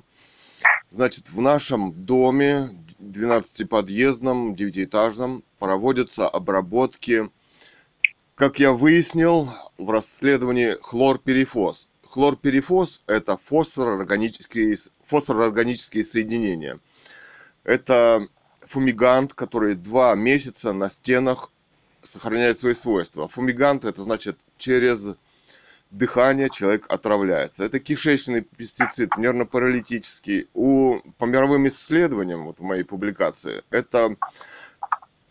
Значит, 0.92 1.30
в 1.30 1.42
нашем 1.42 1.92
доме, 2.06 2.70
12-подъездном, 3.02 4.54
9-этажном, 4.54 5.44
проводятся 5.60 6.28
обработки, 6.30 7.30
как 8.36 8.60
я 8.60 8.72
выяснил, 8.72 9.50
в 9.78 9.90
расследовании 9.90 10.78
хлорперифос. 10.82 11.90
Хлорперифос– 12.08 13.02
это 13.08 13.38
фосфорорганические, 13.38 14.78
фосфорорганические 15.04 16.04
соединения. 16.04 16.80
Это 17.64 18.28
фумигант, 18.62 19.34
который 19.34 19.76
два 19.76 20.16
месяца 20.16 20.74
на 20.74 20.90
стенах 20.90 21.52
сохраняет 22.02 22.60
свои 22.60 22.74
свойства. 22.74 23.28
Фумигант 23.28 23.86
это 23.86 24.02
значит 24.02 24.38
через 24.58 25.16
дыхание 25.92 26.50
человек 26.50 26.86
отравляется. 26.92 27.64
Это 27.64 27.80
кишечный 27.80 28.42
пестицид, 28.42 29.18
нервно-паралитический. 29.18 30.48
У, 30.54 31.00
по 31.18 31.26
мировым 31.26 31.68
исследованиям, 31.68 32.46
вот 32.46 32.60
в 32.60 32.64
моей 32.64 32.84
публикации, 32.84 33.64
это 33.70 34.16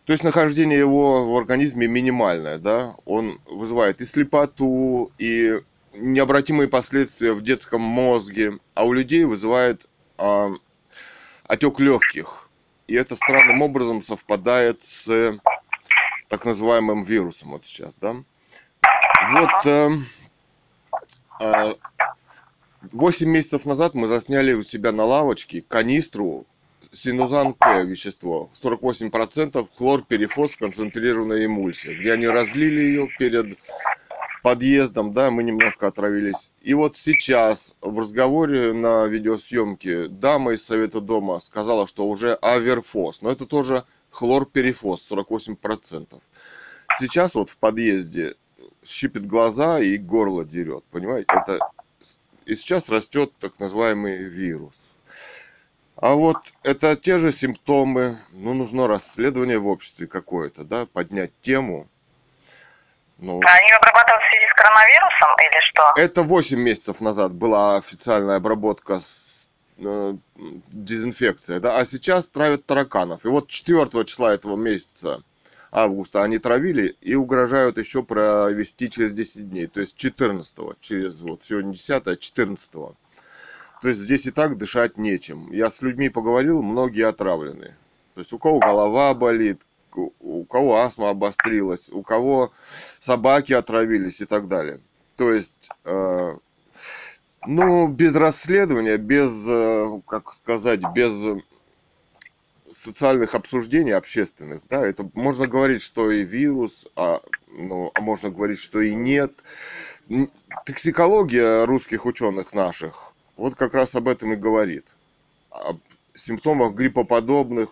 то 0.05 0.13
есть 0.13 0.25
нахождение 0.25 0.79
его 0.79 1.33
в 1.33 1.37
организме 1.37 1.87
минимальное, 1.87 2.59
да, 2.59 2.95
он 3.05 3.41
вызывает 3.47 4.01
и 4.01 4.07
слепоту, 4.07 5.13
и 5.19 5.61
необратимые 5.93 6.69
последствия 6.69 7.33
в 7.33 7.43
детском 7.43 7.81
мозге, 7.81 8.59
а 8.75 8.85
у 8.85 8.93
людей 8.93 9.25
вызывает 9.25 9.87
а, 10.19 10.51
отек 11.45 11.79
легких. 11.79 12.49
И 12.89 12.95
это 12.95 13.15
странным 13.15 13.63
образом 13.63 14.03
совпадает 14.03 14.81
с 14.85 15.39
так 16.29 16.45
называемым 16.45 17.05
вирусом 17.05 17.51
вот 17.51 17.65
сейчас, 17.67 17.95
да. 17.95 18.17
Вот 19.33 19.67
э, 19.67 19.91
8 22.93 23.29
месяцев 23.29 23.67
назад 23.67 23.95
мы 23.95 24.09
засняли 24.09 24.53
у 24.53 24.63
себя 24.63 24.93
на 24.93 25.05
лавочке 25.05 25.63
канистру 25.67 26.47
синузан 26.93 27.55
К 27.55 27.83
вещество, 27.83 28.51
48% 28.63 29.69
хлорперифос 29.77 30.57
концентрированная 30.57 31.47
эмульсия, 31.47 31.95
где 31.95 32.13
они 32.13 32.27
разлили 32.27 32.81
ее 32.81 33.09
перед 33.19 33.59
подъездом, 34.43 35.13
да, 35.13 35.31
мы 35.31 35.43
немножко 35.43 35.87
отравились. 35.87 36.51
И 36.63 36.75
вот 36.75 36.97
сейчас 36.97 37.77
в 37.81 37.99
разговоре 37.99 38.73
на 38.73 39.07
видеосъемке 39.07 40.09
дама 40.09 40.53
из 40.53 40.65
Совета 40.65 41.01
Дома 41.01 41.39
сказала, 41.41 41.87
что 41.87 42.07
уже 42.09 42.35
аверфос, 42.35 43.23
но 43.23 43.31
это 43.31 43.47
тоже 43.47 43.85
хлорперифос, 44.11 45.07
48%. 45.11 46.21
Сейчас 46.99 47.35
вот 47.35 47.51
в 47.51 47.57
подъезде 47.57 48.35
щипит 48.85 49.27
глаза 49.27 49.81
и 49.81 49.97
горло 49.97 50.45
дерет, 50.45 50.85
понимаете? 50.91 51.27
Это 51.33 51.59
и 52.47 52.55
сейчас 52.57 52.89
растет 52.89 53.33
так 53.41 53.59
называемый 53.61 54.17
вирус. 54.25 54.75
А 55.97 56.15
вот 56.15 56.39
это 56.63 56.97
те 56.97 57.19
же 57.19 57.31
симптомы, 57.31 58.17
ну, 58.33 58.55
нужно 58.55 58.87
расследование 58.87 59.59
в 59.59 59.69
обществе 59.69 60.07
какое-то, 60.07 60.65
да, 60.65 60.87
поднять 60.87 61.31
тему. 61.43 61.89
Ну, 63.19 63.35
Они 63.35 63.71
обрабатывают 63.73 64.23
в 64.23 64.29
связи 64.31 64.47
с 64.51 64.55
коронавирусом 64.55 65.29
или 65.39 65.61
что? 65.71 66.01
это 66.01 66.23
8 66.23 66.59
месяцев 66.59 67.01
назад 67.03 67.35
была 67.35 67.77
официальная 67.77 68.37
обработка 68.37 68.99
с 68.99 69.51
э, 69.77 70.15
дезинфекция, 70.73 71.61
да, 71.61 71.77
а 71.77 71.85
сейчас 71.85 72.27
травят 72.29 72.65
тараканов. 72.65 73.27
И 73.27 73.29
вот 73.29 73.49
4 73.49 74.05
числа 74.07 74.33
этого 74.33 74.57
месяца, 74.57 75.23
августа, 75.71 76.23
они 76.23 76.39
травили 76.39 76.97
и 77.01 77.15
угрожают 77.15 77.79
еще 77.79 78.03
провести 78.03 78.91
через 78.91 79.13
10 79.13 79.51
дней, 79.51 79.67
то 79.67 79.81
есть 79.81 79.97
14 79.97 80.55
через 80.81 81.21
вот 81.21 81.45
сегодня 81.45 81.73
10 81.73 82.19
14 82.19 82.71
то 83.83 83.89
есть 83.89 84.01
здесь 84.01 84.27
и 84.27 84.31
так 84.31 84.59
дышать 84.59 84.99
нечем. 84.99 85.51
Я 85.51 85.71
с 85.71 85.81
людьми 85.81 86.11
поговорил, 86.11 86.63
многие 86.63 87.07
отравлены. 87.07 87.75
То 88.15 88.21
есть 88.21 88.33
у 88.33 88.39
кого 88.39 88.59
голова 88.59 89.15
болит, 89.15 89.63
у 90.21 90.45
кого 90.45 90.77
астма 90.77 91.11
обострилась, 91.11 91.89
у 91.91 92.03
кого 92.03 92.53
собаки 92.99 93.53
отравились 93.53 94.21
и 94.21 94.27
так 94.27 94.49
далее. 94.49 94.81
То 95.17 95.33
есть, 95.33 95.71
э, 95.85 96.33
ну, 97.47 97.89
без 97.89 98.15
расследования, 98.15 98.99
без, 98.99 99.33
э, 99.49 100.01
как 100.07 100.35
сказать, 100.35 100.81
без 100.95 101.13
социальных 102.71 103.35
обсуждений 103.35 103.93
общественных, 103.93 104.63
да, 104.69 104.87
это 104.87 105.09
можно 105.15 105.47
говорить, 105.47 105.83
что 105.83 106.11
и 106.11 106.25
вирус, 106.25 106.87
а, 106.97 107.21
ну, 107.49 107.91
а 107.95 108.01
можно 108.01 108.31
говорить, 108.31 108.59
что 108.59 108.81
и 108.81 108.95
нет. 108.95 109.33
Токсикология 110.65 111.67
русских 111.67 112.07
ученых 112.07 112.53
наших 112.55 113.11
вот 113.41 113.55
как 113.55 113.75
раз 113.75 113.95
об 113.95 114.09
этом 114.09 114.35
и 114.35 114.37
говорит. 114.37 114.87
Об 115.51 115.79
симптомах 116.15 116.75
гриппоподобных. 116.75 117.71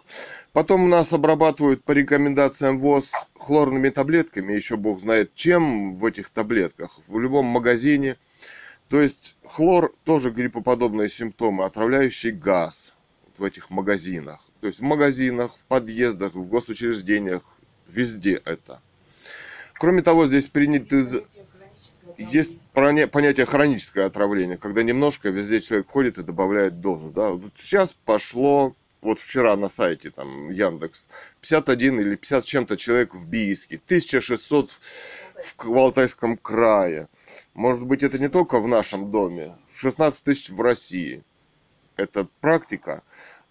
Потом 0.53 0.89
нас 0.89 1.13
обрабатывают 1.13 1.85
по 1.85 1.93
рекомендациям 1.93 2.79
ВОЗ 2.79 3.13
хлорными 3.39 3.91
таблетками, 3.91 4.55
еще 4.55 4.77
бог 4.77 5.01
знает 5.01 5.35
чем 5.35 5.95
в 5.95 6.05
этих 6.07 6.31
таблетках, 6.31 6.99
в 7.07 7.19
любом 7.19 7.47
магазине. 7.47 8.17
То 8.89 9.01
есть 9.01 9.37
хлор 9.45 9.95
тоже 10.05 10.31
гриппоподобные 10.31 11.11
симптомы, 11.11 11.65
отравляющий 11.65 12.31
газ 12.31 12.95
в 13.37 13.45
этих 13.45 13.69
магазинах. 13.69 14.41
То 14.61 14.67
есть 14.67 14.81
в 14.81 14.83
магазинах, 14.83 15.53
в 15.53 15.65
подъездах, 15.67 16.35
в 16.35 16.45
госучреждениях, 16.47 17.43
везде 17.89 18.41
это. 18.45 18.81
Кроме 19.75 20.03
того, 20.03 20.27
здесь 20.27 20.47
приняты 20.49 21.25
есть 22.17 22.59
понятие 22.73 23.47
хроническое 23.47 24.07
отравление, 24.07 24.57
когда 24.57 24.83
немножко 24.83 25.29
везде 25.29 25.61
человек 25.61 25.89
ходит 25.89 26.19
и 26.19 26.25
добавляет 26.25 26.81
дозу. 26.81 27.11
Да? 27.11 27.31
Вот 27.31 27.53
сейчас 27.55 27.95
пошло, 28.05 28.75
вот 29.01 29.21
вчера 29.21 29.57
на 29.57 29.69
сайте 29.69 30.11
там 30.11 30.51
Яндекс, 30.51 31.07
51 31.41 32.01
или 32.01 32.17
50 32.17 32.43
с 32.43 32.47
чем-то 32.47 32.77
человек 32.77 33.15
в 33.15 33.29
Бийске, 33.29 33.81
1600 33.85 34.73
в 35.45 35.55
К- 35.55 35.65
в 35.67 35.79
Алтайском 35.79 36.37
крае. 36.37 37.09
Может 37.55 37.85
быть, 37.85 38.03
это 38.03 38.19
не 38.19 38.29
только 38.29 38.59
в 38.59 38.67
нашем 38.67 39.13
доме, 39.13 39.55
16 39.73 40.25
тысяч 40.25 40.51
в 40.51 40.61
России. 40.61 41.23
Это 41.97 42.27
практика, 42.41 43.03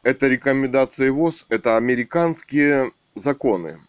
это 0.03 0.27
рекомендации 0.27 1.09
ВОЗ, 1.09 1.45
это 1.49 1.77
американские 1.77 2.91
законы. 3.15 3.79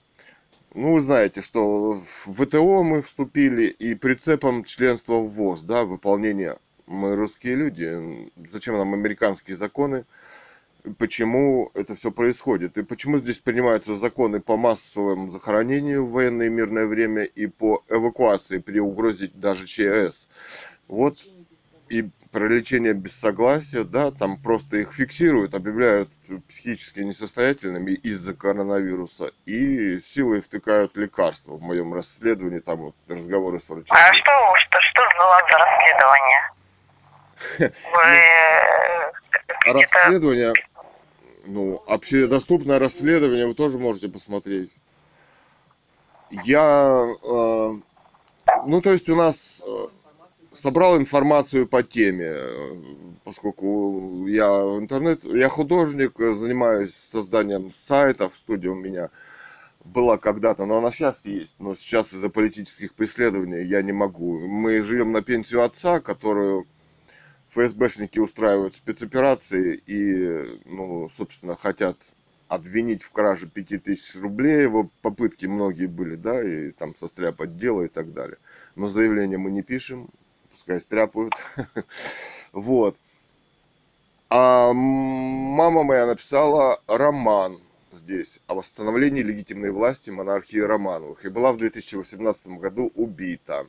Ну, 0.75 0.93
вы 0.93 1.01
знаете, 1.01 1.43
что 1.43 1.95
в 2.27 2.33
ВТО 2.33 2.83
мы 2.83 3.03
вступили 3.03 3.65
и 3.67 3.95
прицепом 3.95 4.65
членства 4.65 5.15
в 5.15 5.29
ВОЗ, 5.29 5.63
да, 5.63 5.85
выполнение. 5.85 6.59
Мы 6.87 7.17
русские 7.17 7.57
люди, 7.57 8.31
зачем 8.51 8.77
нам 8.77 8.95
американские 8.95 9.57
законы, 9.57 10.05
почему 10.97 11.71
это 11.75 11.95
все 11.95 12.11
происходит, 12.11 12.79
и 12.79 12.83
почему 12.83 13.19
здесь 13.19 13.39
принимаются 13.39 13.95
законы 13.95 14.41
по 14.41 14.57
массовому 14.57 15.29
захоронению 15.29 16.07
в 16.07 16.13
военное 16.13 16.47
и 16.47 16.51
мирное 16.51 16.87
время 16.87 17.25
и 17.25 17.47
по 17.47 17.83
эвакуации 17.89 18.59
при 18.59 18.79
угрозе 18.79 19.31
даже 19.35 19.67
ЧС. 19.67 20.29
Вот 20.87 21.19
и 21.89 22.09
про 22.31 22.47
лечение 22.47 22.93
без 22.93 23.19
согласия, 23.19 23.85
да, 23.85 24.11
там 24.11 24.37
просто 24.41 24.77
их 24.77 24.93
фиксируют, 24.93 25.55
объявляют 25.55 26.11
психически 26.47 27.01
несостоятельными 27.01 27.93
из-за 27.93 28.35
коронавируса 28.35 29.31
и 29.47 29.99
силой 29.99 30.43
втыкают 30.43 30.97
лекарства. 30.97 31.55
В 31.55 31.63
моем 31.63 31.95
расследовании 31.95 32.59
там 32.59 32.79
вот 32.79 32.95
разговоры 33.09 33.59
с 33.59 33.69
А 33.71 33.75
врачами. 33.75 34.17
что, 34.17 34.33
что, 34.57 34.79
что 34.81 35.03
у 35.03 35.29
вас 35.29 35.43
за 35.51 35.59
расследование? 35.59 36.53
Вы 37.93 38.03
э, 38.17 39.71
А 39.71 39.73
расследование, 39.73 40.53
ну, 41.47 41.83
общедоступное 41.87 42.79
расследование 42.79 43.47
вы 43.47 43.55
тоже 43.55 43.79
можете 43.79 44.09
посмотреть. 44.09 44.71
Я, 46.45 47.07
э, 47.25 47.71
ну, 48.67 48.83
то 48.83 48.91
есть 48.91 49.09
у 49.09 49.17
нас 49.17 49.63
э, 49.67 49.87
собрал 50.59 50.99
информацию 50.99 51.67
по 51.67 51.83
теме, 51.83 52.35
э, 52.37 52.49
поскольку 53.25 54.27
я 54.27 54.47
интернет, 54.79 55.25
я 55.25 55.49
художник, 55.49 56.19
э, 56.21 56.33
занимаюсь 56.33 56.95
созданием 56.95 57.71
сайтов, 57.87 58.37
студия 58.37 58.71
у 58.71 58.75
меня 58.75 59.11
была 59.85 60.19
когда-то, 60.19 60.67
но 60.67 60.79
она 60.79 60.91
сейчас 60.91 61.25
есть, 61.25 61.57
но 61.61 61.75
сейчас 61.75 62.13
из-за 62.13 62.29
политических 62.29 62.95
преследований 62.95 63.65
я 63.65 63.83
не 63.83 63.93
могу. 63.93 64.39
Мы 64.47 64.83
живем 64.83 65.13
на 65.13 65.23
пенсию 65.23 65.63
отца, 65.63 66.01
которую 66.01 66.67
ФСБшники 67.51 68.19
устраивают 68.19 68.75
спецоперации 68.75 69.81
и, 69.87 70.61
ну, 70.67 71.09
собственно, 71.17 71.57
хотят 71.57 71.97
обвинить 72.49 73.03
в 73.03 73.11
краже 73.11 73.47
5000 73.47 74.17
рублей. 74.17 74.63
Его 74.63 74.91
попытки 75.03 75.47
многие 75.47 75.87
были, 75.87 76.17
да, 76.17 76.43
и 76.43 76.73
там 76.73 76.95
состряпать 76.95 77.57
дело 77.57 77.83
и 77.83 77.89
так 77.89 78.13
далее. 78.13 78.39
Но 78.75 78.89
заявление 78.89 79.39
мы 79.39 79.51
не 79.51 79.63
пишем, 79.63 80.11
пускай 80.59 80.81
стряпают. 80.81 81.35
Вот. 82.53 82.97
А 84.31 84.73
мама 84.73 85.85
моя 85.85 86.07
написала 86.07 86.83
роман 86.87 87.61
здесь 87.93 88.41
о 88.47 88.55
восстановлении 88.55 89.23
легитимной 89.23 89.71
власти 89.71 90.11
монархии 90.11 90.59
Романовых. 90.59 91.25
И 91.25 91.29
была 91.29 91.53
в 91.53 91.59
2018 91.59 92.49
году 92.59 92.91
убита. 92.95 93.67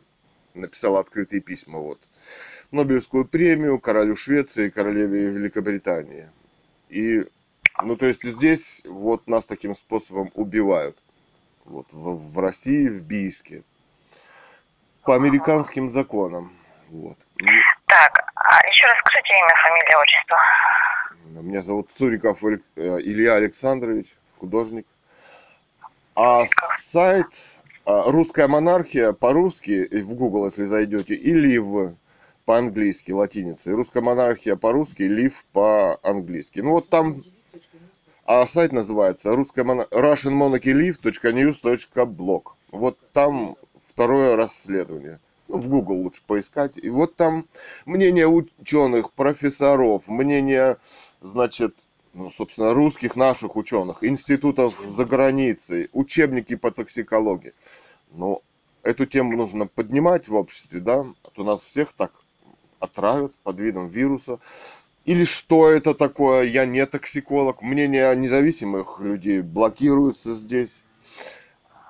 Написала 0.53 1.01
открытые 1.01 1.41
письма, 1.41 1.79
вот. 1.79 1.99
Нобелевскую 2.71 3.25
премию 3.25 3.79
королю 3.79 4.15
Швеции 4.15 4.67
и 4.67 4.71
королеве 4.71 5.29
Великобритании. 5.29 6.27
И, 6.87 7.25
ну, 7.83 7.97
то 7.97 8.05
есть 8.05 8.23
здесь 8.23 8.81
вот 8.85 9.27
нас 9.27 9.45
таким 9.45 9.73
способом 9.73 10.31
убивают. 10.35 10.97
Вот 11.65 11.87
в, 11.91 12.31
в 12.31 12.39
России, 12.39 12.87
в 12.87 13.01
Бийске. 13.03 13.63
По 15.03 15.15
американским 15.15 15.89
законам. 15.89 16.58
Вот. 16.89 17.17
И 17.39 17.45
Так, 17.87 18.11
а 18.35 18.67
еще 18.67 18.85
раз 18.87 18.97
скажите 19.05 19.33
имя, 19.33 19.53
фамилия, 19.63 19.97
отчество. 19.97 20.37
Меня 21.41 21.61
зовут 21.61 21.91
Цуриков 21.91 22.43
э, 22.43 22.57
Илья 22.75 23.35
Александрович, 23.35 24.15
художник. 24.37 24.87
А 26.15 26.45
сайт 26.79 27.27
а, 27.85 28.11
«Русская 28.11 28.47
монархия» 28.47 29.13
по-русски, 29.13 29.87
в 30.01 30.15
Google, 30.15 30.45
если 30.45 30.63
зайдете, 30.63 31.13
и 31.13 31.33
«Лив» 31.33 31.93
по-английски, 32.45 33.11
латиницей. 33.11 33.73
«Русская 33.73 34.01
монархия» 34.01 34.55
по-русски, 34.55 35.03
«Лив» 35.03 35.45
по-английски. 35.53 36.59
Ну 36.59 36.71
вот 36.71 36.89
там 36.89 37.23
а 38.25 38.45
сайт 38.45 38.71
называется 38.71 39.35
русская 39.35 39.63
моно... 39.63 39.83
russianmonarchylive.news.blog. 39.91 42.43
Вот 42.71 42.97
там 43.11 43.55
второе 43.89 44.35
расследование. 44.35 45.19
Ну, 45.49 45.57
в 45.57 45.67
Google 45.67 46.03
лучше 46.03 46.21
поискать. 46.25 46.77
И 46.77 46.89
вот 46.89 47.15
там 47.15 47.47
мнение 47.87 48.27
ученых, 48.27 49.11
профессоров, 49.13 50.07
мнение, 50.07 50.77
значит, 51.21 51.75
ну, 52.13 52.29
собственно, 52.29 52.75
русских 52.75 53.15
наших 53.15 53.55
ученых, 53.55 54.03
институтов 54.03 54.79
за 54.87 55.05
границей, 55.05 55.89
учебники 55.91 56.55
по 56.55 56.69
токсикологии. 56.69 57.53
Но 58.11 58.43
эту 58.83 59.07
тему 59.07 59.35
нужно 59.35 59.65
поднимать 59.65 60.27
в 60.27 60.35
обществе, 60.35 60.79
да, 60.79 61.05
а 61.23 61.29
то 61.31 61.43
нас 61.43 61.61
всех 61.61 61.93
так 61.93 62.11
отравят 62.79 63.33
под 63.41 63.59
видом 63.59 63.89
вируса. 63.89 64.39
Или 65.05 65.23
что 65.23 65.67
это 65.67 65.95
такое, 65.95 66.43
я 66.43 66.67
не 66.67 66.85
токсиколог. 66.85 67.63
Мнения 67.63 68.13
независимых 68.13 68.99
людей 68.99 69.41
блокируются 69.41 70.31
здесь. 70.33 70.83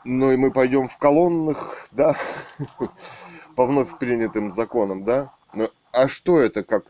Ну 0.06 0.32
и 0.32 0.38
мы 0.38 0.52
пойдем 0.52 0.88
в 0.88 0.98
колоннах, 0.98 1.90
да, 1.92 2.16
по 3.60 3.66
вновь 3.66 3.98
принятым 3.98 4.52
законам, 4.52 5.04
да. 5.04 5.34
Но, 5.54 5.70
а 5.92 6.08
что 6.08 6.40
это, 6.40 6.64
как, 6.64 6.86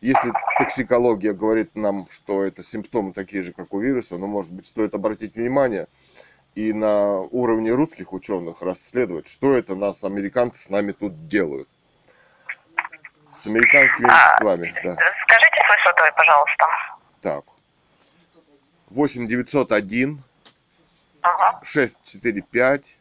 если 0.00 0.32
токсикология 0.58 1.34
говорит 1.34 1.76
нам, 1.76 2.08
что 2.10 2.42
это 2.42 2.62
симптомы 2.62 3.12
такие 3.12 3.42
же, 3.42 3.52
как 3.52 3.74
у 3.74 3.80
вируса, 3.80 4.16
но, 4.16 4.26
может 4.26 4.50
быть, 4.50 4.64
стоит 4.64 4.94
обратить 4.94 5.34
внимание 5.34 5.86
и 6.54 6.72
на 6.72 7.20
уровне 7.20 7.72
русских 7.74 8.14
ученых 8.14 8.62
расследовать, 8.62 9.26
что 9.26 9.52
это 9.52 9.74
нас, 9.74 10.02
американцы, 10.02 10.62
с 10.62 10.70
нами 10.70 10.92
тут 10.92 11.28
делают. 11.28 11.68
С 13.30 13.46
американскими 13.46 14.06
веществами, 14.06 14.72
да. 14.82 14.96
Скажите 15.24 15.60
свой 15.66 15.78
сотовый, 15.84 16.12
пожалуйста. 16.16 16.64
Так. 17.20 17.44
8 18.88 19.28
901 19.28 20.22
Ага. 21.20 21.60
645 21.62 22.96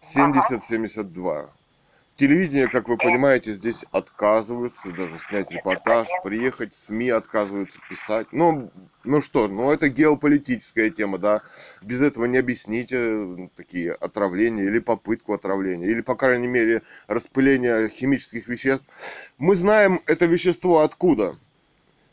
70 0.00 0.64
72. 0.64 1.50
Телевидение, 2.18 2.66
как 2.66 2.88
вы 2.88 2.96
понимаете, 2.96 3.52
здесь 3.52 3.84
отказываются 3.92 4.90
даже 4.90 5.20
снять 5.20 5.52
репортаж, 5.52 6.08
приехать, 6.24 6.74
СМИ 6.74 7.10
отказываются 7.10 7.78
писать. 7.88 8.26
Ну, 8.32 8.72
ну 9.04 9.20
что, 9.20 9.46
ну 9.46 9.70
это 9.70 9.88
геополитическая 9.88 10.90
тема, 10.90 11.18
да. 11.18 11.42
Без 11.80 12.02
этого 12.02 12.24
не 12.24 12.38
объясните 12.38 13.48
такие 13.54 13.92
отравления 13.92 14.64
или 14.64 14.80
попытку 14.80 15.32
отравления, 15.32 15.86
или, 15.86 16.00
по 16.00 16.16
крайней 16.16 16.48
мере, 16.48 16.82
распыление 17.06 17.88
химических 17.88 18.48
веществ. 18.48 18.84
Мы 19.38 19.54
знаем 19.54 20.00
это 20.06 20.26
вещество 20.26 20.80
откуда. 20.80 21.36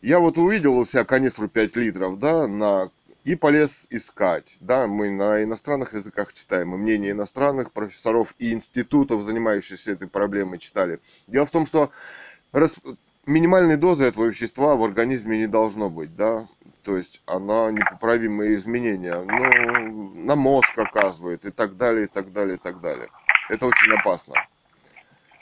Я 0.04 0.20
вот 0.20 0.38
увидел 0.38 0.78
у 0.78 0.86
себя 0.86 1.04
канистру 1.04 1.48
5 1.48 1.76
литров, 1.78 2.20
да, 2.20 2.48
на 2.48 2.92
и 3.26 3.36
полез 3.36 3.88
искать. 3.90 4.58
Да, 4.62 4.88
мы 4.88 5.10
на 5.10 5.44
иностранных 5.44 5.94
языках 5.94 6.32
читаем, 6.32 6.74
и 6.74 6.78
мнение 6.78 7.12
иностранных 7.12 7.72
профессоров 7.72 8.36
и 8.38 8.54
институтов, 8.54 9.24
занимающихся 9.24 9.92
этой 9.92 10.08
проблемой, 10.08 10.60
читали. 10.60 11.00
Дело 11.28 11.46
в 11.48 11.52
том, 11.52 11.66
что 11.66 11.92
рас... 12.54 12.76
минимальной 13.26 13.78
дозы 13.78 14.06
этого 14.06 14.26
вещества 14.26 14.76
в 14.76 14.84
организме 14.84 15.40
не 15.40 15.48
должно 15.48 15.90
быть, 15.90 16.16
да, 16.16 16.48
то 16.84 16.96
есть 16.96 17.24
она 17.26 17.72
непоправимые 17.72 18.56
изменения, 18.56 19.20
ну, 19.20 20.14
на 20.24 20.36
мозг 20.36 20.78
оказывает 20.78 21.46
и 21.46 21.52
так 21.52 21.78
далее, 21.78 22.06
и 22.06 22.08
так 22.08 22.32
далее, 22.32 22.58
и 22.58 22.60
так 22.60 22.80
далее. 22.80 23.08
Это 23.50 23.66
очень 23.66 23.92
опасно. 23.94 24.36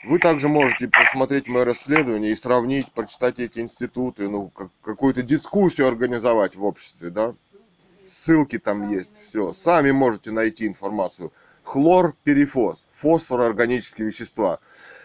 Вы 0.06 0.18
также 0.18 0.48
можете 0.48 0.88
посмотреть 0.88 1.48
мое 1.48 1.64
расследование 1.64 2.32
и 2.32 2.34
сравнить, 2.34 2.92
прочитать 2.92 3.40
эти 3.40 3.60
институты, 3.60 4.28
ну, 4.28 4.48
как, 4.48 4.68
какую-то 4.82 5.22
дискуссию 5.22 5.86
организовать 5.86 6.56
в 6.56 6.64
обществе, 6.64 7.10
да. 7.10 7.34
Ссылки 8.06 8.58
там 8.58 8.90
есть, 8.90 9.22
все. 9.24 9.52
Сами 9.52 9.90
можете 9.90 10.30
найти 10.30 10.66
информацию. 10.66 11.32
Хлорперифос, 11.64 12.86
фосфороорганические 12.92 14.06
вещества. 14.08 14.58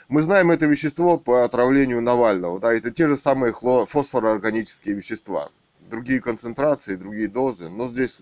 Мы 0.09 0.21
знаем 0.21 0.51
это 0.51 0.65
вещество 0.65 1.17
по 1.17 1.43
отравлению 1.43 2.01
Навального, 2.01 2.59
да, 2.59 2.73
это 2.73 2.91
те 2.91 3.07
же 3.07 3.15
самые 3.15 3.53
хлор... 3.53 3.85
фосфороорганические 3.85 4.95
вещества. 4.95 5.49
Другие 5.79 6.19
концентрации, 6.19 6.95
другие 6.95 7.27
дозы, 7.27 7.69
но 7.69 7.87
здесь 7.87 8.21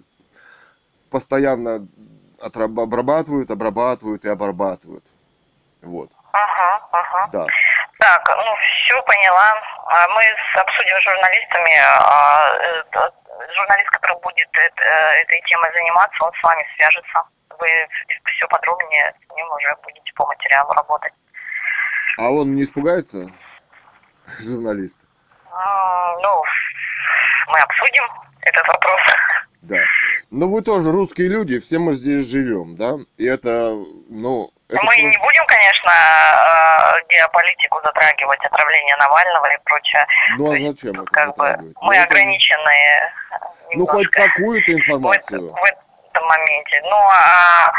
постоянно 1.09 1.87
отраб- 2.41 2.79
обрабатывают, 2.81 3.49
обрабатывают 3.51 4.25
и 4.25 4.29
обрабатывают. 4.29 5.05
Вот, 5.81 6.11
Ага, 6.33 6.87
ага. 6.91 7.29
да. 7.31 7.45
Так, 7.99 8.27
ну 8.37 8.51
все 8.85 9.01
поняла. 9.03 9.53
А 9.87 10.07
Мы 10.09 10.21
обсудим 10.61 10.97
с 10.99 11.03
журналистами. 11.03 11.73
Журналист, 13.57 13.89
который 13.89 14.19
будет 14.21 14.49
э, 14.57 15.21
этой 15.21 15.41
темой 15.49 15.71
заниматься, 15.73 16.25
он 16.25 16.31
с 16.33 16.43
вами 16.43 16.65
свяжется. 16.75 17.23
Вы 17.59 17.67
все 18.35 18.47
подробнее 18.47 19.13
с 19.25 19.35
ним 19.35 19.47
уже 19.51 19.75
будете 19.83 20.13
по 20.15 20.25
материалу 20.27 20.71
работать. 20.73 21.13
А 22.19 22.29
он 22.29 22.55
не 22.55 22.63
испугается, 22.63 23.27
журналист? 24.39 24.99
Ну, 25.49 26.43
мы 27.47 27.59
обсудим 27.59 28.03
этот 28.41 28.67
вопрос. 28.67 29.01
Да. 29.61 29.83
Но 30.29 30.47
вы 30.47 30.61
тоже 30.61 30.91
русские 30.91 31.29
люди, 31.29 31.59
все 31.59 31.79
мы 31.79 31.93
здесь 31.93 32.25
живем, 32.25 32.75
да? 32.75 32.95
И 33.17 33.25
это, 33.25 33.73
ну... 34.09 34.51
Это 34.69 34.83
Мы 34.83 34.95
не 34.97 35.17
будем, 35.17 35.45
конечно, 35.47 35.91
э, 35.91 37.01
геополитику 37.09 37.79
затрагивать, 37.85 38.39
отравление 38.43 38.95
Навального 38.97 39.45
и 39.53 39.57
прочее. 39.63 40.05
Ну 40.37 40.51
а 40.51 40.57
есть, 40.57 40.81
зачем 40.81 41.01
это 41.01 41.11
как 41.11 41.37
бы 41.37 41.57
мы 41.81 41.95
Ну, 41.95 42.03
ограниченные 42.03 43.13
э, 43.31 43.35
Ну 43.75 43.85
хоть 43.85 44.03
немножко. 44.13 44.27
какую-то 44.27 44.71
в, 44.71 44.75
информацию. 44.75 45.51
в 45.53 45.63
этом 45.65 46.27
моменте. 46.27 46.81
Ну 46.83 46.97
а 46.97 47.71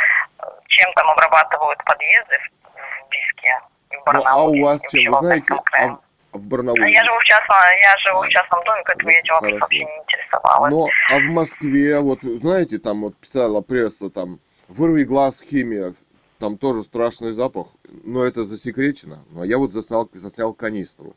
чем 0.69 0.93
там 0.95 1.11
обрабатывают 1.11 1.79
подъезды 1.85 2.39
в, 2.39 2.69
в 2.73 3.09
Биске 3.11 3.61
в 3.91 3.93
Ну, 3.93 4.01
а 4.01 4.05
Барнауле? 4.13 4.61
у 4.63 4.65
вас 4.65 4.81
чем? 4.91 5.13
в 5.13 5.17
Вы 5.17 5.27
знаете, 5.27 5.55
а 5.55 5.99
в 6.39 6.47
Барнауле? 6.47 6.91
Я 6.93 7.05
живу 7.05 7.19
в 7.19 7.25
частном, 7.25 7.57
я 7.83 7.95
живу 7.99 8.23
в 8.23 8.29
частном 8.31 8.65
доме, 8.65 8.83
поэтому 8.87 9.05
Вот 9.09 9.13
я 9.13 9.19
этим 9.19 9.35
вопросом 9.35 9.59
хорошо. 9.61 9.61
вообще 9.61 9.85
не 9.85 9.99
интересовалась. 9.99 10.71
Но, 10.73 10.89
а 11.11 11.19
в 11.19 11.23
Москве, 11.35 12.01
вот 12.01 12.19
знаете, 12.23 12.79
там 12.79 13.03
вот 13.03 13.17
писала 13.21 13.61
пресса, 13.61 14.09
там, 14.09 14.39
вырви 14.69 15.05
глаз 15.05 15.43
химия, 15.43 15.93
там 16.39 16.57
тоже 16.57 16.83
страшный 16.83 17.33
запах, 17.33 17.69
но 18.05 18.25
это 18.25 18.45
засекречено. 18.45 19.25
А 19.37 19.45
я 19.45 19.59
вот 19.59 19.73
заснял, 19.73 20.09
заснял 20.13 20.55
канистру. 20.55 21.17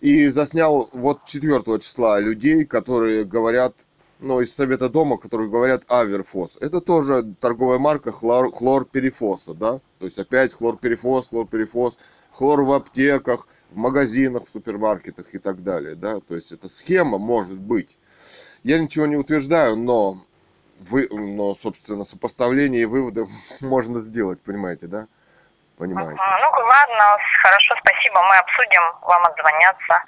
И 0.00 0.28
заснял 0.28 0.88
вот 0.92 1.24
4 1.24 1.62
числа 1.80 2.20
людей, 2.20 2.64
которые 2.64 3.24
говорят, 3.24 3.74
ну, 4.20 4.40
из 4.40 4.54
Совета 4.54 4.88
Дома, 4.88 5.16
которые 5.16 5.48
говорят 5.48 5.84
Аверфос. 5.88 6.58
Это 6.60 6.80
тоже 6.80 7.34
торговая 7.40 7.78
марка 7.78 8.12
хлор, 8.12 8.52
хлорперифоса, 8.52 9.54
да? 9.54 9.80
То 9.98 10.04
есть 10.04 10.18
опять 10.18 10.52
хлорперифос, 10.52 11.28
хлорперифос, 11.28 11.98
хлор 12.32 12.62
в 12.62 12.72
аптеках, 12.72 13.48
в 13.70 13.76
магазинах, 13.76 14.44
в 14.46 14.48
супермаркетах 14.50 15.34
и 15.34 15.38
так 15.38 15.62
далее, 15.62 15.94
да? 15.94 16.20
То 16.20 16.34
есть 16.34 16.52
это 16.52 16.68
схема 16.68 17.18
может 17.18 17.58
быть. 17.58 17.98
Я 18.64 18.78
ничего 18.78 19.06
не 19.06 19.16
утверждаю, 19.16 19.76
но 19.76 20.24
вы, 20.80 21.08
но, 21.10 21.54
собственно, 21.54 22.04
сопоставление 22.04 22.82
и 22.82 22.86
выводы 22.86 23.26
можно 23.60 24.00
сделать, 24.00 24.40
понимаете, 24.42 24.86
да? 24.86 25.06
Понимаете. 25.76 26.20
Ну 26.20 26.64
ладно, 26.64 27.16
хорошо, 27.40 27.74
спасибо, 27.80 28.20
мы 28.28 28.36
обсудим, 28.36 28.82
вам 29.02 29.22
отзвонятся. 29.24 30.02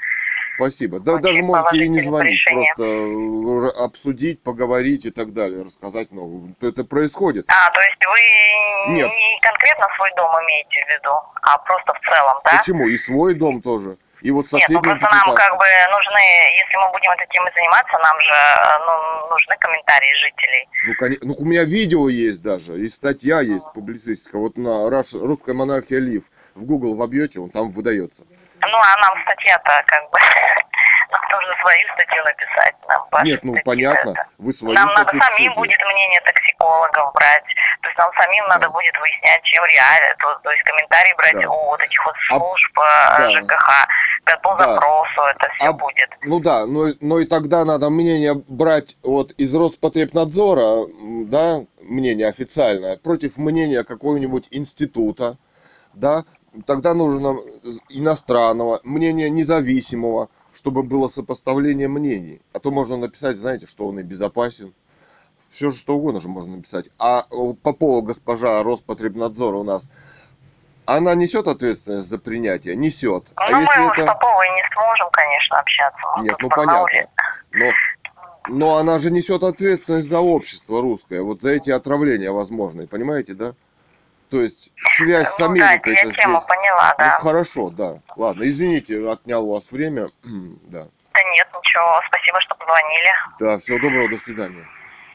Спасибо. 0.56 1.00
Да, 1.00 1.12
Очень 1.12 1.22
даже 1.22 1.42
можете 1.42 1.76
и 1.76 1.88
не 1.88 2.00
звонить, 2.00 2.32
решение. 2.32 2.72
просто 2.76 3.78
э, 3.80 3.84
обсудить, 3.84 4.42
поговорить 4.42 5.06
и 5.06 5.10
так 5.10 5.32
далее, 5.32 5.62
рассказать, 5.62 6.08
ну, 6.10 6.54
это 6.60 6.84
происходит. 6.84 7.48
А, 7.48 7.70
то 7.70 7.80
есть 7.80 7.98
вы 8.04 8.92
Нет. 8.92 9.06
не 9.06 9.38
конкретно 9.40 9.86
свой 9.96 10.10
дом 10.16 10.30
имеете 10.42 10.84
в 10.84 10.88
виду, 10.90 11.12
а 11.42 11.58
просто 11.58 11.94
в 11.94 12.00
целом, 12.12 12.40
да? 12.44 12.58
Почему? 12.58 12.88
И 12.88 12.96
свой 12.96 13.34
дом 13.34 13.62
тоже. 13.62 13.96
И 14.22 14.30
вот 14.30 14.52
Нет, 14.52 14.68
ну 14.68 14.80
просто 14.82 15.08
нам 15.10 15.34
как 15.34 15.56
бы 15.56 15.64
нужны, 15.90 16.20
если 16.52 16.76
мы 16.76 16.90
будем 16.90 17.10
этой 17.12 17.26
темой 17.28 17.50
заниматься, 17.54 17.98
нам 18.02 18.20
же 18.20 18.32
э, 18.32 18.78
ну, 18.86 19.28
нужны 19.28 19.56
комментарии 19.58 20.14
жителей. 20.20 20.68
Ну, 20.86 20.94
коне- 20.94 21.18
ну, 21.22 21.34
у 21.38 21.44
меня 21.44 21.64
видео 21.64 22.08
есть 22.08 22.42
даже, 22.42 22.78
и 22.78 22.88
статья 22.88 23.40
есть 23.40 23.72
публицистика. 23.72 24.38
Вот 24.38 24.56
на 24.58 24.88
Rush- 24.88 25.18
русская 25.18 25.54
монархия 25.54 26.00
Лив 26.00 26.24
в 26.54 26.64
Google 26.64 26.96
вобьете, 26.96 27.40
он 27.40 27.50
там 27.50 27.70
выдается. 27.70 28.24
Ну, 28.60 28.76
а 28.76 29.00
нам 29.00 29.22
статья-то 29.24 29.82
как 29.86 30.10
бы, 30.10 30.18
нам 31.10 31.22
нужно 31.32 31.54
свою 31.62 31.88
статью 31.94 32.24
написать. 32.24 32.74
Нам 32.88 33.24
Нет, 33.24 33.40
ну 33.42 33.54
понятно, 33.64 34.14
вы 34.38 34.52
свою 34.52 34.74
Нам 34.74 34.88
надо 34.92 35.18
самим 35.18 35.54
будет 35.54 35.80
мнение 35.82 36.20
токсикологов 36.26 37.12
брать. 37.14 37.44
То 37.82 37.88
есть 37.88 37.98
нам 37.98 38.10
самим 38.18 38.46
надо 38.48 38.68
будет 38.70 38.92
выяснять, 39.00 39.42
чем 39.44 39.64
реально. 39.64 40.14
То, 40.18 40.38
то 40.44 40.50
есть 40.50 40.62
комментарии 40.64 41.14
брать 41.16 41.40
Да. 41.40 41.50
у 41.50 41.66
вот 41.70 41.80
этих 41.80 42.04
вот 42.04 42.14
А- 42.14 42.36
служб 42.36 42.78
э, 42.78 43.18
да. 43.18 43.30
ЖКХ, 43.42 43.86
по 44.42 44.54
Да. 44.56 44.74
запросу 44.74 45.20
это 45.34 45.48
все 45.58 45.68
А- 45.68 45.72
будет. 45.72 46.08
Ну 46.22 46.40
да, 46.40 46.66
но, 46.66 46.88
но 47.00 47.18
и 47.18 47.26
тогда 47.26 47.64
надо 47.64 47.90
мнение 47.90 48.34
брать 48.48 48.96
вот 49.02 49.32
из 49.32 49.54
Роспотребнадзора, 49.54 50.86
да, 51.26 51.60
мнение 51.82 52.28
официальное, 52.28 52.96
против 52.98 53.36
мнения 53.38 53.82
какого-нибудь 53.82 54.48
института, 54.50 55.38
да, 55.94 56.24
тогда 56.66 56.94
нужно 56.94 57.36
иностранного, 57.88 58.80
мнение 58.84 59.30
независимого, 59.30 60.28
чтобы 60.52 60.82
было 60.82 61.08
сопоставление 61.08 61.88
мнений. 61.88 62.40
А 62.52 62.58
то 62.58 62.70
можно 62.70 62.96
написать, 62.96 63.36
знаете, 63.36 63.66
что 63.66 63.86
он 63.86 64.00
и 64.00 64.02
безопасен. 64.02 64.74
Все 65.50 65.72
что 65.72 65.94
угодно 65.94 66.20
же 66.20 66.28
можно 66.28 66.56
написать. 66.56 66.86
А 66.98 67.24
э, 67.30 67.54
Попова 67.62 68.02
госпожа 68.02 68.62
Роспотребнадзора 68.62 69.56
у 69.56 69.64
нас, 69.64 69.90
она 70.86 71.14
несет 71.14 71.46
ответственность 71.48 72.08
за 72.08 72.18
принятие? 72.18 72.76
Несет. 72.76 73.26
А 73.34 73.50
ну, 73.50 73.56
мы 73.56 73.62
если 73.62 73.88
с 73.88 73.92
это... 73.92 74.06
Поповой 74.06 74.48
не 74.48 74.64
сможем, 74.72 75.08
конечно, 75.12 75.58
общаться. 75.58 76.02
Мы 76.16 76.24
Нет, 76.24 76.36
ну 76.40 76.48
понятно. 76.48 77.08
Но, 77.52 77.72
но 78.48 78.76
она 78.76 78.98
же 78.98 79.10
несет 79.10 79.42
ответственность 79.42 80.08
за 80.08 80.20
общество 80.20 80.80
русское, 80.80 81.20
вот 81.22 81.42
за 81.42 81.50
эти 81.50 81.70
отравления 81.70 82.30
возможные, 82.30 82.86
понимаете, 82.86 83.34
да? 83.34 83.54
То 84.30 84.40
есть 84.40 84.70
связь 84.96 85.28
с 85.28 85.38
Ну 85.40 85.46
да, 85.46 85.50
Америкой 85.52 85.94
я 85.94 86.02
тему 86.02 86.36
здесь. 86.36 86.46
поняла, 86.46 86.94
да. 86.96 87.18
Ну 87.18 87.24
хорошо, 87.24 87.70
да. 87.70 87.98
Ладно, 88.16 88.44
извините, 88.44 89.08
отнял 89.08 89.48
у 89.48 89.54
вас 89.54 89.72
время. 89.72 90.10
да. 90.22 90.86
Да 91.12 91.20
нет, 91.34 91.48
ничего, 91.52 92.00
спасибо, 92.06 92.40
что 92.40 92.54
позвонили. 92.54 93.10
Да, 93.40 93.58
всего 93.58 93.78
доброго, 93.78 94.08
до 94.08 94.18
свидания. 94.18 94.64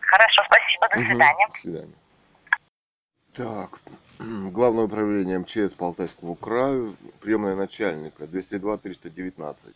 Хорошо, 0.05 0.43
спасибо, 0.45 0.87
до 0.93 1.09
свидания. 1.09 1.47
До 1.47 1.57
свидания. 1.57 1.95
Так, 3.33 3.79
Главное 4.17 4.85
управление 4.85 5.39
МЧС 5.39 5.73
по 5.73 5.87
Алтайскому 5.87 6.35
краю, 6.35 6.95
приемная 7.19 7.55
начальника, 7.55 8.23
202-319. 8.23 9.75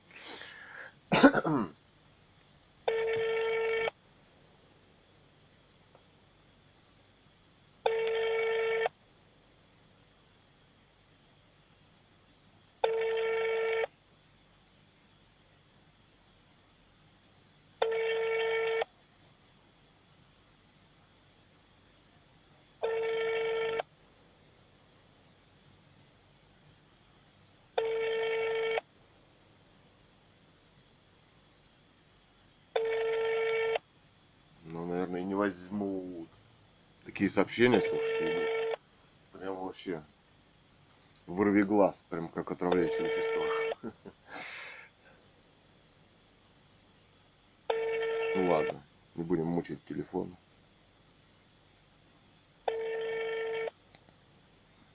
Такие 37.21 37.35
сообщения, 37.35 37.79
слушайте, 37.79 38.33
идут. 38.33 38.79
Прям 39.31 39.55
вообще. 39.57 40.01
Вырви 41.27 41.61
глаз, 41.61 42.03
прям 42.09 42.27
как 42.29 42.49
отравляющее 42.49 43.03
вещество. 43.03 43.91
Ну 48.35 48.49
ладно, 48.49 48.81
не 49.13 49.23
будем 49.23 49.45
мучить 49.45 49.85
телефон. 49.85 50.35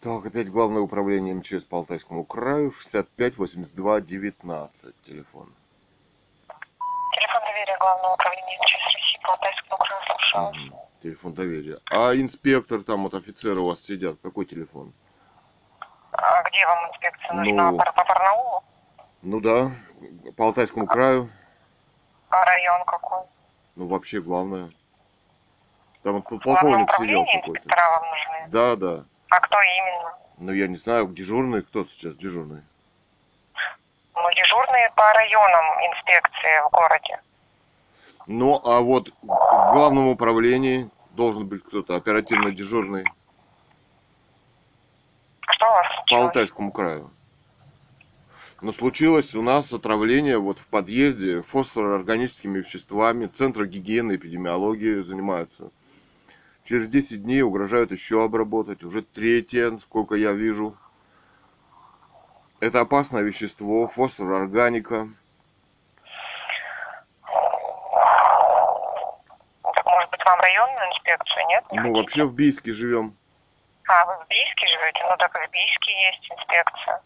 Так, 0.00 0.26
опять 0.26 0.50
главное 0.50 0.80
управление 0.80 1.34
МЧС 1.34 1.62
по 1.62 1.76
Алтайскому 1.76 2.24
краю, 2.24 2.72
65 2.72 3.36
82 3.36 4.00
19, 4.00 4.94
телефон. 5.06 5.52
Телефон 6.48 7.40
доверия 7.46 7.76
Главного 7.78 8.14
управления 8.14 8.58
МЧС 8.58 8.94
России 8.94 9.20
по 9.22 9.32
Алтайскому 9.32 9.78
краю 9.78 10.02
слушаю. 10.08 10.72
вас. 10.72 10.85
Телефон 11.06 11.34
доверия. 11.34 11.78
А 11.88 12.16
инспектор, 12.16 12.82
там 12.82 13.04
вот 13.04 13.14
офицеры 13.14 13.60
у 13.60 13.66
вас 13.66 13.80
сидят, 13.80 14.16
какой 14.24 14.44
телефон? 14.44 14.92
А 16.10 16.42
где 16.42 16.66
вам 16.66 16.90
инспекция 16.90 17.32
нужна? 17.32 17.70
Ну. 17.70 17.78
По, 17.78 18.04
Барнаулу? 18.08 18.64
Ну 19.22 19.40
да, 19.40 19.70
по 20.36 20.46
Алтайскому 20.46 20.88
краю, 20.88 21.30
А 22.30 22.44
район 22.44 22.84
какой? 22.86 23.20
ну 23.76 23.86
вообще 23.86 24.20
главное. 24.20 24.72
Там 26.02 26.14
вот 26.14 26.42
полковник 26.42 26.92
сидел 26.94 27.24
какой-то. 27.24 27.68
Да, 28.48 28.74
да. 28.74 29.04
А 29.30 29.38
кто 29.38 29.58
именно? 29.62 30.18
Ну 30.38 30.50
я 30.50 30.66
не 30.66 30.76
знаю, 30.76 31.06
дежурный, 31.06 31.62
кто 31.62 31.84
сейчас 31.84 32.16
дежурный? 32.16 32.62
Ну, 34.12 34.30
дежурные 34.32 34.90
по 34.96 35.04
районам 35.12 35.66
инспекции 35.88 36.66
в 36.66 36.70
городе. 36.72 37.20
Ну, 38.26 38.60
а 38.64 38.80
вот 38.80 39.10
в 39.22 39.72
главном 39.72 40.08
управлении 40.08 40.90
должен 41.16 41.48
быть 41.48 41.64
кто-то 41.64 41.96
оперативно 41.96 42.52
дежурный 42.52 43.04
Что 45.40 45.66
у 45.66 45.70
вас 45.70 45.86
по 45.88 45.96
случилось? 45.96 46.26
Алтайскому 46.26 46.70
краю. 46.72 47.10
Но 48.62 48.72
случилось 48.72 49.34
у 49.34 49.42
нас 49.42 49.72
отравление 49.72 50.38
вот 50.38 50.58
в 50.58 50.66
подъезде 50.66 51.42
фосфороорганическими 51.42 52.58
веществами. 52.58 53.26
Центр 53.26 53.66
гигиены 53.66 54.12
и 54.12 54.16
эпидемиологии 54.16 55.00
занимаются. 55.00 55.70
Через 56.64 56.88
10 56.88 57.22
дней 57.22 57.42
угрожают 57.42 57.92
еще 57.92 58.24
обработать. 58.24 58.82
Уже 58.82 59.02
третье, 59.02 59.76
сколько 59.78 60.14
я 60.14 60.32
вижу. 60.32 60.76
Это 62.58 62.80
опасное 62.80 63.22
вещество, 63.22 63.86
фосфороорганика. 63.88 65.08
Ну, 69.62 69.72
Так, 69.74 69.86
может 69.86 70.00
быть, 70.00 70.14
вам 70.26 70.40
районную 70.40 70.88
инспекцию, 70.92 71.46
нет? 71.48 71.64
Не 71.72 71.78
Мы 71.78 71.82
хотите? 71.84 72.00
вообще 72.00 72.24
в 72.24 72.34
Бийске 72.34 72.72
живем. 72.72 73.16
А, 73.88 74.04
вы 74.06 74.24
в 74.24 74.28
Бийске 74.28 74.66
живете? 74.66 75.00
Ну, 75.08 75.16
так 75.16 75.34
и 75.36 75.46
в 75.46 75.50
Бийске 75.50 75.92
есть 76.10 76.30
инспекция. 76.30 77.00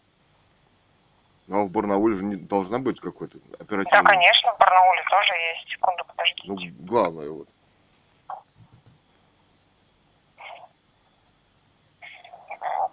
А 1.49 1.53
в 1.63 1.69
Барнауле 1.69 2.15
же 2.17 2.23
не 2.23 2.35
должна 2.37 2.79
быть 2.79 2.99
какой-то 2.99 3.37
Да, 3.37 3.57
оперативный. 3.59 4.05
конечно, 4.05 4.53
в 4.53 4.57
Барнауле 4.57 5.03
тоже 5.09 5.33
есть. 5.33 5.69
Секунду, 5.69 6.03
подождите. 6.05 6.43
Ну, 6.47 6.57
главное 6.85 7.29
вот. 7.29 7.47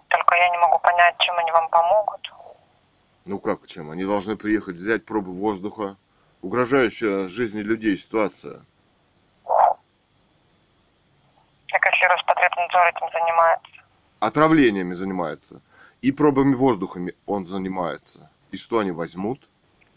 Только 0.09 0.35
я 0.35 0.49
не 0.49 0.57
могу 0.57 0.79
понять, 0.79 1.15
чем 1.19 1.37
они 1.37 1.51
вам 1.51 1.69
помогут. 1.69 2.21
Ну 3.25 3.39
как 3.39 3.67
чем? 3.67 3.91
Они 3.91 4.03
должны 4.05 4.35
приехать 4.35 4.75
взять 4.75 5.05
пробы 5.05 5.31
воздуха. 5.31 5.97
Угрожающая 6.41 7.27
жизни 7.27 7.59
людей 7.59 7.97
ситуация. 7.97 8.61
Так 11.71 11.85
если 11.85 12.05
Роспотребнадзор 12.05 12.87
этим 12.87 13.09
занимается. 13.11 13.71
Отравлениями 14.19 14.93
занимается. 14.93 15.61
И 16.01 16.11
пробами 16.11 16.55
воздухами 16.55 17.13
он 17.25 17.45
занимается. 17.45 18.29
И 18.51 18.57
что 18.57 18.79
они 18.79 18.91
возьмут? 18.91 19.47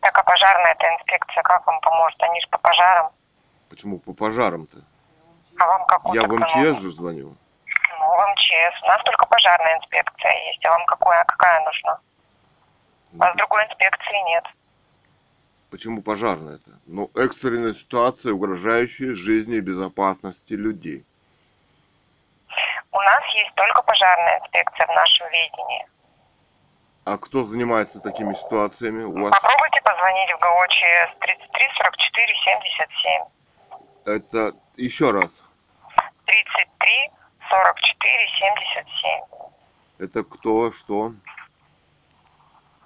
Так, 0.01 0.19
а 0.19 0.23
пожарная 0.23 0.73
эта 0.73 0.87
инспекция 0.95 1.43
как 1.43 1.67
вам 1.67 1.81
поможет? 1.81 2.23
Они 2.23 2.41
же 2.41 2.49
по 2.49 2.59
пожарам. 2.59 3.13
Почему 3.69 3.99
по 3.99 4.13
пожарам-то? 4.13 4.79
А 5.59 5.67
вам 5.67 5.87
какую 5.87 6.21
Я 6.21 6.27
в 6.27 6.33
МЧС 6.33 6.81
же 6.81 6.91
звоню. 6.91 7.37
Ну, 8.01 8.07
в 8.07 8.33
МЧС. 8.33 8.83
У 8.83 8.87
нас 8.87 9.03
только 9.05 9.27
пожарная 9.27 9.79
инспекция 9.79 10.33
есть. 10.49 10.65
А 10.67 10.71
вам 10.71 10.87
какая, 10.87 11.25
какая 11.25 11.65
нужна? 11.65 12.01
А 13.21 13.33
с 13.33 13.37
другой 13.37 13.65
инспекции 13.65 14.31
нет. 14.31 14.45
Почему 15.71 16.03
пожарная-то? 16.03 16.71
Ну, 16.87 17.11
экстренная 17.15 17.73
ситуация, 17.73 18.33
угрожающая 18.33 19.15
жизни 19.15 19.57
и 19.57 19.61
безопасности 19.61 20.53
людей. 20.53 21.07
У 22.93 23.01
нас 23.01 23.21
есть 23.35 23.55
только 23.55 23.83
пожарная 23.83 24.39
инспекция 24.41 24.87
в 24.87 24.91
нашем 24.95 25.27
ведении. 25.31 25.87
А 27.05 27.17
кто 27.19 27.43
занимается 27.43 28.01
такими 28.01 28.35
ситуациями 28.35 29.03
у 29.05 29.23
вас? 29.25 29.33
Попробуйте 29.35 29.81
позвонить 29.83 30.31
в 30.31 30.39
ГОЧС 30.39 31.19
33 31.21 31.69
44 31.77 32.35
77. 32.45 33.25
Это 34.05 34.57
еще 34.77 35.11
раз. 35.11 35.31
33 36.27 37.11
44 37.49 38.29
77. 38.39 39.21
Это 39.99 40.23
кто, 40.23 40.71
что? 40.73 41.13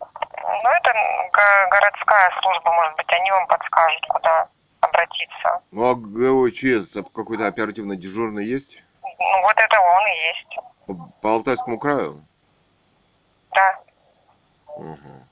Ну, 0.01 0.71
это 0.79 0.93
го- 1.33 1.69
городская 1.71 2.31
служба, 2.43 2.73
может 2.73 2.97
быть, 2.97 3.09
они 3.13 3.31
вам 3.31 3.47
подскажут, 3.49 4.07
куда 4.09 4.49
обратиться. 4.81 5.61
Ну 5.73 5.91
а 5.91 5.95
ГОЧС 5.95 6.93
какой-то 7.15 7.47
оперативно 7.47 7.97
дежурный 7.97 8.47
есть? 8.47 8.83
Ну, 9.19 9.43
вот 9.43 9.57
это 9.57 9.81
он 9.81 10.07
и 10.07 10.27
есть. 10.29 10.59
По, 10.87 10.95
по 11.23 11.31
Алтайскому 11.35 11.79
краю? 11.79 12.25
Да, 13.53 13.79
Угу. 14.77 15.27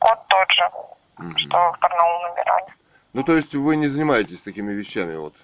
код 0.00 0.18
тот 0.28 0.50
же, 0.52 0.70
Мгм. 1.18 1.38
что 1.38 1.72
в 1.72 1.78
Барнаул 1.78 2.20
набирали. 2.22 2.66
Ну 3.12 3.22
то 3.22 3.36
есть 3.36 3.54
вы 3.54 3.76
не 3.76 3.86
занимаетесь 3.86 4.42
такими 4.42 4.72
вещами 4.72 5.16
вот? 5.16 5.34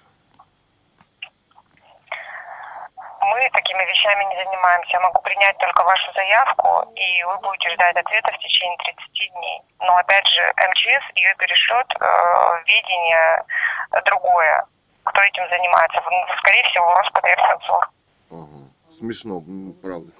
Мы 3.21 3.49
такими 3.53 3.81
вещами 3.85 4.23
не 4.25 4.43
занимаемся. 4.43 4.91
Я 4.91 4.99
могу 4.99 5.21
принять 5.21 5.57
только 5.57 5.83
вашу 5.83 6.11
заявку, 6.13 6.91
и 6.93 7.23
вы 7.23 7.37
будете 7.39 7.69
ждать 7.73 7.95
ответа 7.95 8.31
в 8.33 8.37
течение 8.37 8.77
30 8.77 9.31
дней. 9.31 9.61
Но 9.79 9.95
опять 9.95 10.27
же, 10.27 10.41
МЧС 10.57 11.15
ее 11.15 11.33
перешлет 11.35 11.87
э, 11.99 12.03
в 12.03 12.63
ведение 12.67 13.43
другое. 14.05 14.65
Кто 15.03 15.21
этим 15.21 15.43
занимается? 15.49 15.99
Ну, 16.09 16.17
Скорее 16.39 16.63
всего, 16.69 16.93
Роспотребнадзор. 17.01 17.89
Ага. 18.31 18.69
Смешно, 18.91 19.43
правда. 19.81 20.11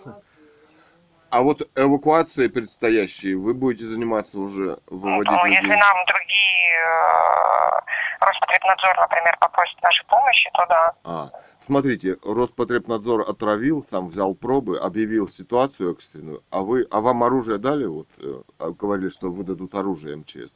А 1.30 1.42
вот 1.42 1.68
эвакуацией 1.76 2.50
предстоящей 2.50 3.34
вы 3.34 3.54
будете 3.56 3.88
заниматься 3.88 4.38
уже, 4.40 4.78
выводить 4.88 5.32
Ну, 5.32 5.46
если 5.48 5.64
людей? 5.64 5.78
нам 5.78 6.06
другие 6.06 6.76
э, 6.78 8.26
Роспотребнадзор, 8.26 8.98
например, 8.98 9.38
попросит 9.40 9.82
нашей 9.82 10.06
помощи, 10.06 10.50
то 10.54 10.66
да. 10.70 10.94
А, 11.04 11.30
смотрите, 11.66 12.18
Роспотребнадзор 12.24 13.22
отравил, 13.28 13.84
сам 13.90 14.10
взял 14.10 14.36
пробы, 14.36 14.78
объявил 14.78 15.28
ситуацию 15.28 15.94
экстренную, 15.94 16.44
а 16.52 16.62
вы, 16.62 16.86
а 16.92 17.00
вам 17.02 17.24
оружие 17.24 17.58
дали? 17.58 17.86
Вот 17.86 18.08
э, 18.20 18.42
а 18.60 18.70
говорили, 18.70 19.10
что 19.10 19.32
выдадут 19.32 19.74
оружие 19.74 20.18
МЧС. 20.18 20.52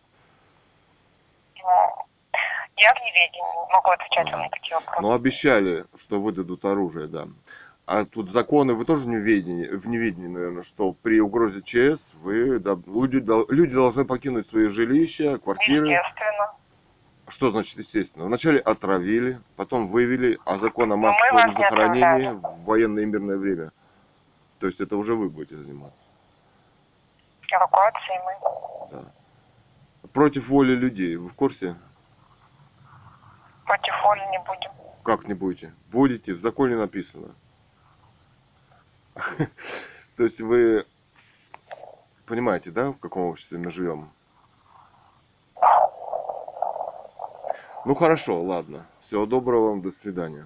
Ну, 1.56 2.07
я 2.78 2.94
в 2.94 2.98
неведении, 3.02 3.68
не 3.68 3.74
могу 3.74 3.90
отвечать 3.92 4.32
вам 4.32 4.42
на 4.42 4.50
такие 4.50 4.76
вопросы. 4.76 5.02
Ну, 5.02 5.12
обещали, 5.12 5.86
что 6.00 6.20
выдадут 6.22 6.64
оружие, 6.66 7.08
да. 7.08 7.28
А 7.86 8.06
тут 8.06 8.30
законы, 8.32 8.74
вы 8.74 8.84
тоже 8.84 9.04
в 9.04 9.08
неведении, 9.08 9.68
в 9.68 9.88
неведении, 9.88 10.28
наверное, 10.28 10.64
что 10.64 10.92
при 10.92 11.22
угрозе 11.22 11.62
ЧС 11.62 12.02
вы, 12.16 12.60
да, 12.60 12.78
люди, 12.86 13.24
люди 13.52 13.74
должны 13.74 14.04
покинуть 14.04 14.48
свои 14.48 14.68
жилища, 14.68 15.38
квартиры. 15.38 15.88
Естественно. 15.88 16.54
Что 17.30 17.52
значит 17.52 17.78
естественно? 17.78 18.26
Вначале 18.26 18.60
отравили, 18.60 19.40
потом 19.56 19.88
вывели, 19.88 20.38
а 20.46 20.58
закон 20.58 20.92
о 20.92 20.98
мы 20.98 21.08
массовом 21.08 21.54
захоронении 21.54 22.30
в 22.30 22.64
военное 22.66 23.04
и 23.04 23.06
мирное 23.06 23.38
время. 23.38 23.72
То 24.60 24.68
есть 24.68 24.80
это 24.80 24.98
уже 24.98 25.16
вы 25.16 25.30
будете 25.30 25.56
заниматься. 25.56 25.98
Эвакуацией 27.50 28.20
мы 28.26 29.06
Против 30.10 30.50
воли 30.50 30.74
людей, 30.74 31.16
вы 31.16 31.30
в 31.30 31.34
курсе? 31.34 31.76
Воли 34.08 34.22
не 34.32 34.40
будем. 34.40 34.72
Как 35.04 35.28
не 35.28 35.34
будете? 35.34 35.74
Будете, 35.92 36.34
в 36.34 36.40
законе 36.40 36.76
написано. 36.76 37.34
То 40.18 40.24
есть 40.24 40.42
вы 40.42 40.86
понимаете, 42.26 42.72
да, 42.72 42.92
в 42.92 42.98
каком 42.98 43.24
обществе 43.24 43.58
мы 43.58 43.72
живем? 43.72 44.10
Ну 47.86 47.96
хорошо, 47.96 48.42
ладно. 48.42 48.86
Всего 49.02 49.26
доброго 49.26 49.70
вам, 49.70 49.82
до 49.82 49.92
свидания. 49.92 50.46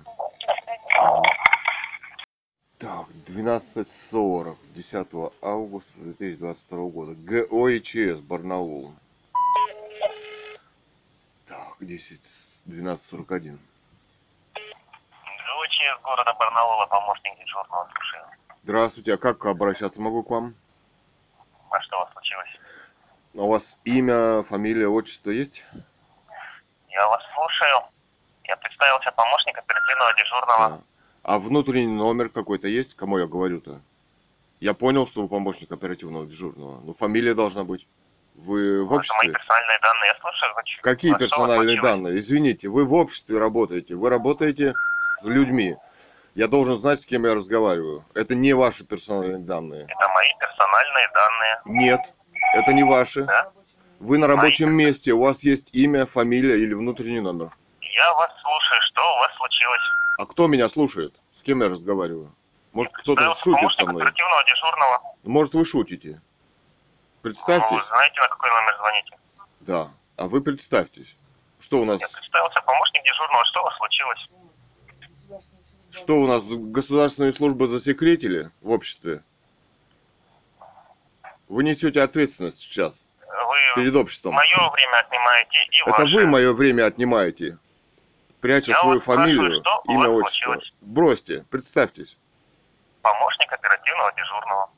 Так, 2.78 3.08
12.40, 3.28 4.56
10 4.76 5.08
августа 5.42 5.92
2022 5.96 6.78
года. 6.90 7.16
ГОИЧС, 7.16 8.22
Барнаул. 8.22 8.94
Так, 11.48 11.78
10, 11.80 12.20
12.41. 12.68 13.58
ГОЧС 14.54 16.02
города 16.04 16.34
Барнаула, 16.40 16.86
помощник 16.88 17.38
дежурного 17.40 17.90
слушаю. 17.94 18.26
Здравствуйте, 18.64 19.14
а 19.14 19.18
как 19.18 19.46
обращаться 19.46 20.02
могу 20.02 20.24
к 20.24 20.30
вам? 20.30 20.56
А 21.70 21.82
что 21.82 21.98
у 21.98 22.00
вас 22.00 22.14
случилось? 22.14 22.50
А 23.36 23.42
У 23.42 23.48
вас 23.48 23.78
имя, 23.86 24.44
фамилия, 24.44 24.88
отчество 24.88 25.32
есть? 25.32 25.66
Я 26.90 27.08
вас 27.08 27.24
слушаю. 27.34 27.82
Я 28.44 28.58
представился 28.58 29.12
помощник 29.12 29.58
оперативного 29.58 30.14
дежурного. 30.14 30.70
Да. 30.70 30.80
А 31.24 31.40
внутренний 31.40 31.96
номер 31.96 32.30
какой-то 32.30 32.68
есть? 32.68 32.96
Кому 32.96 33.18
я 33.18 33.26
говорю-то? 33.26 33.82
Я 34.60 34.74
понял, 34.74 35.08
что 35.08 35.22
вы 35.24 35.28
помощник 35.28 35.72
оперативного 35.72 36.26
дежурного. 36.28 36.80
Ну, 36.84 36.94
фамилия 36.94 37.34
должна 37.34 37.64
быть. 37.64 37.88
Вы 38.46 38.84
в 38.84 38.86
Это 38.86 38.90
мои 38.90 38.98
обществе? 38.98 39.34
персональные 39.34 39.80
данные. 39.82 40.08
Я 40.08 40.20
слушаю. 40.20 40.54
чё? 40.66 40.82
Какие 40.82 41.14
персональные 41.16 41.82
данные? 41.82 42.20
Извините, 42.20 42.70
вы 42.70 42.86
в 42.86 42.94
обществе 42.94 43.38
работаете. 43.38 43.96
Вы 43.96 44.10
работаете 44.10 44.74
с 45.22 45.26
людьми. 45.26 45.78
Я 46.34 46.48
должен 46.48 46.78
знать, 46.80 47.02
с 47.02 47.06
кем 47.06 47.26
я 47.26 47.36
разговариваю. 47.36 48.04
Это 48.16 48.34
не 48.34 48.54
ваши 48.54 48.84
персональные 48.84 49.40
данные. 49.40 49.84
Это 49.84 50.08
мои 50.10 50.30
персональные 50.40 51.10
данные. 51.14 51.62
Нет, 51.66 52.02
это 52.56 52.74
не 52.74 52.84
ваши. 52.84 53.26
Да? 53.26 53.52
Вы 54.00 54.18
на 54.18 54.28
рабочем 54.28 54.72
месте, 54.72 55.12
у 55.12 55.22
вас 55.22 55.44
есть 55.44 55.70
имя, 55.74 56.08
фамилия 56.08 56.58
или 56.58 56.74
внутренний 56.74 57.20
номер. 57.20 57.52
Я 57.82 58.14
вас 58.16 58.32
слушаю. 58.42 58.82
Что 58.90 59.02
у 59.04 59.20
вас 59.20 59.36
случилось? 59.38 59.82
А 60.18 60.26
кто 60.26 60.48
меня 60.48 60.68
слушает? 60.68 61.14
С 61.34 61.44
кем 61.44 61.62
я 61.62 61.70
разговариваю? 61.70 62.34
Может, 62.74 62.94
кто-то 62.94 63.36
шутит 63.36 63.72
со 63.76 63.86
мной? 63.86 64.04
дежурного. 64.12 65.02
Может, 65.24 65.54
вы 65.54 65.66
шутите? 65.66 66.22
Ну, 67.24 67.30
вы 67.30 67.34
Представьтесь. 67.34 67.86
знаете, 67.88 68.20
на 68.22 68.28
какой 68.30 68.50
номер 68.50 68.76
звоните? 68.78 69.18
Да. 69.62 69.92
А 70.18 70.28
вы 70.28 70.42
представьтесь. 70.42 71.16
Что 71.60 71.80
у 71.82 71.86
нас, 71.86 72.02
Я 72.02 72.08
представился 72.08 72.60
помощник 72.62 73.04
дежурного. 73.04 73.46
Что 73.46 73.62
у 73.62 73.64
вас 73.64 73.78
случилось? 73.78 74.28
что 75.92 76.16
у 76.22 76.26
нас 76.28 76.44
государственные 76.46 77.34
службы 77.34 77.68
засекретили 77.68 78.50
в 78.62 78.72
обществе? 78.72 79.24
Вы 81.50 81.64
несете 81.66 82.02
ответственность 82.02 82.60
сейчас 82.62 83.06
Вы 83.28 83.58
перед 83.84 83.96
обществом. 83.96 84.34
мое 84.34 84.70
время 84.72 84.98
отнимаете 85.00 85.58
и 85.70 85.78
Это 85.82 86.02
ваше. 86.04 86.16
вы 86.16 86.26
мое 86.28 86.54
время 86.54 86.86
отнимаете, 86.86 87.58
пряча 88.40 88.72
Я 88.72 88.80
свою 88.80 89.02
спрашиваю, 89.02 89.26
фамилию, 89.28 89.64
у 89.86 89.92
имя, 89.92 90.10
отчество. 90.10 90.58
Бросьте, 90.80 91.46
представьтесь. 91.50 92.18
Помощник 93.02 93.52
оперативного 93.52 94.14
дежурного. 94.14 94.70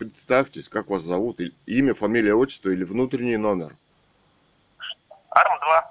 Представьтесь, 0.00 0.70
как 0.70 0.88
вас 0.88 1.02
зовут, 1.02 1.40
имя, 1.66 1.92
фамилия, 1.92 2.34
отчество 2.34 2.70
или 2.70 2.84
внутренний 2.84 3.36
номер. 3.36 3.76
АРМ-2. 5.28 5.82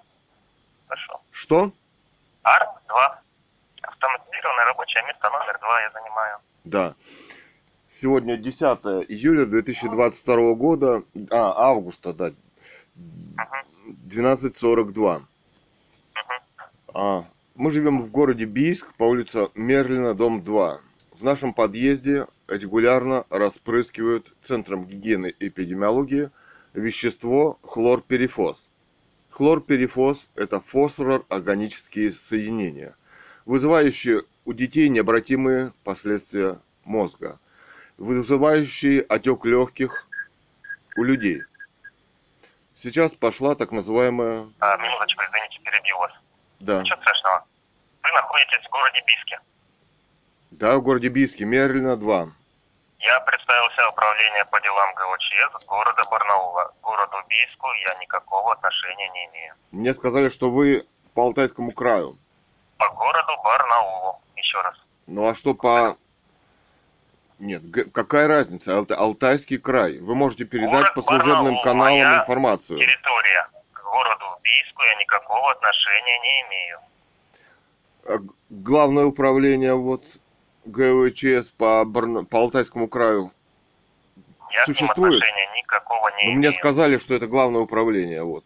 Хорошо. 0.87 1.21
Что? 1.29 1.71
АРМ-2. 2.43 3.17
Автоматизированное 3.83 4.65
рабочее 4.65 5.03
место 5.05 5.29
номер 5.29 5.59
2 5.59 5.81
я 5.81 5.91
занимаю. 5.91 6.37
Да. 6.63 6.95
Сегодня 7.91 8.37
10 8.37 8.61
июля 9.09 9.45
2022 9.45 10.55
года, 10.55 11.03
а, 11.29 11.69
августа, 11.69 12.11
да, 12.11 12.31
12.42. 13.85 15.21
А, 16.95 17.25
мы 17.53 17.69
живем 17.69 18.01
в 18.01 18.09
городе 18.09 18.45
Бийск 18.45 18.91
по 18.97 19.03
улице 19.03 19.49
Мерлина, 19.53 20.15
дом 20.15 20.43
2. 20.43 20.79
В 21.19 21.23
нашем 21.23 21.53
подъезде 21.53 22.27
регулярно 22.47 23.25
распрыскивают 23.29 24.33
Центром 24.41 24.85
гигиены 24.85 25.35
и 25.37 25.49
эпидемиологии 25.49 26.31
вещество 26.71 27.59
хлорперифос. 27.61 28.57
Хлорперифос– 29.31 30.29
это 30.35 30.61
фосфорорганические 30.61 32.13
соединения, 32.13 32.95
вызывающие 33.45 34.23
у 34.45 34.53
детей 34.53 34.87
необратимые 34.87 35.73
последствия 35.83 36.59
мозга, 36.85 37.37
вызывающие 37.97 39.01
отек 39.01 39.43
легких 39.43 40.07
у 40.95 41.03
людей. 41.03 41.43
Сейчас 42.77 43.11
пошла 43.11 43.55
так 43.55 43.73
называемая... 43.73 44.47
А, 44.61 44.77
минуточку, 44.77 45.21
извините, 45.23 45.59
перебил 45.65 45.97
вас. 45.97 46.13
Да, 46.61 46.81
Ничего 46.81 46.95
страшного. 47.01 47.45
Вы 48.03 48.09
находитесь 48.13 48.65
в 48.65 48.69
городе 48.69 49.03
Биске. 49.05 49.39
Да, 50.51 50.77
в 50.77 50.81
городе 50.81 51.09
Бийске, 51.09 51.45
Мерлина 51.45 51.95
2. 51.95 52.27
Я 52.99 53.19
представился 53.21 53.89
управление 53.89 54.45
по 54.51 54.59
делам 54.61 54.93
ГОЧС 54.95 55.65
города 55.65 56.03
Барнаула. 56.11 56.73
К 56.81 56.83
городу 56.83 57.15
Бийску 57.29 57.67
я 57.87 57.95
никакого 58.01 58.51
отношения 58.53 59.09
не 59.09 59.25
имею. 59.27 59.53
Мне 59.71 59.93
сказали, 59.93 60.29
что 60.29 60.51
вы 60.51 60.85
по 61.13 61.23
Алтайскому 61.23 61.71
краю. 61.71 62.17
По 62.77 62.89
городу 62.89 63.31
Барнаулу. 63.43 64.19
Еще 64.35 64.59
раз. 64.61 64.75
Ну 65.07 65.27
а 65.27 65.35
что 65.35 65.53
по... 65.53 65.97
Нет, 67.39 67.61
какая 67.93 68.27
разница? 68.27 68.77
Алта- 68.77 68.95
Алтайский 68.95 69.59
край. 69.59 69.99
Вы 69.99 70.15
можете 70.15 70.43
передать 70.43 70.71
Город 70.71 70.93
по 70.95 71.01
служебным 71.01 71.55
Барнаул, 71.55 71.63
каналам 71.63 72.19
информацию. 72.21 72.79
Территория. 72.79 73.47
К 73.71 73.81
городу 73.83 74.25
Бийску 74.43 74.81
я 74.83 74.95
никакого 74.95 75.51
отношения 75.51 76.19
не 76.19 76.41
имею. 76.41 76.79
А 78.05 78.17
Главное 78.49 79.05
управление 79.05 79.73
вот 79.75 80.03
ГВЧС 80.65 81.49
по, 81.51 81.83
Барна- 81.85 82.25
по 82.25 82.39
Алтайскому 82.39 82.87
краю. 82.87 83.31
Я 84.51 84.65
Существует? 84.65 85.13
отношения 85.13 85.47
никакого 85.57 86.09
не 86.09 86.15
Но 86.15 86.21
имею. 86.23 86.37
мне 86.39 86.51
сказали, 86.51 86.97
что 86.97 87.13
это 87.13 87.27
главное 87.27 87.61
управление, 87.61 88.23
вот. 88.23 88.43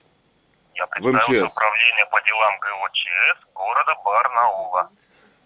Я 0.76 0.85
МЧС. 0.85 1.52
управление 1.52 2.06
по 2.11 2.22
делам 2.22 2.53
ГОЧС 2.60 3.45
города 3.56 3.95
Барнаула. 4.03 4.90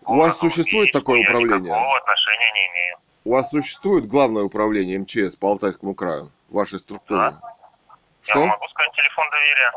У 0.05 0.15
вас 0.15 0.37
существует 0.37 0.91
такое 0.93 1.19
я 1.19 1.25
управление? 1.27 1.59
никакого 1.59 1.97
отношения 1.97 2.51
не 2.53 2.67
имею. 2.71 2.97
У 3.25 3.31
вас 3.33 3.49
существует 3.49 4.07
главное 4.07 4.43
управление 4.43 4.97
МЧС 4.99 5.35
по 5.35 5.49
Алтайскому 5.51 5.93
краю, 5.95 6.31
вашей 6.49 6.79
структуре? 6.79 7.19
Я 7.21 7.41
Что? 8.21 8.45
могу 8.45 8.67
сказать 8.69 8.91
телефон 8.93 9.25
доверия. 9.29 9.71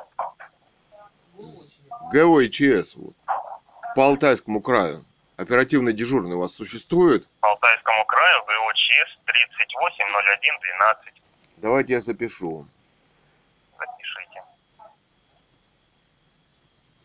ГОИЧС, 2.13 2.95
вот. 2.97 3.15
По 3.97 4.05
Алтайскому 4.07 4.61
краю. 4.61 5.05
Оперативный 5.41 5.93
дежурный 5.95 6.37
у 6.37 6.41
вас 6.41 6.53
существует? 6.53 7.27
По 7.41 7.49
Алтайскому 7.49 8.05
краю 8.05 8.45
ГОЧС 8.45 9.17
380112. 9.25 11.15
Давайте 11.57 11.95
я 11.95 12.03
запишу. 12.03 12.67
Запишите. 13.79 14.43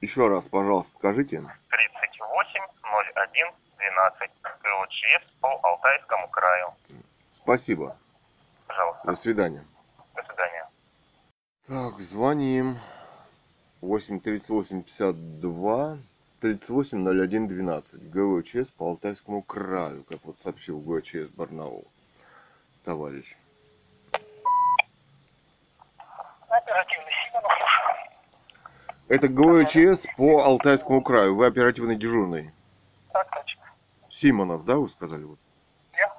Еще 0.02 0.28
раз, 0.28 0.48
пожалуйста, 0.48 0.95
скажите. 0.95 1.41
380112. 1.70 4.32
ГОЧС 4.44 5.32
по 5.40 5.57
Алтайскому 5.64 6.28
краю. 6.28 6.74
Спасибо. 7.32 7.95
Пожалуйста. 8.68 9.07
До 9.07 9.16
свидания. 9.16 9.64
До 10.14 10.24
свидания. 10.24 10.68
Так, 11.66 12.02
звоним. 12.02 12.80
8 13.80 14.20
38 16.45 17.03
52 17.03 17.03
38 17.03 17.03
01 17.03 17.47
12. 17.47 18.09
ГВЧС 18.11 18.67
по 18.77 18.89
Алтайскому 18.89 19.41
краю, 19.41 20.03
как 20.03 20.19
вот 20.23 20.38
сообщил 20.43 20.80
ГВЧС 20.80 21.30
Барнаул. 21.30 21.88
Товарищ. 22.84 23.35
Это 29.07 29.27
ГВЧС 29.27 30.05
по 30.17 30.43
Алтайскому 30.43 31.01
краю. 31.01 31.35
Вы 31.35 31.47
оперативный 31.47 31.95
дежурный. 31.95 32.51
Так 33.11 33.27
точно. 33.31 33.63
Симонов, 34.09 34.65
да, 34.65 34.76
вы 34.76 34.88
сказали? 34.88 35.23
Вот. 35.23 35.39
Я? 35.93 36.13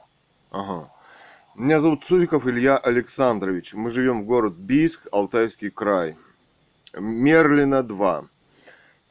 Ага. 0.50 0.90
Меня 1.54 1.78
зовут 1.78 2.04
Цуриков 2.04 2.46
Илья 2.46 2.76
Александрович. 2.76 3.74
Мы 3.74 3.90
живем 3.90 4.22
в 4.22 4.26
город 4.26 4.54
Бийск, 4.54 5.06
Алтайский 5.12 5.70
край. 5.70 6.16
Мерлина 6.94 7.82
2. 7.82 8.24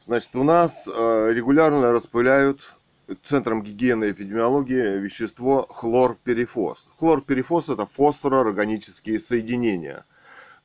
Значит, 0.06 0.36
у 0.36 0.44
нас 0.44 0.88
э, 0.88 1.32
регулярно 1.34 1.92
распыляют 1.92 2.76
Центром 3.24 3.64
гигиены 3.64 4.06
и 4.06 4.12
эпидемиологии 4.12 5.00
вещество 5.00 5.66
хлорперифос. 5.68 6.88
Хлорперифос 7.00 7.70
это 7.70 7.88
фосфороорганические 7.88 9.20
соединения. 9.20 10.06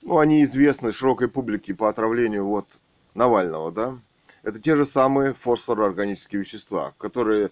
Ну, 0.03 0.19
они 0.19 0.43
известны 0.43 0.93
широкой 0.93 1.29
публике 1.29 1.75
по 1.75 1.89
отравлению 1.89 2.47
вот 2.47 2.67
Навального, 3.15 3.73
да? 3.73 3.99
Это 4.43 4.59
те 4.59 4.77
же 4.77 4.85
самые 4.85 5.33
фосфороорганические 5.33 6.41
вещества, 6.41 6.93
которые 6.99 7.51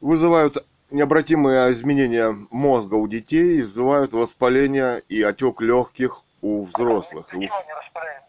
вызывают 0.00 0.64
необратимые 0.90 1.70
изменения 1.72 2.34
мозга 2.50 2.94
у 2.94 3.06
детей, 3.08 3.60
вызывают 3.60 4.14
воспаление 4.14 5.02
и 5.10 5.20
отек 5.22 5.60
легких 5.60 6.22
у 6.40 6.64
взрослых. 6.64 7.30
Не 7.34 7.48
распыляем? 7.48 8.23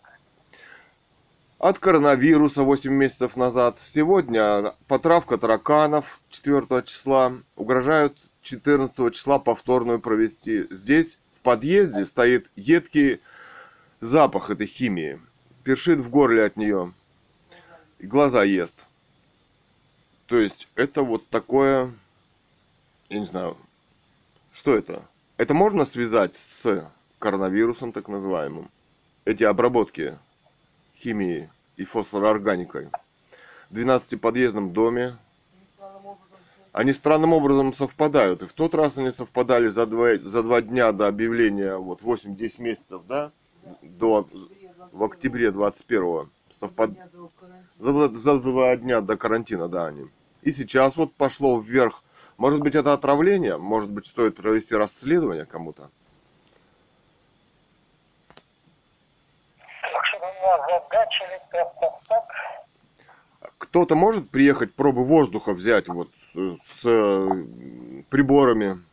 От 1.57 1.79
коронавируса 1.79 2.63
8 2.63 2.91
месяцев 2.91 3.37
назад. 3.37 3.77
Сегодня 3.79 4.73
потравка 4.87 5.37
тараканов 5.37 6.19
4 6.29 6.83
числа. 6.83 7.33
Угрожают 7.55 8.17
14 8.41 9.13
числа 9.13 9.39
повторную 9.39 9.99
провести. 9.99 10.67
Здесь 10.69 11.17
в 11.33 11.41
подъезде 11.41 12.05
стоит 12.05 12.51
едкий 12.55 13.21
запах 14.01 14.49
этой 14.49 14.67
химии. 14.67 15.21
Першит 15.63 15.99
в 15.99 16.09
горле 16.09 16.43
от 16.43 16.57
нее. 16.57 16.93
И 17.99 18.05
глаза 18.05 18.43
ест. 18.43 18.75
То 20.25 20.37
есть 20.37 20.67
это 20.75 21.03
вот 21.03 21.29
такое, 21.29 21.93
я 23.09 23.19
не 23.19 23.25
знаю, 23.25 23.55
что 24.51 24.75
это? 24.75 25.03
Это 25.37 25.53
можно 25.53 25.85
связать 25.85 26.43
с 26.63 26.89
коронавирусом 27.19 27.91
так 27.93 28.07
называемым? 28.07 28.69
Эти 29.23 29.43
обработки 29.43 30.17
химией 30.97 31.49
и 31.77 31.85
фосфороорганикой 31.85 32.89
в 33.69 33.77
12-подъездном 33.77 34.71
доме. 34.71 35.17
Они 36.71 36.91
странным 36.91 37.33
образом 37.33 37.71
совпадают. 37.71 38.43
И 38.43 38.47
в 38.47 38.53
тот 38.53 38.75
раз 38.75 38.97
они 38.97 39.11
совпадали 39.11 39.67
за 39.67 39.85
два, 39.85 40.15
за 40.17 40.43
два 40.43 40.61
дня 40.61 40.91
до 40.91 41.07
объявления, 41.07 41.77
вот 41.77 42.01
8-10 42.01 42.61
месяцев, 42.61 43.01
да, 43.07 43.31
до, 43.81 44.27
в 44.91 45.03
октябре 45.03 45.51
21 45.51 46.29
совпад... 46.49 46.91
за, 47.79 48.09
за 48.13 48.39
два 48.39 48.75
дня 48.75 49.01
до 49.01 49.17
карантина, 49.17 49.67
да, 49.67 49.87
они. 49.87 50.09
И 50.41 50.51
сейчас 50.51 50.97
вот 50.97 51.13
пошло 51.13 51.59
вверх. 51.59 52.03
Может 52.37 52.59
быть, 52.59 52.75
это 52.75 52.93
отравление? 52.93 53.57
Может 53.57 53.89
быть, 53.89 54.07
стоит 54.07 54.35
провести 54.35 54.75
расследование 54.75 55.45
кому-то? 55.45 55.89
Так 59.81 60.05
что 60.05 60.17
у 60.17 60.21
меня 60.21 61.04
так, 61.51 61.93
так. 62.07 62.25
Кто-то 63.57 63.95
может 63.95 64.29
приехать 64.31 64.75
пробы 64.75 65.03
воздуха 65.03 65.53
взять 65.53 65.87
вот 65.87 66.09
э, 66.35 66.55
с 66.65 66.85
э, 66.85 68.03
приборами? 68.09 68.83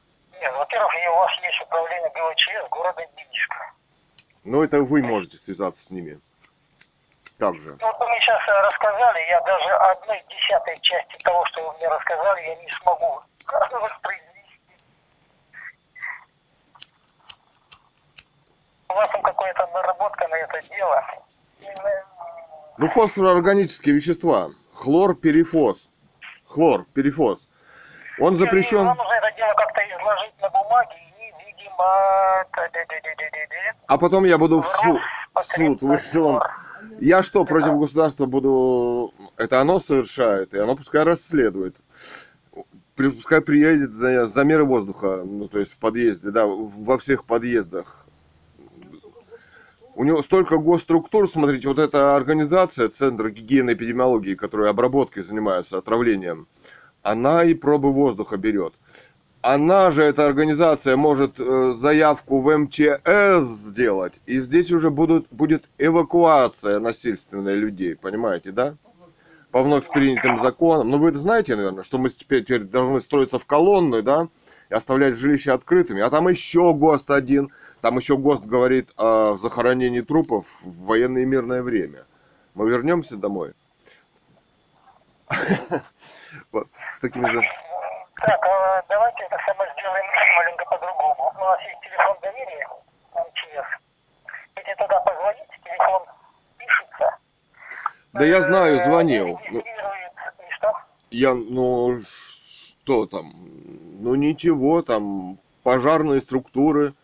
Нет, 0.40 0.53
во-первых, 0.57 0.93
и 0.94 1.09
у 1.09 1.15
вас 1.15 1.31
есть 1.43 1.61
управление 1.62 2.11
ГВЧС 2.11 2.69
города 2.70 3.03
Бийска. 3.16 3.73
Но 4.44 4.65
это 4.65 4.82
вы 4.82 5.03
можете 5.03 5.36
связаться 5.36 5.82
с 5.82 5.90
ними. 5.90 6.20
Также. 7.39 7.77
Ну, 7.81 7.86
Вот 7.86 7.99
вы 7.99 8.09
мне 8.09 8.19
сейчас 8.19 8.40
э, 8.49 8.66
рассказали, 8.66 9.20
я 9.28 9.40
даже 9.40 9.70
одной 9.70 10.24
десятой 10.28 10.78
части 10.81 11.16
того, 11.24 11.44
что 11.47 11.69
вы 11.69 11.77
мне 11.78 11.89
рассказали, 11.89 12.40
я 12.43 12.57
не 12.57 12.70
смогу 12.82 13.20
воспроизвести. 13.73 14.61
У 18.89 18.94
вас 18.94 19.09
там 19.11 19.23
какая-то 19.23 19.66
наработка 19.69 20.28
на 20.28 20.35
это 20.36 20.61
дело. 20.69 21.05
Ну, 22.78 22.89
фосфороорганические 22.89 23.94
вещества. 23.94 24.51
Хлор, 24.74 25.15
перифос. 25.15 25.89
Хлор, 26.47 26.86
перифос. 26.94 27.49
Он 28.19 28.36
запрещен. 28.36 28.78
Вам 28.78 28.97
нужно 28.97 29.12
это 29.12 29.36
дело 29.36 29.53
как-то 29.57 29.81
изложить 29.82 30.35
на 30.40 30.49
бумаге 30.51 30.97
и, 31.19 31.32
видимо, 31.47 31.85
А 33.86 33.99
потом 33.99 34.24
я 34.24 34.39
буду 34.39 34.61
в 34.61 34.66
суд, 34.66 35.01
в 35.35 35.44
суд 35.44 35.82
вызван. 35.82 36.43
Я 37.01 37.23
что, 37.23 37.44
против 37.44 37.78
государства 37.78 38.27
буду... 38.27 39.15
Это 39.36 39.61
оно 39.61 39.78
совершает, 39.78 40.55
и 40.55 40.59
оно 40.59 40.77
пускай 40.77 41.05
расследует. 41.05 41.77
Пускай 42.97 43.40
приедет 43.40 43.93
за 43.93 44.27
замеры 44.27 44.65
воздуха, 44.65 45.23
ну, 45.24 45.49
то 45.49 45.59
есть 45.59 45.73
в 45.73 45.78
подъезде, 45.78 46.31
да, 46.31 46.47
во 46.47 46.99
всех 46.99 47.24
подъездах. 47.24 48.02
У 49.94 50.05
него 50.05 50.23
столько 50.23 50.56
госструктур, 50.56 51.28
смотрите, 51.28 51.69
вот 51.69 51.78
эта 51.78 52.16
организация, 52.16 52.89
Центр 52.89 53.28
гигиены 53.28 53.73
и 53.73 53.74
эпидемиологии, 53.74 54.35
которая 54.35 54.70
обработкой 54.70 55.23
занимается, 55.23 55.77
отравлением, 55.77 56.48
она 57.02 57.44
и 57.44 57.52
пробы 57.52 57.93
воздуха 57.93 58.39
берет. 58.39 58.73
Она 59.43 59.90
же, 59.90 60.02
эта 60.05 60.24
организация, 60.24 60.97
может 60.97 61.40
э, 61.40 61.73
заявку 61.73 62.40
в 62.40 62.56
МЧС 62.56 63.48
сделать, 63.66 64.20
и 64.24 64.40
здесь 64.40 64.70
уже 64.70 64.90
будут, 64.90 65.27
будет 65.31 65.64
эвакуация 65.78 66.78
насильственная 66.78 67.56
людей, 67.56 67.97
понимаете, 67.97 68.52
да? 68.52 68.77
По 69.51 69.62
вновь 69.62 69.89
принятым 69.89 70.39
законам. 70.39 70.89
Ну, 70.89 70.98
вы 70.98 71.10
это 71.10 71.19
знаете, 71.19 71.56
наверное, 71.56 71.82
что 71.82 71.98
мы 71.98 72.09
теперь, 72.09 72.44
теперь 72.44 72.62
должны 72.62 73.01
строиться 73.01 73.39
в 73.39 73.44
колонны, 73.44 74.01
да, 74.01 74.28
и 74.70 74.74
оставлять 74.74 75.16
жилища 75.16 75.52
открытыми. 75.52 76.01
А 76.01 76.09
там 76.09 76.28
еще 76.28 76.73
ГОСТ 76.73 77.10
один, 77.10 77.51
там 77.83 77.99
еще 77.99 78.17
ГОСТ 78.17 78.45
говорит 78.47 78.91
о 78.97 79.35
захоронении 79.35 80.01
трупов 80.01 80.47
в 80.63 80.87
военное 80.87 81.23
и 81.23 81.27
мирное 81.27 81.63
время. 81.63 82.07
Мы 82.55 82.71
вернемся 82.71 83.17
домой. 83.17 83.53
Вот, 86.51 86.67
с 86.93 86.99
такими... 86.99 87.27
за- 87.27 87.41
Так, 88.21 88.41
а 88.47 88.83
давайте 88.89 89.25
это 89.25 89.37
самое 89.47 89.71
сделаем 89.79 90.05
маленько 90.37 90.65
по-другому. 90.65 91.31
У 91.35 91.41
нас 91.41 91.61
есть 91.61 91.81
телефон 91.83 92.17
доверия 92.23 92.69
МЧС. 93.15 93.69
Если 94.57 94.75
туда 94.75 95.01
позвонить, 95.01 95.49
телефон 95.65 96.03
пишется. 96.57 97.17
Да 98.15 98.25
я 98.25 98.41
знаю, 98.41 98.77
Э, 98.77 98.85
звонил. 98.85 99.41
Ну? 99.51 99.63
Я, 101.11 101.35
ну, 101.35 102.01
что 102.01 103.07
там? 103.07 103.33
Ну, 104.01 104.15
ничего, 104.15 104.81
там 104.83 105.39
пожарные 105.63 106.21
структуры 106.23 106.95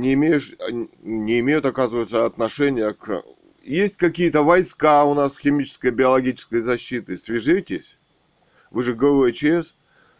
не, 0.00 0.14
имеешь, 0.14 0.54
не 1.02 1.40
имеют, 1.40 1.64
оказывается, 1.64 2.24
отношения 2.24 2.92
к... 2.92 3.22
Есть 3.62 3.96
какие-то 3.96 4.42
войска 4.42 5.04
у 5.04 5.14
нас 5.14 5.38
химической, 5.38 5.90
биологической 5.90 6.62
защиты. 6.62 7.16
Свяжитесь. 7.16 7.96
Вы 8.70 8.82
же 8.82 8.94
ГВЧС. 8.94 9.74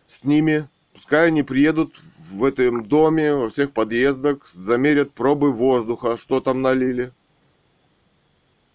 С 0.06 0.24
ними 0.24 0.68
Пускай 0.92 1.28
они 1.28 1.42
приедут 1.42 2.00
в 2.30 2.44
этом 2.44 2.84
доме, 2.84 3.34
во 3.34 3.50
всех 3.50 3.72
подъездах, 3.72 4.46
замерят 4.46 5.12
пробы 5.12 5.52
воздуха, 5.52 6.16
что 6.16 6.40
там 6.40 6.62
налили. 6.62 7.12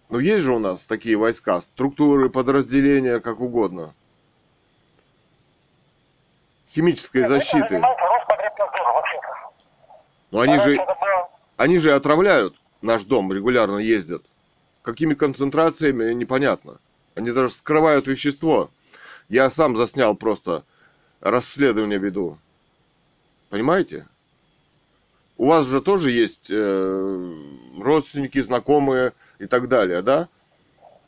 Ну, 0.09 0.19
есть 0.19 0.43
же 0.43 0.53
у 0.53 0.59
нас 0.59 0.83
такие 0.83 1.17
войска, 1.17 1.59
структуры, 1.61 2.29
подразделения, 2.29 3.19
как 3.19 3.39
угодно. 3.39 3.93
Химической 6.71 7.21
этим 7.21 7.29
защиты. 7.29 7.81
Но 10.31 10.41
они 10.41 10.57
же, 10.59 10.77
они 11.55 11.77
же 11.77 11.93
отравляют 11.93 12.55
наш 12.81 13.03
дом, 13.03 13.31
регулярно 13.31 13.77
ездят. 13.77 14.23
Какими 14.81 15.13
концентрациями, 15.13 16.13
непонятно. 16.13 16.79
Они 17.15 17.31
даже 17.31 17.49
скрывают 17.49 18.07
вещество. 18.07 18.69
Я 19.29 19.49
сам 19.49 19.75
заснял 19.75 20.15
просто 20.15 20.63
расследование 21.19 21.99
веду. 21.99 22.37
Понимаете? 23.49 24.07
У 25.37 25.45
вас 25.45 25.65
же 25.65 25.81
тоже 25.81 26.11
есть 26.11 26.49
э, 26.49 27.33
родственники, 27.79 28.39
знакомые 28.39 29.13
и 29.39 29.45
так 29.45 29.67
далее, 29.67 30.01
да? 30.01 30.27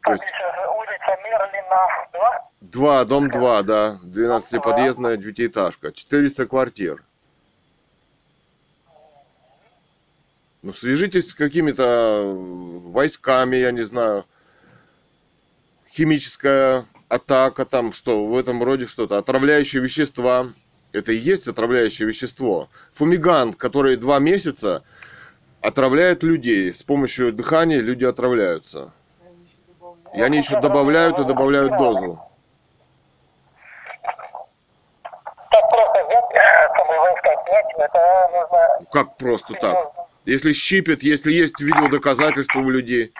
То 0.03 0.11
есть 0.11 0.23
улица 0.23 1.17
Мерлина 1.23 1.77
2. 2.13 2.49
два, 2.61 3.05
дом 3.05 3.29
2, 3.29 3.63
да, 3.63 3.99
12-подъездная 4.03 5.17
девятиэтажка, 5.17 5.91
400 5.91 6.45
квартир. 6.45 7.03
Ну, 10.61 10.73
свяжитесь 10.73 11.29
с 11.29 11.33
какими-то 11.33 12.33
войсками, 12.35 13.55
я 13.55 13.71
не 13.71 13.83
знаю, 13.83 14.25
химическая 15.89 16.85
атака, 17.07 17.65
там 17.65 17.93
что, 17.93 18.25
в 18.25 18.37
этом 18.37 18.61
роде 18.61 18.85
что-то, 18.85 19.17
отравляющие 19.17 19.81
вещества. 19.81 20.51
Это 20.91 21.11
и 21.13 21.15
есть 21.15 21.47
отравляющее 21.47 22.07
вещество. 22.07 22.67
Фумигант, 22.93 23.55
который 23.55 23.95
два 23.95 24.19
месяца 24.19 24.83
отравляет 25.61 26.23
людей. 26.23 26.73
С 26.73 26.83
помощью 26.83 27.31
дыхания 27.31 27.79
люди 27.79 28.03
отравляются. 28.03 28.91
И 30.15 30.21
они 30.21 30.39
еще 30.39 30.59
добавляют 30.59 31.19
и 31.19 31.23
добавляют 31.23 31.77
дозу. 31.77 32.19
Э. 32.21 32.29
Как 38.91 39.17
просто 39.17 39.53
так? 39.53 39.98
Если 40.29 40.53
щипет, 40.53 41.01
если 41.01 41.31
есть 41.31 41.59
видеодоказательства 41.59 42.59
у 42.59 42.69
людей. 42.69 43.11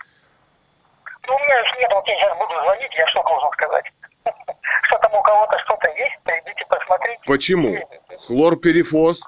Ну, 1.27 1.34
у 1.34 1.40
меня 1.40 1.60
их 1.60 1.80
нет, 1.80 1.90
вот 1.91 2.07
я 2.07 2.15
сейчас 2.15 2.38
буду 2.38 2.53
звонить, 2.61 2.91
я 2.95 3.07
что 3.07 3.23
должен 3.23 3.49
сказать? 3.53 3.86
Что 4.84 4.98
там 4.99 5.14
у 5.14 5.22
кого-то 5.23 5.57
что-то 5.65 5.88
есть, 5.88 6.19
придите 6.23 6.65
посмотрите. 6.69 7.19
Почему? 7.26 7.77
Хлорперифоз 8.27 9.23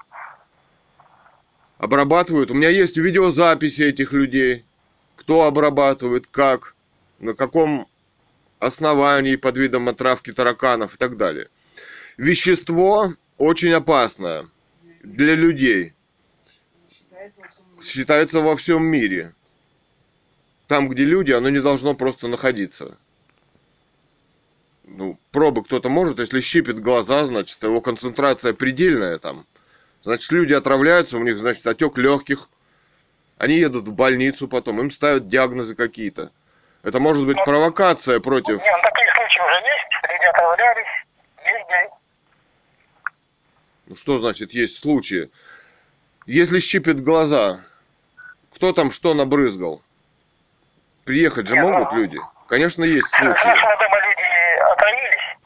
обрабатывают. 1.80 2.52
У 2.52 2.54
меня 2.54 2.70
есть 2.70 2.98
видеозаписи 2.98 3.82
этих 3.82 4.14
людей. 4.14 4.64
Кто 5.16 5.46
обрабатывает, 5.46 6.28
как, 6.28 6.76
на 7.18 7.34
каком 7.34 7.88
основании 8.60 9.38
под 9.38 9.58
видом 9.58 9.90
отравки 9.90 10.32
тараканов 10.32 10.94
и 10.94 10.98
так 10.98 11.18
далее. 11.18 11.48
Вещество 12.18 13.14
очень 13.40 13.74
опасное 13.74 14.46
для 15.02 15.34
людей. 15.34 15.96
Считается 17.84 18.42
во 18.42 18.56
всем 18.56 18.84
мире. 18.84 19.34
Там, 20.68 20.88
где 20.88 21.04
люди, 21.04 21.32
оно 21.32 21.50
не 21.50 21.62
должно 21.62 21.96
просто 21.96 22.28
находиться. 22.28 22.98
Ну, 24.84 25.18
пробы 25.32 25.64
кто-то 25.64 25.90
может, 25.90 26.20
если 26.20 26.42
щипит 26.42 26.80
глаза, 26.80 27.24
значит, 27.24 27.62
его 27.64 27.82
концентрация 27.82 28.54
предельная 28.54 29.18
там. 29.20 29.46
Значит, 30.04 30.32
люди 30.32 30.54
отравляются, 30.54 31.18
у 31.18 31.24
них, 31.24 31.38
значит, 31.38 31.66
отек 31.66 31.98
легких. 31.98 32.50
Они 33.38 33.56
едут 33.56 33.88
в 33.88 33.94
больницу 33.94 34.48
потом, 34.48 34.80
им 34.80 34.92
ставят 34.92 35.28
диагнозы 35.28 35.76
какие-то. 35.76 36.32
Это 36.84 37.00
может 37.00 37.26
быть 37.26 37.38
провокация 37.46 38.20
против... 38.20 38.62
Не, 38.62 38.72
ну 38.72 38.84
такие 38.84 39.08
случаи 39.16 39.40
уже 39.40 39.56
есть, 39.56 40.14
люди 40.14 40.26
отравлялись, 40.30 40.88
везде. 41.38 41.90
Ну, 43.88 43.96
что 43.96 44.18
значит 44.18 44.54
есть 44.54 44.80
случаи? 44.80 45.32
Если 46.26 46.60
щипит 46.60 47.04
глаза, 47.04 47.62
кто 48.62 48.74
там 48.74 48.92
что 48.92 49.16
набрызгал? 49.16 49.82
Приехать 51.04 51.48
же 51.48 51.56
могут 51.56 51.94
люди? 51.94 52.20
Конечно, 52.48 52.84
есть 52.84 53.08
случаи. 53.08 53.24
нашего 53.24 53.76
дома 53.80 53.98
люди 54.08 54.72
отравились, 54.72 55.38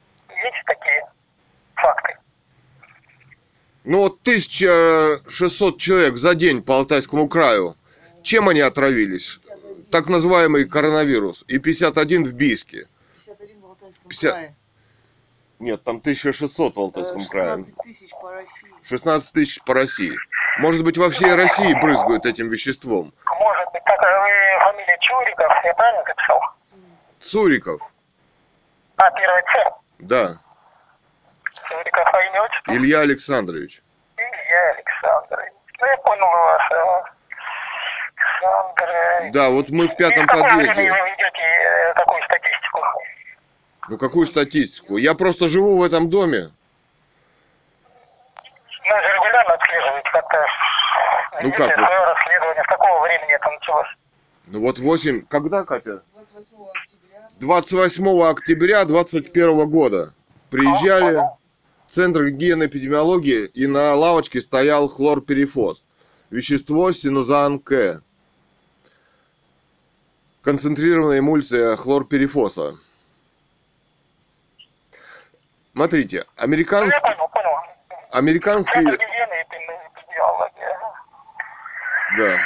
есть 0.44 0.66
такие 0.66 1.06
факты. 1.76 2.18
Ну 3.86 4.00
вот 4.00 4.20
1600 4.24 5.80
человек 5.80 6.18
за 6.18 6.36
день 6.36 6.62
по 6.62 6.76
Алтайскому 6.76 7.30
краю. 7.30 7.78
Чем 8.22 8.50
они 8.50 8.60
отравились? 8.60 9.40
Так 9.92 10.10
называемый 10.10 10.68
коронавирус. 10.68 11.46
И 11.48 11.58
51 11.58 12.26
в 12.26 12.34
Бийске. 12.34 12.90
51 13.26 13.62
в 13.62 13.66
Алтайском 13.66 14.10
50. 14.10 14.34
крае. 14.34 14.56
Нет, 15.60 15.84
там 15.86 15.98
1600 16.00 16.76
в 16.76 16.78
Э, 16.78 16.82
Алтайском 16.82 17.26
крае. 17.28 17.64
16 17.64 17.78
тысяч 17.82 18.10
по 18.12 18.32
России. 18.34 18.74
16 18.84 19.32
тысяч 19.32 19.62
по 19.64 19.74
России. 19.74 20.18
Может 20.58 20.84
быть, 20.84 20.98
во 20.98 21.10
всей 21.10 21.34
России 21.34 21.74
брызгают 21.82 22.26
этим 22.26 22.50
веществом. 22.50 23.14
Может 23.40 23.72
быть, 23.74 23.84
так 23.84 24.00
а 24.02 24.22
вы 24.22 24.72
фамилия 24.72 24.98
Чуриков, 25.02 25.54
я 25.64 25.74
правильно 25.74 26.04
записал? 26.08 26.42
Цуриков. 27.20 27.82
А, 28.98 29.12
первый 29.12 29.42
Ц. 29.42 29.72
Да. 30.00 30.38
Чуриков, 31.68 32.14
а 32.14 32.24
имя 32.24 32.42
отчество? 32.44 32.72
Илья 32.72 33.00
Александрович. 33.02 33.82
Илья 34.18 34.72
Александрович. 34.72 35.54
Ну, 35.80 35.88
я 35.88 35.98
понял 35.98 36.26
вас. 36.26 37.06
Александр. 38.46 39.32
Да, 39.34 39.50
вот 39.50 39.70
мы 39.70 39.88
в 39.88 39.96
пятом 39.96 40.28
подъезде. 40.28 40.74
вы 40.74 40.98
ведете 40.98 41.42
э, 41.42 41.94
такую 41.96 42.24
статистику? 42.24 42.82
Ну 43.90 43.98
какую 43.98 44.26
статистику? 44.26 44.98
Я 44.98 45.14
просто 45.14 45.48
живу 45.48 45.78
в 45.78 45.84
этом 45.84 46.10
доме. 46.10 46.50
Ну, 48.88 48.96
же 48.96 49.14
регулярно 49.14 49.54
отслеживаете 49.54 50.10
как-то. 50.12 50.46
Ну, 51.42 51.52
как 51.52 51.74
свое 51.74 52.06
расследование. 52.06 52.64
С 52.64 52.68
какого 52.68 53.04
времени 53.04 53.34
это 53.34 53.50
началось? 53.50 53.88
Ну 54.48 54.60
вот 54.62 54.80
8... 54.80 55.26
Когда, 55.28 55.64
Катя? 55.64 56.04
28 56.16 56.56
октября. 56.76 57.30
28 57.40 58.22
октября 58.22 58.86
2021 58.86 59.70
года 59.70 60.14
приезжали 60.50 61.18
в 61.88 61.92
Центр 61.92 62.26
гигиены 62.26 62.64
и 62.64 62.68
эпидемиологии 62.68 63.46
и 63.46 63.68
на 63.68 63.94
лавочке 63.96 64.40
стоял 64.40 64.88
хлорперифоз. 64.88 65.84
Вещество 66.30 66.92
синузан 66.92 67.60
К. 67.60 68.02
Концентрированная 70.44 71.20
эмульсия 71.20 71.76
хлорперифоса. 71.76 72.78
Смотрите, 75.74 76.26
американский, 76.38 77.02
эпидемиологии. 79.92 80.76
да. 82.18 82.38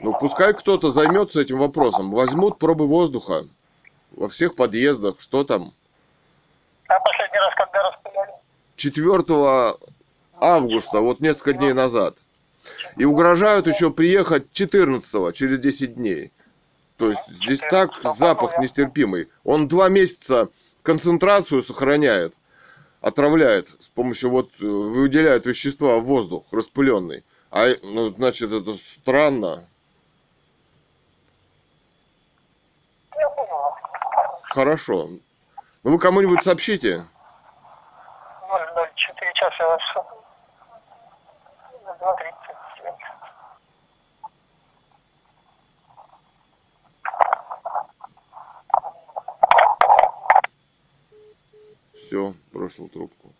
Ну, 0.00 0.14
пускай 0.18 0.54
кто-то 0.54 0.90
займется 0.90 1.40
этим 1.40 1.58
вопросом. 1.58 2.12
Возьмут 2.12 2.58
пробы 2.58 2.86
воздуха 2.86 3.44
во 4.12 4.28
всех 4.28 4.54
подъездах, 4.54 5.20
что 5.20 5.44
там, 5.44 5.74
А 6.88 7.00
последний 7.00 7.38
раз 7.38 7.54
когда 7.56 7.90
распыляли? 7.90 8.32
4 8.76 9.74
августа, 10.40 11.00
вот 11.00 11.20
несколько 11.20 11.52
дней 11.52 11.72
назад. 11.72 12.16
И 12.96 13.04
угрожают 13.04 13.66
еще 13.66 13.90
приехать 13.90 14.52
14 14.52 15.34
через 15.34 15.58
10 15.58 15.94
дней. 15.94 16.32
То 16.96 17.10
есть 17.10 17.26
здесь 17.28 17.60
так 17.70 17.90
запах 18.16 18.58
нестерпимый. 18.58 19.28
Он 19.44 19.68
два 19.68 19.88
месяца 19.88 20.48
концентрацию 20.82 21.62
сохраняет, 21.62 22.34
отравляет 23.00 23.68
с 23.80 23.88
помощью 23.88 24.30
вот 24.30 24.50
э, 24.60 24.64
выделяет 24.64 25.46
вещества 25.46 25.98
в 25.98 26.04
воздух 26.04 26.44
распыленный. 26.50 27.24
А 27.50 27.66
ну, 27.82 28.10
значит 28.10 28.52
это 28.52 28.74
странно. 28.74 29.68
Хорошо. 34.50 35.10
Ну 35.84 35.90
вы 35.92 35.98
кому-нибудь 35.98 36.42
сообщите. 36.42 37.04
004 38.48 39.32
часа 39.34 39.54
я 39.60 39.68
вас 39.68 39.80
Все, 52.08 52.34
бросил 52.54 52.88
трубку. 52.88 53.34